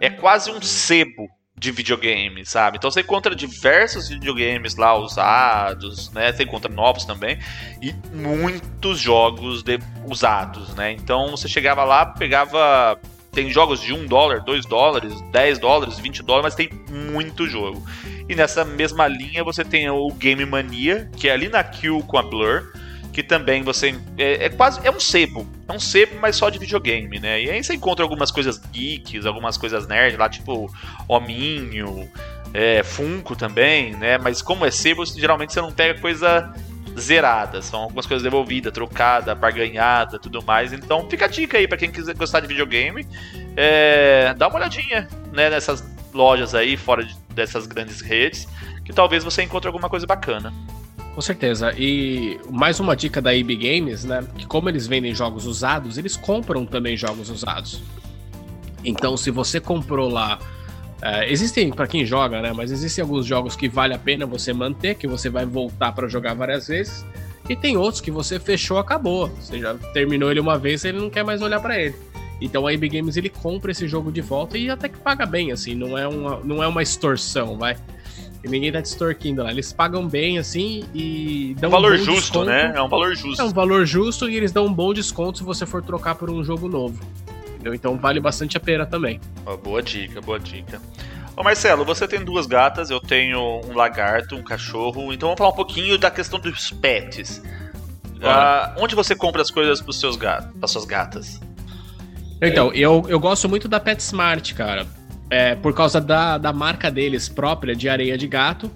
É 0.00 0.10
quase 0.10 0.50
um 0.50 0.60
sebo 0.60 1.28
de 1.58 1.72
videogame, 1.72 2.46
sabe? 2.46 2.76
Então 2.76 2.90
você 2.90 3.00
encontra 3.00 3.34
diversos 3.34 4.08
videogames 4.08 4.76
lá 4.76 4.96
usados, 4.96 6.10
né? 6.12 6.32
Você 6.32 6.44
encontra 6.44 6.72
novos 6.72 7.04
também 7.04 7.38
e 7.82 7.92
muitos 8.14 9.00
jogos 9.00 9.62
de, 9.62 9.78
usados, 10.06 10.74
né? 10.74 10.92
Então 10.92 11.32
você 11.32 11.48
chegava 11.48 11.84
lá, 11.84 12.06
pegava 12.06 12.98
tem 13.32 13.50
jogos 13.50 13.80
de 13.80 13.92
1 13.92 14.06
dólar, 14.06 14.40
2 14.40 14.66
dólares, 14.66 15.20
10 15.32 15.58
dólares, 15.58 15.98
20 15.98 16.22
dólares, 16.22 16.44
mas 16.44 16.54
tem 16.54 16.70
muito 16.90 17.46
jogo. 17.46 17.84
E 18.28 18.34
nessa 18.34 18.64
mesma 18.64 19.06
linha 19.06 19.44
você 19.44 19.64
tem 19.64 19.88
o 19.88 20.10
Game 20.12 20.44
Mania, 20.44 21.10
que 21.16 21.28
é 21.28 21.32
ali 21.32 21.48
na 21.48 21.62
Kill 21.62 22.02
com 22.06 22.18
a 22.18 22.22
Blur, 22.22 22.72
que 23.12 23.22
também 23.22 23.62
você 23.62 23.94
é, 24.16 24.44
é, 24.44 24.48
quase 24.48 24.80
é 24.86 24.90
um 24.90 25.00
sebo, 25.00 25.46
é 25.66 25.72
um 25.72 25.80
sebo, 25.80 26.20
mas 26.20 26.36
só 26.36 26.50
de 26.50 26.58
videogame, 26.58 27.18
né? 27.18 27.42
E 27.42 27.50
aí 27.50 27.64
você 27.64 27.74
encontra 27.74 28.04
algumas 28.04 28.30
coisas 28.30 28.58
geeks, 28.72 29.26
algumas 29.26 29.56
coisas 29.56 29.88
nerd 29.88 30.16
lá, 30.16 30.28
tipo 30.28 30.72
Hominho, 31.08 32.08
é, 32.54 32.82
Funko 32.82 33.34
também, 33.34 33.92
né? 33.96 34.18
Mas 34.18 34.40
como 34.40 34.64
é 34.64 34.70
sebo, 34.70 35.04
geralmente 35.04 35.52
você 35.52 35.60
não 35.60 35.72
pega 35.72 36.00
coisa 36.00 36.52
zeradas, 37.00 37.66
são 37.66 37.82
algumas 37.82 38.06
coisas 38.06 38.22
devolvidas, 38.22 38.72
trocada, 38.72 39.34
barganhada, 39.34 40.18
tudo 40.18 40.42
mais. 40.42 40.72
Então 40.72 41.08
fica 41.08 41.24
a 41.24 41.28
dica 41.28 41.58
aí 41.58 41.66
para 41.66 41.78
quem 41.78 41.90
quiser 41.90 42.14
gostar 42.14 42.40
de 42.40 42.46
videogame, 42.46 43.06
é, 43.56 44.34
dá 44.34 44.48
uma 44.48 44.56
olhadinha 44.56 45.08
né, 45.32 45.50
nessas 45.50 45.84
lojas 46.12 46.54
aí 46.54 46.76
fora 46.76 47.04
de, 47.04 47.16
dessas 47.34 47.66
grandes 47.66 48.00
redes, 48.00 48.48
que 48.84 48.92
talvez 48.92 49.24
você 49.24 49.42
encontre 49.42 49.68
alguma 49.68 49.88
coisa 49.88 50.06
bacana. 50.06 50.52
Com 51.14 51.20
certeza. 51.20 51.74
E 51.76 52.38
mais 52.48 52.78
uma 52.78 52.94
dica 52.94 53.20
da 53.20 53.34
EB 53.34 53.56
Games, 53.56 54.04
né? 54.04 54.24
Que 54.36 54.46
como 54.46 54.68
eles 54.68 54.86
vendem 54.86 55.12
jogos 55.12 55.46
usados, 55.46 55.98
eles 55.98 56.16
compram 56.16 56.64
também 56.64 56.96
jogos 56.96 57.28
usados. 57.28 57.82
Então, 58.84 59.16
se 59.16 59.30
você 59.30 59.58
comprou 59.58 60.08
lá 60.08 60.38
é, 61.00 61.30
existem, 61.30 61.70
para 61.70 61.86
quem 61.86 62.04
joga, 62.04 62.42
né? 62.42 62.52
Mas 62.52 62.70
existem 62.70 63.02
alguns 63.02 63.24
jogos 63.24 63.54
que 63.54 63.68
vale 63.68 63.94
a 63.94 63.98
pena 63.98 64.26
você 64.26 64.52
manter, 64.52 64.96
que 64.96 65.06
você 65.06 65.30
vai 65.30 65.46
voltar 65.46 65.92
para 65.92 66.08
jogar 66.08 66.34
várias 66.34 66.66
vezes. 66.68 67.04
E 67.48 67.56
tem 67.56 67.76
outros 67.76 68.00
que 68.00 68.10
você 68.10 68.38
fechou, 68.38 68.78
acabou. 68.78 69.28
Você 69.40 69.58
já 69.60 69.74
terminou 69.92 70.30
ele 70.30 70.40
uma 70.40 70.58
vez, 70.58 70.84
ele 70.84 70.98
não 70.98 71.08
quer 71.08 71.24
mais 71.24 71.40
olhar 71.40 71.60
para 71.60 71.80
ele. 71.80 71.94
Então 72.40 72.66
a 72.66 72.72
EB 72.72 72.88
Games 72.88 73.16
ele 73.16 73.28
compra 73.28 73.70
esse 73.70 73.88
jogo 73.88 74.12
de 74.12 74.20
volta 74.20 74.58
e 74.58 74.70
até 74.70 74.88
que 74.88 74.98
paga 74.98 75.26
bem, 75.26 75.50
assim, 75.50 75.74
não 75.74 75.98
é 75.98 76.06
uma, 76.06 76.38
não 76.44 76.62
é 76.62 76.68
uma 76.68 76.82
extorsão, 76.82 77.56
vai. 77.56 77.76
E 78.44 78.48
ninguém 78.48 78.70
tá 78.70 78.80
te 78.80 78.86
extorquindo 78.86 79.42
lá. 79.42 79.50
Eles 79.50 79.72
pagam 79.72 80.06
bem, 80.06 80.38
assim, 80.38 80.84
e 80.94 81.56
dão 81.58 81.68
um 81.70 81.72
valor 81.72 81.94
um 81.94 81.96
justo, 81.96 82.12
desconto. 82.12 82.44
né? 82.46 82.72
É 82.76 82.82
um 82.82 82.88
valor 82.88 83.16
justo. 83.16 83.42
É 83.42 83.44
um 83.44 83.50
valor 83.50 83.84
justo 83.84 84.28
e 84.28 84.36
eles 84.36 84.52
dão 84.52 84.66
um 84.66 84.72
bom 84.72 84.92
desconto 84.92 85.38
se 85.38 85.44
você 85.44 85.66
for 85.66 85.82
trocar 85.82 86.14
por 86.14 86.30
um 86.30 86.44
jogo 86.44 86.68
novo 86.68 86.98
entendeu? 87.68 87.74
Então 87.74 87.96
vale 87.96 88.20
bastante 88.20 88.56
a 88.56 88.60
pena 88.60 88.86
também. 88.86 89.20
Oh, 89.44 89.56
boa 89.56 89.82
dica, 89.82 90.20
boa 90.20 90.38
dica. 90.38 90.80
Ô 91.36 91.42
Marcelo, 91.42 91.84
você 91.84 92.08
tem 92.08 92.24
duas 92.24 92.46
gatas, 92.46 92.90
eu 92.90 93.00
tenho 93.00 93.60
um 93.64 93.74
lagarto, 93.74 94.34
um 94.34 94.42
cachorro, 94.42 95.12
então 95.12 95.28
vamos 95.28 95.38
falar 95.38 95.50
um 95.50 95.56
pouquinho 95.56 95.96
da 95.96 96.10
questão 96.10 96.40
dos 96.40 96.70
pets. 96.70 97.40
Ah, 98.20 98.74
onde 98.76 98.96
você 98.96 99.14
compra 99.14 99.40
as 99.40 99.50
coisas 99.50 99.80
para 99.80 99.92
seus 99.92 100.16
gatos, 100.16 100.52
para 100.58 100.66
suas 100.66 100.84
gatas? 100.84 101.40
Então, 102.42 102.72
eu, 102.72 103.04
eu 103.08 103.20
gosto 103.20 103.48
muito 103.48 103.68
da 103.68 103.78
PetSmart, 103.78 104.54
cara. 104.54 104.86
É, 105.30 105.54
por 105.54 105.74
causa 105.74 106.00
da, 106.00 106.38
da 106.38 106.52
marca 106.52 106.90
deles 106.90 107.28
própria 107.28 107.76
de 107.76 107.88
areia 107.88 108.18
de 108.18 108.26
gato, 108.26 108.70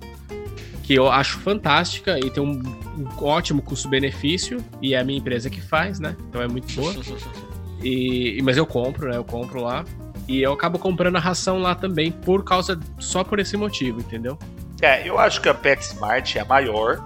que 0.84 0.94
eu 0.94 1.10
acho 1.10 1.38
fantástica 1.38 2.18
e 2.18 2.30
tem 2.30 2.42
um, 2.42 2.60
um 2.96 3.24
ótimo 3.24 3.62
custo-benefício, 3.62 4.62
e 4.80 4.94
é 4.94 5.00
a 5.00 5.04
minha 5.04 5.18
empresa 5.18 5.50
que 5.50 5.60
faz, 5.60 5.98
né? 5.98 6.14
Então 6.28 6.40
é 6.40 6.46
muito 6.46 6.72
boa. 6.74 6.94
E, 7.82 8.40
mas 8.42 8.56
eu 8.56 8.66
compro, 8.66 9.10
né? 9.10 9.16
Eu 9.16 9.24
compro 9.24 9.62
lá. 9.62 9.84
E 10.28 10.40
eu 10.40 10.52
acabo 10.52 10.78
comprando 10.78 11.16
a 11.16 11.20
ração 11.20 11.58
lá 11.58 11.74
também 11.74 12.12
por 12.12 12.44
causa 12.44 12.78
só 12.98 13.24
por 13.24 13.40
esse 13.40 13.56
motivo, 13.56 14.00
entendeu? 14.00 14.38
É, 14.80 15.08
eu 15.08 15.18
acho 15.18 15.40
que 15.40 15.48
a 15.48 15.54
PetSmart 15.54 16.36
é 16.36 16.40
a 16.40 16.44
maior, 16.44 17.02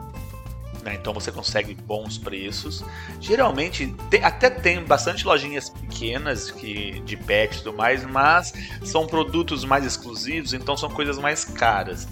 né? 0.83 0.95
Então 0.95 1.13
você 1.13 1.33
consegue 1.33 1.75
bons 1.75 2.17
preços. 2.17 2.85
Geralmente 3.21 3.95
te, 4.11 4.19
até 4.19 4.49
tem 4.49 4.83
bastante 4.83 5.27
lojinhas 5.27 5.69
pequenas 5.69 6.51
que 6.51 7.01
de 7.01 7.17
pet 7.17 7.55
e 7.55 7.59
tudo 7.59 7.77
mais, 7.77 8.05
mas 8.05 8.53
são 8.85 9.07
produtos 9.07 9.65
mais 9.65 9.85
exclusivos, 9.85 10.55
então 10.55 10.77
são 10.77 10.89
coisas 10.89 11.19
mais 11.19 11.45
caras. 11.45 12.07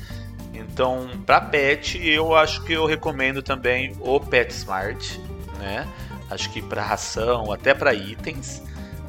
Então, 0.52 1.08
para 1.24 1.40
pet, 1.40 2.04
eu 2.04 2.34
acho 2.34 2.62
que 2.64 2.72
eu 2.72 2.84
recomendo 2.86 3.42
também 3.42 3.94
o 4.00 4.18
PetSmart, 4.18 5.18
né? 5.58 5.86
Acho 6.34 6.50
que 6.50 6.60
para 6.60 6.82
ração, 6.82 7.52
até 7.52 7.72
para 7.72 7.94
itens. 7.94 8.62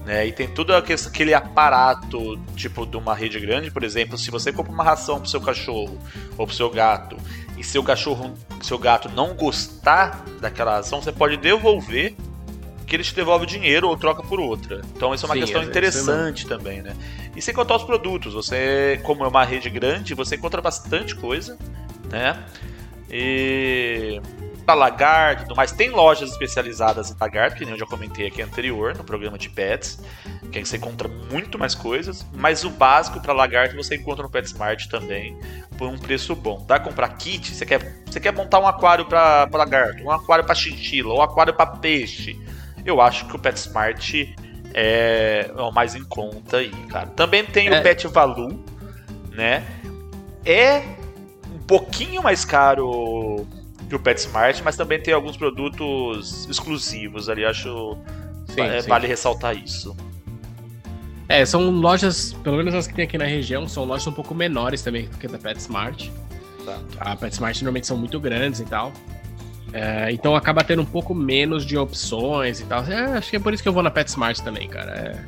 Né? 0.05 0.27
E 0.27 0.31
tem 0.31 0.47
todo 0.47 0.71
aquele 0.71 1.33
aparato, 1.33 2.37
tipo, 2.55 2.85
de 2.85 2.95
uma 2.95 3.15
rede 3.15 3.39
grande, 3.39 3.71
por 3.71 3.83
exemplo, 3.83 4.17
se 4.17 4.29
você 4.29 4.53
compra 4.53 4.71
uma 4.71 4.83
ração 4.83 5.19
pro 5.19 5.27
seu 5.27 5.41
cachorro 5.41 5.97
ou 6.37 6.45
pro 6.45 6.55
seu 6.55 6.69
gato, 6.69 7.17
e 7.57 7.63
seu 7.63 7.83
cachorro, 7.83 8.33
seu 8.61 8.77
gato 8.77 9.09
não 9.09 9.33
gostar 9.33 10.23
daquela 10.39 10.75
ração, 10.75 11.01
você 11.01 11.11
pode 11.11 11.37
devolver 11.37 12.15
que 12.85 12.95
ele 12.95 13.03
te 13.03 13.15
devolve 13.15 13.45
o 13.45 13.47
dinheiro 13.47 13.87
ou 13.87 13.97
troca 13.97 14.21
por 14.21 14.39
outra. 14.39 14.81
Então 14.95 15.13
isso 15.13 15.25
é 15.25 15.27
uma 15.27 15.35
Sim, 15.35 15.41
questão 15.41 15.61
é 15.61 15.65
interessante 15.65 16.45
também, 16.45 16.81
né? 16.81 16.95
E 17.35 17.41
sem 17.41 17.53
contar 17.53 17.77
os 17.77 17.83
produtos, 17.83 18.33
você, 18.33 18.99
como 19.03 19.23
é 19.23 19.27
uma 19.27 19.43
rede 19.43 19.69
grande, 19.69 20.13
você 20.13 20.35
encontra 20.35 20.61
bastante 20.61 21.15
coisa, 21.15 21.57
né? 22.11 22.43
E 23.09 24.21
para 24.65 24.75
lagarto 24.75 25.43
e 25.43 25.45
tudo 25.45 25.55
mais. 25.55 25.71
Tem 25.71 25.89
lojas 25.89 26.31
especializadas 26.31 27.11
em 27.11 27.15
lagarto, 27.19 27.57
que 27.57 27.65
nem 27.65 27.73
eu 27.73 27.79
já 27.79 27.85
comentei 27.85 28.27
aqui 28.27 28.41
anterior, 28.41 28.95
no 28.95 29.03
programa 29.03 29.37
de 29.37 29.49
pets, 29.49 29.99
que 30.51 30.57
aí 30.57 30.65
você 30.65 30.77
encontra 30.77 31.07
muito 31.07 31.59
mais 31.59 31.75
coisas, 31.75 32.25
mas 32.33 32.63
o 32.63 32.69
básico 32.69 33.21
para 33.21 33.33
lagarto 33.33 33.75
você 33.75 33.95
encontra 33.95 34.23
no 34.23 34.29
PetSmart 34.29 34.87
também, 34.87 35.37
por 35.77 35.87
um 35.87 35.97
preço 35.97 36.35
bom. 36.35 36.65
Dá 36.67 36.75
pra 36.75 36.79
comprar 36.79 37.09
kit? 37.09 37.53
Você 37.53 37.65
quer, 37.65 38.03
você 38.05 38.19
quer 38.19 38.33
montar 38.33 38.59
um 38.59 38.67
aquário 38.67 39.05
para 39.05 39.47
lagarto, 39.53 40.03
um 40.03 40.11
aquário 40.11 40.43
para 40.43 40.55
chinchila, 40.55 41.13
um 41.13 41.21
aquário 41.21 41.53
para 41.53 41.67
peixe. 41.67 42.39
Eu 42.83 43.01
acho 43.01 43.27
que 43.27 43.35
o 43.35 43.39
PetSmart 43.39 44.13
é, 44.77 45.49
é 45.57 45.61
o 45.61 45.71
mais 45.71 45.95
em 45.95 46.03
conta 46.03 46.57
aí, 46.57 46.71
cara. 46.89 47.07
Também 47.07 47.45
tem 47.45 47.67
é. 47.69 47.79
o 47.79 47.81
Pet 47.81 48.07
Value, 48.07 48.63
né? 49.31 49.63
É 50.45 50.83
um 51.53 51.59
pouquinho 51.65 52.21
mais 52.21 52.43
caro 52.43 53.47
que 53.49 53.64
o 53.93 53.99
PetSmart, 53.99 54.61
mas 54.63 54.75
também 54.75 54.99
tem 54.99 55.13
alguns 55.13 55.37
produtos 55.37 56.47
exclusivos 56.49 57.29
ali, 57.29 57.45
acho 57.45 57.97
sim, 58.47 58.61
é, 58.61 58.81
sim. 58.81 58.89
vale 58.89 59.05
ressaltar 59.05 59.55
isso. 59.55 59.95
É, 61.27 61.45
são 61.45 61.69
lojas, 61.69 62.33
pelo 62.43 62.57
menos 62.57 62.73
as 62.73 62.87
que 62.87 62.93
tem 62.93 63.05
aqui 63.05 63.17
na 63.17 63.25
região, 63.25 63.67
são 63.67 63.83
lojas 63.83 64.07
um 64.07 64.11
pouco 64.11 64.33
menores 64.33 64.81
também 64.81 65.07
do 65.07 65.17
que 65.17 65.27
a 65.27 65.29
da 65.29 65.37
PetSmart. 65.37 66.09
Tá. 66.65 66.79
A 66.99 67.15
PetSmart 67.15 67.55
normalmente 67.57 67.87
são 67.87 67.97
muito 67.97 68.19
grandes 68.19 68.59
e 68.59 68.65
tal. 68.65 68.91
É, 69.73 70.11
então 70.11 70.35
acaba 70.35 70.63
tendo 70.63 70.81
um 70.81 70.85
pouco 70.85 71.13
menos 71.13 71.65
de 71.65 71.77
opções 71.77 72.61
e 72.61 72.65
tal. 72.65 72.83
É, 72.85 73.17
acho 73.17 73.29
que 73.29 73.35
é 73.35 73.39
por 73.39 73.53
isso 73.53 73.61
que 73.61 73.67
eu 73.67 73.73
vou 73.73 73.83
na 73.83 73.91
PetSmart 73.91 74.39
também, 74.39 74.67
cara. 74.67 74.91
É, 74.91 75.25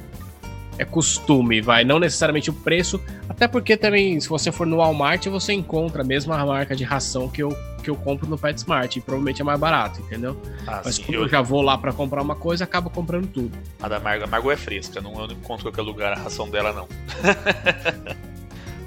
é 0.77 0.85
costume, 0.85 1.61
vai. 1.61 1.83
Não 1.83 1.99
necessariamente 1.99 2.49
o 2.49 2.53
preço. 2.53 3.01
Até 3.27 3.47
porque 3.47 3.75
também, 3.75 4.19
se 4.19 4.29
você 4.29 4.51
for 4.51 4.67
no 4.67 4.77
Walmart, 4.77 5.25
você 5.27 5.53
encontra 5.53 6.01
a 6.01 6.05
mesma 6.05 6.43
marca 6.45 6.75
de 6.75 6.83
ração 6.83 7.27
que 7.27 7.41
eu, 7.41 7.55
que 7.83 7.89
eu 7.89 7.95
compro 7.95 8.29
no 8.29 8.37
PetSmart. 8.37 8.95
E 8.95 9.01
provavelmente 9.01 9.41
é 9.41 9.45
mais 9.45 9.59
barato, 9.59 10.01
entendeu? 10.01 10.39
Ah, 10.65 10.81
Mas 10.85 10.95
sim, 10.95 11.03
quando 11.03 11.15
eu... 11.15 11.21
eu... 11.23 11.29
já 11.29 11.41
vou 11.41 11.61
lá 11.61 11.77
para 11.77 11.91
comprar 11.91 12.21
uma 12.21 12.35
coisa, 12.35 12.63
acabo 12.63 12.89
comprando 12.89 13.27
tudo. 13.27 13.57
A 13.81 13.87
da 13.87 13.99
Margo, 13.99 14.23
a 14.23 14.27
Margo 14.27 14.51
é 14.51 14.57
fresca, 14.57 15.01
não, 15.01 15.13
eu 15.19 15.27
não 15.27 15.35
encontro 15.35 15.65
qualquer 15.65 15.81
lugar 15.81 16.13
a 16.13 16.15
ração 16.15 16.49
dela, 16.49 16.71
não. 16.71 16.87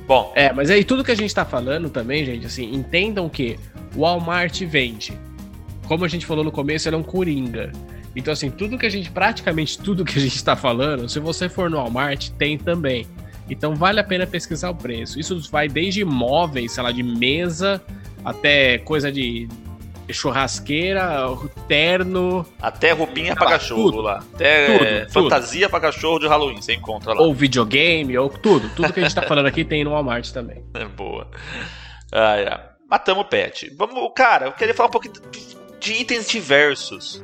Bom. 0.07 0.33
É, 0.35 0.53
mas 0.53 0.71
aí 0.71 0.83
tudo 0.83 1.05
que 1.05 1.13
a 1.13 1.17
gente 1.17 1.33
tá 1.33 1.45
falando 1.45 1.89
também, 1.89 2.25
gente, 2.25 2.45
assim, 2.45 2.75
entendam 2.75 3.29
que 3.29 3.59
o 3.95 4.01
Walmart 4.01 4.61
vende. 4.63 5.17
Como 5.87 6.05
a 6.05 6.09
gente 6.09 6.27
falou 6.27 6.45
no 6.45 6.51
começo, 6.51 6.89
ele 6.89 6.97
é 6.97 6.99
um 6.99 7.03
coringa. 7.03 7.73
Então, 8.15 8.33
assim, 8.33 8.51
tudo 8.51 8.77
que 8.77 8.87
a 8.87 8.91
gente, 8.91 9.11
praticamente 9.11 9.79
tudo 9.79 10.05
que 10.05 10.19
a 10.19 10.23
gente 10.23 10.37
está 10.37 10.57
falando, 10.57 11.09
se 11.09 11.21
você 11.21 11.49
for 11.49 11.71
no 11.71 11.77
Walmart, 11.77 12.31
tem 12.31 12.59
também. 12.59 13.07
Então, 13.49 13.75
vale 13.75 14.01
a 14.01 14.05
pena 14.05 14.27
pesquisar 14.27 14.71
o 14.71 14.75
preço. 14.75 15.19
Isso 15.19 15.41
vai 15.51 15.69
desde 15.69 16.05
móveis, 16.05 16.73
sei 16.73 16.83
lá, 16.83 16.93
de 16.93 17.03
mesa, 17.03 17.83
até 18.25 18.79
coisa 18.79 19.11
de 19.11 19.49
churrasqueira, 20.13 21.27
terno. 21.69 22.47
Até 22.61 22.93
roupinha 22.93 23.35
para 23.35 23.51
cachorro 23.51 23.91
tudo, 23.91 24.03
lá. 24.03 24.25
Até 24.35 24.67
tudo, 24.67 24.85
é, 24.85 25.01
tudo. 25.01 25.13
fantasia 25.13 25.69
para 25.69 25.81
cachorro 25.81 26.19
de 26.19 26.27
Halloween, 26.27 26.61
você 26.61 26.75
encontra 26.75 27.13
lá. 27.13 27.21
Ou 27.21 27.35
videogame, 27.35 28.17
ou 28.19 28.29
tudo. 28.29 28.69
Tudo 28.71 28.93
que 28.93 29.01
a 29.01 29.03
gente 29.03 29.15
tá 29.15 29.23
falando 29.23 29.47
aqui 29.47 29.65
tem 29.65 29.85
no 29.85 29.91
Walmart 29.91 30.31
também. 30.31 30.65
É 30.75 30.85
boa. 30.85 31.29
Ah, 32.13 32.37
é. 32.37 32.61
Matamos 32.89 33.25
o 33.25 33.29
pet. 33.29 33.73
Vamos, 33.77 34.11
cara, 34.17 34.47
eu 34.47 34.53
queria 34.53 34.75
falar 34.75 34.89
um 34.89 34.93
pouquinho 34.93 35.15
de 35.79 35.93
itens 35.93 36.29
diversos. 36.29 37.23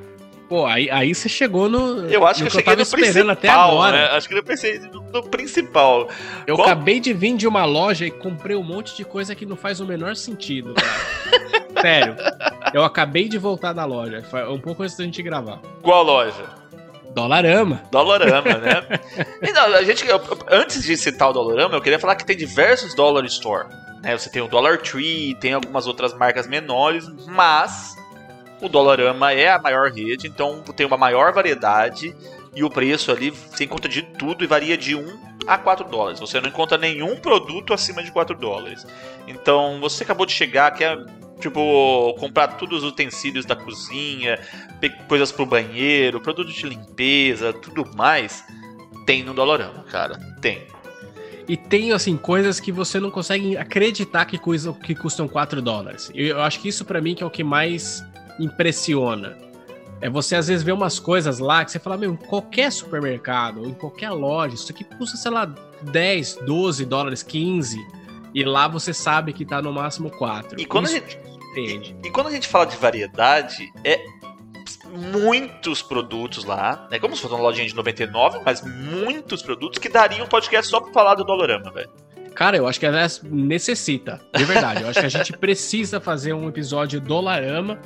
Pô, 0.49 0.65
aí, 0.65 0.89
aí 0.91 1.13
você 1.13 1.29
chegou 1.29 1.69
no. 1.69 2.09
Eu 2.09 2.27
acho 2.27 2.45
no 2.45 2.51
que 2.51 2.57
eu, 2.57 2.61
cheguei 2.61 2.77
no 2.77 2.87
principal, 2.87 3.31
até 3.31 3.49
agora. 3.49 3.97
Né? 3.97 4.05
Acho 4.17 4.29
que 4.29 4.35
eu 4.35 4.43
pensei 4.45 4.79
no, 4.79 5.03
no 5.03 5.23
principal. 5.25 6.09
Eu 6.47 6.57
Qual... 6.57 6.69
acabei 6.69 7.01
de 7.01 7.13
vir 7.13 7.37
de 7.37 7.49
uma 7.49 7.65
loja 7.65 8.07
e 8.07 8.11
comprei 8.11 8.57
um 8.57 8.63
monte 8.63 8.97
de 8.97 9.05
coisa 9.05 9.35
que 9.35 9.45
não 9.45 9.57
faz 9.57 9.81
o 9.81 9.85
menor 9.85 10.15
sentido, 10.15 10.75
cara. 10.75 11.67
Sério. 11.83 12.17
Eu 12.73 12.85
acabei 12.85 13.29
de 13.29 13.39
voltar 13.39 13.73
da 13.73 13.85
loja. 13.85 14.23
Foi 14.31 14.47
um 14.49 14.61
pouco 14.61 14.83
antes 14.83 14.97
da 14.97 15.05
gente 15.05 15.21
gravar. 15.23 15.61
Qual 15.83 16.03
loja? 16.03 16.45
Dolarama. 17.13 17.83
Dolarama, 17.91 18.59
né? 18.59 19.01
então, 19.43 19.65
a 19.75 19.83
gente, 19.83 20.07
eu, 20.07 20.21
antes 20.49 20.83
de 20.83 20.97
citar 20.97 21.31
o 21.31 21.33
Dolarama, 21.33 21.75
eu 21.75 21.81
queria 21.81 21.99
falar 21.99 22.15
que 22.15 22.25
tem 22.25 22.37
diversos 22.37 22.95
Dollar 22.95 23.25
Store. 23.25 23.67
Né? 24.03 24.17
Você 24.17 24.31
tem 24.31 24.43
o 24.43 24.49
Dollar 24.49 24.79
Tree, 24.79 25.35
tem 25.41 25.55
algumas 25.55 25.87
outras 25.87 26.15
marcas 26.15 26.47
menores, 26.47 27.09
mas 27.27 27.97
o 28.61 28.69
Dollarama 28.69 29.33
é 29.33 29.49
a 29.51 29.59
maior 29.59 29.91
rede, 29.91 30.27
então 30.27 30.63
tem 30.75 30.87
uma 30.87 30.97
maior 30.97 31.33
variedade 31.33 32.15
e 32.55 32.65
o 32.65 32.71
preço 32.71 33.13
ali 33.13 33.31
você 33.31 33.65
encontra 33.65 33.89
de 33.89 34.03
tudo 34.03 34.43
e 34.43 34.47
varia 34.47 34.77
de 34.77 34.95
1 34.95 35.27
a 35.47 35.59
4 35.59 35.89
dólares. 35.89 36.21
Você 36.21 36.41
não 36.41 36.49
encontra 36.49 36.79
nenhum 36.79 37.17
produto 37.17 37.75
acima 37.75 38.03
de 38.03 38.11
4 38.11 38.37
dólares. 38.37 38.87
Então 39.27 39.79
você 39.81 40.05
acabou 40.05 40.25
de 40.25 40.33
chegar, 40.33 40.71
quer 40.73 40.97
tipo 41.39 42.15
comprar 42.19 42.49
todos 42.57 42.83
os 42.83 42.91
utensílios 42.91 43.45
da 43.45 43.55
cozinha, 43.55 44.41
coisas 45.07 45.31
pro 45.31 45.45
banheiro, 45.45 46.21
produto 46.21 46.51
de 46.51 46.67
limpeza, 46.67 47.53
tudo 47.53 47.85
mais, 47.95 48.43
tem 49.05 49.23
no 49.23 49.35
Dollarama, 49.35 49.85
cara. 49.85 50.19
Tem. 50.41 50.67
E 51.49 51.57
tem, 51.57 51.93
assim, 51.93 52.17
coisas 52.17 52.59
que 52.59 52.73
você 52.73 52.99
não 52.99 53.09
consegue 53.09 53.57
acreditar 53.57 54.25
que, 54.25 54.37
coisa, 54.37 54.73
que 54.73 54.97
custam 54.97 55.29
4 55.29 55.63
dólares. 55.63 56.11
Eu 56.13 56.41
acho 56.41 56.59
que 56.59 56.69
isso 56.69 56.85
para 56.85 57.01
mim 57.01 57.15
que 57.15 57.23
é 57.23 57.27
o 57.27 57.31
que 57.31 57.45
mais 57.45 58.05
impressiona. 58.39 59.37
É 60.01 60.11
você 60.11 60.37
às 60.37 60.49
vezes 60.49 60.63
ver 60.63 60.73
umas 60.73 60.99
coisas 60.99 61.39
lá 61.39 61.65
que 61.65 61.71
você 61.71 61.79
fala, 61.79 61.97
meu, 61.97 62.13
em 62.13 62.17
qualquer 62.17 62.71
supermercado, 62.71 63.61
ou 63.61 63.69
em 63.69 63.75
qualquer 63.75 64.11
loja, 64.11 64.55
isso 64.55 64.71
aqui 64.71 64.85
custa, 64.85 65.17
sei 65.17 65.31
lá, 65.31 65.47
10, 65.83 66.41
12 66.47 66.85
dólares, 66.85 67.23
15. 67.23 67.79
E 68.35 68.45
lá 68.45 68.69
você 68.69 68.93
sabe 68.93 69.33
que 69.33 69.45
tá 69.45 69.63
no 69.63 69.73
máximo 69.73 70.11
4. 70.11 70.61
E 70.61 70.67
quando, 70.67 70.87
a 70.87 70.91
gente, 70.91 71.19
e, 71.57 71.95
e, 72.05 72.11
quando 72.11 72.27
a 72.27 72.31
gente 72.31 72.47
fala 72.47 72.67
de 72.67 72.77
variedade, 72.77 73.73
é 73.83 73.99
muitos 74.91 75.83
produtos 75.83 76.45
lá, 76.45 76.87
né? 76.91 76.99
Como 76.99 77.17
se 77.17 77.23
fosse 77.23 77.35
uma 77.35 77.43
lojinha 77.43 77.67
de 77.67 77.75
99, 77.75 78.41
mas 78.45 78.63
muitos 78.63 79.43
produtos 79.43 79.79
que 79.79 79.89
dariam 79.89 80.27
um 80.27 80.29
podcast 80.29 80.71
só 80.71 80.81
pra 80.81 80.93
falar 80.93 81.15
do 81.15 81.25
Dolorama, 81.25 81.71
velho. 81.73 81.91
Cara, 82.37 82.59
eu 82.59 82.69
acho 82.69 82.79
que 82.79 82.85
ela 82.85 83.07
necessita. 83.25 84.21
De 84.37 84.45
verdade. 84.45 84.83
Eu 84.83 84.91
acho 84.91 85.01
que 85.01 85.07
a 85.07 85.09
gente 85.09 85.33
precisa 85.33 85.99
fazer 85.99 86.35
um 86.35 86.47
episódio 86.49 87.01
do 87.01 87.19
Larama. 87.19 87.79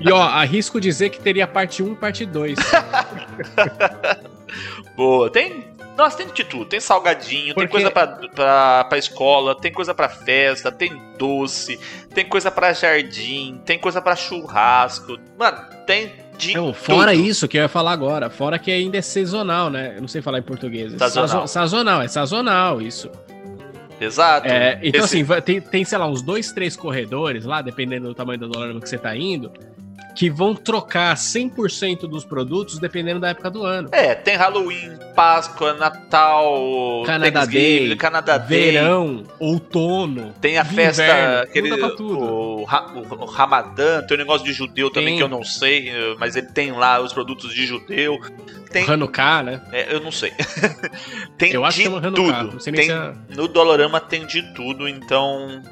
E, 0.00 0.10
ó, 0.10 0.20
arrisco 0.20 0.80
dizer 0.80 1.10
que 1.10 1.20
teria 1.20 1.46
parte 1.46 1.80
1 1.80 1.92
e 1.92 1.94
parte 1.94 2.26
2. 2.26 2.58
Boa. 4.96 5.30
Tem. 5.30 5.72
Nossa, 5.96 6.16
tem 6.16 6.26
de 6.26 6.42
tudo. 6.42 6.64
Tem 6.64 6.80
salgadinho, 6.80 7.54
Porque... 7.54 7.68
tem 7.68 7.68
coisa 7.68 7.90
pra, 7.92 8.08
pra, 8.08 8.84
pra 8.84 8.98
escola, 8.98 9.54
tem 9.54 9.72
coisa 9.72 9.94
pra 9.94 10.08
festa, 10.08 10.72
tem 10.72 11.00
doce, 11.16 11.78
tem 12.12 12.24
coisa 12.24 12.50
pra 12.50 12.72
jardim, 12.72 13.60
tem 13.64 13.78
coisa 13.78 14.02
pra 14.02 14.16
churrasco. 14.16 15.16
Mano, 15.38 15.58
tem 15.86 16.12
de 16.36 16.54
não, 16.54 16.74
fora 16.74 17.12
tudo. 17.12 17.24
isso 17.24 17.46
que 17.46 17.56
eu 17.56 17.62
ia 17.62 17.68
falar 17.68 17.92
agora, 17.92 18.28
fora 18.28 18.58
que 18.58 18.72
ainda 18.72 18.98
é 18.98 19.02
sazonal, 19.02 19.70
né? 19.70 19.94
Eu 19.96 20.00
não 20.00 20.08
sei 20.08 20.20
falar 20.20 20.38
em 20.38 20.42
português. 20.42 20.92
Sazonal. 20.94 21.46
Sazonal, 21.46 22.02
é 22.02 22.08
sazonal 22.08 22.82
isso. 22.82 23.08
Exato. 24.00 24.48
É, 24.48 24.78
então, 24.82 25.04
Esse... 25.04 25.20
assim, 25.20 25.42
tem, 25.42 25.60
tem, 25.60 25.84
sei 25.84 25.98
lá, 25.98 26.06
uns 26.06 26.22
dois, 26.22 26.52
três 26.52 26.76
corredores 26.76 27.44
lá, 27.44 27.62
dependendo 27.62 28.08
do 28.08 28.14
tamanho 28.14 28.38
do 28.38 28.48
dólar 28.48 28.80
que 28.80 28.88
você 28.88 28.98
tá 28.98 29.16
indo, 29.16 29.52
que 30.14 30.30
vão 30.30 30.54
trocar 30.54 31.14
100% 31.16 32.06
dos 32.06 32.24
produtos 32.24 32.78
dependendo 32.78 33.20
da 33.20 33.30
época 33.30 33.50
do 33.50 33.64
ano. 33.64 33.88
É, 33.92 34.14
tem 34.14 34.36
Halloween, 34.36 34.96
Páscoa, 35.14 35.74
Natal, 35.74 37.02
Canadá 37.04 37.44
Day, 37.44 37.96
Canadá 37.96 38.38
Day, 38.38 38.72
verão, 38.72 39.24
outono. 39.38 40.32
Tem 40.40 40.58
a 40.58 40.64
festa, 40.64 41.02
inverno, 41.02 41.42
aquele 41.42 41.72
o, 41.72 42.12
o, 42.12 42.62
o, 42.62 43.24
Ramadã, 43.24 44.02
tem 44.02 44.16
um 44.16 44.20
negócio 44.20 44.46
de 44.46 44.52
judeu 44.52 44.90
também 44.90 45.10
tem. 45.10 45.16
que 45.16 45.22
eu 45.22 45.28
não 45.28 45.42
sei, 45.42 45.90
mas 46.18 46.36
ele 46.36 46.46
tem 46.46 46.72
lá 46.72 47.00
os 47.00 47.12
produtos 47.12 47.52
de 47.52 47.66
judeu. 47.66 48.18
Tem 48.70 48.88
Hanukkah, 48.88 49.42
né? 49.42 49.60
É, 49.72 49.94
eu 49.94 50.00
não 50.00 50.10
sei. 50.10 50.32
tem 51.38 51.52
eu 51.52 51.62
de 51.68 51.84
tudo. 52.14 52.58
Tem, 52.58 52.90
é... 52.90 53.12
No 53.36 53.46
Dolorama 53.46 54.00
tem 54.00 54.26
de 54.26 54.42
tudo, 54.54 54.88
então 54.88 55.62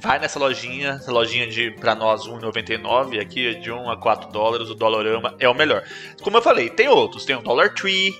vai 0.00 0.18
nessa 0.18 0.38
lojinha, 0.38 0.90
essa 0.90 1.12
lojinha 1.12 1.46
de 1.46 1.70
para 1.72 1.94
nós 1.94 2.26
1,99, 2.26 3.20
aqui 3.20 3.54
de 3.56 3.70
1 3.70 3.90
a 3.90 3.96
4 3.96 4.30
dólares, 4.30 4.70
o 4.70 4.74
Dollarama 4.74 5.34
é 5.38 5.48
o 5.48 5.54
melhor. 5.54 5.84
Como 6.22 6.36
eu 6.36 6.42
falei, 6.42 6.70
tem 6.70 6.88
outros, 6.88 7.24
tem 7.24 7.36
o 7.36 7.42
Dollar 7.42 7.74
Tree, 7.74 8.14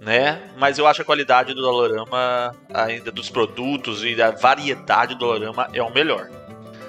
né? 0.00 0.40
Mas 0.56 0.78
eu 0.78 0.86
acho 0.86 1.02
a 1.02 1.04
qualidade 1.04 1.52
do 1.52 1.60
Dollarama, 1.60 2.54
ainda 2.72 3.10
dos 3.10 3.28
produtos 3.28 4.04
e 4.04 4.14
da 4.14 4.30
variedade 4.30 5.14
do 5.14 5.20
Dollarama 5.20 5.68
é 5.72 5.82
o 5.82 5.92
melhor. 5.92 6.30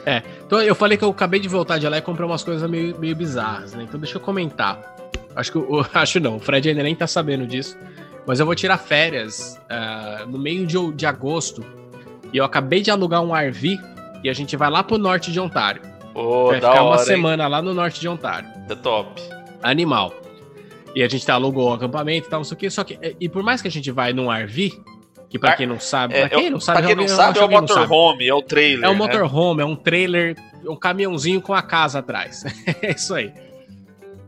É, 0.05 0.23
então 0.45 0.61
eu 0.61 0.73
falei 0.73 0.97
que 0.97 1.03
eu 1.03 1.09
acabei 1.09 1.39
de 1.39 1.49
voltar 1.49 1.79
de 1.79 1.89
lá 1.89 1.97
e 1.97 2.01
comprei 2.01 2.25
umas 2.25 2.43
coisas 2.43 2.69
meio, 2.69 2.97
meio 2.97 3.15
bizarras, 3.15 3.73
né? 3.73 3.83
Então 3.83 3.99
deixa 3.99 4.17
eu 4.17 4.21
comentar. 4.21 4.95
Acho 5.35 5.51
que 5.51 5.57
o, 5.57 5.85
acho 5.93 6.19
não, 6.19 6.37
o 6.37 6.39
Fred 6.39 6.69
ainda 6.69 6.83
nem 6.83 6.95
tá 6.95 7.07
sabendo 7.07 7.45
disso. 7.45 7.77
Mas 8.25 8.39
eu 8.39 8.45
vou 8.45 8.55
tirar 8.55 8.77
férias 8.77 9.59
uh, 9.63 10.27
no 10.27 10.37
meio 10.37 10.65
de, 10.65 10.91
de 10.93 11.05
agosto. 11.05 11.65
E 12.33 12.37
eu 12.37 12.43
acabei 12.43 12.81
de 12.81 12.91
alugar 12.91 13.21
um 13.21 13.33
RV 13.33 13.79
e 14.23 14.29
a 14.29 14.33
gente 14.33 14.55
vai 14.55 14.69
lá 14.69 14.83
pro 14.83 14.97
norte 14.97 15.31
de 15.31 15.39
Ontário. 15.39 15.81
Oh, 16.13 16.47
vai 16.47 16.55
ficar 16.55 16.71
hora, 16.71 16.83
uma 16.83 16.95
hein? 16.97 17.03
semana 17.05 17.47
lá 17.47 17.61
no 17.61 17.73
norte 17.73 17.99
de 17.99 18.07
Ontário. 18.07 18.49
É 18.69 18.75
top. 18.75 19.21
Animal. 19.61 20.13
E 20.95 21.03
a 21.03 21.07
gente 21.07 21.25
tá, 21.25 21.35
alugou 21.35 21.69
o 21.69 21.73
acampamento 21.73 22.27
e 22.27 22.29
tal, 22.29 22.39
não 22.39 22.43
sei 22.43 22.55
o 22.55 22.57
que. 22.57 22.69
Só 22.69 22.83
que, 22.83 22.97
e 23.19 23.29
por 23.29 23.43
mais 23.43 23.61
que 23.61 23.67
a 23.67 23.71
gente 23.71 23.91
vai 23.91 24.13
num 24.13 24.31
RV, 24.31 24.71
que 25.29 25.37
pra 25.37 25.51
Ar- 25.51 25.57
quem 25.57 25.67
não 25.67 25.79
sabe, 25.79 26.15
É, 26.15 26.27
pra 26.27 26.39
quem 26.39 26.49
não 26.49 26.59
sabe, 26.59 26.79
pra 26.79 26.87
quem 26.87 26.95
não 26.95 27.03
eu 27.03 27.09
sabe, 27.09 27.37
é 27.37 27.43
o 27.43 27.47
não 27.47 27.61
motorhome, 27.61 28.27
é 28.27 28.33
o 28.33 28.41
trailer. 28.41 28.85
É 28.85 28.89
um 28.89 28.93
né? 28.93 28.97
motorhome, 28.97 29.61
é 29.61 29.65
um 29.65 29.75
trailer, 29.75 30.35
um 30.65 30.75
caminhãozinho 30.75 31.41
com 31.41 31.53
a 31.53 31.61
casa 31.61 31.99
atrás. 31.99 32.43
é 32.81 32.91
isso 32.91 33.13
aí. 33.13 33.31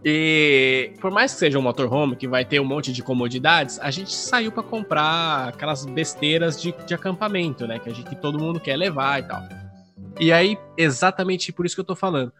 E 0.04 0.94
por 1.02 1.12
mais 1.12 1.34
que 1.34 1.40
seja 1.40 1.60
um 1.60 1.62
motorhome 1.62 2.16
que 2.16 2.28
vai 2.28 2.46
ter 2.46 2.60
um 2.60 2.66
monte 2.66 2.94
de 2.94 3.04
comodidades, 3.04 3.80
a 3.80 3.92
gente 3.92 4.14
saiu 4.14 4.52
pra 4.52 4.64
comprar 4.64 5.50
aquelas 5.50 5.86
besteiras 5.86 6.62
de, 6.62 6.74
de 6.86 6.94
acampamento, 6.94 7.68
né? 7.68 7.80
Que, 7.80 7.90
a 7.90 7.94
gente, 7.94 8.10
que 8.10 8.16
todo 8.16 8.40
mundo 8.40 8.60
quer 8.60 8.78
levar 8.78 9.20
e 9.20 9.24
tal. 9.24 9.44
E 10.20 10.34
aí, 10.34 10.58
exatamente 10.78 11.54
por 11.54 11.66
isso 11.66 11.76
que 11.76 11.82
eu 11.82 11.86
tô 11.86 11.96
falando. 11.96 12.34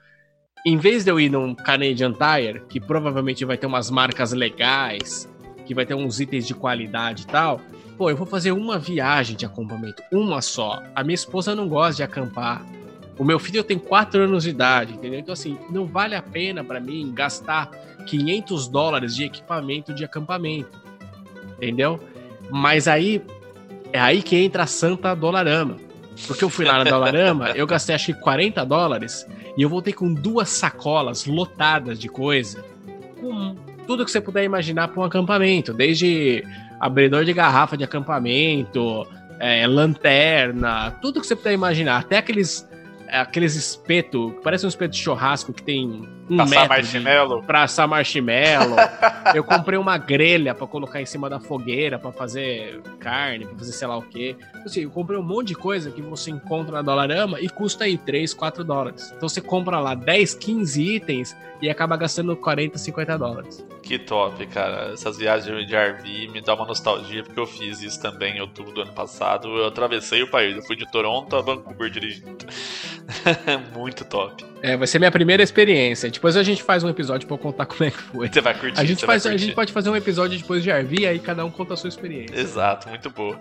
Em 0.66 0.78
vez 0.78 1.06
de 1.06 1.12
eu 1.12 1.20
ir 1.20 1.30
num 1.30 1.56
Canadian 1.56 2.12
Tire, 2.12 2.62
que 2.68 2.80
provavelmente 2.80 3.46
vai 3.46 3.58
ter 3.58 3.66
umas 3.66 3.90
marcas 3.90 4.34
legais, 4.34 5.30
que 5.66 5.74
vai 5.74 5.86
ter 5.86 5.94
uns 5.94 6.20
itens 6.20 6.46
de 6.46 6.54
qualidade 6.54 7.24
e 7.24 7.28
tal, 7.28 7.62
pô, 7.98 8.10
eu 8.10 8.18
vou 8.18 8.28
fazer 8.28 8.52
uma 8.52 8.78
viagem 8.78 9.38
de 9.38 9.46
acampamento, 9.46 10.04
uma 10.12 10.42
só. 10.42 10.84
A 10.94 11.04
minha 11.04 11.16
esposa 11.16 11.56
não 11.56 11.70
gosta 11.70 11.96
de 11.96 12.04
acampar. 12.04 12.66
O 13.18 13.24
meu 13.24 13.40
filho 13.40 13.64
tem 13.64 13.80
4 13.80 14.24
anos 14.24 14.44
de 14.44 14.50
idade, 14.50 14.94
entendeu? 14.94 15.20
Então, 15.20 15.34
assim, 15.34 15.58
não 15.70 15.86
vale 15.86 16.16
a 16.16 16.22
pena 16.22 16.64
pra 16.64 16.80
mim 16.80 17.12
gastar 17.14 17.70
500 18.06 18.68
dólares 18.68 19.16
de 19.16 19.24
equipamento 19.24 19.94
de 19.94 20.04
acampamento, 20.04 20.78
entendeu? 21.56 22.00
Mas 22.50 22.88
aí, 22.88 23.22
é 23.94 24.00
aí 24.00 24.22
que 24.22 24.36
entra 24.36 24.64
a 24.64 24.68
Santa 24.68 25.16
Dolarama. 25.16 25.78
Porque 26.28 26.44
eu 26.44 26.50
fui 26.50 26.66
lá 26.66 26.78
na 26.78 26.84
Dolarama, 26.84 27.52
eu 27.52 27.66
gastei 27.66 27.96
acho 27.96 28.14
que 28.14 28.20
40 28.20 28.66
dólares 28.66 29.26
e 29.58 29.62
eu 29.62 29.70
voltei 29.70 29.94
com 29.94 30.14
duas 30.14 30.50
sacolas 30.50 31.26
lotadas 31.26 32.00
de 32.00 32.08
coisa. 32.08 32.64
Com 33.20 33.56
tudo 33.88 34.06
que 34.06 34.12
você 34.12 34.22
puder 34.22 34.44
imaginar 34.44 34.90
para 34.90 35.02
um 35.02 35.04
acampamento. 35.04 35.74
Desde 35.74 36.44
abridor 36.80 37.26
de 37.26 37.34
garrafa 37.34 37.76
de 37.76 37.84
acampamento, 37.84 39.08
é, 39.40 39.66
lanterna, 39.66 40.92
tudo 41.02 41.20
que 41.20 41.26
você 41.26 41.36
puder 41.36 41.54
imaginar. 41.54 41.98
Até 41.98 42.18
aqueles, 42.18 42.69
aqueles 43.12 43.56
espeto, 43.56 44.40
parece 44.44 44.66
um 44.66 44.70
espeto 44.70 44.92
de 44.92 45.00
churrasco 45.00 45.52
que 45.54 45.64
tem 45.64 45.88
um 46.30 46.38
Passar 46.38 46.50
metro 46.50 46.70
marshmallow. 46.70 47.44
pra 47.44 47.64
assar 47.64 47.88
marshmallow. 47.88 48.78
eu 49.34 49.44
comprei 49.44 49.78
uma 49.78 49.98
grelha 49.98 50.54
pra 50.54 50.68
colocar 50.68 51.02
em 51.02 51.06
cima 51.06 51.30
da 51.30 51.40
fogueira 51.40 51.98
pra 51.98 52.12
fazer 52.12 52.82
carne, 53.00 53.46
pra 53.46 53.58
fazer 53.58 53.72
sei 53.72 53.88
lá 53.88 53.98
o 53.98 54.02
quê. 54.04 54.36
Assim, 54.66 54.82
eu 54.82 54.92
comprei 54.92 55.18
um 55.20 55.24
monte 55.24 55.50
de 55.50 55.56
coisa 55.56 55.90
que 55.92 56.02
você 56.02 56.30
encontra 56.32 56.74
na 56.74 56.82
Dollarama 56.82 57.40
e 57.40 57.50
custa 57.50 57.86
aí 57.86 57.98
3, 57.98 58.34
4 58.34 58.64
dólares. 58.64 59.14
Então 59.16 59.28
você 59.28 59.42
compra 59.42 59.80
lá 59.80 59.96
10, 59.96 60.36
15 60.36 60.96
itens 60.96 61.36
e 61.62 61.70
acaba 61.70 61.98
gastando 61.98 62.36
40, 62.36 62.78
50 62.78 63.18
dólares. 63.18 63.66
Que 63.90 63.98
top, 63.98 64.46
cara. 64.46 64.92
Essas 64.94 65.18
viagens 65.18 65.66
de 65.66 65.76
RV 65.76 66.28
me 66.32 66.42
dá 66.42 66.54
uma 66.54 66.64
nostalgia, 66.68 67.24
porque 67.24 67.40
eu 67.40 67.48
fiz 67.48 67.82
isso 67.82 68.00
também 68.00 68.38
em 68.38 68.40
outubro 68.42 68.72
do 68.72 68.82
ano 68.82 68.94
passado. 68.94 69.48
Eu 69.58 69.66
atravessei 69.66 70.22
o 70.22 70.30
país. 70.30 70.56
Eu 70.58 70.62
fui 70.62 70.76
de 70.76 70.86
Toronto 70.92 71.36
a 71.36 71.42
Vancouver 71.42 71.90
dirigindo. 71.90 72.38
Muito 73.76 74.06
top. 74.06 74.46
É, 74.62 74.78
vai 74.78 74.86
ser 74.86 75.00
minha 75.00 75.10
primeira 75.10 75.42
experiência. 75.42 76.08
Depois 76.12 76.38
a 76.38 76.44
gente 76.44 76.62
faz 76.62 76.84
um 76.84 76.90
episódio 76.90 77.26
pra 77.28 77.34
eu 77.34 77.40
contar 77.40 77.66
como 77.66 77.84
é 77.84 77.90
que 77.90 77.98
foi. 77.98 78.28
Você 78.30 78.42
vai 78.42 78.54
curtir. 78.54 78.80
A 78.80 78.84
gente, 78.86 79.04
faz, 79.04 79.24
vai 79.24 79.32
a 79.32 79.34
curtir. 79.34 79.46
gente 79.48 79.56
pode 79.56 79.74
fazer 79.74 79.90
um 79.90 79.96
episódio 79.96 80.38
depois 80.38 80.62
de 80.62 80.70
RV, 80.72 81.08
aí 81.08 81.18
cada 81.18 81.44
um 81.44 81.50
conta 81.50 81.74
a 81.74 81.78
sua 81.78 81.88
experiência. 81.88 82.40
Exato, 82.40 82.90
muito 82.90 83.10
boa. 83.10 83.40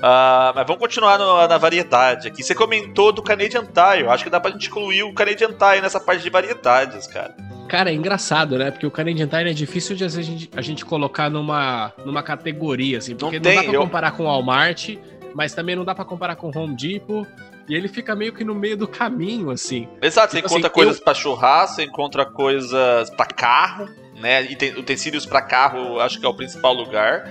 Ah, 0.00 0.52
mas 0.56 0.66
vamos 0.66 0.80
continuar 0.80 1.18
no- 1.18 1.46
na 1.46 1.58
variedade 1.58 2.26
aqui. 2.28 2.42
Você 2.42 2.54
comentou 2.54 3.12
do 3.12 3.22
Canadian 3.22 3.64
Tire. 3.66 4.04
Eu 4.04 4.10
Acho 4.10 4.24
que 4.24 4.30
dá 4.30 4.40
pra 4.40 4.50
gente 4.50 4.66
incluir 4.68 5.02
o 5.02 5.12
Canadian 5.12 5.48
Tire 5.52 5.82
nessa 5.82 6.00
parte 6.00 6.22
de 6.22 6.30
variedades, 6.30 7.06
cara. 7.06 7.34
Cara, 7.70 7.90
é 7.90 7.94
engraçado, 7.94 8.58
né? 8.58 8.70
Porque 8.70 8.84
o 8.86 8.90
Canadian 8.90 9.28
Tire 9.28 9.48
é 9.50 9.52
difícil 9.52 9.94
de 9.94 10.04
a 10.04 10.08
gente, 10.08 10.50
a 10.56 10.60
gente 10.60 10.84
colocar 10.84 11.30
numa, 11.30 11.92
numa 12.04 12.22
categoria, 12.22 12.98
assim. 12.98 13.14
Porque 13.14 13.36
não, 13.36 13.42
tem, 13.42 13.54
dá 13.54 13.62
pra 13.62 13.72
eu- 13.72 13.80
comparar 13.82 14.10
com 14.10 14.24
o 14.24 14.26
Walmart, 14.26 14.96
mas 15.34 15.54
também 15.54 15.76
não 15.76 15.84
dá 15.84 15.94
pra 15.94 16.04
comparar 16.04 16.34
com 16.34 16.48
o 16.50 16.58
Home 16.58 16.76
Depot. 16.76 17.24
E 17.68 17.74
ele 17.76 17.86
fica 17.86 18.16
meio 18.16 18.32
que 18.32 18.42
no 18.42 18.52
meio 18.56 18.76
do 18.76 18.88
caminho, 18.88 19.50
assim. 19.50 19.86
Exato, 20.02 20.32
você 20.32 20.38
Tipo 20.38 20.48
encontra 20.48 20.66
assim, 20.68 20.74
coisas 20.74 20.98
pra 20.98 21.14
churrasco, 21.14 21.76
você 21.76 21.84
encontra 21.84 22.24
coisas 22.26 23.08
pra 23.10 23.26
carro, 23.26 23.88
né? 24.20 24.42
E 24.50 24.56
tem- 24.56 24.72
utensílios 24.76 25.24
pra 25.24 25.40
carro, 25.40 26.00
acho 26.00 26.18
que 26.18 26.26
é 26.26 26.28
o 26.28 26.34
principal 26.34 26.74
lugar. 26.74 27.30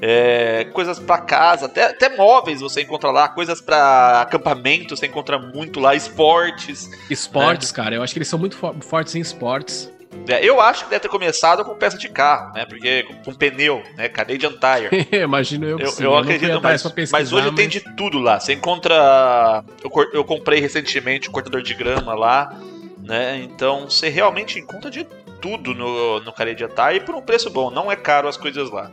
É, 0.00 0.64
coisas 0.72 0.98
pra 0.98 1.18
casa, 1.18 1.66
até, 1.66 1.84
até 1.86 2.14
móveis 2.16 2.60
você 2.60 2.82
encontra 2.82 3.10
lá, 3.10 3.28
coisas 3.28 3.60
pra 3.62 4.20
acampamento 4.20 4.94
você 4.96 5.06
encontra 5.06 5.38
muito 5.38 5.80
lá, 5.80 5.94
esportes. 5.94 6.90
Esportes, 7.08 7.72
cara, 7.72 7.94
eu 7.94 8.02
acho 8.02 8.12
que 8.12 8.18
eles 8.18 8.28
são 8.28 8.38
muito 8.38 8.56
fo- 8.56 8.74
fortes 8.80 9.14
em 9.14 9.20
esportes. 9.20 9.90
É, 10.28 10.44
eu 10.44 10.60
acho 10.60 10.84
que 10.84 10.90
deve 10.90 11.00
ter 11.00 11.08
começado 11.08 11.64
com 11.64 11.74
peça 11.74 11.96
de 11.96 12.08
carro, 12.08 12.52
né? 12.54 12.64
Porque 12.66 13.04
com 13.24 13.34
pneu, 13.34 13.82
né? 13.96 14.08
Canadian 14.08 14.52
Tire. 14.52 15.06
Imagino 15.22 15.66
eu 15.66 15.76
que 15.76 15.84
Eu, 15.84 15.90
sim. 15.90 16.04
eu 16.04 16.10
não 16.10 16.18
acredito, 16.18 16.60
mas, 16.62 16.84
mas 17.12 17.32
hoje 17.32 17.52
tem 17.52 17.68
de 17.68 17.80
tudo 17.96 18.18
lá. 18.18 18.40
Você 18.40 18.52
encontra. 18.54 19.62
Eu, 19.84 19.90
eu 20.12 20.24
comprei 20.24 20.58
recentemente 20.60 21.28
um 21.28 21.32
cortador 21.32 21.62
de 21.62 21.74
grama 21.74 22.14
lá, 22.14 22.54
né? 22.98 23.40
Então 23.42 23.88
você 23.88 24.08
realmente 24.08 24.58
encontra 24.58 24.90
de 24.90 25.04
tudo 25.40 25.74
no, 25.74 26.20
no 26.20 26.32
Canadian 26.32 26.68
Tire 26.68 26.96
e 26.96 27.00
por 27.00 27.14
um 27.14 27.20
preço 27.22 27.50
bom. 27.50 27.70
Não 27.70 27.92
é 27.92 27.96
caro 27.96 28.26
as 28.26 28.36
coisas 28.38 28.70
lá. 28.70 28.90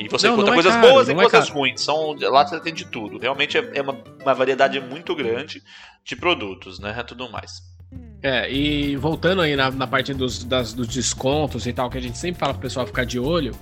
E 0.00 0.08
você 0.08 0.26
Não, 0.26 0.34
encontra 0.34 0.52
não 0.54 0.60
é 0.60 0.62
coisas 0.62 0.80
caro, 0.80 0.88
boas 0.92 1.08
e 1.08 1.12
é 1.12 1.14
coisas 1.14 1.48
caro. 1.48 1.58
ruins. 1.60 1.80
São, 1.82 2.16
lá 2.18 2.46
você 2.46 2.58
tem 2.60 2.72
de 2.72 2.84
tudo. 2.86 3.18
Realmente 3.18 3.58
é, 3.58 3.70
é 3.74 3.82
uma, 3.82 3.96
uma 4.22 4.34
variedade 4.34 4.80
muito 4.80 5.14
grande 5.14 5.62
de 6.04 6.16
produtos, 6.16 6.78
né? 6.80 7.02
Tudo 7.06 7.30
mais. 7.30 7.62
É, 8.22 8.50
e 8.52 8.96
voltando 8.96 9.42
aí 9.42 9.56
na, 9.56 9.70
na 9.70 9.86
parte 9.86 10.14
dos, 10.14 10.44
das- 10.44 10.72
dos 10.72 10.88
descontos 10.88 11.66
e 11.66 11.72
tal, 11.72 11.88
que 11.90 11.98
a 11.98 12.00
gente 12.00 12.16
sempre 12.18 12.38
fala 12.38 12.52
pro 12.52 12.62
pessoal 12.62 12.86
ficar 12.86 13.04
de 13.04 13.18
olho, 13.18 13.52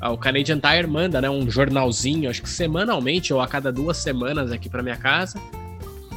ah, 0.00 0.10
o 0.10 0.18
Canadian 0.18 0.58
Tire 0.60 0.86
manda, 0.86 1.20
né, 1.20 1.30
um 1.30 1.48
jornalzinho, 1.50 2.28
acho 2.28 2.42
que 2.42 2.48
semanalmente 2.50 3.32
ou 3.32 3.40
a 3.40 3.46
cada 3.46 3.72
duas 3.72 3.96
semanas 3.96 4.50
aqui 4.52 4.68
pra 4.68 4.82
minha 4.82 4.96
casa. 4.96 5.38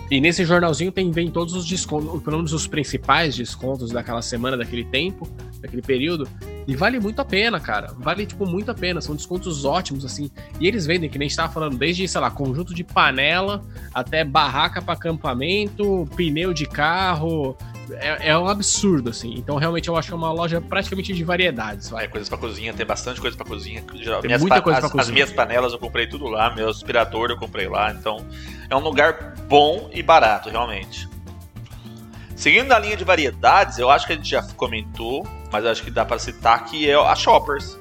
E 0.10 0.22
nesse 0.22 0.46
jornalzinho 0.46 0.92
tem 0.92 1.10
vem 1.12 1.32
todos 1.32 1.56
os 1.56 1.66
descontos, 1.66 2.22
pelo 2.22 2.38
menos 2.38 2.54
os 2.54 2.68
principais 2.68 3.36
descontos 3.36 3.90
daquela 3.92 4.22
semana, 4.22 4.56
daquele 4.56 4.86
tempo, 4.86 5.28
daquele 5.60 5.82
período. 5.82 6.28
E 6.68 6.76
vale 6.76 7.00
muito 7.00 7.20
a 7.22 7.26
pena, 7.26 7.60
cara. 7.60 7.94
Vale, 7.98 8.26
tipo, 8.26 8.46
muito 8.46 8.70
a 8.70 8.74
pena. 8.74 9.02
São 9.02 9.16
descontos 9.16 9.66
ótimos, 9.66 10.06
assim. 10.06 10.30
E 10.60 10.68
eles 10.68 10.86
vendem, 10.86 11.10
que 11.10 11.18
nem 11.18 11.26
a 11.26 11.30
gente 11.30 11.38
tava 11.38 11.52
falando, 11.52 11.78
desde, 11.78 12.08
sei 12.08 12.22
lá, 12.22 12.30
conjunto 12.30 12.74
de 12.74 12.84
panela 12.84 13.62
até 13.94 14.24
barraca 14.24 14.82
para 14.82 14.94
acampamento, 14.94 16.08
pneu 16.16 16.54
de 16.54 16.66
carro. 16.66 17.58
É, 17.92 18.30
é 18.30 18.38
um 18.38 18.48
absurdo, 18.48 19.10
assim. 19.10 19.34
Então, 19.38 19.58
realmente, 19.58 19.88
eu 19.90 19.96
acho 19.98 20.08
que 20.08 20.14
é 20.14 20.18
uma 20.18 20.32
loja 20.32 20.60
praticamente 20.62 21.14
de 21.14 21.24
variedades. 21.24 21.90
Vai. 21.90 22.02
Vai, 22.04 22.08
coisas 22.12 22.28
pra 22.30 22.38
cozinha, 22.38 22.74
tem 22.74 22.86
bastante 22.86 23.22
coisa 23.22 23.36
pra 23.38 23.46
cozinha. 23.46 23.84
Geral- 23.96 24.22
Tem 24.22 24.38
muita 24.38 24.62
coisa 24.62 24.80
as, 24.80 24.82
pra 24.82 24.88
as 24.88 24.92
cozinha. 25.08 25.14
minhas 25.14 25.32
panelas 25.32 25.74
eu 25.74 25.80
comprei 25.80 26.08
tudo 26.08 26.28
lá, 26.28 26.54
meu 26.54 26.70
aspirador 26.70 27.30
eu 27.30 27.38
comprei 27.38 27.68
lá, 27.68 27.92
então 27.92 28.26
é 28.70 28.76
um 28.76 28.80
lugar 28.80 29.36
bom 29.48 29.90
e 29.94 30.02
barato, 30.02 30.50
realmente. 30.50 31.08
Seguindo 32.36 32.68
na 32.68 32.78
linha 32.80 32.98
de 32.98 33.04
variedades, 33.04 33.78
eu 33.78 33.90
acho 33.90 34.06
que 34.06 34.14
a 34.14 34.16
gente 34.16 34.30
já 34.30 34.42
comentou, 34.56 35.26
mas 35.52 35.66
acho 35.66 35.82
que 35.84 35.90
dá 35.92 36.04
pra 36.04 36.20
citar 36.20 36.66
que 36.66 36.90
é 36.90 36.94
a 36.96 37.16
Shoppers. 37.16 37.78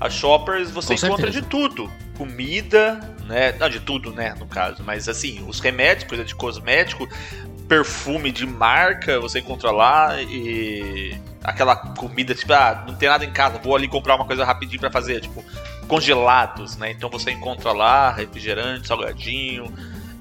A 0.00 0.08
Shoppers 0.08 0.70
você 0.70 0.96
Com 0.96 1.06
encontra 1.06 1.32
certeza. 1.32 1.42
de 1.42 1.46
tudo. 1.48 1.90
Comida, 2.16 3.00
né? 3.26 3.52
Não, 3.58 3.68
de 3.68 3.80
tudo, 3.80 4.12
né, 4.12 4.34
no 4.38 4.46
caso. 4.46 4.82
Mas 4.84 5.08
assim, 5.08 5.44
os 5.48 5.58
remédios, 5.58 6.08
coisa 6.08 6.24
de 6.24 6.34
cosmético, 6.34 7.08
perfume 7.72 8.30
de 8.30 8.46
marca, 8.46 9.18
você 9.18 9.38
encontra 9.38 9.70
lá 9.70 10.20
e 10.20 11.18
aquela 11.42 11.74
comida, 11.74 12.34
tipo, 12.34 12.52
ah, 12.52 12.84
não 12.86 12.94
tem 12.94 13.08
nada 13.08 13.24
em 13.24 13.32
casa, 13.32 13.56
vou 13.56 13.74
ali 13.74 13.88
comprar 13.88 14.14
uma 14.14 14.26
coisa 14.26 14.44
rapidinho 14.44 14.78
pra 14.78 14.90
fazer, 14.90 15.22
tipo, 15.22 15.42
congelados, 15.88 16.76
né? 16.76 16.90
Então 16.90 17.08
você 17.08 17.30
encontra 17.30 17.72
lá 17.72 18.12
refrigerante, 18.12 18.86
salgadinho. 18.86 19.72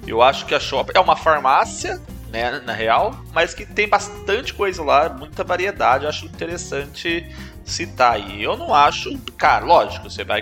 Eu 0.07 0.21
acho 0.21 0.45
que 0.45 0.55
a 0.55 0.61
Shopper 0.61 0.95
é 0.95 0.99
uma 1.01 1.17
farmácia, 1.17 2.01
né, 2.29 2.61
na 2.63 2.71
real, 2.71 3.21
mas 3.33 3.53
que 3.53 3.65
tem 3.65 3.85
bastante 3.85 4.53
coisa 4.53 4.81
lá, 4.81 5.09
muita 5.09 5.43
variedade, 5.43 6.05
eu 6.05 6.09
acho 6.09 6.23
interessante 6.27 7.29
citar. 7.65 8.17
E 8.17 8.41
eu 8.41 8.55
não 8.55 8.73
acho 8.73 9.13
caro, 9.37 9.65
lógico, 9.65 10.09
você 10.09 10.23
vai 10.23 10.41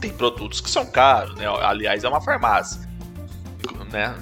tem 0.00 0.10
produtos 0.10 0.62
que 0.62 0.70
são 0.70 0.86
caros, 0.86 1.34
né? 1.34 1.44
Aliás, 1.46 2.02
é 2.02 2.08
uma 2.08 2.22
farmácia, 2.22 2.80
né? 3.92 4.14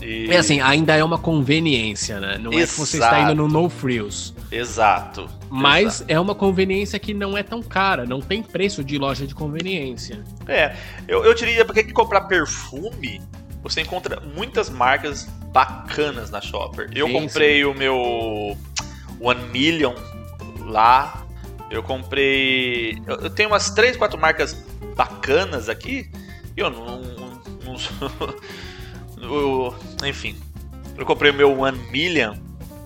E... 0.00 0.30
É 0.30 0.38
assim, 0.38 0.60
ainda 0.60 0.94
é 0.94 1.02
uma 1.02 1.18
conveniência, 1.18 2.20
né? 2.20 2.38
Não 2.38 2.52
é 2.52 2.66
que 2.66 2.74
você 2.74 2.96
está 2.96 3.18
Exato. 3.18 3.32
indo 3.32 3.34
no 3.34 3.48
No 3.48 3.68
Frills. 3.68 4.34
Exato. 4.50 5.28
Mas 5.50 5.96
exato. 5.96 6.12
é 6.12 6.20
uma 6.20 6.34
conveniência 6.34 6.98
que 6.98 7.12
não 7.12 7.36
é 7.36 7.42
tão 7.42 7.62
cara. 7.62 8.04
Não 8.04 8.20
tem 8.20 8.42
preço 8.42 8.84
de 8.84 8.98
loja 8.98 9.26
de 9.26 9.34
conveniência. 9.34 10.22
É, 10.46 10.74
eu, 11.06 11.24
eu 11.24 11.34
diria, 11.34 11.64
porque 11.64 11.82
que 11.82 11.92
comprar 11.92 12.22
perfume, 12.22 13.20
você 13.62 13.80
encontra 13.80 14.20
muitas 14.20 14.70
marcas 14.70 15.24
bacanas 15.52 16.30
na 16.30 16.40
Shopper. 16.40 16.90
Eu 16.94 17.06
Sim, 17.06 17.12
comprei 17.12 17.64
o 17.64 17.74
meu 17.74 18.56
One 19.20 19.48
Million 19.50 19.94
lá, 20.60 21.26
Eu 21.70 21.82
comprei. 21.82 22.98
Eu, 23.06 23.16
eu 23.16 23.30
tenho 23.30 23.50
umas 23.50 23.70
3, 23.70 23.96
4 23.96 24.18
marcas 24.18 24.54
bacanas 24.96 25.68
aqui. 25.68 26.10
E 26.56 26.60
eu 26.60 26.70
não. 26.70 27.02
não, 27.02 27.42
não 27.64 27.76
enfim. 30.06 30.36
Eu 30.96 31.06
comprei 31.06 31.30
o 31.30 31.34
meu 31.34 31.60
One 31.60 31.78
Million 31.90 32.34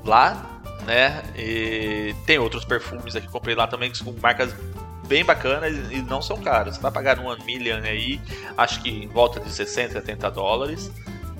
lá, 0.05 0.61
né? 0.87 1.23
E 1.37 2.15
tem 2.27 2.39
outros 2.39 2.65
perfumes 2.65 3.17
aqui 3.17 3.27
que 3.27 3.33
comprei 3.33 3.55
lá 3.55 3.67
também, 3.67 3.93
são 3.95 4.15
marcas 4.21 4.55
bem 5.07 5.25
bacanas 5.25 5.91
e 5.91 6.03
não 6.03 6.21
são 6.21 6.37
caros. 6.39 6.77
Você 6.77 6.83
vai 6.83 6.91
pagar 6.91 7.19
um 7.19 7.27
One 7.27 7.45
Million 7.45 7.81
aí, 7.83 8.21
acho 8.57 8.83
que 8.83 8.91
em 8.91 9.09
volta 9.09 9.41
de 9.41 9.51
60, 9.51 9.93
70 9.93 10.31
dólares. 10.31 10.91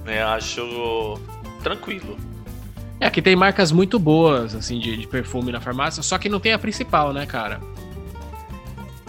Né? 0.05 0.23
Acho 0.23 1.21
tranquilo. 1.63 2.17
É, 3.01 3.07
aqui 3.07 3.21
tem 3.21 3.35
marcas 3.35 3.73
muito 3.73 3.99
boas, 3.99 4.55
assim, 4.55 4.79
de, 4.79 4.97
de 4.97 5.07
perfume 5.07 5.51
na 5.51 5.61
farmácia, 5.61 6.03
só 6.03 6.19
que 6.19 6.29
não 6.29 6.39
tem 6.39 6.53
a 6.53 6.59
principal, 6.59 7.13
né, 7.13 7.27
cara? 7.27 7.61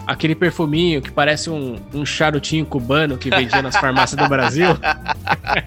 Aquele 0.05 0.35
perfuminho 0.35 1.01
que 1.01 1.11
parece 1.11 1.49
um, 1.49 1.77
um 1.93 2.05
charutinho 2.05 2.65
cubano 2.65 3.17
que 3.17 3.29
vendia 3.29 3.61
nas 3.61 3.75
farmácias 3.75 4.19
do 4.19 4.27
Brasil. 4.27 4.67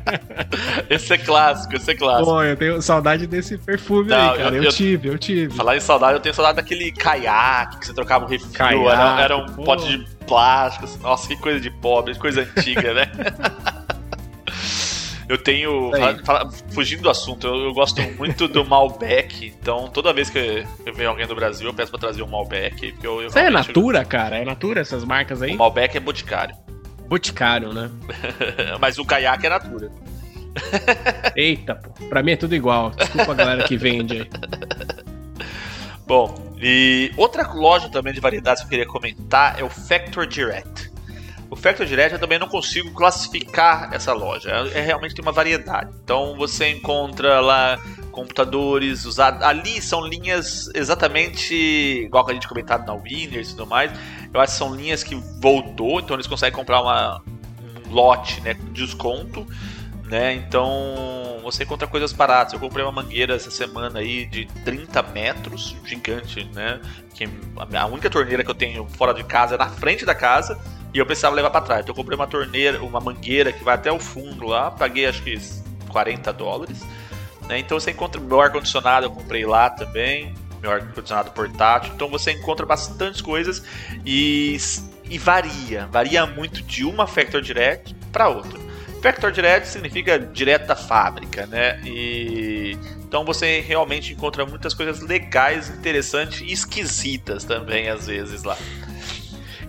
esse 0.91 1.15
é 1.15 1.19
clássico, 1.19 1.75
esse 1.77 1.91
é 1.91 1.95
clássico. 1.95 2.31
Pô, 2.31 2.43
eu 2.43 2.57
tenho 2.57 2.83
saudade 2.83 3.27
desse 3.27 3.57
perfume 3.57 4.11
Não, 4.11 4.33
aí, 4.33 4.39
cara. 4.39 4.57
Eu, 4.57 4.63
eu, 4.63 4.65
eu, 4.65 4.73
tive, 4.73 5.09
eu 5.09 5.19
tive. 5.19 5.55
Falar 5.55 5.77
em 5.77 5.81
saudade, 5.81 6.15
eu 6.15 6.21
tenho 6.21 6.35
saudade 6.35 6.57
daquele 6.57 6.93
caiaque 6.93 7.79
que 7.79 7.87
você 7.87 7.95
trocava 7.95 8.25
o 8.25 8.29
refil. 8.29 8.51
Caiaque, 8.53 8.87
era, 8.87 9.21
era 9.21 9.37
um 9.37 9.47
pô. 9.47 9.65
pote 9.65 9.89
de 9.89 10.05
plástico. 10.27 10.85
Assim, 10.85 10.99
nossa, 11.01 11.29
que 11.29 11.37
coisa 11.37 11.59
de 11.59 11.71
pobre, 11.71 12.15
coisa 12.17 12.43
antiga, 12.43 12.93
né? 12.93 13.11
Eu 15.29 15.39
tenho. 15.39 15.91
Fala, 15.91 16.25
fala, 16.25 16.51
fugindo 16.71 17.03
do 17.03 17.11
assunto, 17.11 17.47
eu, 17.47 17.57
eu, 17.57 17.75
gosto 17.75 18.01
muito 18.17 18.47
do 18.47 18.65
Malbec. 18.67 19.47
Então, 19.47 19.89
toda 19.89 20.13
vez 20.13 20.31
que 20.31 20.65
eu 20.85 20.95
venho 20.95 21.11
alguém 21.11 21.27
do 21.27 21.35
Brasil, 21.35 21.67
eu 21.67 21.75
peço 21.75 21.91
pra 21.91 21.99
trazer 21.99 22.23
um 22.23 22.29
Malbec. 22.29 22.93
Porque 22.93 23.07
eu, 23.07 23.21
eu 23.21 23.29
Isso 23.29 23.39
é 23.39 23.51
Natura, 23.51 24.05
cara? 24.05 24.39
É 24.39 24.45
Natura 24.45 24.81
essas 24.81 25.05
marcas 25.05 25.43
aí? 25.43 25.55
O 25.55 25.59
Malbec 25.59 25.97
é 25.97 26.01
Boticário. 26.01 26.55
Boticário, 27.09 27.73
né? 27.73 27.91
Mas 28.81 28.99
o 28.99 29.05
caiaque 29.05 29.47
é 29.47 29.51
Natura. 29.51 29.91
Eita, 31.35 31.75
pô. 31.75 32.07
Pra 32.07 32.23
mim 32.23 32.33
é 32.33 32.37
tudo 32.37 32.55
igual. 32.55 32.91
Desculpa 32.91 33.33
a 33.33 33.35
galera 33.35 33.65
que 33.65 33.77
vende 33.77 34.15
aí. 34.15 34.31
Bom, 36.07 36.35
e 36.61 37.13
outra 37.17 37.53
loja 37.53 37.89
também 37.89 38.13
de 38.13 38.21
variedades 38.21 38.63
que 38.63 38.67
eu 38.67 38.71
queria 38.71 38.87
comentar 38.87 39.59
é 39.59 39.65
o 39.65 39.69
Factor 39.69 40.27
Direct. 40.27 40.91
O 41.49 41.55
Factor 41.55 41.87
Direct 41.87 42.15
eu 42.15 42.19
também 42.19 42.39
não 42.39 42.49
consigo 42.49 42.91
classificar 42.93 43.91
essa 43.93 44.13
loja. 44.13 44.51
É, 44.51 44.79
é, 44.79 44.81
realmente 44.81 45.15
tem 45.15 45.23
uma 45.23 45.33
variedade. 45.33 45.91
Então 46.03 46.37
você 46.37 46.69
encontra 46.69 47.41
lá 47.41 47.79
computadores 48.11 49.05
usados. 49.05 49.43
Ali 49.43 49.81
são 49.81 50.05
linhas 50.05 50.69
exatamente 50.75 51.55
igual 51.55 52.25
que 52.25 52.33
a 52.33 52.35
gente 52.35 52.49
comentado 52.49 52.87
na 52.87 52.95
Winners 52.95 53.51
e 53.51 53.57
tudo 53.57 53.67
mais. 53.67 53.93
Eu 54.33 54.41
acho 54.41 54.53
que 54.53 54.59
são 54.59 54.75
linhas 54.75 55.05
que 55.05 55.15
voltou, 55.41 56.01
então 56.01 56.17
eles 56.17 56.27
conseguem 56.27 56.55
comprar 56.55 56.83
uma, 56.83 57.23
um 57.87 57.93
lote 57.93 58.41
né, 58.41 58.55
com 58.55 58.73
desconto. 58.73 59.47
Né? 60.05 60.35
Então 60.35 61.41
você 61.43 61.63
encontra 61.63 61.87
coisas 61.87 62.13
baratas. 62.13 62.55
Eu 62.55 62.59
comprei 62.59 62.85
uma 62.85 62.91
mangueira 62.91 63.37
essa 63.37 63.53
semana 63.53 64.01
aí 64.01 64.27
de 64.27 64.47
30 64.65 65.01
metros, 65.05 65.77
gigante, 65.85 66.45
né? 66.53 66.81
Que 67.15 67.29
a 67.75 67.87
única 67.87 68.11
torneira 68.11 68.43
que 68.43 68.51
eu 68.51 68.55
tenho 68.55 68.85
fora 68.87 69.15
de 69.15 69.23
casa 69.23 69.55
é 69.55 69.59
na 69.59 69.69
frente 69.69 70.05
da 70.05 70.15
casa 70.15 70.59
e 70.97 70.99
eu 70.99 71.05
precisava 71.05 71.37
levar 71.37 71.51
para 71.51 71.61
trás. 71.61 71.83
Então 71.83 71.93
eu 71.93 71.97
comprei 71.97 72.17
uma 72.17 72.27
torneira, 72.27 72.83
uma 72.83 72.99
mangueira 72.99 73.53
que 73.53 73.63
vai 73.63 73.75
até 73.75 73.93
o 73.93 74.01
fundo 74.01 74.47
lá, 74.47 74.71
paguei 74.71 75.05
acho 75.05 75.23
que 75.23 75.39
40 75.91 76.33
dólares. 76.33 76.81
Né? 77.47 77.59
Então 77.59 77.79
você 77.79 77.91
encontra 77.91 78.19
meu 78.19 78.41
ar-condicionado, 78.41 79.05
eu 79.05 79.11
comprei 79.11 79.45
lá 79.45 79.69
também, 79.69 80.35
meu 80.63 80.71
ar-condicionado 80.71 81.33
portátil. 81.33 81.93
Então 81.95 82.09
você 82.09 82.33
encontra 82.33 82.65
bastante 82.65 83.23
coisas 83.23 83.63
e, 84.07 84.57
e 85.11 85.19
varia, 85.19 85.87
varia 85.93 86.25
muito 86.25 86.63
de 86.63 86.83
uma 86.83 87.07
Factor 87.07 87.43
Direct 87.43 87.95
para 88.11 88.31
outra. 88.31 88.59
Factor 89.03 89.31
Direct 89.31 89.69
significa 89.69 90.19
direto 90.19 90.67
da 90.67 90.75
fábrica, 90.75 91.45
né? 91.47 91.79
E 91.85 92.75
então 93.05 93.23
você 93.23 93.61
realmente 93.61 94.15
encontra 94.15 94.47
muitas 94.47 94.73
coisas 94.73 95.03
legais, 95.03 95.69
interessantes 95.69 96.41
e 96.41 96.51
esquisitas 96.51 97.45
também 97.45 97.91
às 97.91 98.07
vezes 98.07 98.45
lá. 98.45 98.57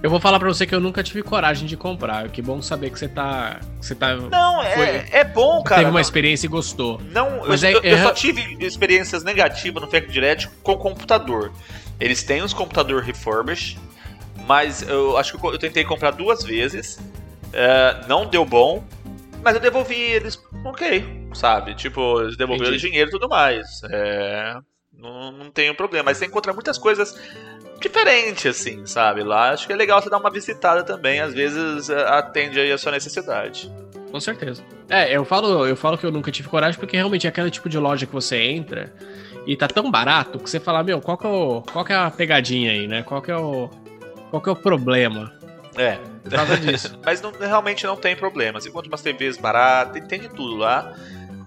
Eu 0.02 0.10
vou 0.10 0.20
falar 0.20 0.40
pra 0.40 0.48
você 0.48 0.66
que 0.66 0.76
eu 0.76 0.80
nunca 0.80 1.02
tive 1.02 1.24
coragem 1.24 1.68
de 1.68 1.76
comprar. 1.76 2.30
Que 2.30 2.42
bom 2.42 2.62
saber 2.62 2.92
que 2.92 3.00
você 3.00 3.08
tá. 3.08 3.60
Que 3.80 3.86
você 3.86 3.96
tá 3.96 4.16
não, 4.16 4.62
é, 4.62 4.76
foi, 4.76 5.20
é 5.20 5.24
bom, 5.24 5.64
cara. 5.64 5.82
Teve 5.82 5.90
uma 5.90 5.96
não, 5.96 6.02
experiência 6.02 6.46
e 6.46 6.50
gostou. 6.50 7.02
Não, 7.12 7.48
Mas 7.48 7.64
eu, 7.64 7.70
é, 7.70 7.74
eu, 7.74 7.82
eu 7.82 7.98
é... 7.98 8.04
só 8.04 8.12
tive 8.12 8.58
experiências 8.64 9.24
negativas 9.24 9.82
no 9.82 9.90
Fact 9.90 10.12
Direct 10.12 10.50
com 10.62 10.78
computador. 10.78 11.52
Eles 12.00 12.22
têm 12.22 12.44
uns 12.44 12.54
computador 12.54 13.02
refurbished, 13.02 13.80
mas 14.46 14.88
eu 14.88 15.18
acho 15.18 15.36
que 15.36 15.44
eu, 15.44 15.54
eu 15.54 15.60
tentei 15.60 15.84
comprar 15.84 16.12
duas 16.12 16.44
vezes. 16.44 16.98
Uh, 17.48 18.08
não 18.08 18.26
deu 18.28 18.46
bom, 18.46 18.84
mas 19.44 19.56
eu 19.56 19.62
devolvi 19.62 19.96
eles, 19.96 20.38
ok, 20.64 21.30
sabe? 21.34 21.74
Tipo, 21.74 22.22
eles 22.22 22.38
devolveram 22.38 22.72
Entendi. 22.72 22.88
dinheiro 22.88 23.10
e 23.10 23.12
tudo 23.12 23.28
mais. 23.28 23.82
É, 23.90 24.58
não, 24.94 25.32
não 25.32 25.52
tenho 25.52 25.74
problema. 25.74 26.06
Mas 26.06 26.18
você 26.18 26.26
encontra 26.26 26.54
muitas 26.54 26.78
coisas 26.78 27.18
diferente, 27.80 28.48
assim, 28.48 28.86
sabe? 28.86 29.24
Lá 29.24 29.52
acho 29.52 29.68
que 29.68 29.74
é 29.74 29.76
legal 29.76 30.02
você 30.02 30.10
dar 30.10 30.18
uma 30.18 30.32
visitada 30.32 30.84
também, 30.84 31.20
às 31.20 31.34
vezes 31.34 31.90
é, 31.90 32.02
atende 32.08 32.60
aí 32.60 32.72
a 32.72 32.78
sua 32.78 32.92
necessidade. 32.92 33.72
Com 34.12 34.20
certeza. 34.20 34.64
É, 34.90 35.16
eu 35.16 35.26
falo, 35.26 35.68
eu 35.68 35.76
falo 35.76 35.98
que 35.98 36.06
eu 36.06 36.12
nunca 36.12 36.32
tive 36.32 36.48
coragem 36.48 36.80
porque 36.80 36.96
realmente 36.96 37.28
é 37.28 37.30
aquele 37.30 37.52
tipo 37.52 37.68
de 37.68 37.78
loja 37.78 38.06
que 38.06 38.14
você 38.14 38.38
entra 38.38 38.94
e 39.46 39.56
tá 39.56 39.68
tão 39.68 39.90
barato 39.92 40.40
que 40.40 40.50
você 40.50 40.60
fala, 40.60 40.84
meu, 40.84 41.02
qual 41.02 41.18
que 41.18 41.26
é, 41.26 41.30
o, 41.30 41.62
qual 41.62 41.84
que 41.84 41.94
é 41.94 41.96
a 41.96 42.10
pegadinha 42.10 42.72
aí, 42.72 42.88
né? 42.88 43.04
Qual 43.04 43.22
que 43.22 43.32
é 43.32 43.38
o, 43.38 43.70
qual 44.30 44.42
que 44.42 44.50
é 44.50 44.52
o 44.52 44.56
problema? 44.56 45.34
É. 45.78 45.98
Por 46.24 46.32
causa 46.32 46.58
disso. 46.58 47.00
Mas 47.06 47.22
não, 47.22 47.32
realmente 47.32 47.86
não 47.86 47.96
tem 47.96 48.16
problema. 48.16 48.60
Você 48.60 48.70
encontra 48.70 48.90
umas 48.90 49.02
TVs 49.02 49.38
baratas, 49.38 50.04
tem 50.08 50.20
de 50.20 50.30
tudo 50.30 50.56
lá. 50.56 50.94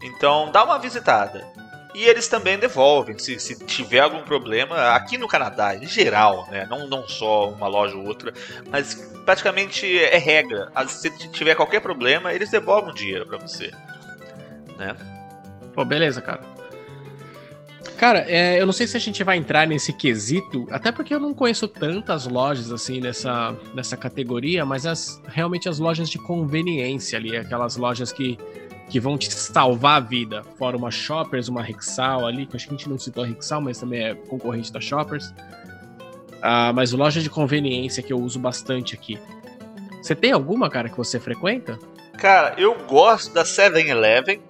Então 0.03 0.51
dá 0.51 0.65
uma 0.65 0.79
visitada. 0.79 1.47
E 1.95 2.05
eles 2.05 2.29
também 2.29 2.59
devolvem, 2.59 3.19
se, 3.19 3.39
se 3.41 3.65
tiver 3.65 4.01
algum 4.01 4.23
problema, 4.23 4.95
aqui 4.95 5.19
no 5.19 5.27
Canadá, 5.27 5.75
em 5.75 5.87
geral, 5.87 6.47
né? 6.51 6.67
Não, 6.71 6.89
não 6.89 7.09
só 7.09 7.51
uma 7.51 7.67
loja 7.67 7.97
ou 7.97 8.07
outra, 8.07 8.33
mas 8.71 8.95
praticamente 9.25 9.99
é 9.99 10.19
regra. 10.19 10.71
Se 10.87 11.11
tiver 11.31 11.55
qualquer 11.55 11.81
problema, 11.81 12.33
eles 12.33 12.51
devolvem 12.51 12.93
o 12.93 12.95
dinheiro 12.95 13.27
para 13.27 13.39
você. 13.39 13.73
Né? 14.79 14.97
Pô, 15.75 15.85
beleza, 15.85 16.21
cara. 16.21 16.41
Cara, 17.97 18.25
é, 18.27 18.59
eu 18.59 18.65
não 18.65 18.73
sei 18.73 18.87
se 18.87 18.97
a 18.97 19.01
gente 19.01 19.23
vai 19.23 19.37
entrar 19.37 19.67
nesse 19.67 19.93
quesito, 19.93 20.67
até 20.71 20.91
porque 20.91 21.15
eu 21.15 21.21
não 21.21 21.35
conheço 21.35 21.69
tantas 21.69 22.27
lojas 22.27 22.73
assim 22.73 22.99
nessa, 22.99 23.55
nessa 23.75 23.95
categoria, 23.95 24.65
mas 24.65 24.87
as, 24.87 25.21
realmente 25.27 25.69
as 25.69 25.79
lojas 25.79 26.09
de 26.09 26.19
conveniência 26.19 27.19
ali, 27.19 27.37
aquelas 27.37 27.77
lojas 27.77 28.11
que 28.11 28.39
que 28.91 28.99
vão 28.99 29.17
te 29.17 29.33
salvar 29.33 29.99
a 29.99 30.01
vida. 30.01 30.43
Fora 30.59 30.77
uma 30.77 30.91
Shoppers, 30.91 31.49
uma 31.49 31.63
Rexal 31.63 32.27
ali, 32.27 32.45
que 32.45 32.57
acho 32.57 32.67
que 32.67 32.75
a 32.75 32.77
gente 32.77 32.89
não 32.89 32.99
citou 32.99 33.23
a 33.23 33.27
Rexal, 33.27 33.61
mas 33.61 33.79
também 33.79 34.05
é 34.05 34.15
concorrente 34.15 34.73
da 34.73 34.81
Shoppers. 34.81 35.33
Ah, 36.43 36.73
mas 36.75 36.93
loja 36.93 37.23
de 37.23 37.31
conveniência 37.31 38.03
que 38.03 38.13
eu 38.13 38.19
uso 38.19 38.39
bastante 38.39 38.95
aqui. 38.95 39.19
Você 40.03 40.15
tem 40.15 40.33
alguma, 40.33 40.69
cara, 40.69 40.89
que 40.89 40.97
você 40.97 41.21
frequenta? 41.21 41.79
Cara, 42.19 42.55
eu 42.59 42.75
gosto 42.87 43.33
da 43.33 43.45
7-Eleven 43.45 44.43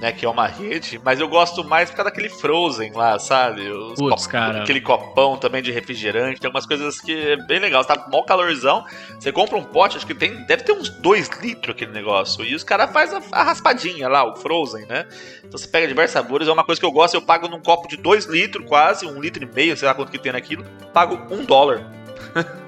né, 0.00 0.12
que 0.12 0.26
é 0.26 0.28
uma 0.28 0.46
rede, 0.46 1.00
mas 1.02 1.20
eu 1.20 1.28
gosto 1.28 1.64
mais 1.64 1.90
por 1.90 1.96
causa 1.96 2.10
daquele 2.10 2.28
Frozen 2.28 2.92
lá, 2.92 3.18
sabe? 3.18 3.70
Os 3.70 3.94
Puts, 3.94 4.26
cara. 4.26 4.62
Aquele 4.62 4.80
copão 4.80 5.36
também 5.36 5.62
de 5.62 5.72
refrigerante, 5.72 6.40
tem 6.40 6.50
umas 6.50 6.66
coisas 6.66 7.00
que 7.00 7.12
é 7.12 7.36
bem 7.36 7.58
legal. 7.58 7.82
Você 7.82 7.88
tá 7.88 8.06
mó 8.10 8.22
calorzão, 8.22 8.84
você 9.18 9.32
compra 9.32 9.56
um 9.56 9.64
pote, 9.64 9.96
acho 9.96 10.06
que 10.06 10.14
tem, 10.14 10.44
deve 10.44 10.64
ter 10.64 10.72
uns 10.72 10.90
2 10.90 11.30
litros 11.42 11.74
aquele 11.74 11.92
negócio, 11.92 12.44
e 12.44 12.54
os 12.54 12.62
caras 12.62 12.92
fazem 12.92 13.18
a, 13.32 13.40
a, 13.40 13.42
raspadinha 13.44 14.08
lá, 14.08 14.24
o 14.24 14.36
Frozen, 14.36 14.86
né? 14.86 15.06
Então 15.38 15.58
você 15.58 15.66
pega 15.66 15.86
diversos 15.86 16.12
sabores, 16.12 16.46
é 16.46 16.52
uma 16.52 16.64
coisa 16.64 16.80
que 16.80 16.86
eu 16.86 16.92
gosto, 16.92 17.14
eu 17.14 17.22
pago 17.22 17.48
num 17.48 17.60
copo 17.60 17.88
de 17.88 17.96
2 17.96 18.26
litros 18.26 18.66
quase, 18.66 19.06
um 19.06 19.20
litro 19.20 19.42
e 19.42 19.54
meio, 19.54 19.76
sei 19.76 19.88
lá 19.88 19.94
quanto 19.94 20.12
que 20.12 20.18
tem 20.18 20.32
naquilo, 20.32 20.64
pago 20.92 21.34
um 21.34 21.44
dólar. 21.44 21.90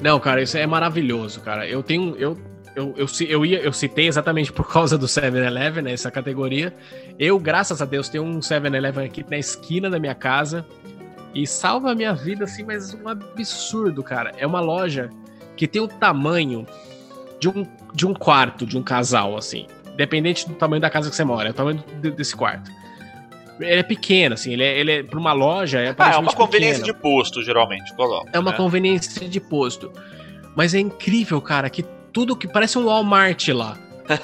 Não, 0.00 0.20
cara, 0.20 0.42
isso 0.42 0.58
é 0.58 0.66
maravilhoso, 0.66 1.40
cara. 1.40 1.66
Eu 1.66 1.82
tenho. 1.82 2.14
Eu 2.16 2.36
eu, 2.76 2.94
eu, 2.94 3.06
eu, 3.26 3.46
ia, 3.46 3.58
eu 3.60 3.72
citei 3.72 4.06
exatamente 4.06 4.52
por 4.52 4.70
causa 4.70 4.98
do 4.98 5.06
7-Eleven, 5.06 5.82
né, 5.82 5.92
essa 5.92 6.10
categoria. 6.10 6.74
Eu, 7.18 7.38
graças 7.38 7.80
a 7.80 7.86
Deus, 7.86 8.10
tenho 8.10 8.22
um 8.22 8.38
7-Eleven 8.40 9.06
aqui 9.06 9.24
na 9.28 9.38
esquina 9.38 9.88
da 9.88 9.98
minha 9.98 10.14
casa 10.14 10.64
e 11.34 11.46
salva 11.46 11.92
a 11.92 11.94
minha 11.94 12.12
vida, 12.12 12.44
assim, 12.44 12.64
mas 12.64 12.92
um 12.92 13.08
absurdo, 13.08 14.02
cara. 14.02 14.32
É 14.36 14.46
uma 14.46 14.60
loja 14.60 15.08
que 15.56 15.66
tem 15.66 15.80
o 15.80 15.88
tamanho 15.88 16.66
de 17.40 17.48
um, 17.48 17.66
de 17.94 18.06
um 18.06 18.12
quarto 18.12 18.66
de 18.66 18.76
um 18.76 18.82
casal, 18.82 19.38
assim. 19.38 19.66
Independente 19.94 20.46
do 20.46 20.54
tamanho 20.54 20.82
da 20.82 20.90
casa 20.90 21.08
que 21.08 21.16
você 21.16 21.24
mora, 21.24 21.48
é 21.48 21.52
o 21.52 21.54
tamanho 21.54 21.82
desse 22.14 22.36
quarto. 22.36 22.70
Ele 23.58 23.80
é 23.80 23.82
pequeno, 23.82 24.34
assim, 24.34 24.52
ele 24.52 24.62
é, 24.62 24.78
ele 24.78 24.92
é 24.92 25.02
para 25.02 25.18
uma 25.18 25.32
loja. 25.32 25.80
É, 25.80 25.94
ah, 25.96 26.12
é 26.12 26.18
uma 26.18 26.34
conveniência 26.34 26.84
pequeno. 26.84 26.98
de 26.98 27.02
posto, 27.02 27.42
geralmente. 27.42 27.94
Coloca, 27.94 28.28
é 28.34 28.38
uma 28.38 28.50
né? 28.50 28.56
conveniência 28.58 29.26
de 29.26 29.40
posto. 29.40 29.90
Mas 30.54 30.74
é 30.74 30.78
incrível, 30.78 31.40
cara, 31.40 31.70
que 31.70 31.82
tudo 32.16 32.34
que 32.34 32.48
parece 32.48 32.78
um 32.78 32.86
Walmart 32.86 33.46
lá. 33.48 33.76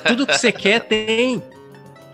Tudo 0.06 0.26
que 0.26 0.32
você 0.32 0.48
quer 0.50 0.80
tem. 0.80 1.42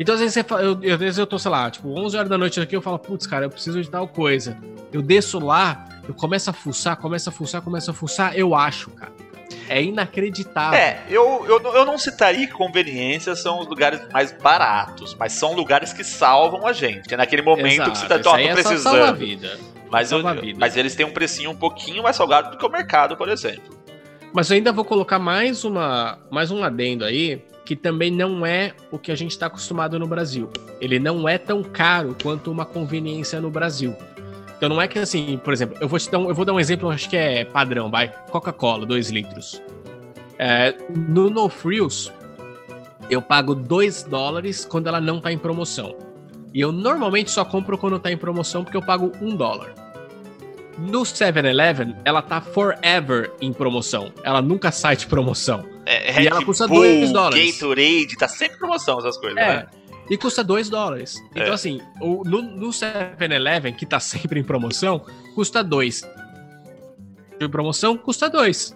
Então, 0.00 0.12
às 0.12 0.20
vezes, 0.20 0.34
você 0.34 0.42
fala, 0.42 0.62
eu, 0.62 0.72
às 0.72 0.98
vezes 0.98 1.18
eu 1.18 1.26
tô, 1.26 1.38
sei 1.38 1.52
lá, 1.52 1.70
tipo, 1.70 1.88
11 1.96 2.16
horas 2.16 2.28
da 2.28 2.36
noite 2.36 2.60
aqui, 2.60 2.74
eu 2.74 2.82
falo, 2.82 2.98
putz, 2.98 3.28
cara, 3.28 3.46
eu 3.46 3.50
preciso 3.50 3.80
de 3.80 3.88
tal 3.88 4.08
coisa. 4.08 4.58
Eu 4.92 5.00
desço 5.00 5.38
lá, 5.38 5.88
eu 6.08 6.14
começo 6.14 6.50
a 6.50 6.52
fuçar, 6.52 6.96
começo 6.96 7.28
a 7.28 7.32
fuçar, 7.32 7.62
começo 7.62 7.92
a 7.92 7.94
fuçar, 7.94 8.36
eu 8.36 8.56
acho, 8.56 8.90
cara. 8.90 9.12
É 9.68 9.80
inacreditável. 9.80 10.76
É, 10.76 11.00
eu, 11.08 11.46
eu, 11.46 11.60
eu 11.72 11.84
não 11.84 11.96
citaria 11.96 12.48
que 12.48 12.52
conveniências 12.52 13.40
são 13.40 13.60
os 13.60 13.68
lugares 13.68 14.00
mais 14.12 14.32
baratos, 14.32 15.14
mas 15.14 15.32
são 15.32 15.52
lugares 15.54 15.92
que 15.92 16.02
salvam 16.02 16.66
a 16.66 16.72
gente. 16.72 17.14
É 17.14 17.16
naquele 17.16 17.42
momento 17.42 17.82
Exato, 17.82 17.92
que 17.92 17.98
você 17.98 18.08
tá 18.08 18.18
tô 18.18 18.36
é 18.36 18.52
precisando. 18.52 19.04
a 19.04 19.12
vida. 19.12 19.56
Mas, 19.88 20.10
eu- 20.10 20.18
mas 20.58 20.76
eles 20.76 20.96
têm 20.96 21.06
um 21.06 21.12
precinho 21.12 21.50
um 21.50 21.56
pouquinho 21.56 22.02
mais 22.02 22.16
salgado 22.16 22.50
do 22.50 22.58
que 22.58 22.66
o 22.66 22.68
mercado, 22.68 23.16
por 23.16 23.28
exemplo. 23.28 23.78
Mas 24.32 24.50
eu 24.50 24.56
ainda 24.56 24.72
vou 24.72 24.84
colocar 24.84 25.18
mais, 25.18 25.64
uma, 25.64 26.18
mais 26.30 26.50
um 26.50 26.62
adendo 26.62 27.04
aí, 27.04 27.42
que 27.64 27.74
também 27.74 28.10
não 28.10 28.44
é 28.44 28.72
o 28.90 28.98
que 28.98 29.12
a 29.12 29.14
gente 29.14 29.32
está 29.32 29.46
acostumado 29.46 29.98
no 29.98 30.06
Brasil. 30.06 30.50
Ele 30.80 30.98
não 30.98 31.28
é 31.28 31.38
tão 31.38 31.62
caro 31.62 32.16
quanto 32.22 32.50
uma 32.50 32.64
conveniência 32.64 33.40
no 33.40 33.50
Brasil. 33.50 33.94
Então 34.56 34.68
não 34.68 34.80
é 34.80 34.88
que 34.88 34.98
assim, 34.98 35.38
por 35.44 35.52
exemplo, 35.52 35.76
eu 35.80 35.88
vou 35.88 35.98
te 35.98 36.10
dar 36.10 36.18
um, 36.18 36.28
eu 36.28 36.34
vou 36.34 36.44
dar 36.44 36.52
um 36.52 36.60
exemplo, 36.60 36.90
acho 36.90 37.08
que 37.08 37.16
é 37.16 37.44
padrão, 37.44 37.90
vai. 37.90 38.08
Coca-Cola, 38.30 38.84
2 38.84 39.10
litros. 39.10 39.62
É, 40.38 40.74
no 40.94 41.30
No 41.30 41.48
Frills, 41.48 42.10
eu 43.10 43.22
pago 43.22 43.54
2 43.54 44.04
dólares 44.04 44.64
quando 44.64 44.88
ela 44.88 45.00
não 45.00 45.20
tá 45.20 45.32
em 45.32 45.38
promoção. 45.38 45.94
E 46.52 46.60
eu 46.60 46.72
normalmente 46.72 47.30
só 47.30 47.44
compro 47.44 47.78
quando 47.78 47.98
tá 47.98 48.10
em 48.10 48.16
promoção 48.16 48.64
porque 48.64 48.76
eu 48.76 48.82
pago 48.82 49.12
1 49.20 49.36
dólar. 49.36 49.74
No 50.78 51.00
7-Eleven, 51.02 51.96
ela 52.04 52.22
tá 52.22 52.40
forever 52.40 53.32
em 53.40 53.52
promoção. 53.52 54.12
Ela 54.22 54.40
nunca 54.40 54.70
sai 54.70 54.96
de 54.96 55.06
promoção. 55.06 55.64
É, 55.84 56.08
E 56.10 56.12
Red 56.12 56.26
ela 56.28 56.44
custa 56.44 56.68
Bull, 56.68 56.78
dois 56.82 57.12
dólares. 57.12 57.52
Gatorade, 57.54 58.16
tá 58.16 58.28
sempre 58.28 58.56
em 58.56 58.58
promoção 58.60 58.98
essas 58.98 59.16
coisas, 59.16 59.38
É. 59.38 59.46
né? 59.48 59.66
E 60.10 60.16
custa 60.16 60.42
2 60.42 60.70
dólares. 60.70 61.22
Então, 61.32 61.42
É. 61.48 61.50
assim, 61.50 61.82
o, 62.00 62.22
no, 62.24 62.40
no 62.40 62.68
7-Eleven, 62.68 63.74
que 63.74 63.84
tá 63.84 64.00
sempre 64.00 64.40
em 64.40 64.42
promoção, 64.42 65.04
custa 65.34 65.62
2. 65.62 66.02
De 67.38 67.46
promoção, 67.48 67.96
custa 67.98 68.30
2. 68.30 68.74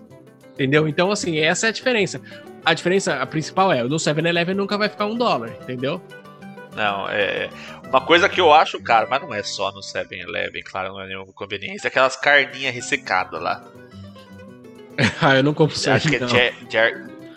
Entendeu? 0.54 0.86
Então, 0.86 1.10
assim, 1.10 1.38
essa 1.38 1.66
é 1.66 1.68
a 1.70 1.72
diferença. 1.72 2.20
A 2.64 2.74
diferença, 2.74 3.14
a 3.14 3.26
principal 3.26 3.72
é, 3.72 3.82
no 3.82 3.96
7-Eleven 3.96 4.54
nunca 4.54 4.76
vai 4.76 4.88
ficar 4.90 5.06
um 5.06 5.16
dólar, 5.16 5.50
entendeu? 5.62 6.02
Não, 6.74 7.08
é. 7.08 7.50
Uma 7.88 8.00
coisa 8.00 8.28
que 8.28 8.40
eu 8.40 8.52
acho 8.52 8.82
caro, 8.82 9.06
mas 9.10 9.20
não 9.20 9.34
é 9.34 9.42
só 9.42 9.70
no 9.72 9.80
7-Eleven, 9.80 10.62
claro, 10.62 10.88
não 10.88 11.00
é 11.00 11.06
nenhuma 11.06 11.26
conveniência, 11.32 11.88
aquelas 11.88 12.16
carninhas 12.16 12.74
ressecadas 12.74 13.40
lá. 13.40 13.62
ah, 15.20 15.36
eu 15.36 15.42
não 15.42 15.54
compro 15.54 15.76
isso 15.76 15.90
acho 15.90 16.08
que 16.08 16.16
é 16.16 16.20
não. 16.20 16.28
jer, 16.28 16.54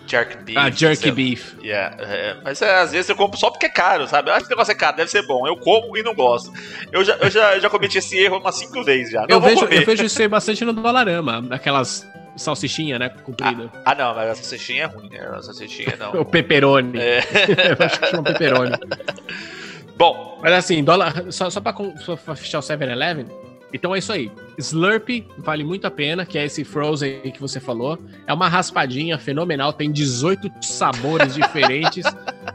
jerk 0.07 0.37
beef. 0.43 0.57
Ah, 0.57 0.63
lá. 0.63 1.15
beef. 1.15 1.53
Yeah, 1.61 1.95
é, 1.99 2.37
mas 2.43 2.61
é, 2.61 2.79
às 2.79 2.91
vezes 2.91 3.09
eu 3.09 3.15
compro 3.15 3.37
só 3.37 3.49
porque 3.49 3.65
é 3.65 3.69
caro, 3.69 4.07
sabe? 4.07 4.29
Eu 4.29 4.35
acho 4.35 4.45
que 4.45 4.53
o 4.53 4.55
negócio 4.55 4.71
é 4.71 4.75
caro, 4.75 4.97
deve 4.97 5.09
ser 5.09 5.25
bom. 5.25 5.47
Eu 5.47 5.57
como 5.57 5.97
e 5.97 6.03
não 6.03 6.13
gosto. 6.13 6.51
Eu 6.91 7.03
já, 7.03 7.15
eu 7.15 7.29
já, 7.29 7.55
eu 7.55 7.61
já 7.61 7.69
cometi 7.69 7.97
esse 7.97 8.17
erro 8.17 8.37
umas 8.37 8.55
cinco 8.55 8.83
vezes 8.83 9.11
já. 9.11 9.21
Não 9.21 9.27
Eu 9.29 9.41
vejo, 9.41 9.65
eu 9.65 9.85
vejo 9.85 10.05
isso 10.05 10.21
aí 10.21 10.27
bastante 10.27 10.63
no 10.63 10.73
Dolarama, 10.73 11.45
aquelas 11.49 12.07
salsichinha, 12.35 12.99
né, 12.99 13.09
comprida. 13.09 13.69
Ah, 13.83 13.95
não, 13.95 14.15
mas 14.15 14.31
a 14.31 14.35
salsichinha 14.35 14.83
é 14.83 14.85
ruim, 14.85 15.09
né? 15.09 15.19
A 15.19 15.41
salsichinha 15.41 15.95
não. 15.97 16.11
O 16.21 16.25
pepperoni. 16.25 16.97
É. 16.97 17.19
eu 17.79 17.85
acho 17.85 17.99
que 17.99 18.07
chama 18.07 18.23
pepperoni. 18.23 18.71
Bom, 19.97 20.39
Mas 20.41 20.51
assim, 20.51 20.83
dólar, 20.83 21.31
só, 21.31 21.49
só, 21.49 21.61
pra, 21.61 21.73
só 22.03 22.17
pra 22.17 22.35
fechar 22.35 22.59
o 22.59 22.61
7-Eleven, 22.61 23.27
então 23.75 23.93
é 23.93 23.99
isso 23.99 24.13
aí. 24.13 24.31
Slurpee 24.57 25.27
vale 25.37 25.63
muito 25.63 25.85
a 25.85 25.91
pena, 25.91 26.25
que 26.25 26.37
é 26.37 26.45
esse 26.45 26.63
Frozen 26.63 27.19
que 27.31 27.41
você 27.41 27.59
falou. 27.59 27.99
É 28.25 28.33
uma 28.33 28.47
raspadinha 28.47 29.17
fenomenal, 29.17 29.73
tem 29.73 29.91
18 29.91 30.49
sabores 30.61 31.35
diferentes 31.35 32.05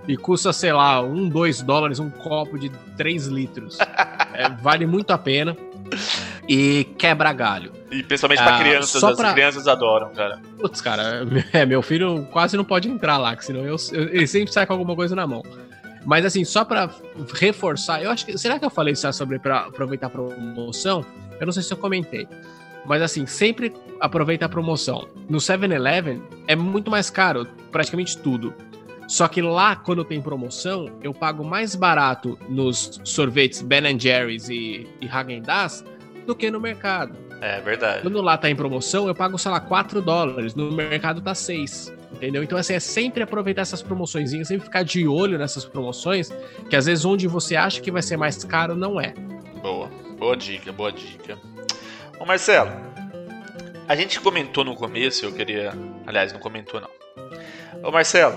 e 0.08 0.16
custa, 0.16 0.50
sei 0.50 0.72
lá, 0.72 1.02
1, 1.02 1.28
2 1.28 1.62
dólares 1.62 1.98
um 1.98 2.08
copo 2.08 2.58
de 2.58 2.70
3 2.96 3.26
litros. 3.26 3.78
É, 4.32 4.48
vale 4.62 4.86
muito 4.86 5.10
a 5.10 5.18
pena. 5.18 5.56
E 6.48 6.84
quebra 6.98 7.32
galho. 7.32 7.72
e 7.90 8.02
principalmente 8.02 8.42
pra 8.42 8.56
Ah, 8.56 8.58
crianças, 8.58 9.00
só 9.00 9.10
as 9.10 9.16
pra- 9.16 9.32
crianças 9.32 9.66
adoram, 9.68 10.10
cara. 10.10 10.40
Putz, 10.58 10.80
cara, 10.80 11.26
é, 11.52 11.64
meu 11.66 11.82
filho 11.82 12.26
quase 12.32 12.56
não 12.56 12.64
pode 12.64 12.88
entrar 12.88 13.18
lá, 13.18 13.36
que 13.36 13.44
senão 13.44 13.60
eu, 13.64 13.76
eu- 13.92 14.08
ele 14.08 14.26
sempre 14.26 14.52
sai 14.52 14.66
com 14.66 14.72
alguma 14.72 14.94
coisa 14.96 15.14
na 15.14 15.26
mão. 15.26 15.42
Mas 16.04 16.24
assim, 16.24 16.44
só 16.44 16.64
pra 16.64 16.88
reforçar, 17.34 18.02
eu 18.02 18.10
acho 18.10 18.24
que. 18.24 18.36
Será 18.38 18.58
que 18.58 18.64
eu 18.64 18.70
falei 18.70 18.94
isso 18.94 19.10
sobre 19.12 19.38
pra 19.38 19.66
aproveitar 19.66 20.06
a 20.06 20.10
promoção? 20.10 21.04
Eu 21.38 21.46
não 21.46 21.52
sei 21.52 21.62
se 21.62 21.72
eu 21.72 21.76
comentei. 21.76 22.26
Mas 22.86 23.02
assim, 23.02 23.26
sempre 23.26 23.72
aproveita 24.00 24.46
a 24.46 24.48
promoção. 24.48 25.06
No 25.28 25.38
7-Eleven 25.38 26.22
é 26.48 26.56
muito 26.56 26.90
mais 26.90 27.10
caro, 27.10 27.46
praticamente 27.70 28.16
tudo. 28.16 28.54
Só 29.06 29.28
que 29.28 29.42
lá, 29.42 29.76
quando 29.76 30.02
tem 30.04 30.22
promoção, 30.22 30.88
eu 31.02 31.12
pago 31.12 31.44
mais 31.44 31.74
barato 31.74 32.38
nos 32.48 32.98
sorvetes 33.04 33.60
Ben 33.60 33.98
Jerry's 34.00 34.48
e, 34.48 34.88
e 35.00 35.06
Häagen-Dazs 35.06 35.84
do 36.26 36.34
que 36.34 36.50
no 36.50 36.60
mercado. 36.60 37.16
É 37.40 37.60
verdade. 37.60 38.02
Quando 38.02 38.20
lá 38.20 38.36
tá 38.36 38.50
em 38.50 38.56
promoção, 38.56 39.08
eu 39.08 39.14
pago, 39.14 39.38
sei 39.38 39.50
lá, 39.50 39.60
4 39.60 40.02
dólares. 40.02 40.54
No 40.54 40.70
mercado 40.70 41.20
tá 41.20 41.34
6. 41.34 41.92
Entendeu? 42.12 42.42
Então, 42.42 42.58
assim, 42.58 42.74
é 42.74 42.80
sempre 42.80 43.22
aproveitar 43.22 43.62
essas 43.62 43.80
promoçõezinhas, 43.80 44.48
sempre 44.48 44.64
ficar 44.64 44.82
de 44.82 45.06
olho 45.06 45.38
nessas 45.38 45.64
promoções, 45.64 46.30
que 46.68 46.76
às 46.76 46.86
vezes 46.86 47.04
onde 47.04 47.26
você 47.26 47.56
acha 47.56 47.80
que 47.80 47.90
vai 47.90 48.02
ser 48.02 48.16
mais 48.16 48.44
caro, 48.44 48.76
não 48.76 49.00
é. 49.00 49.14
Boa. 49.62 49.88
Boa 50.18 50.36
dica, 50.36 50.70
boa 50.70 50.92
dica. 50.92 51.38
Ô 52.18 52.26
Marcelo, 52.26 52.70
a 53.88 53.96
gente 53.96 54.20
comentou 54.20 54.62
no 54.62 54.74
começo, 54.74 55.24
eu 55.24 55.32
queria. 55.32 55.72
Aliás, 56.06 56.32
não 56.32 56.40
comentou 56.40 56.78
não. 56.78 56.90
Ô 57.82 57.90
Marcelo, 57.90 58.36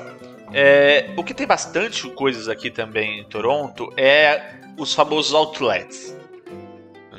é, 0.54 1.10
o 1.18 1.24
que 1.24 1.34
tem 1.34 1.46
bastante 1.46 2.10
coisas 2.12 2.48
aqui 2.48 2.72
também 2.72 3.20
em 3.20 3.24
Toronto 3.26 3.92
é 3.98 4.56
os 4.78 4.94
famosos 4.94 5.34
outlets. 5.34 6.16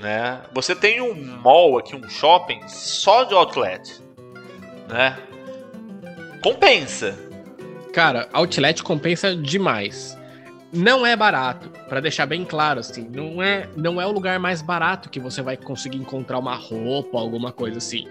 Né? 0.04 0.38
Você 0.52 0.76
tem 0.76 1.00
um 1.00 1.14
mall 1.14 1.78
aqui, 1.78 1.96
um 1.96 2.06
shopping 2.10 2.60
só 2.68 3.24
de 3.24 3.32
outlet. 3.32 4.02
Né? 4.86 5.18
Compensa. 6.42 7.18
Cara, 7.90 8.28
outlet 8.34 8.82
compensa 8.82 9.34
demais. 9.34 10.14
Não 10.70 11.06
é 11.06 11.16
barato, 11.16 11.70
Pra 11.88 12.00
deixar 12.00 12.26
bem 12.26 12.44
claro, 12.44 12.80
assim. 12.80 13.08
Não 13.10 13.42
é, 13.42 13.66
não 13.74 13.98
é 13.98 14.06
o 14.06 14.12
lugar 14.12 14.38
mais 14.38 14.60
barato 14.60 15.08
que 15.08 15.18
você 15.18 15.40
vai 15.40 15.56
conseguir 15.56 15.96
encontrar 15.96 16.38
uma 16.38 16.54
roupa, 16.54 17.18
alguma 17.18 17.50
coisa 17.50 17.78
assim. 17.78 18.06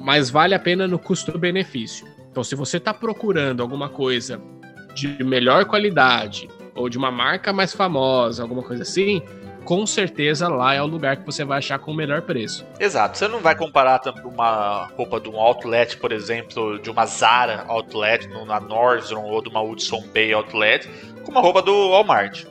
Mas 0.00 0.30
vale 0.30 0.52
a 0.54 0.58
pena 0.58 0.88
no 0.88 0.98
custo-benefício. 0.98 2.08
Então, 2.28 2.42
se 2.42 2.56
você 2.56 2.80
tá 2.80 2.92
procurando 2.92 3.62
alguma 3.62 3.88
coisa 3.88 4.40
de 4.94 5.22
melhor 5.22 5.64
qualidade 5.66 6.48
ou 6.74 6.88
de 6.88 6.98
uma 6.98 7.12
marca 7.12 7.52
mais 7.52 7.72
famosa, 7.72 8.42
alguma 8.42 8.64
coisa 8.64 8.82
assim, 8.82 9.22
com 9.64 9.86
certeza 9.86 10.48
lá 10.48 10.74
é 10.74 10.82
o 10.82 10.86
lugar 10.86 11.16
que 11.16 11.26
você 11.26 11.44
vai 11.44 11.58
achar 11.58 11.78
com 11.78 11.90
o 11.90 11.94
melhor 11.94 12.22
preço. 12.22 12.66
Exato, 12.78 13.18
você 13.18 13.26
não 13.26 13.40
vai 13.40 13.56
comparar 13.56 14.00
uma 14.24 14.86
roupa 14.96 15.20
de 15.20 15.28
um 15.28 15.38
outlet, 15.38 15.96
por 15.96 16.12
exemplo, 16.12 16.78
de 16.78 16.90
uma 16.90 17.06
Zara 17.06 17.64
outlet, 17.68 18.28
na 18.46 18.60
Nordstrom 18.60 19.24
ou 19.24 19.42
de 19.42 19.48
uma 19.48 19.62
Hudson 19.62 20.04
Bay 20.12 20.32
outlet, 20.32 20.88
com 21.24 21.30
uma 21.30 21.40
roupa 21.40 21.62
do 21.62 21.90
Walmart. 21.90 22.44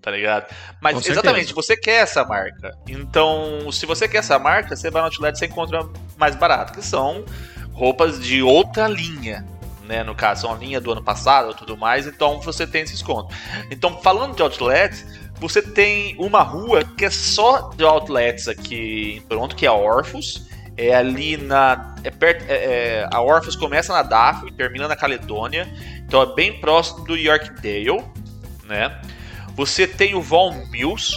Tá 0.00 0.10
ligado? 0.10 0.54
Mas 0.82 1.06
exatamente, 1.08 1.54
você 1.54 1.74
quer 1.76 2.02
essa 2.02 2.22
marca. 2.24 2.76
Então, 2.86 3.72
se 3.72 3.86
você 3.86 4.06
quer 4.06 4.18
essa 4.18 4.38
marca, 4.38 4.76
você 4.76 4.90
vai 4.90 5.00
no 5.00 5.06
outlet 5.06 5.34
e 5.34 5.38
você 5.38 5.46
encontra 5.46 5.88
mais 6.18 6.36
barato, 6.36 6.74
que 6.74 6.82
são 6.82 7.24
roupas 7.72 8.20
de 8.20 8.42
outra 8.42 8.86
linha. 8.86 9.46
Né, 9.86 10.02
no 10.02 10.14
caso, 10.14 10.42
são 10.42 10.52
a 10.52 10.56
linha 10.56 10.80
do 10.80 10.90
ano 10.92 11.02
passado 11.02 11.50
e 11.50 11.54
tudo 11.54 11.76
mais, 11.76 12.06
então 12.06 12.40
você 12.40 12.66
tem 12.66 12.82
esse 12.82 12.94
desconto. 12.94 13.34
Então, 13.70 14.00
falando 14.00 14.34
de 14.34 14.40
outlets, 14.40 15.04
você 15.38 15.60
tem 15.60 16.16
uma 16.18 16.42
rua 16.42 16.84
que 16.84 17.04
é 17.04 17.10
só 17.10 17.70
de 17.76 17.84
outlets 17.84 18.48
aqui 18.48 19.16
em 19.16 19.20
Toronto, 19.22 19.54
que 19.54 19.66
é 19.66 19.68
a 19.68 19.74
Orphos. 19.74 20.48
É 20.76 20.94
ali 20.94 21.36
na. 21.36 21.94
É 22.02 22.10
perto, 22.10 22.44
é- 22.48 22.54
é- 23.02 23.08
a 23.12 23.20
Orphos 23.20 23.54
começa 23.54 23.92
na 23.92 24.02
Daphne 24.02 24.50
e 24.50 24.54
termina 24.54 24.88
na 24.88 24.96
Caledônia. 24.96 25.68
Então 25.98 26.22
é 26.22 26.34
bem 26.34 26.60
próximo 26.60 27.04
do 27.04 27.14
Yorkdale. 27.16 28.04
Né? 28.64 29.00
Você 29.54 29.86
tem 29.86 30.14
o 30.14 30.22
Vaughan 30.22 30.66
Mills, 30.70 31.14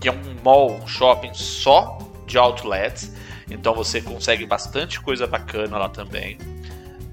que 0.00 0.08
é 0.08 0.12
um 0.12 0.36
mall, 0.42 0.72
um 0.82 0.86
shopping 0.86 1.32
só 1.32 1.96
de 2.26 2.36
outlets. 2.36 3.12
Então 3.50 3.74
você 3.74 4.00
consegue 4.02 4.44
bastante 4.44 5.00
coisa 5.00 5.26
bacana 5.26 5.78
lá 5.78 5.88
também. 5.88 6.36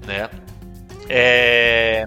Né? 0.06 0.28
É, 1.08 2.06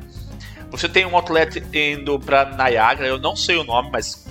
Você 0.70 0.88
tem 0.88 1.06
um 1.06 1.16
outlet 1.16 1.64
indo 1.74 2.20
pra 2.20 2.46
Niagara, 2.46 3.08
eu 3.08 3.18
não 3.20 3.36
sei 3.36 3.58
o 3.58 3.64
nome, 3.64 3.90
mas 3.92 4.26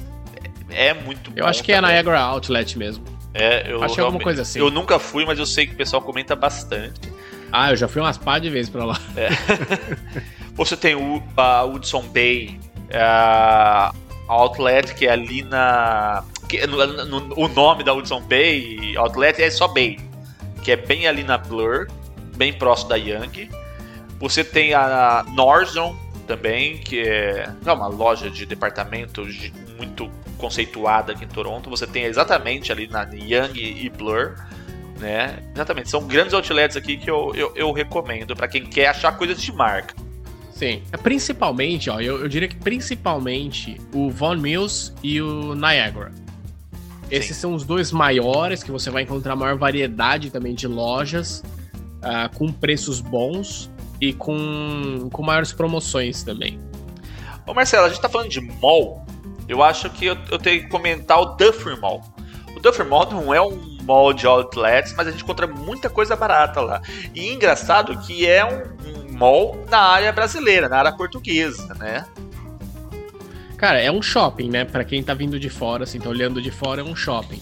é 0.70 0.88
é 0.88 0.94
muito 0.94 1.32
Eu 1.36 1.46
acho 1.46 1.62
que 1.64 1.72
é 1.72 1.76
a 1.76 1.80
também. 1.80 1.94
Niagara 1.94 2.20
Outlet 2.20 2.78
mesmo. 2.78 3.04
É, 3.34 3.70
eu 3.70 3.82
Acho 3.82 4.00
é 4.00 4.04
alguma 4.04 4.22
coisa 4.22 4.42
assim. 4.42 4.58
Eu 4.58 4.70
nunca 4.70 4.98
fui, 4.98 5.24
mas 5.24 5.38
eu 5.38 5.46
sei 5.46 5.66
que 5.66 5.74
o 5.74 5.76
pessoal 5.76 6.00
comenta 6.02 6.34
bastante. 6.36 7.00
Ah, 7.52 7.70
eu 7.70 7.76
já 7.76 7.86
fui 7.88 8.00
umas 8.00 8.16
pá 8.18 8.38
de 8.38 8.48
vezes 8.48 8.70
pra 8.70 8.84
lá. 8.84 8.98
Você 10.54 10.76
tem 10.76 10.94
o, 10.94 11.22
a 11.36 11.64
Hudson 11.64 12.02
Bay 12.02 12.58
a 12.92 13.92
Outlet, 14.28 14.94
que 14.94 15.06
é 15.06 15.10
ali 15.12 15.42
na. 15.42 16.24
Que, 16.48 16.66
no, 16.66 16.86
no- 17.04 17.34
o 17.36 17.48
nome 17.48 17.84
da 17.84 17.92
Hudson 17.92 18.20
Bay 18.22 18.94
Outlet 18.96 19.40
é 19.42 19.50
só 19.50 19.68
Bay, 19.68 19.98
que 20.62 20.72
é 20.72 20.76
bem 20.76 21.06
ali 21.06 21.22
na 21.22 21.38
Blur, 21.38 21.86
bem 22.36 22.52
próximo 22.52 22.88
da 22.90 22.96
Young. 22.96 23.48
Você 24.20 24.44
tem 24.44 24.74
a 24.74 25.24
Nordstrom 25.34 25.96
também, 26.26 26.76
que 26.76 27.00
é, 27.00 27.50
é 27.64 27.72
uma 27.72 27.88
loja 27.88 28.30
de 28.30 28.44
departamento 28.44 29.26
muito 29.78 30.10
conceituada 30.36 31.12
aqui 31.12 31.24
em 31.24 31.28
Toronto. 31.28 31.70
Você 31.70 31.86
tem 31.86 32.04
exatamente 32.04 32.70
ali 32.70 32.86
na 32.86 33.02
Young 33.04 33.58
e 33.58 33.88
Blur. 33.88 34.36
Né? 34.98 35.38
Exatamente, 35.54 35.88
são 35.88 36.06
grandes 36.06 36.34
outlets 36.34 36.76
aqui 36.76 36.98
que 36.98 37.10
eu, 37.10 37.32
eu, 37.34 37.52
eu 37.56 37.72
recomendo 37.72 38.36
para 38.36 38.46
quem 38.46 38.66
quer 38.66 38.88
achar 38.88 39.16
coisas 39.16 39.40
de 39.40 39.50
marca. 39.50 39.94
Sim. 40.52 40.82
É 40.92 40.98
principalmente, 40.98 41.88
ó, 41.88 41.98
eu, 41.98 42.20
eu 42.20 42.28
diria 42.28 42.46
que 42.46 42.56
principalmente 42.56 43.80
o 43.94 44.10
Von 44.10 44.36
Mills 44.36 44.92
e 45.02 45.22
o 45.22 45.54
Niagara. 45.54 46.12
Esses 47.10 47.34
Sim. 47.36 47.40
são 47.40 47.54
os 47.54 47.64
dois 47.64 47.90
maiores 47.90 48.62
que 48.62 48.70
você 48.70 48.90
vai 48.90 49.04
encontrar 49.04 49.34
maior 49.34 49.56
variedade 49.56 50.28
também 50.28 50.54
de 50.54 50.66
lojas, 50.66 51.42
uh, 52.02 52.36
com 52.36 52.52
preços 52.52 53.00
bons 53.00 53.70
e 54.01 54.12
com, 54.12 55.09
com 55.12 55.22
maiores 55.22 55.53
promoções 55.53 56.22
também. 56.22 56.59
Ô 57.46 57.55
Marcelo, 57.55 57.86
a 57.86 57.88
gente 57.88 58.01
tá 58.01 58.09
falando 58.09 58.28
de 58.28 58.40
mall. 58.40 59.05
Eu 59.48 59.62
acho 59.62 59.90
que 59.90 60.07
eu, 60.07 60.16
eu 60.30 60.38
tenho 60.38 60.62
que 60.62 60.68
comentar 60.68 61.20
o 61.20 61.36
Duffer 61.36 61.78
Mall. 61.80 62.03
O 62.55 62.61
Duffer 62.61 62.86
Mall 62.86 63.11
não 63.11 63.34
é 63.34 63.40
um 63.40 63.78
mall 63.82 64.12
de 64.12 64.26
outlets, 64.26 64.94
mas 64.96 65.09
a 65.09 65.11
gente 65.11 65.22
encontra 65.22 65.46
muita 65.46 65.90
coisa 65.90 66.14
barata 66.14 66.61
lá. 66.61 66.80
E 67.14 67.32
engraçado 67.32 67.98
que 67.98 68.26
é 68.26 68.44
um, 68.44 69.11
mall 69.20 69.66
na 69.68 69.78
área 69.78 70.12
brasileira, 70.12 70.68
na 70.68 70.78
área 70.78 70.92
portuguesa, 70.92 71.74
né? 71.74 72.07
Cara, 73.59 73.78
é 73.78 73.90
um 73.92 74.01
shopping, 74.01 74.48
né? 74.48 74.64
Para 74.64 74.82
quem 74.84 75.03
tá 75.03 75.12
vindo 75.12 75.38
de 75.38 75.51
fora, 75.51 75.84
assim, 75.84 76.01
tá 76.01 76.09
olhando 76.09 76.40
de 76.40 76.51
fora, 76.51 76.80
é 76.80 76.84
um 76.84 76.96
shopping. 76.96 77.40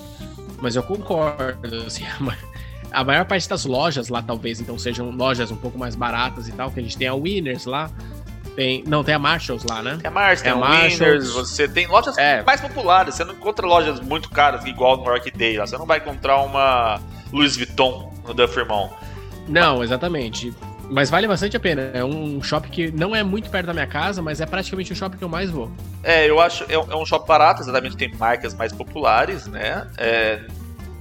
Mas 0.60 0.74
eu 0.74 0.82
concordo, 0.82 1.76
assim, 1.86 2.04
a 2.18 2.20
maior 3.04 3.24
parte 3.24 3.48
das 3.48 3.64
lojas 3.64 4.08
lá 4.08 4.22
talvez 4.22 4.60
então 4.60 4.78
sejam 4.78 5.10
lojas 5.10 5.50
um 5.50 5.56
pouco 5.56 5.78
mais 5.78 5.94
baratas 5.94 6.48
e 6.48 6.52
tal, 6.52 6.70
que 6.70 6.80
a 6.80 6.82
gente 6.82 6.96
tem 6.96 7.08
a 7.08 7.14
Winners 7.14 7.64
lá, 7.64 7.90
tem, 8.58 8.82
não, 8.88 9.04
tem 9.04 9.14
a 9.14 9.20
Marshalls 9.20 9.64
lá, 9.68 9.82
né? 9.82 9.98
Tem 10.00 10.08
a 10.08 10.10
Marshalls, 10.10 10.42
tem, 10.42 10.50
a 10.50 10.56
Marshalls. 10.56 10.98
Winners, 10.98 11.30
você 11.30 11.68
tem 11.68 11.86
lojas 11.86 12.18
é. 12.18 12.42
mais 12.42 12.60
populares, 12.60 13.14
você 13.14 13.24
não 13.24 13.34
encontra 13.34 13.64
lojas 13.64 14.00
muito 14.00 14.28
caras 14.30 14.64
igual 14.64 14.96
no 14.96 15.04
York 15.04 15.30
Day, 15.30 15.56
lá. 15.56 15.66
você 15.66 15.78
não 15.78 15.86
vai 15.86 15.98
encontrar 15.98 16.40
uma 16.40 17.00
Louis 17.32 17.56
Vuitton 17.56 18.12
no 18.26 18.34
Duffer 18.34 18.66
Mall. 18.66 18.98
Não, 19.46 19.82
exatamente. 19.82 20.52
Mas 20.90 21.10
vale 21.10 21.28
bastante 21.28 21.56
a 21.56 21.60
pena. 21.60 21.90
É 21.92 22.02
um 22.02 22.42
shopping 22.42 22.68
que 22.70 22.90
não 22.90 23.14
é 23.14 23.22
muito 23.22 23.50
perto 23.50 23.66
da 23.66 23.74
minha 23.74 23.86
casa, 23.86 24.22
mas 24.22 24.40
é 24.40 24.46
praticamente 24.46 24.92
o 24.92 24.96
shopping 24.96 25.18
que 25.18 25.24
eu 25.24 25.28
mais 25.28 25.50
vou. 25.50 25.70
É, 26.02 26.28
eu 26.28 26.40
acho. 26.40 26.64
É 26.68 26.96
um 26.96 27.04
shopping 27.04 27.28
barato, 27.28 27.62
exatamente. 27.62 27.96
Tem 27.96 28.12
marcas 28.14 28.54
mais 28.54 28.72
populares, 28.72 29.46
né? 29.46 29.86
É, 29.96 30.40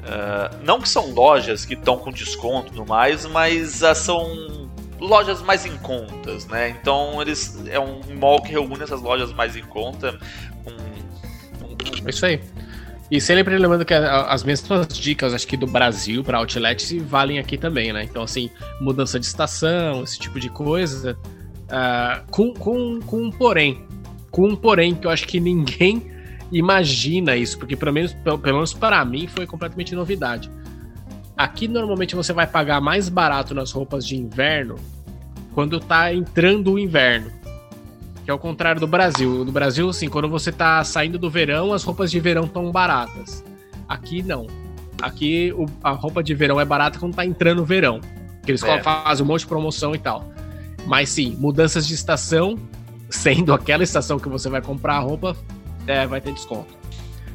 uh, 0.07 0.57
não 0.63 0.79
que 0.81 0.89
são 0.89 1.11
lojas 1.11 1.65
que 1.65 1.73
estão 1.73 1.97
com 1.97 2.11
desconto 2.11 2.73
no 2.73 2.85
mais, 2.85 3.25
mas 3.25 3.81
uh, 3.81 3.93
são 3.93 4.67
lojas 4.99 5.41
mais 5.41 5.65
em 5.65 5.77
contas, 5.77 6.47
né? 6.47 6.69
Então 6.69 7.21
eles 7.21 7.61
é 7.67 7.79
um 7.79 8.01
mall 8.19 8.41
que 8.41 8.51
reúne 8.51 8.83
essas 8.83 9.01
lojas 9.01 9.31
mais 9.33 9.55
em 9.55 9.63
conta. 9.63 10.17
Com, 10.63 10.71
com... 12.01 12.09
Isso 12.09 12.25
aí. 12.25 12.41
E 13.09 13.21
sempre 13.21 13.57
lembrando 13.57 13.85
que 13.85 13.93
as 13.93 14.43
mesmas 14.43 14.87
dicas, 14.89 15.33
acho 15.33 15.47
que 15.47 15.55
do 15.55 15.65
Brasil 15.65 16.23
para 16.23 16.39
outlet, 16.39 16.99
valem 16.99 17.39
aqui 17.39 17.57
também, 17.57 17.93
né? 17.93 18.03
Então, 18.03 18.21
assim, 18.21 18.49
mudança 18.81 19.17
de 19.17 19.25
estação, 19.25 20.03
esse 20.03 20.19
tipo 20.19 20.39
de 20.39 20.49
coisa. 20.49 21.17
Uh, 21.67 22.29
com, 22.29 22.53
com, 22.53 22.99
com 22.99 23.23
um 23.23 23.31
porém. 23.31 23.85
Com 24.29 24.49
um 24.49 24.55
porém 24.57 24.93
que 24.93 25.07
eu 25.07 25.11
acho 25.11 25.25
que 25.25 25.39
ninguém 25.39 26.16
imagina 26.51 27.35
isso, 27.35 27.57
porque 27.57 27.75
pelo 27.75 27.93
menos, 27.93 28.13
pelo, 28.13 28.39
pelo 28.39 28.55
menos 28.55 28.73
para 28.73 29.03
mim 29.03 29.27
foi 29.27 29.45
completamente 29.45 29.95
novidade. 29.95 30.49
Aqui 31.35 31.67
normalmente 31.67 32.15
você 32.15 32.33
vai 32.33 32.47
pagar 32.47 32.81
mais 32.81 33.09
barato 33.09 33.53
nas 33.53 33.71
roupas 33.71 34.05
de 34.05 34.15
inverno 34.15 34.75
quando 35.53 35.79
tá 35.79 36.13
entrando 36.13 36.73
o 36.73 36.79
inverno. 36.79 37.31
Que 38.23 38.31
é 38.31 38.33
o 38.33 38.39
contrário 38.39 38.81
do 38.81 38.87
Brasil. 38.87 39.45
No 39.45 39.51
Brasil, 39.51 39.89
assim, 39.89 40.09
quando 40.09 40.27
você 40.27 40.51
tá 40.51 40.83
saindo 40.83 41.17
do 41.17 41.29
verão, 41.29 41.73
as 41.73 41.83
roupas 41.83 42.11
de 42.11 42.19
verão 42.19 42.45
estão 42.45 42.71
baratas. 42.71 43.43
Aqui 43.87 44.21
não. 44.21 44.47
Aqui 45.01 45.53
o, 45.55 45.65
a 45.83 45.91
roupa 45.91 46.23
de 46.23 46.33
verão 46.33 46.59
é 46.59 46.65
barata 46.65 46.99
quando 46.99 47.15
tá 47.15 47.25
entrando 47.25 47.61
o 47.61 47.65
verão. 47.65 48.01
Que 48.43 48.51
eles 48.51 48.63
é. 48.63 48.81
fazem 48.81 49.25
um 49.25 49.27
monte 49.27 49.41
de 49.41 49.47
promoção 49.47 49.95
e 49.95 49.99
tal. 49.99 50.29
Mas 50.85 51.09
sim, 51.09 51.35
mudanças 51.39 51.87
de 51.87 51.93
estação, 51.93 52.57
sendo 53.09 53.53
aquela 53.53 53.83
estação 53.83 54.19
que 54.19 54.29
você 54.29 54.49
vai 54.49 54.61
comprar 54.61 54.95
a 54.95 54.99
roupa, 54.99 55.35
é, 55.87 56.05
vai 56.05 56.21
ter 56.21 56.33
desconto. 56.33 56.77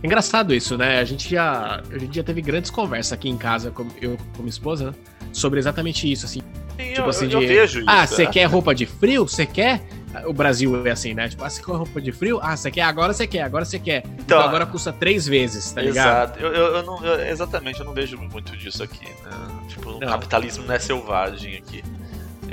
Engraçado 0.02 0.52
isso, 0.52 0.76
né? 0.76 0.98
A 0.98 1.04
gente 1.04 1.30
já, 1.30 1.80
a 1.90 1.98
gente 1.98 2.16
já 2.16 2.24
teve 2.24 2.42
grandes 2.42 2.70
conversas 2.70 3.12
aqui 3.12 3.28
em 3.28 3.36
casa, 3.36 3.70
com, 3.70 3.86
eu 4.00 4.16
com 4.36 4.42
minha 4.42 4.50
esposa, 4.50 4.86
né? 4.86 4.94
Sobre 5.32 5.60
exatamente 5.60 6.10
isso, 6.10 6.26
assim. 6.26 6.40
Sim, 6.76 6.88
tipo 6.88 7.00
eu, 7.00 7.08
assim, 7.08 7.30
eu, 7.30 7.40
de, 7.40 7.46
vejo 7.46 7.78
isso. 7.80 7.88
Ah, 7.88 8.06
você 8.06 8.24
é. 8.24 8.26
quer 8.26 8.44
roupa 8.44 8.74
de 8.74 8.84
frio? 8.84 9.28
Você 9.28 9.46
quer? 9.46 9.80
O 10.26 10.32
Brasil 10.32 10.86
é 10.86 10.90
assim, 10.90 11.14
né? 11.14 11.28
Tipo, 11.28 11.44
ah, 11.44 11.48
você 11.48 11.62
quer 11.62 11.72
roupa 11.72 12.00
de 12.00 12.12
frio? 12.12 12.40
Ah, 12.42 12.56
você 12.56 12.70
quer? 12.70 12.82
Agora 12.82 13.14
você 13.14 13.26
quer, 13.26 13.42
agora 13.42 13.64
você 13.64 13.78
quer. 13.78 13.98
Então, 14.04 14.16
então 14.24 14.40
agora 14.40 14.66
custa 14.66 14.92
três 14.92 15.26
vezes, 15.26 15.70
tá 15.70 15.80
ligado? 15.80 16.36
Exato. 16.36 16.40
Eu, 16.40 16.52
eu, 16.52 16.76
eu 16.76 16.82
não, 16.82 17.20
exatamente, 17.20 17.78
eu 17.78 17.86
não 17.86 17.94
vejo 17.94 18.18
muito 18.18 18.56
disso 18.56 18.82
aqui, 18.82 19.06
né? 19.06 19.64
Tipo, 19.68 19.90
o 19.90 20.00
capitalismo 20.00 20.64
não 20.66 20.74
é 20.74 20.78
selvagem 20.80 21.56
aqui. 21.56 21.82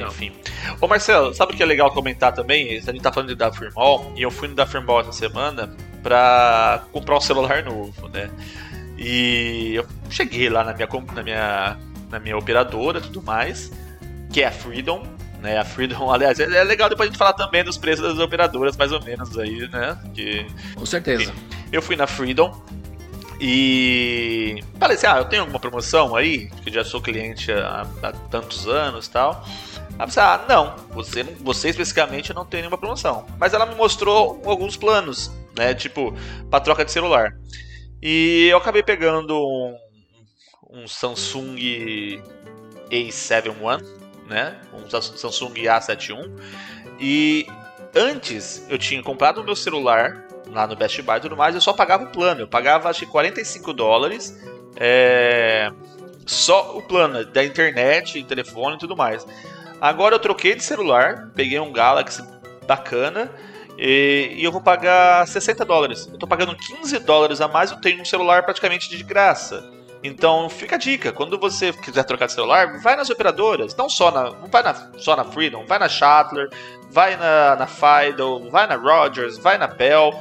Enfim. 0.08 0.32
Ô 0.80 0.88
Marcelo, 0.88 1.34
sabe 1.34 1.54
o 1.54 1.58
que 1.58 1.64
é 1.64 1.66
legal 1.66 1.92
comentar 1.92 2.32
também? 2.32 2.78
A 2.78 2.80
gente 2.80 3.02
tá 3.02 3.12
falando 3.12 3.30
de 3.30 3.36
da 3.36 3.52
Firmall, 3.52 4.14
e 4.16 4.22
eu 4.22 4.32
fui 4.32 4.48
no 4.48 4.56
da 4.56 4.66
Firmall 4.66 5.02
essa 5.02 5.12
semana 5.12 5.76
pra 6.02 6.84
comprar 6.92 7.18
um 7.18 7.22
celular 7.22 7.64
novo, 7.64 8.08
né? 8.10 8.30
E 8.98 9.76
eu 9.76 9.86
cheguei 10.10 10.50
lá 10.50 10.64
na 10.64 10.74
minha, 10.74 10.88
na 11.14 11.24
minha, 11.24 11.78
na 12.10 12.20
minha 12.20 12.38
operadora 12.38 13.00
e 13.00 13.02
tudo 13.02 13.22
mais, 13.22 13.72
que 14.32 14.42
é 14.42 14.48
a 14.48 14.52
Freedom, 14.52 15.06
né? 15.42 15.58
A 15.58 15.64
Freedom, 15.64 16.10
aliás, 16.12 16.40
é 16.40 16.64
legal 16.64 16.90
depois 16.90 17.08
a 17.08 17.12
gente 17.12 17.18
falar 17.18 17.34
também 17.34 17.64
dos 17.64 17.78
preços 17.78 18.06
das 18.06 18.20
operadoras, 18.20 18.76
mais 18.76 18.92
ou 18.92 19.02
menos 19.04 19.38
aí, 19.38 19.68
né? 19.70 19.98
Que, 20.14 20.46
Com 20.76 20.86
certeza. 20.86 21.34
Eu 21.72 21.82
fui 21.82 21.96
na 21.96 22.08
Freedom 22.08 22.62
e 23.40 24.62
falei 24.78 24.98
assim: 24.98 25.08
ah, 25.08 25.18
eu 25.18 25.26
tenho 25.26 25.44
alguma 25.44 25.60
promoção 25.60 26.16
aí, 26.16 26.50
que 26.64 26.72
já 26.72 26.84
sou 26.84 27.02
cliente 27.02 27.52
há, 27.52 27.88
há 28.04 28.12
tantos 28.30 28.68
anos 28.68 29.08
e 29.08 29.12
tal. 29.12 29.46
Ela 30.00 30.06
disse, 30.06 30.20
ah, 30.22 30.46
não, 30.48 30.76
você, 30.92 31.24
você 31.42 31.70
especificamente 31.70 32.34
não 32.34 32.46
tem 32.46 32.62
nenhuma 32.62 32.78
promoção. 32.78 33.26
Mas 33.38 33.54
ela 33.54 33.66
me 33.66 33.76
mostrou 33.76 34.42
alguns 34.46 34.78
planos, 34.78 35.30
né? 35.60 35.76
Tipo, 35.76 36.14
para 36.50 36.60
troca 36.60 36.84
de 36.84 36.92
celular. 36.92 37.34
E 38.02 38.48
eu 38.50 38.58
acabei 38.58 38.82
pegando 38.82 39.38
um, 39.38 39.78
um 40.72 40.88
Samsung 40.88 41.56
A7 42.90 43.62
One 43.62 44.00
né? 44.30 44.56
Um 44.74 44.88
Samsung 44.90 45.54
A71. 45.54 46.30
E 47.00 47.48
antes 47.96 48.66
eu 48.70 48.78
tinha 48.78 49.02
comprado 49.02 49.42
o 49.42 49.44
meu 49.44 49.56
celular 49.56 50.26
lá 50.48 50.66
no 50.66 50.76
Best 50.76 51.02
Buy 51.02 51.18
e 51.18 51.22
tudo 51.22 51.36
mais, 51.36 51.56
eu 51.56 51.62
só 51.62 51.74
pagava 51.74 52.06
o 52.06 52.12
plano. 52.12 52.42
Eu 52.42 52.48
pagava 52.48 52.90
acho 52.90 53.02
que 53.02 53.08
45 53.08 53.74
dólares. 53.74 54.40
É... 54.78 55.72
Só 56.26 56.78
o 56.78 56.82
plano 56.84 57.26
da 57.26 57.44
internet, 57.44 58.24
telefone 58.24 58.76
e 58.76 58.80
tudo 58.80 58.96
mais. 58.96 59.26
Agora 59.82 60.16
eu 60.16 60.20
troquei 60.20 60.56
de 60.56 60.64
celular, 60.64 61.32
peguei 61.34 61.60
um 61.60 61.72
Galaxy 61.72 62.24
bacana 62.68 63.32
e, 63.82 64.34
e, 64.36 64.44
eu 64.44 64.52
vou 64.52 64.60
pagar 64.60 65.26
60 65.26 65.64
dólares. 65.64 66.10
Eu 66.12 66.20
tô 66.20 66.28
pagando 66.28 66.54
15 66.56 67.00
dólares 67.00 67.40
a 67.40 67.48
mais, 67.48 67.72
eu 67.72 67.78
tenho 67.78 68.02
um 68.02 68.06
celular 68.06 68.44
praticamente 68.44 68.90
de 68.90 69.02
graça. 69.04 69.64
Então 70.04 70.50
fica 70.50 70.76
a 70.76 70.80
dica, 70.80 71.12
quando 71.12 71.38
você 71.38 71.72
quiser 71.74 72.04
trocar 72.04 72.26
de 72.26 72.34
celular, 72.34 72.80
vai 72.80 72.96
nas 72.96 73.10
operadoras, 73.10 73.76
não 73.76 73.90
só 73.90 74.12
na, 74.12 74.32
não 74.32 74.48
vai 74.48 74.64
na, 74.64 74.74
só 74.98 75.16
na 75.16 75.26
Freedom, 75.26 75.66
vai 75.66 75.80
na 75.80 75.90
Shuttler, 75.90 76.50
vai 76.90 77.16
na, 77.16 77.56
na 77.56 77.68
Fido, 77.68 78.50
vai 78.50 78.68
na 78.68 78.76
Rogers, 78.76 79.38
vai 79.38 79.58
na 79.58 79.68
Bell. 79.68 80.14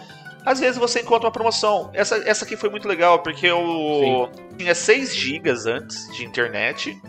Às 0.44 0.60
vezes 0.60 0.78
você 0.78 1.00
encontra 1.00 1.26
uma 1.26 1.32
promoção. 1.32 1.90
Essa, 1.92 2.16
essa 2.28 2.44
aqui 2.44 2.56
foi 2.56 2.70
muito 2.70 2.88
legal, 2.88 3.20
porque 3.20 3.46
eu 3.46 4.30
Sim. 4.34 4.56
tinha 4.56 4.74
6 4.74 5.14
GB 5.14 5.50
antes 5.50 6.08
de 6.16 6.24
internet, 6.24 7.00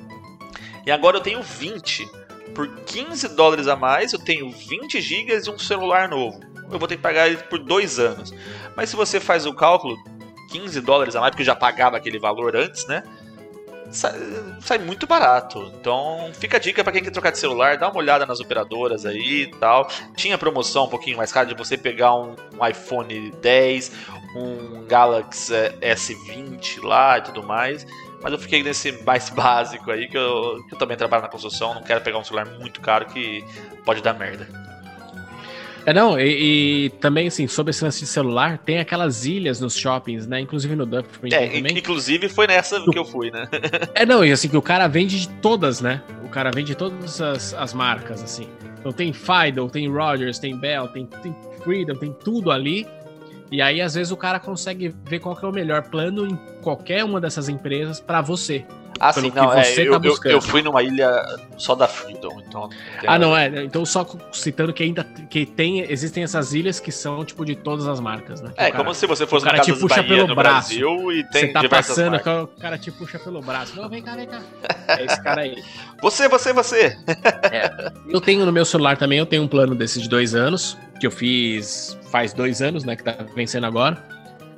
e 0.86 0.92
agora 0.92 1.18
eu 1.18 1.22
tenho 1.22 1.42
20. 1.42 2.10
Por 2.54 2.68
15 2.86 3.30
dólares 3.30 3.68
a 3.68 3.76
mais, 3.76 4.14
eu 4.14 4.20
tenho 4.20 4.52
20 4.52 5.00
GB 5.00 5.42
e 5.46 5.50
um 5.50 5.60
celular 5.60 6.10
novo. 6.10 6.40
Eu 6.72 6.78
vou 6.78 6.88
ter 6.88 6.98
que 6.98 7.02
pagar 7.02 7.28
ele 7.28 7.38
por 7.38 7.60
2 7.60 8.00
anos. 8.00 8.34
Mas 8.76 8.90
se 8.90 8.96
você 8.96 9.20
faz 9.20 9.46
o 9.46 9.54
cálculo, 9.54 9.98
15 10.50 10.82
dólares 10.82 11.16
a 11.16 11.22
mais, 11.22 11.32
porque 11.32 11.44
já 11.44 11.56
pagava 11.56 11.98
aquele 11.98 12.20
valor 12.20 12.56
antes, 12.56 12.86
né? 12.88 13.04
Sai, 13.92 14.14
sai, 14.62 14.78
muito 14.78 15.08
barato. 15.08 15.72
Então, 15.80 16.30
fica 16.34 16.58
a 16.58 16.60
dica 16.60 16.84
para 16.84 16.94
quem 16.94 17.04
quer 17.04 17.10
trocar 17.10 17.32
de 17.32 17.40
celular, 17.40 17.78
dá 17.78 17.90
uma 17.90 17.98
olhada 17.98 18.26
nas 18.26 18.40
operadoras 18.40 19.06
aí 19.06 19.44
e 19.44 19.48
tal. 19.56 19.90
Tinha 20.16 20.38
promoção 20.38 20.86
um 20.86 20.90
pouquinho 20.90 21.18
mais 21.18 21.32
cara 21.32 21.48
de 21.48 21.56
você 21.56 21.76
pegar 21.76 22.16
um, 22.16 22.36
um 22.60 22.68
iPhone 22.68 23.32
10, 23.42 23.92
um 24.36 24.86
Galaxy 24.86 25.54
S20 25.82 26.84
lá 26.84 27.18
e 27.18 27.22
tudo 27.22 27.42
mais. 27.42 27.86
Mas 28.22 28.34
eu 28.34 28.40
fiquei 28.40 28.64
nesse 28.64 28.92
mais 29.04 29.30
básico 29.32 29.92
aí, 29.92 30.08
que 30.08 30.18
eu, 30.18 30.64
que 30.68 30.76
eu 30.76 30.78
também 30.78 30.98
trabalho 30.98 31.24
na 31.24 31.30
construção, 31.30 31.74
não 31.74 31.84
quero 31.84 32.02
pegar 32.02 32.18
um 32.18 32.24
celular 32.24 32.46
muito 32.60 32.82
caro 32.82 33.06
que 33.06 33.44
pode 33.86 34.02
dar 34.02 34.14
merda. 34.14 34.48
É, 35.86 35.94
não, 35.94 36.20
e, 36.20 36.86
e, 36.86 36.90
também, 37.00 37.28
assim, 37.28 37.48
sobre 37.48 37.72
esse 37.72 37.84
lance 37.84 38.02
de 38.02 38.06
celular, 38.06 38.58
tem 38.60 38.80
aquelas 38.80 39.26
ilhas 39.26 39.60
nos 39.60 39.76
shoppings, 39.76 40.28
né? 40.28 40.40
Inclusive 40.40 40.76
no 40.76 40.86
Duff. 40.86 41.08
É, 41.32 41.48
também. 41.48 41.78
inclusive 41.78 42.30
foi 42.30 42.46
nessa 42.48 42.80
que 42.82 43.00
eu 43.00 43.06
fui, 43.06 43.32
né? 43.32 43.48
é, 43.96 44.06
não, 44.06 44.24
e 44.24 44.32
assim, 44.32 44.50
que 44.50 44.58
o 44.58 44.62
cara 44.62 44.88
vende 44.88 45.20
de 45.20 45.30
todas, 45.30 45.82
né? 45.82 46.04
O 46.24 46.30
cara 46.30 46.52
vende 46.52 46.68
de 46.68 46.76
todas 46.76 47.20
as, 47.22 47.54
as 47.54 47.74
marcas, 47.74 48.22
assim. 48.22 48.48
Então 48.80 48.92
tem 48.92 49.12
Fido, 49.12 49.68
tem 49.70 49.90
Rogers, 49.90 50.38
tem 50.38 50.56
Bell, 50.58 50.88
tem, 50.90 51.06
tem 51.06 51.36
Freedom, 51.64 51.96
tem 51.96 52.14
tudo 52.14 52.52
ali. 52.52 52.88
E 53.52 53.62
aí, 53.62 53.82
às 53.82 53.96
vezes, 53.96 54.12
o 54.12 54.18
cara 54.18 54.40
consegue 54.40 54.94
ver 55.06 55.20
qual 55.20 55.36
que 55.36 55.44
é 55.44 55.48
o 55.48 55.52
melhor 55.52 55.84
plano 55.90 56.26
em 56.26 56.36
qualquer 56.62 57.04
uma 57.04 57.20
dessas 57.20 57.50
empresas 57.50 58.00
para 58.00 58.22
você. 58.22 58.66
Ah, 59.00 59.14
sim, 59.14 59.32
não, 59.34 59.54
é, 59.54 59.74
eu, 59.78 59.98
tá 60.00 60.08
eu, 60.08 60.32
eu, 60.32 60.42
fui 60.42 60.62
numa 60.62 60.84
ilha 60.84 61.10
só 61.58 61.74
da 61.74 61.88
Freedom, 61.88 62.42
então. 62.46 62.70
Ah, 63.08 63.18
não, 63.18 63.36
é. 63.36 63.50
Né, 63.50 63.64
então, 63.64 63.86
só 63.86 64.06
citando 64.34 64.74
que 64.74 64.84
ainda 64.84 65.06
que 65.30 65.46
tem, 65.46 65.90
existem 65.90 66.24
essas 66.24 66.54
ilhas 66.54 66.82
que 66.82 66.92
são, 66.92 67.24
tipo, 67.24 67.46
de 67.46 67.56
todas 67.56 67.88
as 67.88 68.02
marcas, 68.02 68.42
né? 68.42 68.52
é, 68.58 68.70
cara, 68.72 68.84
como 68.84 68.94
se 68.94 69.08
você 69.08 69.26
fosse 69.26 69.46
o 69.46 69.50
cara 69.50 69.62
te 69.62 69.72
puxa 69.72 70.02
Bahia 70.02 70.26
pelo 70.26 70.36
braço. 70.36 70.70
Brasil 70.70 71.12
e 71.14 71.24
tem 71.30 71.48
Você 71.48 71.54
tá 71.54 71.70
passando, 71.70 72.12
marcas. 72.12 72.44
o 72.44 72.48
cara 72.60 72.78
te 72.78 72.92
puxa 72.92 73.18
pelo 73.18 73.42
braço. 73.42 73.74
Não, 73.80 73.88
vem 73.88 74.02
cá, 74.02 74.16
vem 74.18 74.28
cá. 74.28 74.42
É 74.90 75.06
esse 75.06 75.24
cara 75.24 75.42
aí. 75.42 75.64
Você, 76.02 76.28
você, 76.28 76.52
você. 76.52 76.98
É. 77.52 77.92
Eu 78.10 78.20
tenho 78.20 78.46
no 78.46 78.52
meu 78.52 78.66
celular 78.66 78.98
também, 78.98 79.18
eu 79.18 79.26
tenho 79.26 79.44
um 79.44 79.48
plano 79.48 79.76
desses 79.76 80.04
de 80.04 80.10
dois 80.10 80.36
anos, 80.36 80.78
que 81.00 81.08
eu 81.08 81.12
fiz 81.12 81.98
faz 82.12 82.34
dois 82.34 82.62
anos, 82.62 82.84
né, 82.84 82.96
que 82.96 83.04
tá 83.04 83.18
vencendo 83.36 83.66
agora. 83.66 84.04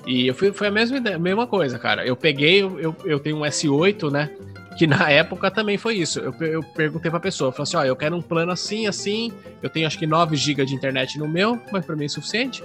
E 0.06 0.28
eu 0.28 0.34
fui, 0.34 0.52
foi 0.52 0.68
a 0.68 0.72
mesma, 0.72 0.98
ideia, 0.98 1.20
mesma 1.20 1.46
coisa, 1.46 1.78
cara. 1.78 2.06
Eu 2.06 2.16
peguei, 2.16 2.64
eu, 2.64 2.96
eu 3.06 3.20
tenho 3.20 3.38
um 3.38 3.42
S8, 3.42 4.12
né? 4.12 4.30
Que 4.78 4.88
na 4.88 5.10
época 5.10 5.52
também 5.52 5.78
foi 5.78 5.96
isso. 5.96 6.20
Eu, 6.20 6.34
eu 6.42 6.64
perguntei 6.64 7.12
pra 7.12 7.20
pessoa, 7.20 7.52
falei 7.52 7.64
assim: 7.64 7.78
ó, 7.78 7.84
eu 7.84 7.96
quero 7.96 8.16
um 8.16 8.22
plano 8.22 8.52
assim, 8.52 8.88
assim. 8.88 9.32
Eu 9.62 9.70
tenho 9.70 9.86
acho 9.86 10.00
que 10.00 10.08
9 10.08 10.36
GB 10.36 10.66
de 10.66 10.74
internet 10.74 11.20
no 11.20 11.28
meu, 11.28 11.60
mas 11.72 11.86
pra 11.86 11.96
mim 11.96 12.06
é 12.06 12.08
suficiente. 12.08 12.64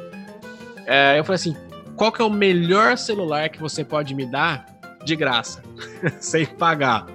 É, 0.86 1.18
eu 1.18 1.24
falei 1.24 1.34
assim: 1.34 1.54
qual 1.94 2.10
que 2.10 2.22
é 2.22 2.24
o 2.24 2.30
melhor 2.30 2.96
celular 2.96 3.48
que 3.50 3.60
você 3.60 3.84
pode 3.84 4.14
me 4.14 4.24
dar 4.24 4.66
de 5.04 5.14
graça, 5.14 5.62
sem 6.20 6.46
pagar? 6.46 7.06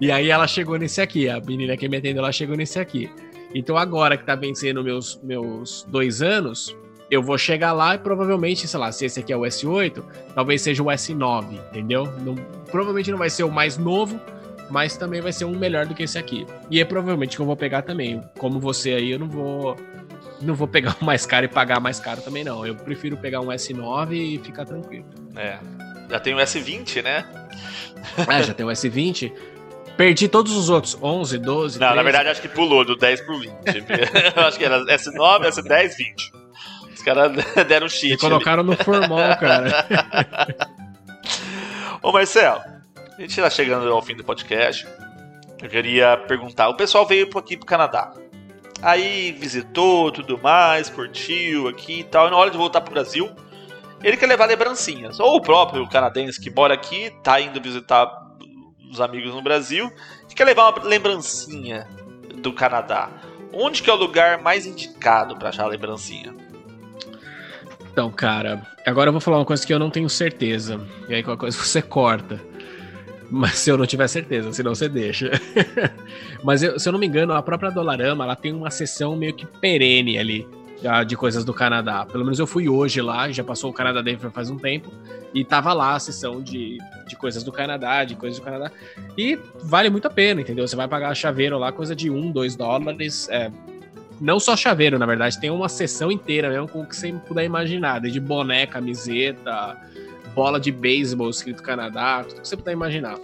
E 0.00 0.10
aí 0.10 0.30
ela 0.30 0.46
chegou 0.46 0.78
nesse 0.78 1.00
aqui, 1.00 1.28
a 1.28 1.38
menina 1.40 1.76
que 1.76 1.88
me 1.88 1.96
atendeu, 1.96 2.22
ela 2.22 2.32
chegou 2.32 2.56
nesse 2.56 2.78
aqui. 2.78 3.10
Então 3.54 3.76
agora 3.76 4.16
que 4.16 4.24
tá 4.24 4.34
vencendo 4.34 4.82
meus, 4.82 5.20
meus 5.22 5.86
dois 5.88 6.22
anos, 6.22 6.76
eu 7.10 7.22
vou 7.22 7.36
chegar 7.36 7.72
lá 7.72 7.94
e 7.94 7.98
provavelmente, 7.98 8.66
sei 8.66 8.80
lá, 8.80 8.90
se 8.90 9.04
esse 9.04 9.20
aqui 9.20 9.32
é 9.32 9.36
o 9.36 9.42
S8, 9.42 10.02
talvez 10.34 10.62
seja 10.62 10.82
o 10.82 10.86
S9, 10.86 11.60
entendeu? 11.70 12.06
Não, 12.20 12.34
provavelmente 12.70 13.10
não 13.10 13.18
vai 13.18 13.28
ser 13.28 13.44
o 13.44 13.50
mais 13.50 13.76
novo, 13.76 14.18
mas 14.70 14.96
também 14.96 15.20
vai 15.20 15.32
ser 15.32 15.44
um 15.44 15.58
melhor 15.58 15.84
do 15.84 15.94
que 15.94 16.02
esse 16.02 16.18
aqui. 16.18 16.46
E 16.70 16.80
é 16.80 16.84
provavelmente 16.84 17.36
que 17.36 17.42
eu 17.42 17.46
vou 17.46 17.56
pegar 17.56 17.82
também. 17.82 18.22
Como 18.38 18.58
você 18.58 18.92
aí, 18.92 19.10
eu 19.10 19.18
não 19.18 19.28
vou 19.28 19.76
não 20.40 20.54
vou 20.54 20.66
pegar 20.66 20.96
o 21.00 21.04
mais 21.04 21.26
caro 21.26 21.44
e 21.44 21.48
pagar 21.48 21.80
mais 21.80 22.00
caro 22.00 22.22
também 22.22 22.44
não. 22.44 22.66
Eu 22.66 22.74
prefiro 22.74 23.16
pegar 23.16 23.40
um 23.40 23.48
S9 23.48 24.12
e 24.12 24.38
ficar 24.38 24.64
tranquilo. 24.64 25.04
É. 25.36 25.58
Já 26.08 26.20
tem 26.20 26.34
o 26.34 26.38
S20, 26.38 27.02
né? 27.02 27.26
É, 28.28 28.42
já 28.42 28.54
tem 28.54 28.66
o 28.66 28.68
S20. 28.68 29.32
Perdi 29.96 30.26
todos 30.28 30.56
os 30.56 30.70
outros, 30.70 30.96
11, 31.00 31.38
12. 31.38 31.78
Não, 31.78 31.88
13. 31.88 31.96
na 31.96 32.02
verdade 32.02 32.28
acho 32.30 32.40
que 32.40 32.48
pulou 32.48 32.84
do 32.84 32.96
10 32.96 33.20
pro 33.22 33.38
20. 33.38 33.52
eu 34.36 34.42
acho 34.44 34.58
que 34.58 34.64
era 34.64 34.84
S9, 34.84 35.46
S10, 35.48 35.96
20. 35.96 36.32
Os 36.94 37.02
caras 37.02 37.32
deram 37.66 37.88
cheat. 37.88 38.14
E 38.14 38.16
colocaram 38.16 38.62
ali. 38.62 38.70
no 38.70 38.76
formal, 38.76 39.36
cara. 39.38 39.86
Ô 42.02 42.10
Marcelo, 42.10 42.60
a 43.16 43.20
gente 43.20 43.40
tá 43.40 43.50
chegando 43.50 43.92
ao 43.92 44.02
fim 44.02 44.16
do 44.16 44.24
podcast. 44.24 44.86
Eu 45.62 45.68
queria 45.68 46.16
perguntar: 46.16 46.68
o 46.68 46.74
pessoal 46.74 47.06
veio 47.06 47.28
aqui 47.36 47.56
pro 47.56 47.66
Canadá. 47.66 48.12
Aí 48.80 49.30
visitou 49.32 50.10
tudo 50.10 50.38
mais, 50.42 50.90
curtiu 50.90 51.68
aqui 51.68 52.00
e 52.00 52.04
tal. 52.04 52.26
E 52.26 52.30
na 52.30 52.36
hora 52.36 52.50
de 52.50 52.56
voltar 52.56 52.80
pro 52.80 52.92
Brasil, 52.92 53.30
ele 54.02 54.16
quer 54.16 54.26
levar 54.26 54.46
lembrancinhas. 54.46 55.20
Ou 55.20 55.36
o 55.36 55.40
próprio 55.40 55.88
canadense 55.88 56.40
que 56.40 56.50
mora 56.50 56.74
aqui, 56.74 57.12
tá 57.22 57.40
indo 57.40 57.60
visitar 57.60 58.06
os 58.92 59.00
amigos 59.00 59.34
no 59.34 59.42
Brasil, 59.42 59.90
e 60.30 60.34
quer 60.34 60.44
levar 60.44 60.70
uma 60.70 60.84
lembrancinha 60.84 61.88
do 62.36 62.52
Canadá. 62.52 63.10
Onde 63.52 63.82
que 63.82 63.90
é 63.90 63.92
o 63.92 63.96
lugar 63.96 64.40
mais 64.40 64.66
indicado 64.66 65.36
para 65.36 65.48
achar 65.48 65.64
a 65.64 65.68
lembrancinha? 65.68 66.34
Então, 67.90 68.10
cara, 68.10 68.66
agora 68.86 69.08
eu 69.08 69.12
vou 69.12 69.20
falar 69.20 69.38
uma 69.38 69.44
coisa 69.44 69.66
que 69.66 69.72
eu 69.72 69.78
não 69.78 69.90
tenho 69.90 70.08
certeza. 70.08 70.80
E 71.08 71.14
aí, 71.14 71.22
qualquer 71.22 71.40
coisa 71.40 71.58
você 71.58 71.82
corta. 71.82 72.40
Mas 73.30 73.58
se 73.58 73.70
eu 73.70 73.78
não 73.78 73.86
tiver 73.86 74.08
certeza, 74.08 74.52
senão 74.52 74.74
você 74.74 74.88
deixa. 74.88 75.30
Mas 76.44 76.62
eu, 76.62 76.78
se 76.78 76.88
eu 76.88 76.92
não 76.92 77.00
me 77.00 77.06
engano, 77.06 77.32
a 77.34 77.42
própria 77.42 77.70
Dolarama, 77.70 78.24
ela 78.24 78.36
tem 78.36 78.52
uma 78.52 78.70
sessão 78.70 79.16
meio 79.16 79.34
que 79.34 79.46
perene 79.46 80.18
ali 80.18 80.46
de 81.06 81.16
coisas 81.16 81.44
do 81.44 81.54
Canadá. 81.54 82.04
Pelo 82.04 82.24
menos 82.24 82.38
eu 82.38 82.46
fui 82.46 82.68
hoje 82.68 83.00
lá, 83.00 83.30
já 83.30 83.44
passou 83.44 83.70
o 83.70 83.72
Canadá 83.72 84.02
Day 84.02 84.16
faz 84.32 84.50
um 84.50 84.56
tempo, 84.56 84.92
e 85.32 85.44
tava 85.44 85.72
lá 85.72 85.94
a 85.94 85.98
sessão 85.98 86.42
de, 86.42 86.78
de 87.06 87.16
coisas 87.16 87.42
do 87.42 87.52
Canadá, 87.52 88.04
de 88.04 88.16
coisas 88.16 88.38
do 88.38 88.44
Canadá. 88.44 88.70
E 89.16 89.38
vale 89.62 89.88
muito 89.90 90.06
a 90.06 90.10
pena, 90.10 90.40
entendeu? 90.40 90.66
Você 90.66 90.76
vai 90.76 90.88
pagar 90.88 91.14
chaveiro 91.14 91.58
lá, 91.58 91.70
coisa 91.72 91.94
de 91.94 92.10
1, 92.10 92.32
2 92.32 92.56
dólares. 92.56 93.28
É, 93.30 93.50
não 94.20 94.38
só 94.38 94.56
chaveiro, 94.56 94.98
na 94.98 95.06
verdade, 95.06 95.40
tem 95.40 95.50
uma 95.50 95.68
sessão 95.68 96.10
inteira 96.10 96.48
mesmo 96.48 96.68
com 96.68 96.82
o 96.82 96.86
que 96.86 96.96
você 96.96 97.12
puder 97.12 97.44
imaginar, 97.44 98.00
desde 98.00 98.20
boné, 98.20 98.66
camiseta, 98.66 99.76
bola 100.34 100.58
de 100.58 100.70
beisebol 100.70 101.30
escrito 101.30 101.62
Canadá, 101.62 102.24
tudo 102.24 102.40
que 102.40 102.48
você 102.48 102.56
puder 102.56 102.72
imaginar. 102.72 103.16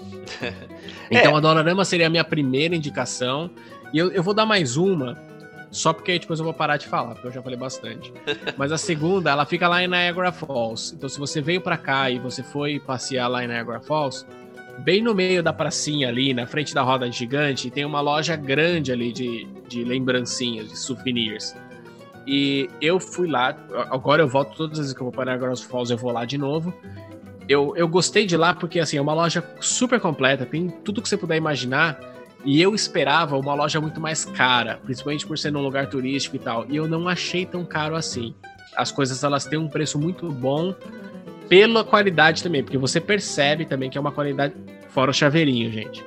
então 1.10 1.32
é. 1.32 1.36
a 1.36 1.40
Dollarama 1.40 1.84
seria 1.84 2.06
a 2.06 2.10
minha 2.10 2.24
primeira 2.24 2.74
indicação. 2.74 3.50
E 3.92 3.98
eu, 3.98 4.10
eu 4.10 4.22
vou 4.22 4.34
dar 4.34 4.44
mais 4.44 4.76
uma, 4.76 5.16
só 5.70 5.92
porque 5.92 6.18
depois 6.18 6.38
eu 6.38 6.44
vou 6.44 6.54
parar 6.54 6.76
de 6.76 6.86
falar, 6.86 7.14
porque 7.14 7.28
eu 7.28 7.32
já 7.32 7.42
falei 7.42 7.58
bastante. 7.58 8.12
Mas 8.56 8.72
a 8.72 8.78
segunda, 8.78 9.30
ela 9.30 9.44
fica 9.44 9.68
lá 9.68 9.82
em 9.82 9.88
Niagara 9.88 10.32
Falls. 10.32 10.94
Então, 10.94 11.08
se 11.08 11.18
você 11.18 11.40
veio 11.40 11.60
para 11.60 11.76
cá 11.76 12.10
e 12.10 12.18
você 12.18 12.42
foi 12.42 12.80
passear 12.80 13.28
lá 13.28 13.44
em 13.44 13.48
Niagara 13.48 13.80
Falls, 13.80 14.26
bem 14.78 15.02
no 15.02 15.14
meio 15.14 15.42
da 15.42 15.52
pracinha 15.52 16.08
ali, 16.08 16.32
na 16.32 16.46
frente 16.46 16.74
da 16.74 16.82
roda 16.82 17.10
gigante, 17.10 17.70
tem 17.70 17.84
uma 17.84 18.00
loja 18.00 18.36
grande 18.36 18.92
ali 18.92 19.12
de, 19.12 19.46
de 19.68 19.84
lembrancinhas, 19.84 20.68
de 20.68 20.78
souvenirs. 20.78 21.54
E 22.26 22.68
eu 22.80 23.00
fui 23.00 23.26
lá, 23.26 23.56
agora 23.90 24.22
eu 24.22 24.28
volto 24.28 24.54
todas 24.54 24.72
as 24.72 24.78
vezes 24.78 24.92
que 24.92 25.00
eu 25.00 25.06
vou 25.06 25.12
para 25.12 25.32
Niagara 25.32 25.56
Falls, 25.56 25.90
eu 25.90 25.98
vou 25.98 26.12
lá 26.12 26.24
de 26.24 26.38
novo. 26.38 26.72
Eu, 27.48 27.74
eu 27.74 27.88
gostei 27.88 28.26
de 28.26 28.36
lá 28.36 28.54
porque 28.54 28.78
assim, 28.78 28.98
é 28.98 29.00
uma 29.00 29.14
loja 29.14 29.42
super 29.60 29.98
completa, 29.98 30.44
tem 30.44 30.68
tudo 30.68 31.00
que 31.00 31.08
você 31.08 31.16
puder 31.16 31.36
imaginar. 31.36 31.98
E 32.44 32.60
eu 32.60 32.74
esperava 32.74 33.36
uma 33.36 33.54
loja 33.54 33.80
muito 33.80 34.00
mais 34.00 34.24
cara, 34.24 34.80
principalmente 34.84 35.26
por 35.26 35.36
ser 35.36 35.50
num 35.50 35.62
lugar 35.62 35.88
turístico 35.88 36.36
e 36.36 36.38
tal. 36.38 36.66
E 36.68 36.76
eu 36.76 36.86
não 36.88 37.08
achei 37.08 37.44
tão 37.44 37.64
caro 37.64 37.96
assim. 37.96 38.34
As 38.76 38.92
coisas 38.92 39.24
elas 39.24 39.44
têm 39.44 39.58
um 39.58 39.68
preço 39.68 39.98
muito 39.98 40.30
bom 40.30 40.74
pela 41.48 41.82
qualidade 41.82 42.42
também, 42.42 42.62
porque 42.62 42.78
você 42.78 43.00
percebe 43.00 43.64
também 43.64 43.90
que 43.90 43.98
é 43.98 44.00
uma 44.00 44.12
qualidade 44.12 44.54
fora 44.90 45.10
o 45.10 45.14
chaveirinho, 45.14 45.72
gente. 45.72 46.04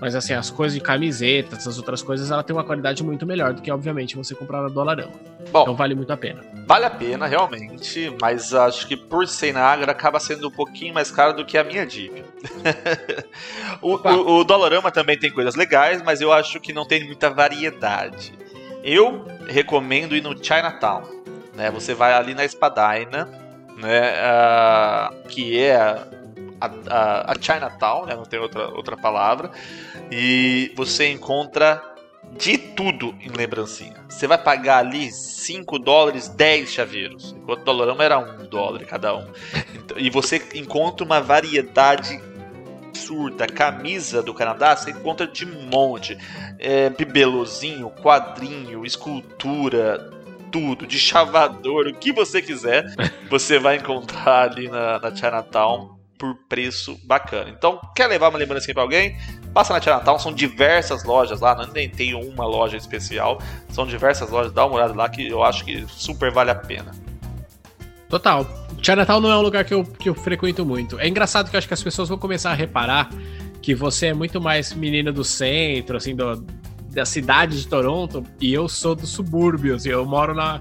Mas 0.00 0.14
assim, 0.14 0.32
as 0.32 0.50
coisas 0.50 0.74
de 0.74 0.80
camiseta, 0.80 1.56
essas 1.56 1.76
outras 1.76 2.02
coisas, 2.02 2.30
ela 2.30 2.42
tem 2.42 2.54
uma 2.54 2.64
qualidade 2.64 3.02
muito 3.02 3.26
melhor 3.26 3.52
do 3.52 3.60
que, 3.60 3.70
obviamente, 3.70 4.16
você 4.16 4.34
comprar 4.34 4.62
na 4.62 4.68
Dolarama. 4.68 5.12
Bom, 5.50 5.62
então 5.62 5.74
vale 5.74 5.94
muito 5.94 6.12
a 6.12 6.16
pena. 6.16 6.44
Vale 6.66 6.84
a 6.84 6.90
pena, 6.90 7.26
realmente, 7.26 8.14
mas 8.20 8.54
acho 8.54 8.86
que 8.86 8.96
por 8.96 9.26
ser 9.26 9.52
na 9.52 9.62
Agra 9.62 9.92
acaba 9.92 10.20
sendo 10.20 10.48
um 10.48 10.50
pouquinho 10.50 10.94
mais 10.94 11.10
caro 11.10 11.32
do 11.32 11.44
que 11.44 11.58
a 11.58 11.64
minha 11.64 11.88
Jeep. 11.88 12.24
o, 13.82 13.96
o, 13.96 14.40
o 14.40 14.44
Dolarama 14.44 14.90
também 14.90 15.18
tem 15.18 15.30
coisas 15.30 15.54
legais, 15.54 16.02
mas 16.02 16.20
eu 16.20 16.32
acho 16.32 16.60
que 16.60 16.72
não 16.72 16.86
tem 16.86 17.04
muita 17.04 17.30
variedade. 17.30 18.32
Eu 18.84 19.24
recomendo 19.48 20.14
ir 20.14 20.22
no 20.22 20.36
Chinatown. 20.36 21.02
Né? 21.54 21.70
Você 21.72 21.92
vai 21.92 22.12
ali 22.12 22.34
na 22.34 22.44
Espadina, 22.44 23.28
né, 23.76 24.12
uh, 24.12 25.28
que 25.28 25.58
é 25.58 25.96
a, 26.60 26.66
a, 26.66 27.32
a, 27.32 27.34
Chinatown, 27.40 28.06
né, 28.06 28.14
não 28.14 28.24
tem 28.24 28.38
outra, 28.38 28.68
outra 28.68 28.96
palavra, 28.96 29.50
e 30.10 30.72
você 30.76 31.10
encontra 31.10 31.82
de 32.36 32.58
tudo 32.58 33.14
em 33.20 33.30
lembrancinha. 33.30 34.04
Você 34.08 34.26
vai 34.26 34.38
pagar 34.38 34.78
ali 34.78 35.10
5 35.10 35.78
dólares, 35.78 36.28
10 36.28 36.70
chaveiros, 36.70 37.34
enquanto 37.36 37.62
o 37.62 37.64
dólar 37.64 37.96
era 38.00 38.18
1 38.18 38.46
dólar 38.48 38.84
cada 38.84 39.16
um. 39.16 39.26
Então, 39.74 39.98
e 39.98 40.10
você 40.10 40.42
encontra 40.54 41.04
uma 41.04 41.20
variedade 41.20 42.20
absurda. 42.88 43.46
Camisa 43.46 44.22
do 44.22 44.34
Canadá 44.34 44.76
você 44.76 44.90
encontra 44.90 45.26
de 45.26 45.46
monte. 45.46 46.18
É, 46.58 46.90
bibelozinho, 46.90 47.90
quadrinho, 47.90 48.84
escultura, 48.84 50.10
tudo, 50.50 50.86
de 50.86 50.98
chavador, 50.98 51.86
o 51.86 51.94
que 51.94 52.12
você 52.12 52.42
quiser, 52.42 52.84
você 53.30 53.58
vai 53.58 53.76
encontrar 53.76 54.50
ali 54.50 54.68
na, 54.68 54.98
na 54.98 55.14
Chinatown 55.14 55.97
por 56.18 56.34
preço 56.48 56.98
bacana. 57.04 57.50
Então, 57.50 57.80
quer 57.94 58.06
levar 58.06 58.28
uma 58.28 58.38
lembrancinha 58.38 58.74
para 58.74 58.82
alguém? 58.82 59.16
Passa 59.54 59.72
na 59.72 59.80
Chinatown, 59.80 60.18
são 60.18 60.32
diversas 60.32 61.04
lojas 61.04 61.40
lá, 61.40 61.54
não 61.54 61.72
nem 61.72 61.88
tem 61.88 62.14
uma 62.14 62.44
loja 62.44 62.76
especial, 62.76 63.40
são 63.70 63.86
diversas 63.86 64.30
lojas, 64.30 64.52
dá 64.52 64.66
uma 64.66 64.76
olhada 64.76 64.94
lá 64.94 65.08
que 65.08 65.26
eu 65.28 65.42
acho 65.42 65.64
que 65.64 65.86
super 65.88 66.30
vale 66.30 66.50
a 66.50 66.54
pena. 66.54 66.92
Total. 68.08 68.46
Chinatown 68.82 69.20
não 69.20 69.30
é 69.30 69.36
um 69.36 69.42
lugar 69.42 69.64
que 69.64 69.74
eu, 69.74 69.84
que 69.84 70.08
eu 70.08 70.14
frequento 70.14 70.64
muito. 70.64 70.98
É 70.98 71.06
engraçado 71.06 71.50
que 71.50 71.56
eu 71.56 71.58
acho 71.58 71.68
que 71.68 71.74
as 71.74 71.82
pessoas 71.82 72.08
vão 72.08 72.18
começar 72.18 72.50
a 72.50 72.54
reparar 72.54 73.10
que 73.60 73.74
você 73.74 74.06
é 74.06 74.14
muito 74.14 74.40
mais 74.40 74.72
menino 74.72 75.12
do 75.12 75.24
centro, 75.24 75.96
assim, 75.96 76.14
do, 76.14 76.44
da 76.90 77.04
cidade 77.04 77.60
de 77.60 77.68
Toronto 77.68 78.24
e 78.40 78.52
eu 78.52 78.68
sou 78.68 78.94
do 78.94 79.06
subúrbio, 79.06 79.74
assim, 79.74 79.90
eu 79.90 80.06
moro 80.06 80.34
na, 80.34 80.60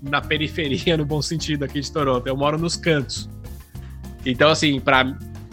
na 0.00 0.20
periferia, 0.20 0.96
no 0.96 1.04
bom 1.04 1.20
sentido, 1.20 1.64
aqui 1.64 1.80
de 1.80 1.92
Toronto. 1.92 2.26
Eu 2.26 2.36
moro 2.36 2.58
nos 2.58 2.76
cantos. 2.76 3.28
Então, 4.26 4.50
assim, 4.50 4.80
pra, 4.80 5.04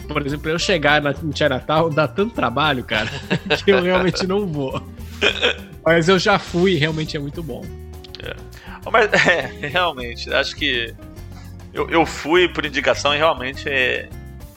por 0.08 0.26
exemplo, 0.26 0.50
eu 0.50 0.58
chegar 0.58 1.00
na, 1.00 1.12
em 1.12 1.48
Natal 1.48 1.88
dá 1.88 2.08
tanto 2.08 2.34
trabalho, 2.34 2.82
cara, 2.82 3.08
que 3.64 3.70
eu 3.70 3.80
realmente 3.80 4.26
não 4.26 4.46
vou. 4.46 4.82
Mas 5.84 6.08
eu 6.08 6.18
já 6.18 6.38
fui 6.38 6.72
e 6.72 6.76
realmente 6.76 7.16
é 7.16 7.20
muito 7.20 7.42
bom. 7.42 7.64
É. 8.22 8.34
Mas, 8.90 9.12
é, 9.26 9.68
realmente, 9.68 10.32
acho 10.32 10.56
que 10.56 10.94
Eu, 11.72 11.88
eu 11.88 12.04
fui 12.04 12.48
por 12.48 12.64
indicação 12.66 13.14
e 13.14 13.18
realmente 13.18 13.68
é, 13.68 14.08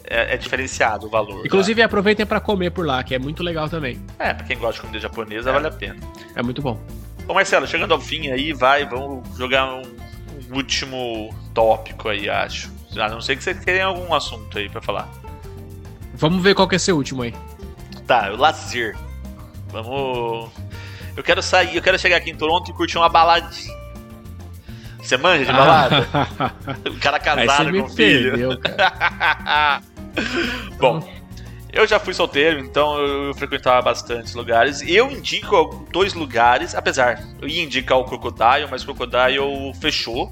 é, 0.04 0.34
é 0.34 0.38
diferenciado 0.38 1.08
o 1.08 1.10
valor. 1.10 1.46
Inclusive, 1.46 1.80
tá? 1.82 1.86
aproveitem 1.86 2.26
para 2.26 2.40
comer 2.40 2.72
por 2.72 2.86
lá, 2.86 3.04
que 3.04 3.14
é 3.14 3.20
muito 3.20 3.44
legal 3.44 3.70
também. 3.70 4.00
É, 4.20 4.34
pra 4.34 4.46
quem 4.46 4.58
gosta 4.58 4.76
de 4.76 4.82
comida 4.82 5.00
japonesa, 5.00 5.50
é. 5.50 5.54
vale 5.54 5.68
a 5.68 5.72
pena. 5.72 6.00
É 6.36 6.42
muito 6.42 6.62
bom. 6.62 6.80
Bom, 7.26 7.34
Marcelo, 7.34 7.68
chegando 7.68 7.94
ao 7.94 8.00
fim 8.00 8.32
aí, 8.32 8.54
vai, 8.54 8.86
vamos 8.86 9.38
jogar 9.38 9.74
um, 9.74 9.82
um 9.82 10.56
último 10.56 11.34
tópico 11.54 12.08
aí, 12.10 12.30
acho. 12.30 12.77
A 13.00 13.10
não 13.10 13.22
ser 13.22 13.36
que 13.36 13.44
você 13.44 13.54
tenha 13.54 13.86
algum 13.86 14.14
assunto 14.14 14.58
aí 14.58 14.70
para 14.70 14.82
falar. 14.82 15.10
Vamos 16.14 16.42
ver 16.42 16.56
qual 16.56 16.68
que 16.68 16.76
é 16.76 16.80
seu 16.80 16.96
último 16.96 17.24
aí. 17.24 17.34
Tá, 18.06 18.32
o 18.32 18.38
lazer. 18.38 18.98
Vamos. 19.70 20.50
Eu 21.16 21.24
quero 21.24 21.42
sair, 21.42 21.76
eu 21.76 21.82
quero 21.82 21.98
chegar 21.98 22.18
aqui 22.18 22.32
em 22.32 22.36
Toronto 22.36 22.72
e 22.72 22.74
curtir 22.74 22.98
uma 22.98 23.10
baladinha. 23.10 23.76
Você 25.02 25.16
manja 25.16 25.46
de 25.46 25.52
balada? 25.52 26.08
o 26.86 26.96
cara 27.00 27.20
casado 27.20 27.72
com 27.72 27.90
filho. 27.90 28.32
Perdeu. 28.32 28.58
Bom, 30.78 31.02
eu 31.72 31.88
já 31.88 32.00
fui 32.00 32.14
solteiro, 32.14 32.60
então 32.60 33.00
eu 33.00 33.34
frequentava 33.36 33.82
bastantes 33.82 34.34
lugares. 34.34 34.82
Eu 34.82 35.12
indico 35.12 35.86
dois 35.92 36.14
lugares, 36.14 36.76
apesar, 36.76 37.24
eu 37.42 37.48
ia 37.48 37.64
indicar 37.64 37.98
o 37.98 38.04
Crocodile, 38.04 38.68
mas 38.70 38.84
o 38.84 38.86
Crocodile 38.86 39.74
fechou, 39.80 40.32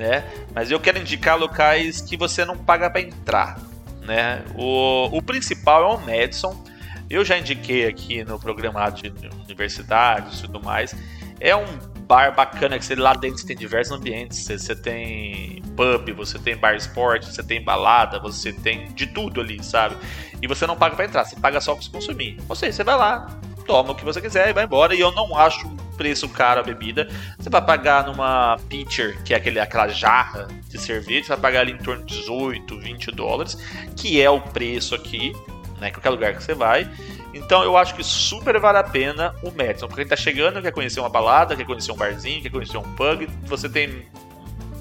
né? 0.00 0.24
Mas 0.54 0.70
eu 0.70 0.80
quero 0.80 0.98
indicar 0.98 1.38
locais 1.38 2.00
que 2.00 2.16
você 2.16 2.42
não 2.42 2.56
paga 2.56 2.88
para 2.88 3.02
entrar, 3.02 3.60
né? 4.00 4.42
O, 4.56 5.14
o 5.16 5.22
principal 5.22 5.92
é 5.92 5.94
o 5.94 6.00
Madison. 6.00 6.64
Eu 7.08 7.22
já 7.22 7.38
indiquei 7.38 7.86
aqui 7.86 8.24
no 8.24 8.38
programa 8.40 8.88
de 8.88 9.12
universidades 9.44 10.38
e 10.38 10.42
tudo 10.42 10.62
mais. 10.62 10.96
É 11.38 11.54
um 11.54 11.66
bar 12.06 12.34
bacana 12.34 12.78
que 12.78 12.84
você 12.84 12.94
lá 12.94 13.12
dentro 13.12 13.44
tem 13.44 13.54
diversos 13.54 13.94
ambientes. 13.94 14.38
Você, 14.38 14.58
você, 14.58 14.74
tem 14.74 15.62
pub, 15.76 16.12
você 16.16 16.38
tem 16.38 16.56
bar 16.56 16.74
esporte, 16.74 17.26
você 17.26 17.42
tem 17.42 17.62
balada, 17.62 18.18
você 18.18 18.54
tem 18.54 18.92
de 18.94 19.06
tudo 19.06 19.40
ali, 19.40 19.62
sabe? 19.62 19.96
E 20.40 20.46
você 20.46 20.66
não 20.66 20.76
paga 20.76 20.96
para 20.96 21.04
entrar, 21.04 21.24
você 21.24 21.36
paga 21.36 21.60
só 21.60 21.74
para 21.74 21.82
se 21.82 21.90
consumir. 21.90 22.38
Ou 22.48 22.56
seja, 22.56 22.72
você 22.72 22.84
vai 22.84 22.96
lá, 22.96 23.38
toma 23.70 23.92
o 23.92 23.94
que 23.94 24.04
você 24.04 24.20
quiser 24.20 24.48
e 24.48 24.52
vai 24.52 24.64
embora. 24.64 24.94
E 24.94 25.00
eu 25.00 25.12
não 25.12 25.36
acho 25.36 25.68
preço 25.96 26.28
caro 26.28 26.60
a 26.60 26.62
bebida. 26.62 27.08
Você 27.38 27.48
vai 27.48 27.64
pagar 27.64 28.06
numa 28.06 28.56
pitcher, 28.68 29.22
que 29.22 29.32
é 29.32 29.36
aquele, 29.36 29.60
aquela 29.60 29.86
jarra 29.86 30.48
de 30.68 30.78
cerveja, 30.78 31.24
você 31.24 31.28
vai 31.28 31.38
pagar 31.38 31.60
ali 31.60 31.72
em 31.72 31.78
torno 31.78 32.04
de 32.04 32.18
18, 32.18 32.80
20 32.80 33.10
dólares, 33.12 33.56
que 33.96 34.20
é 34.20 34.28
o 34.28 34.40
preço 34.40 34.94
aqui 34.94 35.32
né? 35.80 35.90
Qualquer 35.90 36.10
lugar 36.10 36.34
que 36.34 36.42
você 36.42 36.54
vai. 36.54 36.88
Então 37.32 37.64
eu 37.64 37.76
acho 37.76 37.94
que 37.94 38.04
super 38.04 38.58
vale 38.60 38.78
a 38.78 38.84
pena 38.84 39.34
o 39.42 39.50
Madison. 39.50 39.86
Porque 39.86 40.02
quem 40.02 40.08
tá 40.08 40.16
chegando, 40.16 40.60
quer 40.60 40.72
conhecer 40.72 41.00
uma 41.00 41.08
balada, 41.08 41.56
quer 41.56 41.64
conhecer 41.64 41.90
um 41.90 41.96
barzinho, 41.96 42.42
quer 42.42 42.50
conhecer 42.50 42.76
um 42.76 42.94
pub, 42.94 43.28
você 43.44 43.68
tem 43.68 44.06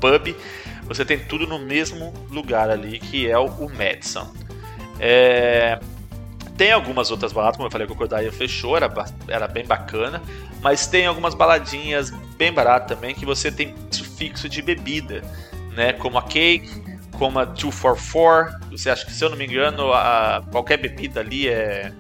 pub, 0.01 0.35
você 0.83 1.05
tem 1.05 1.17
tudo 1.17 1.47
no 1.47 1.57
mesmo 1.57 2.13
lugar 2.29 2.69
ali, 2.69 2.99
que 2.99 3.29
é 3.29 3.37
o 3.37 3.69
Madison. 3.69 4.31
É... 4.99 5.79
Tem 6.59 6.73
algumas 6.73 7.09
outras 7.09 7.31
baladas, 7.31 7.55
como 7.55 7.67
eu 7.67 7.71
falei, 7.71 7.87
que 7.87 7.93
o 7.93 7.95
Cordaia 7.95 8.29
fechou, 8.33 8.75
era, 8.75 8.93
era 9.29 9.47
bem 9.47 9.65
bacana. 9.65 10.21
Mas 10.61 10.87
tem 10.87 11.05
algumas 11.05 11.33
baladinhas 11.33 12.09
bem 12.37 12.51
baratas 12.51 12.97
também, 12.97 13.15
que 13.15 13.25
você 13.25 13.49
tem 13.49 13.73
fixo 14.17 14.49
de 14.49 14.61
bebida, 14.61 15.23
né? 15.71 15.93
Como 15.93 16.17
a 16.17 16.21
Cake, 16.21 16.69
como 17.17 17.39
a 17.39 17.45
244. 17.45 18.71
Você 18.71 18.89
acha 18.89 19.05
que, 19.05 19.13
se 19.13 19.23
eu 19.23 19.29
não 19.29 19.37
me 19.37 19.45
engano, 19.45 19.93
a, 19.93 20.43
qualquer 20.51 20.75
bebida 20.75 21.21
ali 21.21 21.47
é, 21.47 21.93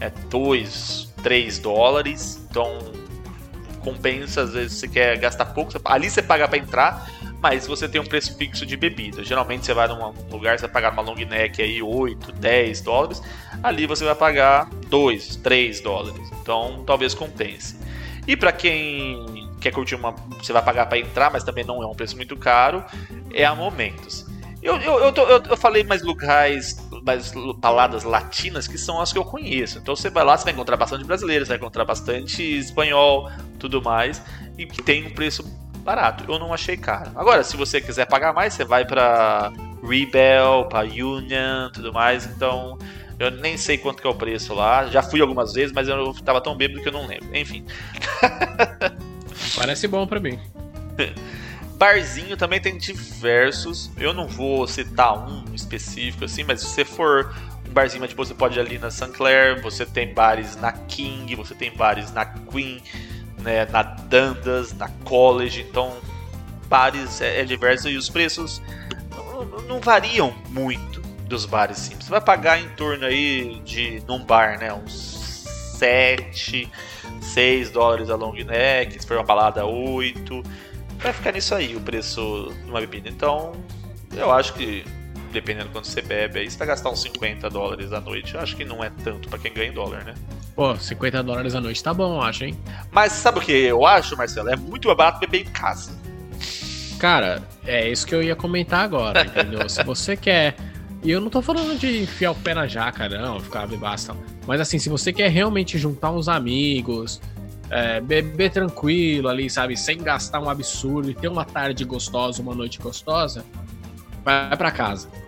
é 0.00 0.08
2, 0.30 1.12
3 1.22 1.58
dólares. 1.58 2.40
Então 2.48 2.78
compensa, 3.80 4.40
às 4.40 4.54
vezes 4.54 4.78
você 4.78 4.88
quer 4.88 5.18
gastar 5.18 5.44
pouco. 5.44 5.72
Ali 5.84 6.08
você 6.08 6.22
paga 6.22 6.48
para 6.48 6.56
entrar, 6.56 7.06
mas 7.40 7.66
você 7.66 7.88
tem 7.88 8.00
um 8.00 8.04
preço 8.04 8.36
fixo 8.36 8.64
de 8.64 8.76
bebida. 8.76 9.22
Geralmente 9.22 9.66
você 9.66 9.74
vai 9.74 9.88
num 9.88 10.12
lugar, 10.30 10.58
você 10.58 10.66
vai 10.66 10.72
pagar 10.72 10.92
uma 10.92 11.02
long 11.02 11.14
neck 11.14 11.62
aí 11.62 11.82
8, 11.82 12.32
10 12.32 12.80
dólares. 12.80 13.22
Ali 13.62 13.86
você 13.86 14.04
vai 14.04 14.14
pagar 14.14 14.68
2, 14.88 15.36
3 15.36 15.80
dólares. 15.80 16.30
Então 16.40 16.82
talvez 16.86 17.14
compense. 17.14 17.78
E 18.26 18.36
para 18.36 18.52
quem 18.52 19.48
quer 19.60 19.72
curtir 19.72 19.94
uma. 19.94 20.12
Você 20.38 20.52
vai 20.52 20.62
pagar 20.62 20.86
para 20.86 20.98
entrar, 20.98 21.30
mas 21.30 21.44
também 21.44 21.64
não 21.64 21.82
é 21.82 21.86
um 21.86 21.94
preço 21.94 22.16
muito 22.16 22.36
caro. 22.36 22.84
É 23.32 23.44
a 23.44 23.54
Momentos. 23.54 24.26
Eu, 24.62 24.76
eu, 24.78 24.98
eu, 24.98 25.12
tô, 25.12 25.22
eu, 25.22 25.40
eu, 25.44 25.56
falei 25.56 25.84
mais 25.84 26.02
locais, 26.02 26.76
mais 27.04 27.32
baladas 27.58 28.02
latinas 28.02 28.66
que 28.66 28.76
são 28.76 29.00
as 29.00 29.12
que 29.12 29.18
eu 29.18 29.24
conheço. 29.24 29.78
Então 29.78 29.94
você 29.94 30.10
vai 30.10 30.24
lá, 30.24 30.36
você 30.36 30.42
vai 30.42 30.52
encontrar 30.52 30.76
bastante 30.76 31.04
brasileiros, 31.04 31.46
vai 31.46 31.56
encontrar 31.56 31.84
bastante 31.84 32.42
espanhol, 32.42 33.30
tudo 33.60 33.80
mais, 33.80 34.20
e 34.58 34.66
que 34.66 34.82
tem 34.82 35.06
um 35.06 35.10
preço 35.10 35.44
barato. 35.86 36.30
Eu 36.30 36.38
não 36.38 36.52
achei 36.52 36.76
caro. 36.76 37.10
Agora, 37.14 37.44
se 37.44 37.56
você 37.56 37.80
quiser 37.80 38.06
pagar 38.06 38.34
mais, 38.34 38.52
você 38.52 38.64
vai 38.64 38.84
para 38.84 39.52
Rebel, 39.82 40.66
para 40.68 40.84
Union, 40.84 41.70
tudo 41.72 41.92
mais. 41.92 42.26
Então 42.26 42.76
eu 43.18 43.30
nem 43.30 43.56
sei 43.56 43.78
quanto 43.78 44.02
que 44.02 44.06
é 44.06 44.10
o 44.10 44.14
preço 44.14 44.52
lá. 44.52 44.88
Já 44.88 45.02
fui 45.02 45.20
algumas 45.20 45.52
vezes, 45.54 45.72
mas 45.72 45.88
eu 45.88 46.12
tava 46.24 46.40
tão 46.40 46.56
bêbado 46.56 46.82
que 46.82 46.88
eu 46.88 46.92
não 46.92 47.06
lembro. 47.06 47.34
Enfim. 47.34 47.64
Parece 49.54 49.86
bom 49.86 50.06
para 50.06 50.18
mim. 50.18 50.38
Barzinho 51.78 52.36
também 52.36 52.60
tem 52.60 52.76
diversos. 52.76 53.90
Eu 53.96 54.12
não 54.12 54.26
vou 54.26 54.66
citar 54.66 55.16
um 55.16 55.54
específico 55.54 56.24
assim, 56.24 56.42
mas 56.42 56.60
se 56.60 56.66
você 56.66 56.84
for 56.84 57.34
um 57.68 57.72
barzinho 57.72 58.06
tipo, 58.08 58.24
você 58.24 58.34
pode 58.34 58.58
ir 58.58 58.60
ali 58.60 58.78
na 58.78 58.90
St. 58.90 59.08
Clair, 59.08 59.60
você 59.62 59.84
tem 59.84 60.12
bares 60.12 60.56
na 60.56 60.72
King, 60.72 61.34
você 61.36 61.54
tem 61.54 61.70
bares 61.70 62.12
na 62.12 62.24
Queen, 62.24 62.82
né, 63.46 63.64
na 63.66 63.82
Dandas, 63.82 64.74
na 64.74 64.88
College, 65.04 65.64
então 65.70 65.96
bares 66.68 67.20
é, 67.20 67.40
é 67.40 67.44
diverso 67.44 67.88
e 67.88 67.96
os 67.96 68.10
preços 68.10 68.60
não, 69.08 69.62
não, 69.62 69.80
variam 69.80 70.34
muito 70.48 71.00
dos 71.28 71.46
bares 71.46 71.78
simples. 71.78 72.06
Você 72.06 72.10
vai 72.10 72.20
pagar 72.20 72.60
em 72.60 72.68
torno 72.70 73.06
aí 73.06 73.60
de 73.64 74.02
num 74.08 74.24
bar, 74.24 74.58
né, 74.58 74.74
uns 74.74 75.44
7, 75.78 76.68
6 77.20 77.70
dólares 77.70 78.10
a 78.10 78.16
long 78.16 78.34
neck, 78.34 79.00
se 79.00 79.06
for 79.06 79.16
uma 79.16 79.24
balada 79.24 79.64
8 79.64 80.42
vai 80.98 81.12
ficar 81.12 81.32
nisso 81.32 81.54
aí 81.54 81.76
o 81.76 81.80
preço 81.80 82.52
de 82.64 82.70
uma 82.70 82.80
bebida. 82.80 83.08
Então, 83.08 83.52
eu 84.12 84.32
acho 84.32 84.54
que 84.54 84.84
dependendo 85.36 85.68
quando 85.70 85.84
você 85.84 86.00
bebe, 86.00 86.40
aí 86.40 86.50
você 86.50 86.56
vai 86.56 86.68
gastar 86.68 86.88
uns 86.88 87.02
50 87.02 87.50
dólares 87.50 87.92
à 87.92 88.00
noite. 88.00 88.34
Eu 88.34 88.40
acho 88.40 88.56
que 88.56 88.64
não 88.64 88.82
é 88.82 88.90
tanto 89.04 89.28
para 89.28 89.38
quem 89.38 89.52
ganha 89.52 89.68
em 89.68 89.72
dólar, 89.72 90.02
né? 90.02 90.14
Pô, 90.54 90.74
50 90.74 91.22
dólares 91.22 91.54
à 91.54 91.60
noite 91.60 91.82
tá 91.82 91.92
bom, 91.92 92.16
eu 92.16 92.22
acho, 92.22 92.44
hein? 92.44 92.58
Mas 92.90 93.12
sabe 93.12 93.38
o 93.38 93.42
que 93.42 93.52
eu 93.52 93.84
acho, 93.84 94.16
Marcelo? 94.16 94.48
É 94.48 94.56
muito 94.56 94.88
barato 94.94 95.20
beber 95.20 95.42
em 95.42 95.44
casa. 95.44 95.92
Cara, 96.98 97.42
é 97.66 97.86
isso 97.90 98.06
que 98.06 98.14
eu 98.14 98.22
ia 98.22 98.34
comentar 98.34 98.80
agora, 98.82 99.26
entendeu? 99.26 99.68
se 99.68 99.84
você 99.84 100.16
quer. 100.16 100.56
E 101.04 101.10
eu 101.10 101.20
não 101.20 101.28
tô 101.28 101.42
falando 101.42 101.78
de 101.78 102.04
enfiar 102.04 102.30
o 102.30 102.34
pé 102.34 102.54
na 102.54 102.66
jaca, 102.66 103.06
não, 103.06 103.38
ficar 103.38 103.66
bebasta. 103.66 104.16
Mas 104.46 104.58
assim, 104.58 104.78
se 104.78 104.88
você 104.88 105.12
quer 105.12 105.30
realmente 105.30 105.76
juntar 105.76 106.10
uns 106.10 106.28
amigos, 106.28 107.20
é, 107.68 108.00
beber 108.00 108.50
tranquilo 108.50 109.28
ali, 109.28 109.50
sabe? 109.50 109.76
Sem 109.76 109.98
gastar 109.98 110.40
um 110.40 110.48
absurdo 110.48 111.10
e 111.10 111.14
ter 111.14 111.28
uma 111.28 111.44
tarde 111.44 111.84
gostosa, 111.84 112.40
uma 112.40 112.54
noite 112.54 112.78
gostosa, 112.78 113.44
vai 114.24 114.56
para 114.56 114.70
casa. 114.70 115.25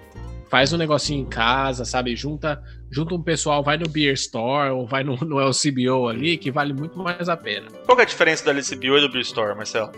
Faz 0.48 0.72
um 0.72 0.76
negocinho 0.76 1.22
em 1.22 1.26
casa, 1.26 1.84
sabe? 1.84 2.16
Junta, 2.16 2.62
junta 2.90 3.14
um 3.14 3.22
pessoal, 3.22 3.62
vai 3.62 3.76
no 3.76 3.88
Beer 3.88 4.14
Store 4.14 4.70
ou 4.70 4.86
vai 4.86 5.04
no, 5.04 5.16
no 5.24 5.38
LCBO 5.40 6.08
ali, 6.08 6.38
que 6.38 6.50
vale 6.50 6.72
muito 6.72 6.98
mais 6.98 7.28
a 7.28 7.36
pena. 7.36 7.68
Qual 7.84 7.98
é 7.98 8.02
a 8.02 8.06
diferença 8.06 8.44
do 8.44 8.50
LCBO 8.50 8.98
e 8.98 9.00
do 9.00 9.10
Beer 9.10 9.22
Store, 9.22 9.54
Marcelo? 9.54 9.92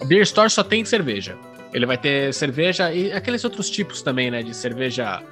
O 0.00 0.04
Beer 0.04 0.22
Store 0.22 0.50
só 0.50 0.62
tem 0.62 0.84
cerveja. 0.84 1.36
Ele 1.72 1.86
vai 1.86 1.96
ter 1.96 2.32
cerveja 2.34 2.92
e 2.92 3.12
aqueles 3.12 3.44
outros 3.44 3.70
tipos 3.70 4.02
também, 4.02 4.30
né? 4.30 4.42
De 4.42 4.54
cerveja 4.54 5.22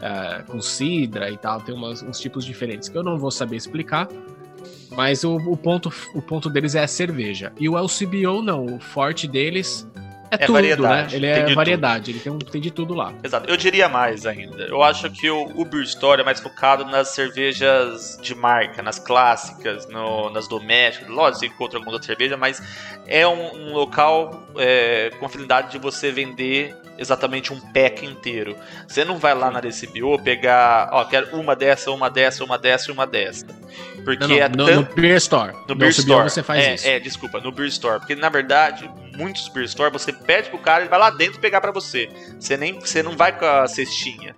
é, 0.00 0.42
com 0.42 0.60
cidra 0.60 1.30
e 1.30 1.36
tal. 1.36 1.60
Tem 1.60 1.74
umas, 1.74 2.02
uns 2.02 2.20
tipos 2.20 2.44
diferentes 2.44 2.88
que 2.88 2.96
eu 2.96 3.02
não 3.02 3.18
vou 3.18 3.30
saber 3.30 3.56
explicar. 3.56 4.08
Mas 4.90 5.24
o, 5.24 5.36
o, 5.36 5.56
ponto, 5.56 5.92
o 6.14 6.20
ponto 6.20 6.50
deles 6.50 6.74
é 6.74 6.82
a 6.82 6.88
cerveja. 6.88 7.52
E 7.58 7.68
o 7.68 7.78
LCBO 7.78 8.42
não, 8.42 8.66
o 8.66 8.80
forte 8.80 9.26
deles 9.26 9.88
é, 10.30 10.34
é 10.34 10.46
tudo, 10.46 10.52
né? 10.52 10.60
variedade. 10.60 11.18
né? 11.18 11.40
Ele 11.40 11.50
é 11.50 11.54
variedade, 11.54 12.04
tudo. 12.04 12.10
ele 12.10 12.20
tem, 12.20 12.32
um, 12.32 12.38
tem 12.38 12.60
de 12.60 12.70
tudo 12.70 12.94
lá. 12.94 13.12
Exato. 13.22 13.50
Eu 13.50 13.56
diria 13.56 13.88
mais 13.88 14.26
ainda. 14.26 14.62
Eu 14.64 14.82
acho 14.82 15.10
que 15.10 15.30
o, 15.30 15.64
Beer 15.64 15.82
Store 15.84 16.20
é 16.20 16.24
mais 16.24 16.40
focado 16.40 16.84
nas 16.84 17.08
cervejas 17.08 18.18
de 18.22 18.34
marca, 18.34 18.82
nas 18.82 18.98
clássicas, 18.98 19.88
no, 19.88 20.30
nas 20.30 20.46
domésticas. 20.46 21.08
Lógico, 21.08 21.40
você 21.40 21.46
encontra 21.46 21.78
alguma 21.78 21.92
outra 21.92 22.06
cerveja, 22.06 22.36
mas 22.36 22.62
é 23.06 23.26
um, 23.26 23.70
um 23.70 23.72
local 23.72 24.46
é, 24.56 25.10
com 25.18 25.26
a 25.26 25.28
finalidade 25.28 25.72
de 25.72 25.78
você 25.78 26.10
vender 26.12 26.76
exatamente 27.00 27.52
um 27.52 27.58
pack 27.58 28.04
inteiro. 28.04 28.54
Você 28.86 29.04
não 29.04 29.18
vai 29.18 29.34
lá 29.34 29.50
na 29.50 29.60
DCBO 29.60 30.22
pegar, 30.22 30.90
ó, 30.92 31.04
quero 31.04 31.34
uma 31.36 31.56
dessa, 31.56 31.90
uma 31.90 32.10
dessa, 32.10 32.44
uma 32.44 32.58
dessa 32.58 32.90
e 32.90 32.92
uma 32.92 33.06
dessa. 33.06 33.46
Porque 34.04 34.26
não, 34.26 34.56
não, 34.56 34.68
é 34.68 34.74
no, 34.76 34.82
no 34.82 34.94
Beer 34.94 35.16
Store. 35.16 35.52
No, 35.52 35.68
no 35.68 35.74
Beer 35.74 35.90
Store. 35.90 36.28
você 36.28 36.42
faz 36.42 36.64
é, 36.64 36.74
isso. 36.74 36.86
É, 36.86 37.00
desculpa, 37.00 37.40
no 37.40 37.50
Beer 37.50 37.68
Store. 37.68 37.98
Porque 37.98 38.14
na 38.14 38.28
verdade, 38.28 38.88
muitos 39.16 39.48
Beer 39.48 39.64
Store 39.64 39.90
você 39.90 40.12
pede 40.12 40.50
pro 40.50 40.58
cara, 40.58 40.82
ele 40.82 40.90
vai 40.90 40.98
lá 40.98 41.08
dentro 41.08 41.40
pegar 41.40 41.60
para 41.62 41.72
você. 41.72 42.10
Você 42.38 42.56
nem 42.56 42.78
você 42.78 43.02
não 43.02 43.16
vai 43.16 43.36
com 43.36 43.46
a 43.46 43.66
cestinha. 43.66 44.36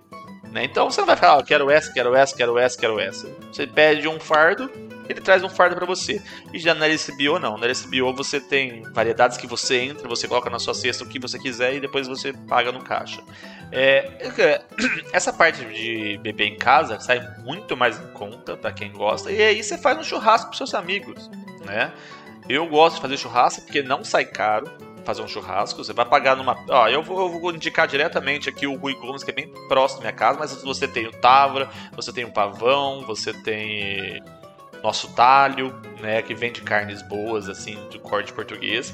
Né? 0.49 0.63
Então 0.63 0.89
você 0.89 1.01
não 1.01 1.07
vai 1.07 1.17
falar, 1.17 1.39
ó, 1.39 1.43
quero 1.43 1.69
essa, 1.69 1.91
quero 1.91 2.15
essa, 2.15 2.35
quero 2.35 2.57
essa, 2.57 2.79
quero 2.79 2.99
essa. 2.99 3.27
Você 3.51 3.67
pede 3.67 4.07
um 4.07 4.19
fardo, 4.19 4.71
ele 5.09 5.21
traz 5.21 5.43
um 5.43 5.49
fardo 5.49 5.75
para 5.75 5.85
você. 5.85 6.21
E 6.53 6.59
já 6.59 6.73
na 6.73 6.85
LSBO 6.85 7.39
não, 7.39 7.57
na 7.57 7.67
LSBO 7.67 8.13
você 8.13 8.39
tem 8.39 8.83
variedades 8.93 9.37
que 9.37 9.47
você 9.47 9.79
entra, 9.79 10.07
você 10.07 10.27
coloca 10.27 10.49
na 10.49 10.59
sua 10.59 10.73
cesta 10.73 11.03
o 11.03 11.07
que 11.07 11.19
você 11.19 11.37
quiser 11.39 11.75
e 11.75 11.79
depois 11.79 12.07
você 12.07 12.33
paga 12.33 12.71
no 12.71 12.83
caixa. 12.83 13.21
É 13.71 14.31
essa 15.11 15.33
parte 15.33 15.65
de 15.65 16.19
beber 16.21 16.47
em 16.47 16.57
casa 16.57 16.99
sai 16.99 17.21
muito 17.43 17.75
mais 17.75 17.99
em 17.99 18.07
conta 18.07 18.55
para 18.55 18.71
quem 18.71 18.91
gosta 18.91 19.31
e 19.31 19.41
aí 19.41 19.63
você 19.63 19.77
faz 19.77 19.97
um 19.97 20.03
churrasco 20.03 20.51
com 20.51 20.53
seus 20.53 20.73
amigos, 20.73 21.29
né? 21.65 21.91
Eu 22.47 22.67
gosto 22.67 22.95
de 22.95 23.01
fazer 23.01 23.17
churrasco 23.17 23.61
porque 23.61 23.81
não 23.81 24.03
sai 24.03 24.25
caro 24.25 24.69
fazer 25.03 25.21
um 25.21 25.27
churrasco. 25.27 25.83
Você 25.83 25.93
vai 25.93 26.05
pagar 26.05 26.35
numa. 26.35 26.57
Ó, 26.69 26.87
eu 26.87 27.03
vou, 27.03 27.19
eu 27.19 27.39
vou 27.39 27.51
indicar 27.53 27.87
diretamente 27.87 28.49
aqui 28.49 28.65
o 28.65 28.75
Rui 28.75 28.95
Gomes, 28.95 29.23
que 29.23 29.31
é 29.31 29.33
bem 29.33 29.47
próximo 29.67 30.01
da 30.01 30.07
minha 30.07 30.17
casa, 30.17 30.39
mas 30.39 30.63
você 30.63 30.87
tem 30.87 31.07
o 31.07 31.11
Tavra, 31.11 31.69
você 31.95 32.11
tem 32.11 32.25
o 32.25 32.31
Pavão, 32.31 33.05
você 33.05 33.33
tem 33.33 34.21
nosso 34.83 35.13
talho, 35.15 35.73
né, 36.01 36.21
que 36.21 36.35
vende 36.35 36.61
carnes 36.61 37.01
boas, 37.01 37.47
assim, 37.47 37.77
de 37.89 37.97
corte 37.97 38.33
português. 38.33 38.93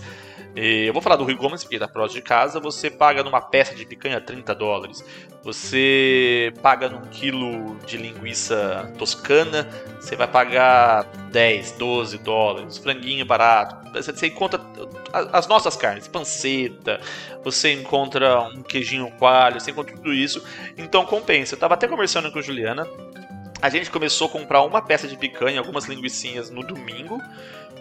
E 0.56 0.86
eu 0.86 0.94
vou 0.94 1.02
falar 1.02 1.16
do 1.16 1.24
Rui 1.24 1.36
Gomes, 1.36 1.64
porque 1.64 1.80
tá 1.80 1.88
próximo 1.88 2.22
de 2.22 2.28
casa. 2.28 2.60
Você 2.60 2.90
paga 2.90 3.24
numa 3.24 3.42
peça 3.42 3.76
de 3.76 3.86
picanha 3.86 4.20
30 4.20 4.54
dólares. 4.56 5.04
Você 5.44 6.52
paga 6.62 6.90
num 6.90 7.02
quilo 7.08 7.78
de 7.86 7.98
linguiça 7.98 8.92
toscana, 8.98 9.70
você 10.00 10.16
vai 10.16 10.28
pagar 10.28 11.04
10, 11.32 11.74
12 11.74 12.18
dólares. 12.18 12.78
Franguinho 12.78 13.26
barato. 13.26 13.78
Você 13.94 14.28
encontra 14.28 14.60
as 15.32 15.48
nossas 15.48 15.76
carnes, 15.76 16.08
panceta, 16.08 17.00
você 17.44 17.72
encontra 17.74 18.42
um 18.42 18.62
queijinho 18.62 19.10
coalho, 19.12 19.60
você 19.60 19.72
encontra 19.72 19.96
tudo 19.96 20.14
isso. 20.14 20.44
Então 20.78 21.06
compensa. 21.06 21.56
Eu 21.56 21.60
tava 21.60 21.76
até 21.76 21.88
conversando 21.88 22.32
com 22.32 22.40
a 22.40 22.42
Juliana. 22.42 22.86
A 23.62 23.70
gente 23.70 23.90
começou 23.92 24.28
a 24.28 24.30
comprar 24.30 24.62
uma 24.62 24.82
peça 24.82 25.08
de 25.08 25.18
picanha, 25.18 25.60
algumas 25.60 25.86
linguiçinhas 25.86 26.50
no 26.50 26.64
domingo. 26.64 27.22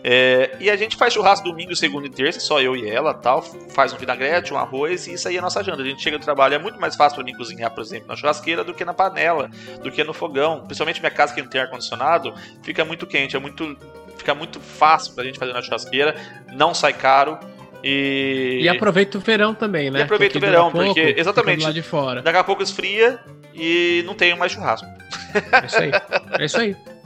É, 0.02 0.56
e 0.60 0.70
a 0.70 0.76
gente 0.76 0.96
faz 0.96 1.12
churrasco 1.12 1.48
domingo, 1.48 1.74
segunda 1.74 2.06
e 2.06 2.10
terça, 2.10 2.38
só 2.40 2.60
eu 2.60 2.76
e 2.76 2.88
ela 2.88 3.14
tal. 3.14 3.42
Faz 3.70 3.92
um 3.92 3.96
vinagrete, 3.96 4.52
um 4.52 4.58
arroz 4.58 5.06
e 5.06 5.14
isso 5.14 5.28
aí 5.28 5.36
é 5.36 5.38
a 5.38 5.42
nossa 5.42 5.62
janta. 5.62 5.82
A 5.82 5.84
gente 5.84 6.02
chega 6.02 6.18
do 6.18 6.24
trabalho, 6.24 6.54
é 6.54 6.58
muito 6.58 6.80
mais 6.80 6.96
fácil 6.96 7.16
para 7.16 7.24
mim 7.24 7.34
cozinhar, 7.34 7.70
por 7.70 7.82
exemplo, 7.82 8.08
na 8.08 8.16
churrasqueira 8.16 8.64
do 8.64 8.74
que 8.74 8.84
na 8.84 8.94
panela, 8.94 9.50
do 9.82 9.90
que 9.90 10.02
no 10.04 10.12
fogão. 10.12 10.62
Principalmente 10.64 11.00
minha 11.00 11.10
casa 11.10 11.34
que 11.34 11.42
não 11.42 11.48
tem 11.48 11.60
ar-condicionado, 11.60 12.32
fica 12.62 12.84
muito 12.84 13.06
quente, 13.06 13.36
é 13.36 13.38
muito. 13.38 13.76
Fica 14.16 14.34
muito 14.34 14.58
fácil 14.58 15.14
pra 15.14 15.22
gente 15.22 15.38
fazer 15.38 15.52
na 15.52 15.62
churrasqueira, 15.62 16.16
não 16.52 16.74
sai 16.74 16.92
caro. 16.92 17.38
E... 17.84 18.58
e 18.62 18.68
aproveita 18.68 19.16
o 19.16 19.20
verão 19.20 19.54
também, 19.54 19.92
né? 19.92 20.00
E 20.00 20.02
aproveita 20.02 20.38
o 20.38 20.40
verão, 20.40 20.72
pouco, 20.72 20.86
porque 20.86 21.14
exatamente. 21.16 21.62
Lá 21.62 21.70
de 21.70 21.82
fora. 21.82 22.20
Daqui 22.20 22.38
a 22.38 22.42
pouco 22.42 22.60
esfria 22.60 23.20
e 23.58 24.02
não 24.06 24.14
tem 24.14 24.36
mais 24.36 24.52
churrasco. 24.52 24.86
É 25.34 25.66
isso 25.66 25.76
aí. 25.76 25.90
É 26.38 26.44
isso 26.44 26.58
aí. 26.58 26.76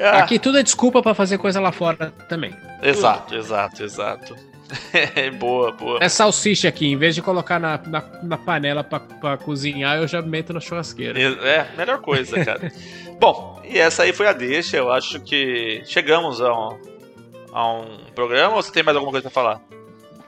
Ah. 0.00 0.20
Aqui 0.20 0.38
tudo 0.38 0.58
é 0.58 0.62
desculpa 0.62 1.02
para 1.02 1.14
fazer 1.14 1.36
coisa 1.36 1.60
lá 1.60 1.70
fora 1.70 2.12
também. 2.26 2.56
Exato, 2.82 3.26
tudo. 3.28 3.38
exato, 3.38 3.84
exato. 3.84 4.36
boa, 5.38 5.72
boa. 5.72 5.98
É 6.00 6.08
salsicha 6.08 6.68
aqui, 6.68 6.86
em 6.86 6.96
vez 6.96 7.14
de 7.14 7.22
colocar 7.22 7.58
na, 7.60 7.78
na, 7.86 8.02
na 8.22 8.38
panela 8.38 8.82
para 8.82 9.36
cozinhar, 9.36 9.98
eu 9.98 10.08
já 10.08 10.22
meto 10.22 10.52
na 10.52 10.60
churrasqueira. 10.60 11.20
É, 11.20 11.68
melhor 11.76 12.00
coisa, 12.00 12.42
cara. 12.44 12.72
Bom, 13.20 13.60
e 13.64 13.78
essa 13.78 14.02
aí 14.02 14.12
foi 14.12 14.26
a 14.26 14.32
deixa. 14.32 14.76
Eu 14.76 14.90
acho 14.90 15.20
que 15.20 15.82
chegamos 15.84 16.40
a 16.40 16.52
um, 16.52 16.78
a 17.52 17.72
um 17.72 17.98
programa 18.14 18.56
ou 18.56 18.62
você 18.62 18.72
tem 18.72 18.82
mais 18.82 18.96
alguma 18.96 19.12
coisa 19.12 19.30
para 19.30 19.42
falar? 19.42 19.60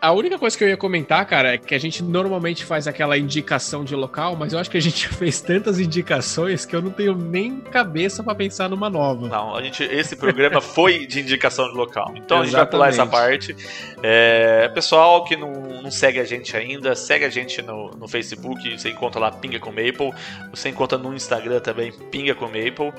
A 0.05 0.13
única 0.13 0.39
coisa 0.39 0.55
que 0.55 0.63
eu 0.63 0.69
ia 0.69 0.77
comentar, 0.77 1.25
cara, 1.25 1.55
é 1.55 1.59
que 1.59 1.75
a 1.75 1.81
gente 1.81 2.03
normalmente 2.03 2.63
faz 2.63 2.87
aquela 2.87 3.17
indicação 3.17 3.83
de 3.83 3.97
local, 3.97 4.37
mas 4.37 4.53
eu 4.53 4.59
acho 4.59 4.71
que 4.71 4.77
a 4.77 4.81
gente 4.81 5.09
fez 5.17 5.41
tantas 5.41 5.81
indicações 5.81 6.67
que 6.67 6.77
eu 6.77 6.83
não 6.83 6.91
tenho 6.91 7.17
nem 7.17 7.59
cabeça 7.59 8.23
para 8.23 8.35
pensar 8.35 8.69
numa 8.69 8.91
nova. 8.91 9.27
Não, 9.29 9.57
a 9.57 9.63
gente, 9.63 9.83
esse 9.83 10.15
programa 10.15 10.61
foi 10.61 11.07
de 11.07 11.21
indicação 11.21 11.71
de 11.71 11.75
local. 11.75 12.13
Então 12.17 12.43
Exatamente. 12.43 12.43
a 12.43 12.45
gente 12.45 12.55
vai 12.55 12.67
pular 12.67 12.89
essa 12.91 13.07
parte. 13.07 13.57
É, 14.03 14.69
pessoal 14.75 15.25
que 15.25 15.37
não, 15.37 15.51
não 15.83 15.91
segue 15.91 16.21
a 16.21 16.25
gente 16.25 16.55
ainda, 16.55 16.95
segue 16.95 17.25
a 17.25 17.31
gente 17.31 17.63
no, 17.63 17.93
no 17.93 18.07
Facebook, 18.07 18.79
você 18.79 18.91
encontra 18.91 19.19
lá 19.19 19.31
Pinga 19.31 19.59
com 19.59 19.71
Maple. 19.71 20.13
Você 20.51 20.69
encontra 20.69 20.99
no 20.99 21.15
Instagram 21.15 21.61
também 21.61 21.91
Pinga 22.11 22.35
com 22.35 22.45
Maple. 22.45 22.93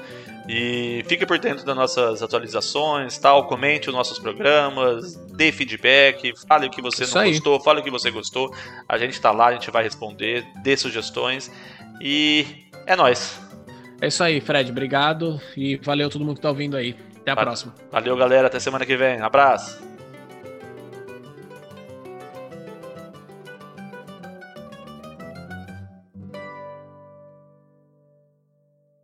E 0.48 1.04
fique 1.08 1.26
por 1.26 1.40
dentro 1.40 1.66
das 1.66 1.76
nossas 1.76 2.22
atualizações, 2.22 3.18
tal, 3.18 3.48
comente 3.48 3.90
os 3.90 3.96
nossos 3.96 4.20
programas, 4.20 5.16
dê 5.34 5.52
feedback, 5.52 6.34
fale 6.48 6.68
o 6.68 6.70
que 6.70 6.82
você 6.82 7.04
Isso 7.04 7.16
não 7.16 7.24
aí. 7.24 7.32
gostou, 7.32 7.60
fale 7.60 7.80
o 7.80 7.84
que 7.84 7.90
você 7.90 8.12
gostou. 8.12 8.54
A 8.88 8.98
gente 8.98 9.20
tá 9.20 9.32
lá, 9.32 9.48
a 9.48 9.54
gente 9.54 9.72
vai 9.72 9.84
responder, 9.84 10.46
dê 10.62 10.78
sugestões 10.78 11.52
e 12.00 12.46
é 12.86 12.96
nós. 12.96 13.42
É 14.00 14.08
isso 14.08 14.24
aí, 14.24 14.40
Fred, 14.40 14.70
obrigado 14.70 15.42
e 15.58 15.78
valeu 15.78 16.10
todo 16.10 16.24
mundo 16.24 16.36
que 16.36 16.42
tá 16.42 16.50
ouvindo 16.50 16.78
aí. 16.78 16.96
Até 17.22 17.32
a 17.32 17.36
valeu, 17.36 17.48
próxima. 17.48 17.74
Valeu, 17.92 18.16
galera, 18.16 18.48
até 18.48 18.60
semana 18.60 18.86
que 18.86 18.96
vem. 18.96 19.20
Abraço. 19.22 19.95